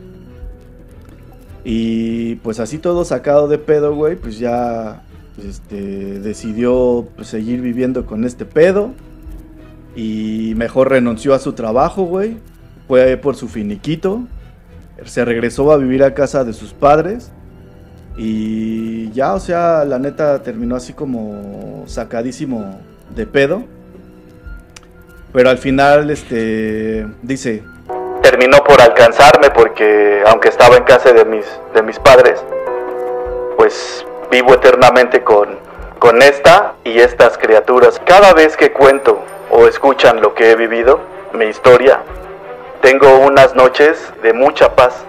Y 1.68 2.36
pues 2.36 2.60
así 2.60 2.78
todo 2.78 3.04
sacado 3.04 3.48
de 3.48 3.58
pedo, 3.58 3.92
güey, 3.92 4.14
pues 4.14 4.38
ya 4.38 5.02
este, 5.44 6.20
decidió 6.20 7.08
pues, 7.16 7.26
seguir 7.26 7.60
viviendo 7.60 8.06
con 8.06 8.24
este 8.24 8.44
pedo. 8.44 8.92
Y 9.96 10.54
mejor 10.56 10.90
renunció 10.90 11.34
a 11.34 11.40
su 11.40 11.54
trabajo, 11.54 12.04
güey. 12.04 12.36
Fue 12.86 13.16
por 13.16 13.34
su 13.34 13.48
finiquito. 13.48 14.28
Se 15.06 15.24
regresó 15.24 15.72
a 15.72 15.76
vivir 15.76 16.04
a 16.04 16.14
casa 16.14 16.44
de 16.44 16.52
sus 16.52 16.72
padres. 16.72 17.32
Y 18.16 19.10
ya, 19.10 19.34
o 19.34 19.40
sea, 19.40 19.84
la 19.84 19.98
neta 19.98 20.44
terminó 20.44 20.76
así 20.76 20.92
como 20.92 21.82
sacadísimo 21.86 22.78
de 23.16 23.26
pedo. 23.26 23.64
Pero 25.32 25.50
al 25.50 25.58
final, 25.58 26.10
este, 26.10 27.08
dice, 27.24 27.64
Terminó 28.28 28.64
por 28.64 28.82
alcanzarme 28.82 29.50
porque, 29.50 30.24
aunque 30.26 30.48
estaba 30.48 30.76
en 30.76 30.82
casa 30.82 31.12
de 31.12 31.24
mis, 31.24 31.46
de 31.74 31.82
mis 31.82 32.00
padres, 32.00 32.42
pues 33.56 34.04
vivo 34.32 34.52
eternamente 34.52 35.22
con, 35.22 35.56
con 36.00 36.20
esta 36.20 36.72
y 36.82 36.98
estas 36.98 37.38
criaturas. 37.38 38.02
Cada 38.04 38.34
vez 38.34 38.56
que 38.56 38.72
cuento 38.72 39.20
o 39.48 39.68
escuchan 39.68 40.20
lo 40.20 40.34
que 40.34 40.50
he 40.50 40.56
vivido, 40.56 40.98
mi 41.34 41.44
historia, 41.44 42.00
tengo 42.80 43.16
unas 43.18 43.54
noches 43.54 44.12
de 44.24 44.32
mucha 44.32 44.74
paz, 44.74 45.04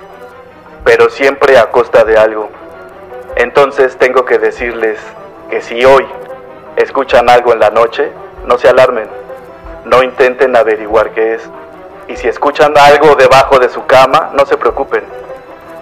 pero 0.84 1.09
siempre 1.09 1.57
a 1.57 1.72
costa 1.72 2.03
de 2.03 2.20
algo. 2.20 2.51
Entonces 3.36 3.97
tengo 3.97 4.26
que 4.26 4.38
decirles 4.38 4.99
que 5.49 5.61
si 5.61 5.84
hoy 5.84 6.05
escuchan 6.76 7.32
algo 7.32 7.51
en 7.51 7.61
la 7.61 7.72
noche, 7.72 8.11
no 8.45 8.59
se 8.59 8.70
alarmen, 8.70 9.09
no 9.86 10.03
intenten 10.03 10.55
averiguar 10.55 11.09
qué 11.15 11.34
es. 11.34 11.49
Y 12.07 12.15
si 12.15 12.27
escuchan 12.27 12.73
algo 12.77 13.15
debajo 13.15 13.59
de 13.59 13.69
su 13.69 13.85
cama, 13.85 14.31
no 14.33 14.45
se 14.45 14.57
preocupen. 14.57 15.03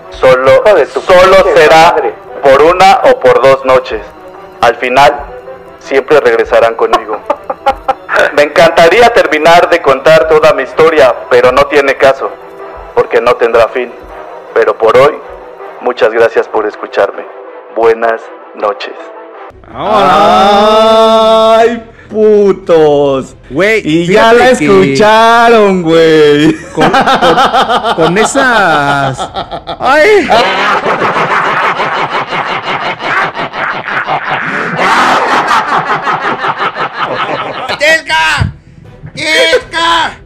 Solo, 0.09 0.63
solo 0.87 1.55
será 1.55 1.95
por 2.41 2.61
una 2.61 3.01
o 3.11 3.19
por 3.19 3.41
dos 3.41 3.63
noches. 3.65 4.01
Al 4.61 4.75
final, 4.77 5.13
siempre 5.79 6.19
regresarán 6.19 6.75
conmigo. 6.75 7.19
Me 8.35 8.43
encantaría 8.43 9.09
terminar 9.13 9.69
de 9.69 9.81
contar 9.81 10.27
toda 10.27 10.53
mi 10.53 10.63
historia, 10.63 11.13
pero 11.29 11.51
no 11.51 11.67
tiene 11.67 11.95
caso, 11.95 12.29
porque 12.93 13.21
no 13.21 13.35
tendrá 13.35 13.67
fin. 13.67 13.93
Pero 14.53 14.77
por 14.77 14.97
hoy, 14.97 15.19
muchas 15.81 16.11
gracias 16.11 16.47
por 16.47 16.65
escucharme. 16.65 17.25
Buenas 17.75 18.21
noches. 18.55 18.95
¡Ay, 19.73 20.55
putos! 22.09 23.35
Güey, 23.49 23.81
Y 23.87 24.05
ya 24.07 24.33
la 24.33 24.53
que 24.57 24.65
escucharon, 24.65 25.81
güey. 25.83 26.53
Con, 26.73 26.89
con- 26.91 27.95
con 27.95 28.17
esas. 28.17 29.17
¡Ay! 29.79 30.27
¡Tesca! 37.79 38.53
¡Tesca! 39.13 40.19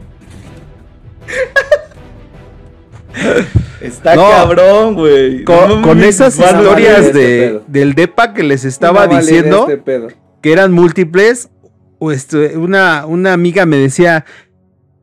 Está 3.82 4.16
No. 4.16 4.30
cabrón, 4.30 4.94
güey. 4.96 5.44
Con, 5.44 5.82
No 5.82 5.88
con 5.88 6.04
esas 6.04 6.38
historias 6.38 7.06
este 7.06 7.18
de, 7.18 7.48
pedo. 7.48 7.64
del 7.68 7.94
DEPA 7.96 8.34
que 8.34 8.44
les 8.44 8.66
estaba 8.66 9.08
diciendo 9.08 9.62
este 9.68 9.78
pedo. 9.78 10.08
que 10.42 10.52
eran 10.52 10.72
múltiples, 10.72 11.40
este, 11.46 11.59
una, 12.00 13.06
una 13.06 13.34
amiga 13.34 13.66
me 13.66 13.78
decía, 13.78 14.26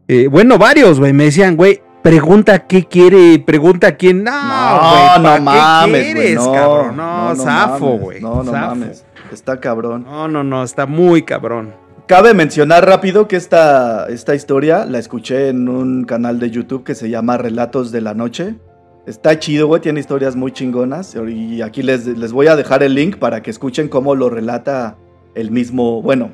eh, 0.09 0.29
bueno, 0.29 0.59
varios, 0.59 0.99
güey, 0.99 1.13
me 1.13 1.25
decían, 1.25 1.57
güey, 1.57 1.83
pregunta 2.03 2.67
qué 2.67 2.85
quiere, 2.85 3.39
pregunta 3.39 3.97
quién. 3.97 4.25
No, 4.25 4.31
No, 4.33 4.39
¿pa' 4.41 5.19
no 5.19 5.35
qué 5.35 5.41
mames, 5.41 5.91
güey. 5.91 6.13
quieres, 6.15 6.35
No, 6.37 6.53
cabrón? 6.53 6.97
No, 6.97 7.37
zafo, 7.37 7.87
mames, 7.87 8.01
güey. 8.01 8.21
No, 8.21 8.43
no 8.43 8.53
zafo. 8.53 8.67
mames. 8.69 9.05
Está 9.33 9.61
cabrón. 9.61 10.05
No, 10.05 10.29
no, 10.29 10.45
no, 10.45 10.63
está 10.63 10.87
muy 10.87 11.23
cabrón. 11.23 11.75
Cabe 12.07 12.33
mencionar 12.35 12.87
rápido 12.87 13.27
que 13.27 13.35
esta, 13.35 14.07
esta 14.07 14.35
historia 14.37 14.85
la 14.87 14.99
escuché 15.01 15.49
en 15.49 15.69
un 15.69 16.05
canal 16.05 16.39
de 16.39 16.51
YouTube 16.51 16.85
que 16.85 16.95
se 16.95 17.11
llama 17.11 17.37
Relatos 17.37 17.91
de 17.91 18.01
la 18.01 18.15
Noche. 18.15 18.55
Está 19.09 19.39
chido, 19.41 19.67
güey, 19.67 19.83
tiene 19.83 19.99
historias 19.99 20.37
muy 20.37 20.53
chingonas. 20.53 21.17
Y 21.29 21.63
aquí 21.63 21.83
les, 21.83 22.07
les 22.07 22.31
voy 22.33 22.47
a 22.47 22.55
dejar 22.55 22.85
el 22.85 22.95
link 22.95 23.17
para 23.17 23.43
que 23.43 23.51
escuchen 23.51 23.89
cómo 23.89 24.15
lo 24.15 24.31
relata 24.31 24.97
el 25.35 25.51
mismo, 25.51 26.01
bueno, 26.01 26.31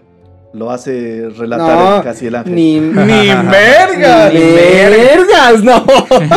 lo 0.53 0.71
hace 0.71 1.29
relatar 1.37 1.77
No, 1.79 1.97
el- 1.97 2.03
casi 2.03 2.27
el 2.27 2.35
ángel. 2.35 2.55
Ni, 2.55 2.81
¡Ni 2.81 2.91
mergas! 2.93 4.33
Ni 4.35 4.41
mergas, 4.41 5.63
no. 5.63 5.85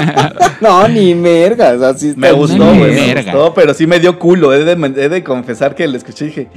no, 0.62 0.88
ni 0.88 1.14
mergas. 1.16 1.82
Así 1.82 2.10
está 2.10 2.20
Me 2.22 2.32
gustó, 2.32 2.72
Ni 2.74 2.80
güey, 2.80 2.96
me 2.96 3.22
gustó, 3.24 3.54
pero 3.54 3.74
sí 3.74 3.86
me 3.88 4.00
dio 4.00 4.18
culo. 4.18 4.54
He 4.54 4.64
de, 4.64 5.04
he 5.04 5.10
de 5.10 5.24
confesar 5.24 5.76
que 5.76 5.88
le 5.88 5.98
escuché 5.98 6.26
y 6.26 6.28
dije, 6.30 6.48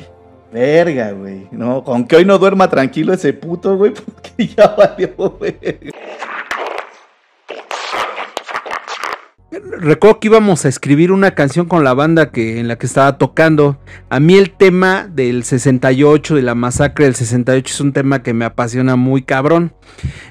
verga, 0.53 1.11
güey. 1.13 1.49
No, 1.51 1.83
aunque 1.87 2.17
hoy 2.17 2.25
no 2.25 2.39
duerma 2.39 2.71
tranquilo 2.71 3.13
ese 3.13 3.33
puto, 3.33 3.77
güey, 3.77 3.93
porque 4.15 4.47
ya 4.57 4.75
valió, 4.77 5.11
güey. 5.39 5.57
Recuerdo 9.51 10.21
que 10.21 10.29
íbamos 10.29 10.65
a 10.65 10.69
escribir 10.69 11.11
una 11.13 11.35
canción 11.35 11.67
con 11.67 11.83
la 11.85 11.95
banda 11.95 12.31
que, 12.31 12.61
en 12.61 12.69
la 12.69 12.77
que 12.77 12.87
estaba 12.87 13.17
tocando. 13.19 13.79
A 14.11 14.21
mí 14.21 14.37
el 14.37 14.51
tema 14.51 15.09
del 15.11 15.45
68, 15.45 16.35
de 16.37 16.43
la 16.43 16.55
masacre 16.55 17.07
del 17.07 17.15
68, 17.15 17.73
es 17.75 17.81
un 17.81 17.93
tema 17.93 18.23
que 18.23 18.35
me 18.35 18.45
apasiona 18.45 18.97
muy 18.97 19.23
cabrón. 19.23 19.73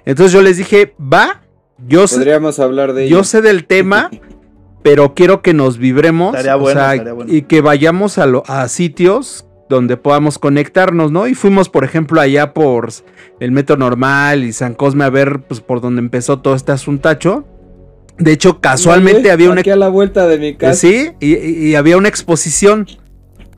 Entonces 0.06 0.32
yo 0.34 0.42
les 0.42 0.58
dije, 0.58 0.94
va, 1.02 1.42
yo 1.88 2.08
sé, 2.08 2.16
Podríamos 2.18 2.60
hablar 2.60 2.94
de 2.94 3.10
yo 3.10 3.18
ello. 3.18 3.24
sé 3.24 3.42
del 3.42 3.66
tema, 3.66 4.10
pero 4.84 5.14
quiero 5.16 5.42
que 5.42 5.54
nos 5.54 5.78
vibremos 5.78 6.36
o 6.38 6.42
sea, 6.42 6.56
bueno. 6.56 7.26
y 7.28 7.42
que 7.44 7.62
vayamos 7.62 8.18
a, 8.20 8.26
lo- 8.26 8.44
a 8.48 8.68
sitios 8.68 9.46
donde 9.70 9.98
podamos 9.98 10.40
conectarnos, 10.40 11.12
¿no? 11.12 11.28
Y 11.28 11.36
fuimos, 11.36 11.68
por 11.68 11.84
ejemplo, 11.84 12.22
allá 12.22 12.54
por 12.54 12.90
el 13.42 13.52
Metro 13.52 13.76
Normal 13.76 14.46
y 14.46 14.54
San 14.54 14.74
Cosme 14.76 15.04
a 15.04 15.10
ver, 15.10 15.42
pues, 15.42 15.60
por 15.60 15.82
donde 15.82 16.00
empezó 16.00 16.40
todo 16.40 16.56
este 16.56 16.72
asuntacho. 16.72 17.46
De 18.18 18.32
hecho, 18.32 18.60
casualmente 18.60 19.32
había 19.32 19.52
una... 19.52 19.62
Aquí 19.62 19.70
a 19.70 19.76
la 19.76 19.90
vuelta 19.90 20.28
de 20.28 20.38
mi 20.40 20.56
casa. 20.56 20.74
Sí, 20.74 21.12
y 21.20 21.76
había 21.76 21.98
una 21.98 22.10
exposición 22.10 22.88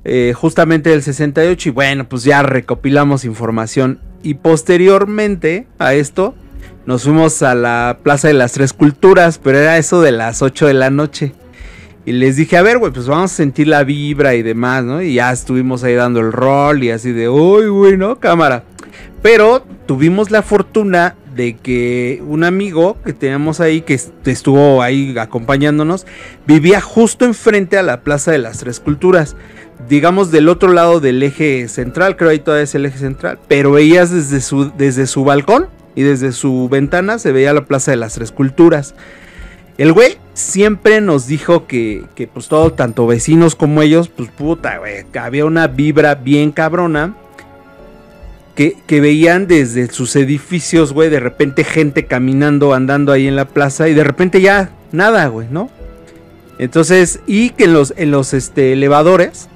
eh, 0.05 0.33
justamente 0.33 0.89
del 0.89 1.03
68 1.03 1.69
y 1.69 1.71
bueno, 1.71 2.07
pues 2.07 2.23
ya 2.23 2.41
recopilamos 2.41 3.25
información. 3.25 3.99
Y 4.23 4.35
posteriormente 4.35 5.67
a 5.77 5.93
esto, 5.93 6.35
nos 6.85 7.03
fuimos 7.03 7.41
a 7.43 7.53
la 7.53 7.99
Plaza 8.01 8.27
de 8.27 8.33
las 8.33 8.53
Tres 8.53 8.73
Culturas, 8.73 9.39
pero 9.41 9.59
era 9.59 9.77
eso 9.77 10.01
de 10.01 10.11
las 10.11 10.41
8 10.41 10.67
de 10.67 10.73
la 10.73 10.89
noche. 10.89 11.33
Y 12.05 12.13
les 12.13 12.37
dije, 12.37 12.57
a 12.57 12.61
ver, 12.61 12.77
güey, 12.79 12.91
pues 12.91 13.07
vamos 13.07 13.31
a 13.31 13.35
sentir 13.35 13.67
la 13.67 13.83
vibra 13.83 14.35
y 14.35 14.41
demás, 14.41 14.83
¿no? 14.83 15.01
Y 15.01 15.15
ya 15.15 15.31
estuvimos 15.31 15.83
ahí 15.83 15.93
dando 15.93 16.21
el 16.21 16.31
rol 16.31 16.83
y 16.83 16.91
así 16.91 17.11
de, 17.11 17.29
uy, 17.29 17.67
güey, 17.67 17.97
¿no? 17.97 18.19
Cámara. 18.19 18.63
Pero 19.21 19.65
tuvimos 19.85 20.31
la 20.31 20.41
fortuna 20.41 21.17
de 21.39 21.55
que 21.55 22.21
un 22.27 22.43
amigo 22.43 22.97
que 23.05 23.13
teníamos 23.13 23.61
ahí, 23.61 23.79
que 23.79 23.93
est- 23.93 24.27
estuvo 24.27 24.81
ahí 24.81 25.17
acompañándonos, 25.17 26.05
vivía 26.45 26.81
justo 26.81 27.23
enfrente 27.23 27.77
a 27.77 27.83
la 27.83 28.01
Plaza 28.01 28.31
de 28.33 28.39
las 28.39 28.57
Tres 28.59 28.81
Culturas. 28.81 29.37
Digamos 29.87 30.31
del 30.31 30.49
otro 30.49 30.73
lado 30.73 30.99
del 30.99 31.23
eje 31.23 31.69
central, 31.69 32.17
creo 32.17 32.31
ahí 32.31 32.39
todavía 32.39 32.65
es 32.65 32.75
el 32.75 32.85
eje 32.85 32.97
central. 32.97 33.39
Pero 33.47 33.71
veías 33.71 34.11
desde 34.11 34.41
su, 34.41 34.69
desde 34.77 35.07
su 35.07 35.23
balcón 35.23 35.67
y 35.95 36.01
desde 36.01 36.33
su 36.33 36.67
ventana 36.67 37.19
se 37.19 37.31
veía 37.31 37.53
la 37.53 37.63
Plaza 37.63 37.91
de 37.91 37.97
las 37.97 38.15
Tres 38.15 38.33
Culturas. 38.33 38.93
El 39.77 39.93
güey 39.93 40.17
siempre 40.33 40.99
nos 40.99 41.25
dijo 41.25 41.65
que, 41.67 42.03
que 42.15 42.27
pues 42.27 42.49
todo, 42.49 42.73
tanto 42.73 43.07
vecinos 43.07 43.55
como 43.55 43.81
ellos, 43.81 44.09
pues 44.09 44.29
puta, 44.29 44.77
güey, 44.79 45.05
había 45.17 45.45
una 45.45 45.67
vibra 45.67 46.15
bien 46.15 46.51
cabrona. 46.51 47.15
Que, 48.87 48.99
veían 48.99 49.47
desde 49.47 49.87
sus 49.89 50.17
edificios, 50.17 50.91
güey, 50.91 51.09
de 51.09 51.21
repente 51.21 51.63
gente 51.63 52.07
caminando, 52.07 52.73
andando 52.73 53.13
ahí 53.13 53.25
en 53.25 53.37
la 53.37 53.45
plaza 53.45 53.87
y 53.87 53.93
de 53.93 54.03
repente 54.03 54.41
ya 54.41 54.71
nada, 54.91 55.27
güey, 55.27 55.47
¿no? 55.49 55.69
Entonces, 56.57 57.21
y 57.25 57.51
que 57.51 57.63
en 57.63 57.73
los, 57.73 57.93
en 57.95 58.11
los 58.11 58.33
este, 58.33 58.73
elevadores 58.73 59.47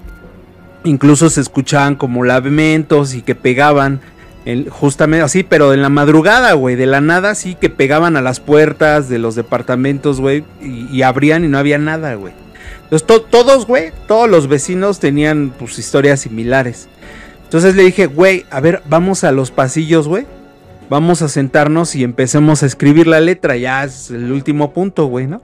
incluso 0.85 1.29
se 1.29 1.41
escuchaban 1.41 1.95
como 1.95 2.23
lamentos 2.23 3.13
y 3.13 3.21
que 3.23 3.35
pegaban 3.35 3.99
el- 4.45 4.69
justamente 4.69 5.25
así, 5.25 5.43
pero 5.43 5.73
en 5.73 5.81
la 5.81 5.89
madrugada, 5.89 6.53
güey, 6.53 6.77
de 6.77 6.85
la 6.85 7.01
nada, 7.01 7.35
sí, 7.35 7.55
que 7.55 7.69
pegaban 7.69 8.15
a 8.15 8.21
las 8.21 8.39
puertas 8.39 9.09
de 9.09 9.19
los 9.19 9.35
departamentos, 9.35 10.21
güey, 10.21 10.45
y, 10.61 11.01
abrían 11.01 11.43
y 11.43 11.49
no 11.49 11.57
había 11.57 11.77
nada, 11.77 12.15
güey. 12.15 12.33
Entonces, 12.83 13.05
to- 13.05 13.21
todos, 13.23 13.67
güey, 13.67 13.91
todos 14.07 14.29
los 14.29 14.47
vecinos 14.47 14.99
tenían, 14.99 15.53
pues, 15.59 15.77
historias 15.77 16.21
similares. 16.21 16.87
Entonces 17.53 17.75
le 17.75 17.83
dije, 17.83 18.07
güey, 18.07 18.47
a 18.49 18.59
ver, 18.61 18.81
vamos 18.89 19.23
a 19.23 19.31
los 19.31 19.51
pasillos, 19.51 20.07
güey. 20.07 20.25
Vamos 20.89 21.21
a 21.21 21.27
sentarnos 21.27 21.95
y 21.95 22.03
empecemos 22.03 22.63
a 22.63 22.65
escribir 22.65 23.05
la 23.05 23.19
letra. 23.19 23.55
Ya 23.57 23.83
es 23.83 24.09
el 24.09 24.31
último 24.31 24.73
punto, 24.73 25.05
güey, 25.05 25.27
¿no? 25.27 25.39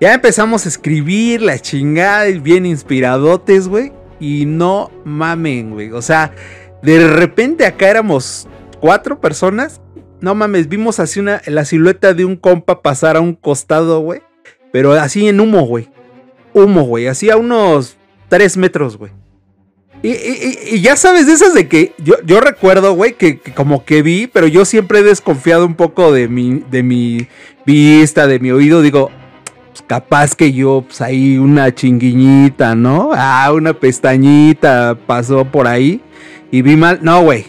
Ya 0.00 0.14
empezamos 0.14 0.64
a 0.64 0.70
escribir 0.70 1.42
la 1.42 1.58
chingada, 1.58 2.24
bien 2.24 2.64
inspiradotes, 2.64 3.68
güey. 3.68 3.92
Y 4.18 4.46
no 4.46 4.90
mamen, 5.04 5.72
güey. 5.72 5.92
O 5.92 6.00
sea, 6.00 6.32
de 6.82 7.06
repente 7.06 7.66
acá 7.66 7.90
éramos 7.90 8.48
cuatro 8.80 9.20
personas. 9.20 9.82
No 10.22 10.34
mames, 10.34 10.70
vimos 10.70 11.00
así 11.00 11.20
una, 11.20 11.42
la 11.44 11.66
silueta 11.66 12.14
de 12.14 12.24
un 12.24 12.36
compa 12.36 12.80
pasar 12.80 13.14
a 13.14 13.20
un 13.20 13.34
costado, 13.34 14.00
güey. 14.00 14.22
Pero 14.72 14.94
así 14.94 15.28
en 15.28 15.38
humo, 15.38 15.66
güey. 15.66 15.90
Humo, 16.54 16.84
güey. 16.84 17.08
Así 17.08 17.28
a 17.28 17.36
unos 17.36 17.98
tres 18.30 18.56
metros, 18.56 18.96
güey. 18.96 19.12
Y, 20.02 20.08
y- 20.10 20.12
y- 20.72 20.74
y 20.76 20.80
ya 20.82 20.94
sabes 20.96 21.26
de 21.26 21.32
esas 21.32 21.54
de 21.54 21.68
que 21.68 21.92
yo, 21.98 22.14
yo 22.24 22.40
recuerdo, 22.40 22.92
güey, 22.94 23.14
que, 23.14 23.38
que 23.40 23.52
como 23.54 23.84
que 23.84 24.02
vi, 24.02 24.26
pero 24.26 24.46
yo 24.46 24.64
siempre 24.64 25.00
he 25.00 25.02
desconfiado 25.02 25.66
un 25.66 25.74
poco 25.74 26.12
de 26.12 26.28
mi, 26.28 26.62
de 26.70 26.82
mi 26.82 27.26
vista, 27.64 28.26
de 28.26 28.38
mi 28.38 28.50
oído. 28.50 28.82
Digo, 28.82 29.10
pues, 29.72 29.82
capaz 29.86 30.34
que 30.36 30.52
yo, 30.52 30.84
pues 30.86 31.00
ahí 31.00 31.38
una 31.38 31.74
chinguiñita, 31.74 32.74
¿no? 32.74 33.10
Ah, 33.14 33.50
una 33.52 33.72
pestañita 33.72 34.96
pasó 35.06 35.44
por 35.46 35.66
ahí 35.66 36.00
y 36.52 36.62
vi 36.62 36.76
mal. 36.76 37.00
No, 37.02 37.22
güey. 37.22 37.46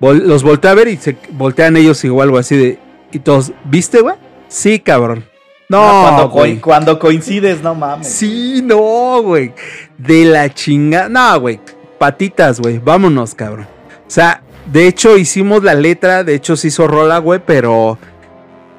Vol- 0.00 0.22
los 0.24 0.42
volteé 0.42 0.70
a 0.70 0.74
ver 0.74 0.88
y 0.88 0.96
se 0.96 1.16
voltean 1.30 1.76
ellos 1.76 2.04
igual, 2.04 2.28
algo 2.28 2.38
así 2.38 2.56
de. 2.56 2.78
Y 3.12 3.20
todos, 3.20 3.52
¿viste, 3.64 4.00
güey? 4.00 4.16
Sí, 4.48 4.78
cabrón. 4.80 5.24
No, 5.68 5.80
cuando, 6.02 6.28
güey. 6.28 6.56
cuando 6.60 6.98
coincides, 6.98 7.62
no 7.62 7.74
mames. 7.74 8.06
Sí, 8.08 8.60
no, 8.62 9.22
güey. 9.22 9.52
De 9.96 10.24
la 10.26 10.52
chingada. 10.52 11.08
No, 11.08 11.40
güey. 11.40 11.58
Patitas, 12.04 12.60
güey. 12.60 12.78
Vámonos, 12.78 13.34
cabrón. 13.34 13.66
O 14.06 14.10
sea, 14.10 14.42
de 14.70 14.86
hecho 14.86 15.16
hicimos 15.16 15.62
la 15.64 15.72
letra. 15.74 16.22
De 16.22 16.34
hecho 16.34 16.54
se 16.54 16.68
hizo 16.68 16.86
rola, 16.86 17.16
güey. 17.18 17.40
Pero. 17.46 17.96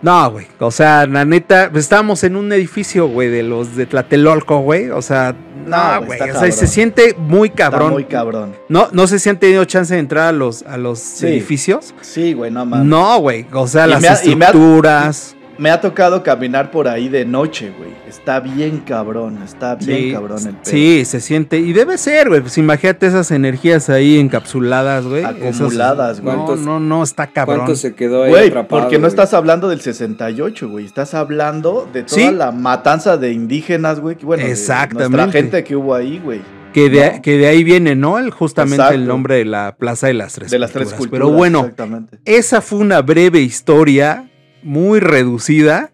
No, 0.03 0.29
güey. 0.29 0.45
O 0.59 0.69
sea, 0.69 1.07
la 1.07 1.25
neta. 1.25 1.69
pues, 1.71 1.85
estábamos 1.85 2.23
en 2.23 2.35
un 2.35 2.53
edificio, 2.53 3.07
güey. 3.07 3.29
De 3.29 3.41
los 3.41 3.75
de 3.75 3.87
Tlatelolco, 3.87 4.59
güey. 4.59 4.91
O 4.91 5.01
sea, 5.01 5.35
No, 5.65 6.05
güey, 6.05 6.21
O 6.21 6.39
sea, 6.39 6.51
se 6.51 6.67
siente 6.67 7.15
muy 7.17 7.47
Está 7.47 7.71
cabrón. 7.71 7.93
muy 7.93 8.03
cabrón. 8.05 8.55
No, 8.69 8.89
no 8.91 9.07
sé 9.07 9.17
si 9.17 9.29
han 9.29 9.39
tenido 9.39 9.65
chance 9.65 9.95
de 9.95 9.99
entrar 9.99 10.27
a 10.27 10.31
los, 10.31 10.61
a 10.61 10.77
los 10.77 10.99
Sí. 10.99 11.25
edificios. 11.25 11.95
Sí, 12.01 12.33
güey, 12.33 12.51
no 12.51 12.63
mames. 12.67 12.85
No, 12.85 13.17
güey. 13.19 13.47
O 13.51 13.67
sea, 13.67 13.87
Y 13.87 13.89
las 13.89 14.01
me 14.03 14.07
ha- 14.09 14.13
estructuras. 14.13 15.34
Me 15.57 15.69
ha 15.71 15.79
tocado 15.79 16.21
caminar 16.21 16.69
por 16.69 16.87
ahí 16.87 17.07
de 17.07 17.25
noche, 17.25 17.71
güey. 17.77 17.91
Está 18.07 18.39
bien 18.41 18.79
cabrón, 18.85 19.41
está 19.43 19.75
bien 19.75 19.99
Sí, 20.07 20.11
cabrón 20.11 20.39
el 20.39 20.53
pedo. 20.55 20.59
Sí, 20.63 21.05
se 21.05 21.21
siente. 21.21 21.59
Y 21.59 21.71
debe 21.73 21.97
ser, 21.97 22.27
güey. 22.27 22.41
Pues 22.41 22.57
imagínate 22.57 23.07
esas 23.07 23.31
energías 23.31 23.89
ahí 23.89 24.19
encapsuladas, 24.19 25.05
güey. 25.05 25.23
Acumuladas, 25.23 26.21
güey. 26.21 26.35
No, 26.35 26.45
¿Cuántos- 26.45 26.65
no, 26.65 26.79
no, 26.79 27.03
está 27.03 27.27
cabrón. 27.27 27.59
¿Cuánto 27.59 27.75
se 27.75 27.95
quedó 27.95 28.23
ahí 28.23 28.29
Güey, 28.31 28.47
atrapado? 28.49 28.81
porque 28.83 28.95
no 28.97 29.01
güey? 29.03 29.09
estás 29.09 29.33
hablando 29.33 29.69
del 29.69 29.81
68, 29.81 30.69
güey. 30.69 30.85
Estás 30.85 31.13
hablando 31.13 31.87
de 31.93 32.03
toda 32.03 32.21
Sí. 32.21 32.31
la 32.31 32.51
matanza 32.51 33.17
de 33.17 33.31
indígenas, 33.31 33.99
güey. 33.99 34.15
que, 34.17 34.25
Bueno, 34.25 34.43
de 34.43 34.51
Exactamente. 34.51 35.09
nuestra 35.17 35.31
gente 35.41 35.63
que 35.63 35.75
hubo 35.75 35.93
ahí, 35.95 36.19
güey. 36.23 36.41
Que 36.73 36.89
de, 36.89 37.13
No. 37.15 37.21
que 37.21 37.37
de 37.37 37.47
ahí 37.47 37.63
viene, 37.63 37.95
¿no? 37.95 38.19
El, 38.19 38.31
justamente 38.31 38.75
Exacto. 38.75 38.95
el 38.95 39.07
nombre 39.07 39.35
de 39.35 39.45
la 39.45 39.75
Plaza 39.77 40.07
de 40.07 40.13
las 40.13 40.33
Tres 40.33 40.51
De 40.51 40.59
las 40.59 40.71
tres 40.71 40.89
Culturas. 40.89 40.99
culturas. 40.99 41.25
Pero 41.27 41.37
bueno, 41.37 41.59
Exactamente. 41.61 42.19
esa 42.25 42.59
fue 42.61 42.79
una 42.79 43.01
breve 43.01 43.39
historia, 43.39 44.29
muy 44.65 44.99
reducida, 44.99 45.91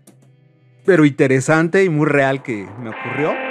pero 0.85 1.03
interesante 1.05 1.83
y 1.83 1.89
muy 1.89 2.07
real 2.07 2.41
que 2.41 2.65
me 2.81 2.89
ocurrió. 2.89 3.50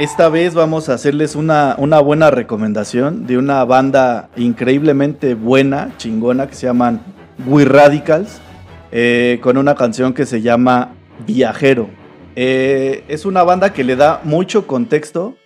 Esta 0.00 0.30
vez 0.30 0.54
vamos 0.54 0.88
a 0.88 0.94
hacerles 0.94 1.34
una, 1.36 1.74
una 1.78 2.00
buena 2.00 2.30
recomendación 2.30 3.26
de 3.26 3.36
una 3.36 3.62
banda 3.66 4.30
increíblemente 4.34 5.34
buena, 5.34 5.92
chingona, 5.98 6.46
que 6.46 6.54
se 6.54 6.66
llaman 6.66 7.02
We 7.46 7.66
Radicals, 7.66 8.40
eh, 8.92 9.38
con 9.42 9.58
una 9.58 9.74
canción 9.74 10.14
que 10.14 10.24
se 10.24 10.40
llama 10.40 10.94
Viajero. 11.26 11.90
Eh, 12.34 13.04
es 13.08 13.26
una 13.26 13.42
banda 13.42 13.74
que 13.74 13.84
le 13.84 13.94
da 13.94 14.22
mucho 14.24 14.66
contexto 14.66 15.36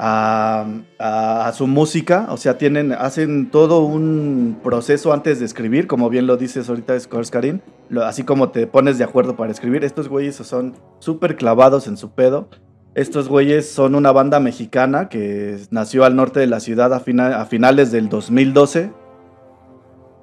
a, 0.00 0.66
a- 0.98 1.52
su 1.54 1.68
música, 1.68 2.26
o 2.30 2.36
sea, 2.38 2.58
tienen, 2.58 2.90
hacen 2.90 3.50
todo 3.50 3.84
un 3.84 4.58
proceso 4.64 5.12
antes 5.12 5.38
de 5.38 5.46
escribir, 5.46 5.86
como 5.86 6.10
bien 6.10 6.26
lo 6.26 6.36
dices 6.36 6.68
ahorita, 6.68 6.98
Skorskarin, 6.98 7.62
así 8.04 8.24
como 8.24 8.48
te 8.48 8.66
pones 8.66 8.98
de 8.98 9.04
acuerdo 9.04 9.36
para 9.36 9.52
escribir, 9.52 9.84
estos 9.84 10.08
güeyes 10.08 10.34
son 10.34 10.74
súper 10.98 11.36
clavados 11.36 11.86
en 11.86 11.96
su 11.96 12.10
pedo. 12.10 12.48
Estos 12.94 13.28
güeyes 13.28 13.70
son 13.70 13.94
una 13.94 14.12
banda 14.12 14.38
mexicana 14.38 15.08
que 15.08 15.56
nació 15.70 16.04
al 16.04 16.14
norte 16.14 16.40
de 16.40 16.46
la 16.46 16.60
ciudad 16.60 16.92
a, 16.92 17.00
fina- 17.00 17.40
a 17.40 17.46
finales 17.46 17.90
del 17.90 18.08
2012. 18.10 18.92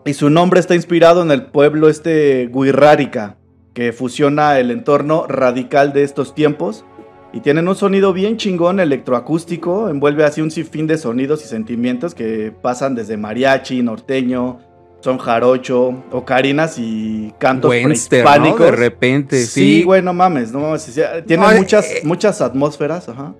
Y 0.06 0.14
su 0.14 0.30
nombre 0.30 0.60
está 0.60 0.76
inspirado 0.76 1.22
en 1.24 1.32
el 1.32 1.48
pueblo 1.48 1.90
este 1.90 2.48
Guirrárica, 2.54 3.38
que 3.74 3.92
fusiona 3.92 4.60
el 4.60 4.70
entorno 4.72 5.26
radical 5.28 5.94
de 5.94 6.04
estos 6.04 6.36
tiempos. 6.36 6.86
Y 7.34 7.42
tienen 7.42 7.68
un 7.68 7.76
sonido 7.76 8.12
bien 8.14 8.38
chingón 8.38 8.80
electroacústico, 8.80 9.90
envuelve 9.90 10.24
así 10.24 10.42
un 10.42 10.50
sinfín 10.50 10.88
de 10.88 10.98
sonidos 10.98 11.44
y 11.44 11.48
sentimientos 11.48 12.16
que 12.16 12.52
pasan 12.62 12.96
desde 12.96 13.18
mariachi, 13.18 13.84
norteño, 13.84 14.60
son 15.02 15.18
jarocho, 15.18 16.04
ocarinas 16.12 16.76
y 16.78 17.34
cantos 17.38 17.70
Western, 17.72 18.24
¿no? 18.24 18.30
prehispánicos. 18.32 18.66
De 18.66 18.72
repente, 18.72 19.38
Sí, 19.46 19.78
sí. 19.80 19.84
güey, 19.84 20.02
no 20.02 20.14
mames, 20.14 20.52
no 20.52 20.60
mames. 20.60 20.86
Tiene 21.26 21.44
No, 21.48 21.52
muchas, 21.56 21.86
eh. 21.90 22.02
muchas 22.04 22.42
atmósferas, 22.42 23.08
ajá. 23.10 23.34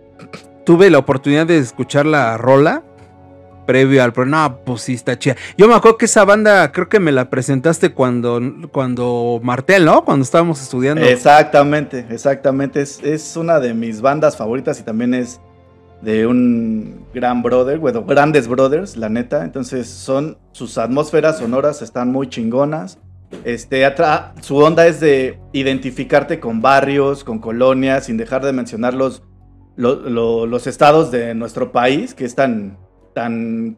Tuve 0.66 0.90
la 0.90 1.00
oportunidad 1.00 1.48
de 1.48 1.58
escuchar 1.58 2.06
la 2.06 2.38
rola 2.38 2.84
previo 3.66 4.04
al 4.04 4.14
programa. 4.14 4.50
No, 4.50 4.60
pues 4.66 4.82
sí, 4.82 4.94
está 4.96 5.18
chida. 5.20 5.36
Yo 5.58 5.68
me 5.68 5.76
acuerdo 5.76 5.98
que 5.98 6.06
esa 6.06 6.26
banda, 6.26 6.72
creo 6.72 6.90
que 6.90 7.00
me 7.00 7.12
la 7.12 7.30
presentaste 7.30 7.92
cuando, 7.94 8.42
cuando 8.72 9.40
Martel, 9.44 9.86
¿no? 9.86 10.04
Cuando 10.06 10.24
estábamos 10.24 10.60
estudiando. 10.62 11.04
Exactamente, 11.06 12.06
exactamente. 12.10 12.82
Es, 12.82 13.00
es 13.04 13.36
una 13.38 13.60
de 13.60 13.74
mis 13.76 14.02
bandas 14.02 14.36
favoritas 14.38 14.80
y 14.80 14.84
también 14.84 15.14
es 15.14 15.40
de 16.02 16.26
un 16.28 17.06
gran 17.14 17.42
brother, 17.44 17.78
bueno, 17.80 18.04
grandes 18.06 18.48
brothers, 18.48 18.96
la 18.98 19.10
neta. 19.10 19.44
Entonces 19.44 19.88
son 19.88 20.38
sus 20.54 20.78
atmósferas 20.78 21.40
sonoras 21.40 21.82
están 21.82 22.12
muy 22.12 22.28
chingonas. 22.30 23.00
Este, 23.44 23.86
su 24.42 24.58
onda 24.58 24.88
es 24.88 25.00
de 25.00 25.40
identificarte 25.54 26.40
con 26.40 26.62
barrios, 26.62 27.24
con 27.24 27.40
colonias, 27.40 28.06
sin 28.06 28.18
dejar 28.18 28.44
de 28.44 28.54
mencionar 28.54 28.94
los, 28.94 29.24
lo- 29.76 29.98
lo- 30.10 30.46
los 30.48 30.66
estados 30.68 31.12
de 31.12 31.36
nuestro 31.36 31.72
país, 31.72 32.16
que 32.16 32.26
es 32.26 32.34
tan, 32.34 32.78
tan 33.14 33.78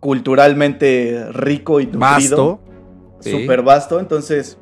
culturalmente 0.00 1.26
rico 1.32 1.80
y 1.80 1.86
Vasto. 1.86 2.60
Sí. 3.20 3.30
súper 3.32 3.62
vasto. 3.62 3.98
Entonces, 4.00 4.58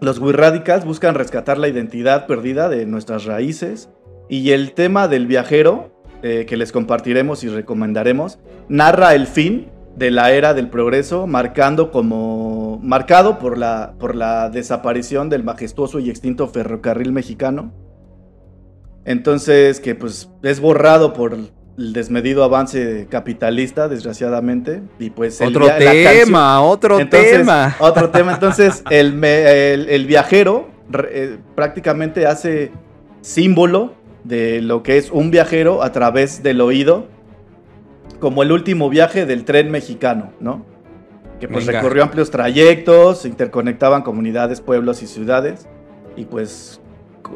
los 0.00 0.18
We 0.18 0.32
Radicals 0.32 0.84
buscan 0.84 1.14
rescatar 1.14 1.58
la 1.58 1.68
identidad 1.68 2.26
perdida 2.26 2.68
de 2.68 2.86
nuestras 2.86 3.24
raíces. 3.24 3.90
Y 4.28 4.52
el 4.52 4.72
tema 4.72 5.08
del 5.08 5.26
viajero, 5.26 5.91
eh, 6.22 6.46
que 6.46 6.56
les 6.56 6.72
compartiremos 6.72 7.44
y 7.44 7.48
recomendaremos, 7.48 8.38
narra 8.68 9.14
el 9.14 9.26
fin 9.26 9.68
de 9.96 10.10
la 10.10 10.32
era 10.32 10.54
del 10.54 10.68
progreso, 10.70 11.26
marcando 11.26 11.90
como 11.90 12.78
marcado 12.82 13.38
por 13.38 13.58
la, 13.58 13.94
por 13.98 14.14
la 14.14 14.48
desaparición 14.48 15.28
del 15.28 15.44
majestuoso 15.44 15.98
y 15.98 16.08
extinto 16.10 16.48
ferrocarril 16.48 17.12
mexicano. 17.12 17.72
Entonces, 19.04 19.80
que 19.80 19.94
pues 19.94 20.30
es 20.42 20.60
borrado 20.60 21.12
por 21.12 21.34
el 21.34 21.92
desmedido 21.92 22.44
avance 22.44 23.06
capitalista, 23.10 23.88
desgraciadamente. 23.88 24.82
Y 24.98 25.10
pues 25.10 25.40
el 25.40 25.48
Otro 25.48 25.66
tema, 25.76 26.62
otro 26.62 27.00
entonces, 27.00 27.38
tema. 27.38 27.76
Otro 27.80 28.10
tema. 28.10 28.34
Entonces, 28.34 28.82
el, 28.90 29.22
el- 29.24 29.88
el 29.88 30.06
viajero 30.06 30.68
eh, 31.10 31.38
prácticamente 31.56 32.26
hace 32.26 32.70
símbolo 33.22 33.94
de 34.24 34.60
lo 34.62 34.82
que 34.82 34.98
es 34.98 35.10
un 35.10 35.30
viajero 35.30 35.82
a 35.82 35.92
través 35.92 36.42
del 36.42 36.60
oído, 36.60 37.06
como 38.20 38.42
el 38.42 38.52
último 38.52 38.88
viaje 38.88 39.26
del 39.26 39.44
tren 39.44 39.70
mexicano, 39.70 40.30
¿no? 40.40 40.64
Que 41.40 41.48
pues 41.48 41.66
Venga. 41.66 41.80
recorrió 41.80 42.04
amplios 42.04 42.30
trayectos, 42.30 43.24
interconectaban 43.26 44.02
comunidades, 44.02 44.60
pueblos 44.60 45.02
y 45.02 45.08
ciudades. 45.08 45.66
Y 46.16 46.26
pues 46.26 46.80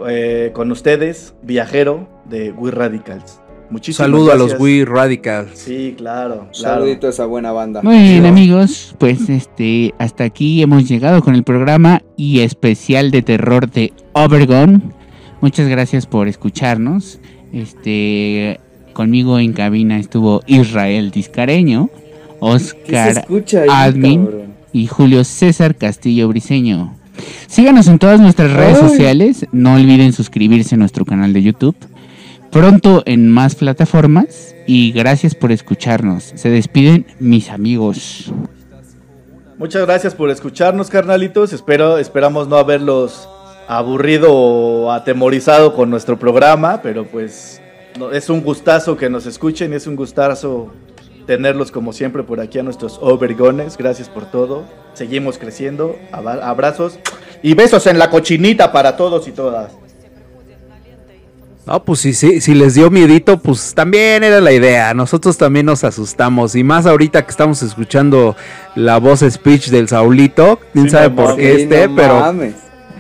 eh, 0.08 0.50
con 0.54 0.70
ustedes, 0.70 1.34
viajero 1.42 2.08
de 2.28 2.52
We 2.52 2.70
Radicals. 2.70 3.40
Muchísimas 3.68 4.06
Saludo 4.06 4.30
a 4.30 4.36
los. 4.36 4.60
We 4.60 4.84
Radicals. 4.84 5.58
Sí, 5.58 5.94
claro, 5.98 6.46
claro. 6.52 6.76
Saludito 6.76 7.08
a 7.08 7.10
esa 7.10 7.26
buena 7.26 7.50
banda. 7.50 7.82
Muy 7.82 7.96
bien, 7.96 8.22
Sí. 8.22 8.28
amigos, 8.28 8.94
pues 8.98 9.28
este 9.28 9.92
hasta 9.98 10.22
aquí 10.22 10.62
hemos 10.62 10.86
llegado 10.88 11.20
con 11.20 11.34
el 11.34 11.42
programa 11.42 12.02
y 12.16 12.40
especial 12.42 13.10
de 13.10 13.22
terror 13.22 13.68
de 13.68 13.92
Overgone. 14.12 14.82
Muchas 15.40 15.68
gracias 15.68 16.06
por 16.06 16.28
escucharnos. 16.28 17.18
Este 17.52 18.60
conmigo 18.92 19.38
en 19.38 19.52
cabina 19.52 19.98
estuvo 19.98 20.42
Israel 20.46 21.10
Discareño, 21.10 21.90
¿Qué 21.90 21.98
se 21.98 22.36
Oscar 22.40 23.08
escucha 23.18 23.64
Admin 23.68 24.24
cabrón? 24.24 24.42
y 24.72 24.86
Julio 24.86 25.24
César 25.24 25.76
Castillo 25.76 26.28
Briseño. 26.28 26.94
Síganos 27.46 27.88
en 27.88 27.98
todas 27.98 28.20
nuestras 28.20 28.52
redes 28.52 28.78
sociales. 28.78 29.46
No 29.52 29.74
olviden 29.74 30.12
suscribirse 30.12 30.74
a 30.74 30.78
nuestro 30.78 31.04
canal 31.04 31.32
de 31.32 31.42
YouTube. 31.42 31.76
Pronto 32.50 33.02
en 33.06 33.30
más 33.30 33.54
plataformas. 33.54 34.54
Y 34.66 34.92
gracias 34.92 35.34
por 35.34 35.52
escucharnos. 35.52 36.32
Se 36.34 36.50
despiden 36.50 37.06
mis 37.20 37.50
amigos. 37.50 38.32
Muchas 39.58 39.86
gracias 39.86 40.14
por 40.14 40.28
escucharnos, 40.30 40.90
carnalitos. 40.90 41.52
Espero, 41.52 41.96
esperamos 41.98 42.48
no 42.48 42.56
haberlos 42.56 43.28
aburrido 43.68 44.32
o 44.32 44.93
atemorizado 44.93 45.74
con 45.74 45.90
nuestro 45.90 46.18
programa, 46.18 46.80
pero 46.82 47.05
pues 47.05 47.60
no- 47.98 48.10
es 48.12 48.28
un 48.30 48.43
gustazo 48.43 48.97
que 48.97 49.10
nos 49.10 49.26
escuchen 49.26 49.72
y 49.72 49.76
es 49.76 49.86
un 49.86 49.97
gustazo 49.97 50.72
tenerlos 51.26 51.72
como 51.72 51.93
siempre 51.93 52.22
por 52.22 52.40
aquí 52.40 52.59
a 52.59 52.62
nuestros 52.62 52.98
overgones. 53.01 53.76
Gracias 53.76 54.09
por 54.09 54.26
todo. 54.30 54.64
Seguimos 54.94 55.38
creciendo. 55.38 55.97
Abrazos 56.12 56.98
y 57.43 57.55
besos 57.55 57.86
en 57.88 57.98
la 57.98 58.10
cochinita 58.10 58.70
para 58.72 58.97
todos 58.97 59.26
y 59.26 59.32
todas. 59.32 59.72
No, 61.66 61.82
pues 61.82 61.98
sí, 61.98 62.12
sí, 62.14 62.40
si 62.40 62.55
les 62.55 62.74
dio 62.74 62.90
miedito, 62.90 63.38
pues 63.38 63.74
también 63.74 64.22
era 64.22 64.40
la 64.40 64.52
idea. 64.52 64.94
Nosotros 64.94 65.36
también 65.36 65.66
nos 65.66 65.82
asustamos. 65.82 66.55
Y 66.55 66.62
más 66.62 66.86
ahorita 66.86 67.24
que 67.24 67.30
estamos 67.32 67.60
escuchando 67.64 68.36
la 68.76 68.98
voz 68.98 69.24
speech 69.28 69.70
del 69.70 69.88
Saulito. 69.88 70.60
Quién 70.72 70.84
Sí, 70.84 70.90
sabe 70.93 71.09
no 71.10 71.16
por 71.16 71.30
mames. 71.30 71.66
qué 71.66 71.88
no 71.88 71.97
pero. 71.97 72.20
mames. 72.20 72.55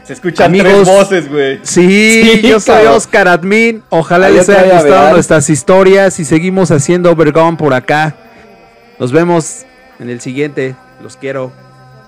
Se 0.06 0.12
escuchan 0.12 0.46
Amigos, 0.46 0.70
tres 0.72 0.86
voces, 0.86 1.28
güey. 1.28 1.58
Sí, 1.62 2.22
Sí, 2.22 2.42
yo 2.42 2.60
soy 2.60 2.76
cabrón. 2.76 2.92
Oscar 2.94 3.28
Admin. 3.28 3.82
Ojalá 3.90 4.26
Ahí 4.26 4.34
les 4.34 4.48
haya 4.48 4.80
gustado 4.80 5.10
nuestras 5.12 5.50
historias 5.50 6.20
y 6.20 6.24
seguimos 6.24 6.70
haciendo 6.70 7.10
Overgone 7.10 7.56
por 7.56 7.74
acá. 7.74 8.14
Nos 9.00 9.10
vemos 9.12 9.64
en 9.98 10.08
el 10.08 10.20
siguiente. 10.20 10.76
Los 11.02 11.16
quiero. 11.16 11.50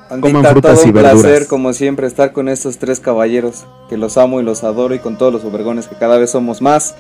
Bandita, 0.09 0.33
Coman 0.33 0.53
frutas 0.53 0.75
todo 0.77 0.85
y 0.85 0.89
un 0.89 0.93
placer, 0.95 1.17
verduras. 1.23 1.49
como 1.49 1.73
siempre, 1.75 2.07
estar 2.07 2.33
con 2.33 2.49
estos 2.49 2.79
tres 2.79 2.99
caballeros 3.01 3.67
que 3.91 3.99
los 3.99 4.17
amo 4.17 4.41
y 4.41 4.43
los 4.45 4.65
adoro 4.65 4.95
y 4.95 5.01
con 5.01 5.19
todos 5.19 5.33
los 5.33 5.45
obergones 5.45 5.87
que 5.87 5.97
cada 5.97 6.17
vez 6.17 6.31
somos 6.31 6.63
más. 6.63 6.95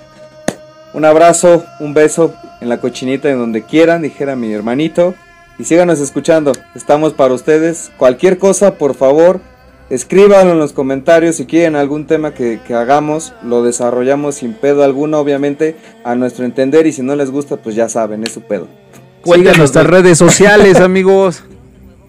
Un 0.92 1.04
abrazo, 1.04 1.64
un 1.80 1.94
beso 1.94 2.34
en 2.60 2.68
la 2.68 2.80
cochinita 2.80 3.30
en 3.30 3.38
donde 3.38 3.62
quieran, 3.62 4.02
dijera 4.02 4.36
mi 4.36 4.52
hermanito. 4.52 5.14
Y 5.58 5.64
síganos 5.64 6.00
escuchando, 6.00 6.52
estamos 6.74 7.14
para 7.14 7.32
ustedes. 7.34 7.90
Cualquier 7.96 8.38
cosa, 8.38 8.74
por 8.74 8.94
favor, 8.94 9.40
escríbanlo 9.90 10.52
en 10.52 10.58
los 10.58 10.72
comentarios 10.72 11.36
si 11.36 11.46
quieren 11.46 11.76
algún 11.76 12.06
tema 12.06 12.32
que, 12.34 12.60
que 12.66 12.74
hagamos. 12.74 13.32
Lo 13.42 13.62
desarrollamos 13.62 14.36
sin 14.36 14.54
pedo 14.54 14.82
alguno, 14.84 15.18
obviamente, 15.18 15.76
a 16.04 16.14
nuestro 16.14 16.44
entender. 16.44 16.86
Y 16.86 16.92
si 16.92 17.02
no 17.02 17.16
les 17.16 17.30
gusta, 17.30 17.56
pues 17.56 17.74
ya 17.74 17.88
saben, 17.88 18.22
es 18.24 18.32
su 18.32 18.40
pedo. 18.42 18.66
Sigan 18.66 19.22
Cuéntenos, 19.22 19.58
nuestras 19.58 19.86
redes 19.86 20.18
sociales, 20.18 20.76
amigos. 20.80 21.42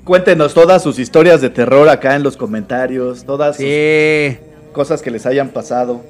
Cuéntenos 0.04 0.54
todas 0.54 0.82
sus 0.82 0.98
historias 1.00 1.42
de 1.42 1.50
terror 1.50 1.88
acá 1.90 2.16
en 2.16 2.24
los 2.24 2.36
comentarios, 2.38 3.26
todas 3.26 3.58
sus 3.58 3.66
Sí. 3.66 4.38
cosas 4.74 5.02
que 5.02 5.12
les 5.12 5.26
hayan 5.26 5.50
pasado. 5.50 6.02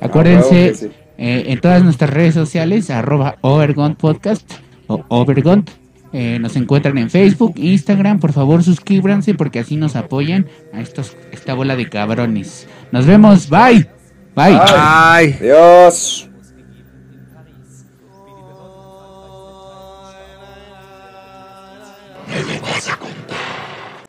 Acuérdense, 0.00 0.74
sí. 0.74 0.90
eh, 1.18 1.44
en 1.48 1.60
todas 1.60 1.82
nuestras 1.82 2.10
redes 2.10 2.34
sociales, 2.34 2.90
arroba 2.90 3.36
Overgone 3.40 3.96
Podcast 3.96 4.48
o 4.86 5.02
Overgone. 5.08 5.64
Eh, 6.12 6.38
nos 6.38 6.56
encuentran 6.56 6.98
en 6.98 7.10
Facebook, 7.10 7.54
Instagram. 7.56 8.20
Por 8.20 8.32
favor, 8.32 8.62
suscríbanse 8.62 9.34
porque 9.34 9.60
así 9.60 9.76
nos 9.76 9.96
apoyan 9.96 10.46
a 10.72 10.80
estos, 10.80 11.16
esta 11.32 11.54
bola 11.54 11.76
de 11.76 11.88
cabrones. 11.88 12.66
Nos 12.92 13.06
vemos. 13.06 13.48
Bye. 13.48 13.88
Bye. 14.34 14.58
Ay. 14.60 15.36
Adiós. 15.40 16.28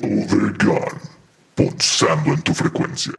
Overgun, 0.01 0.79
punzando 1.55 2.33
en 2.33 2.41
tu 2.41 2.53
frecuencia. 2.53 3.13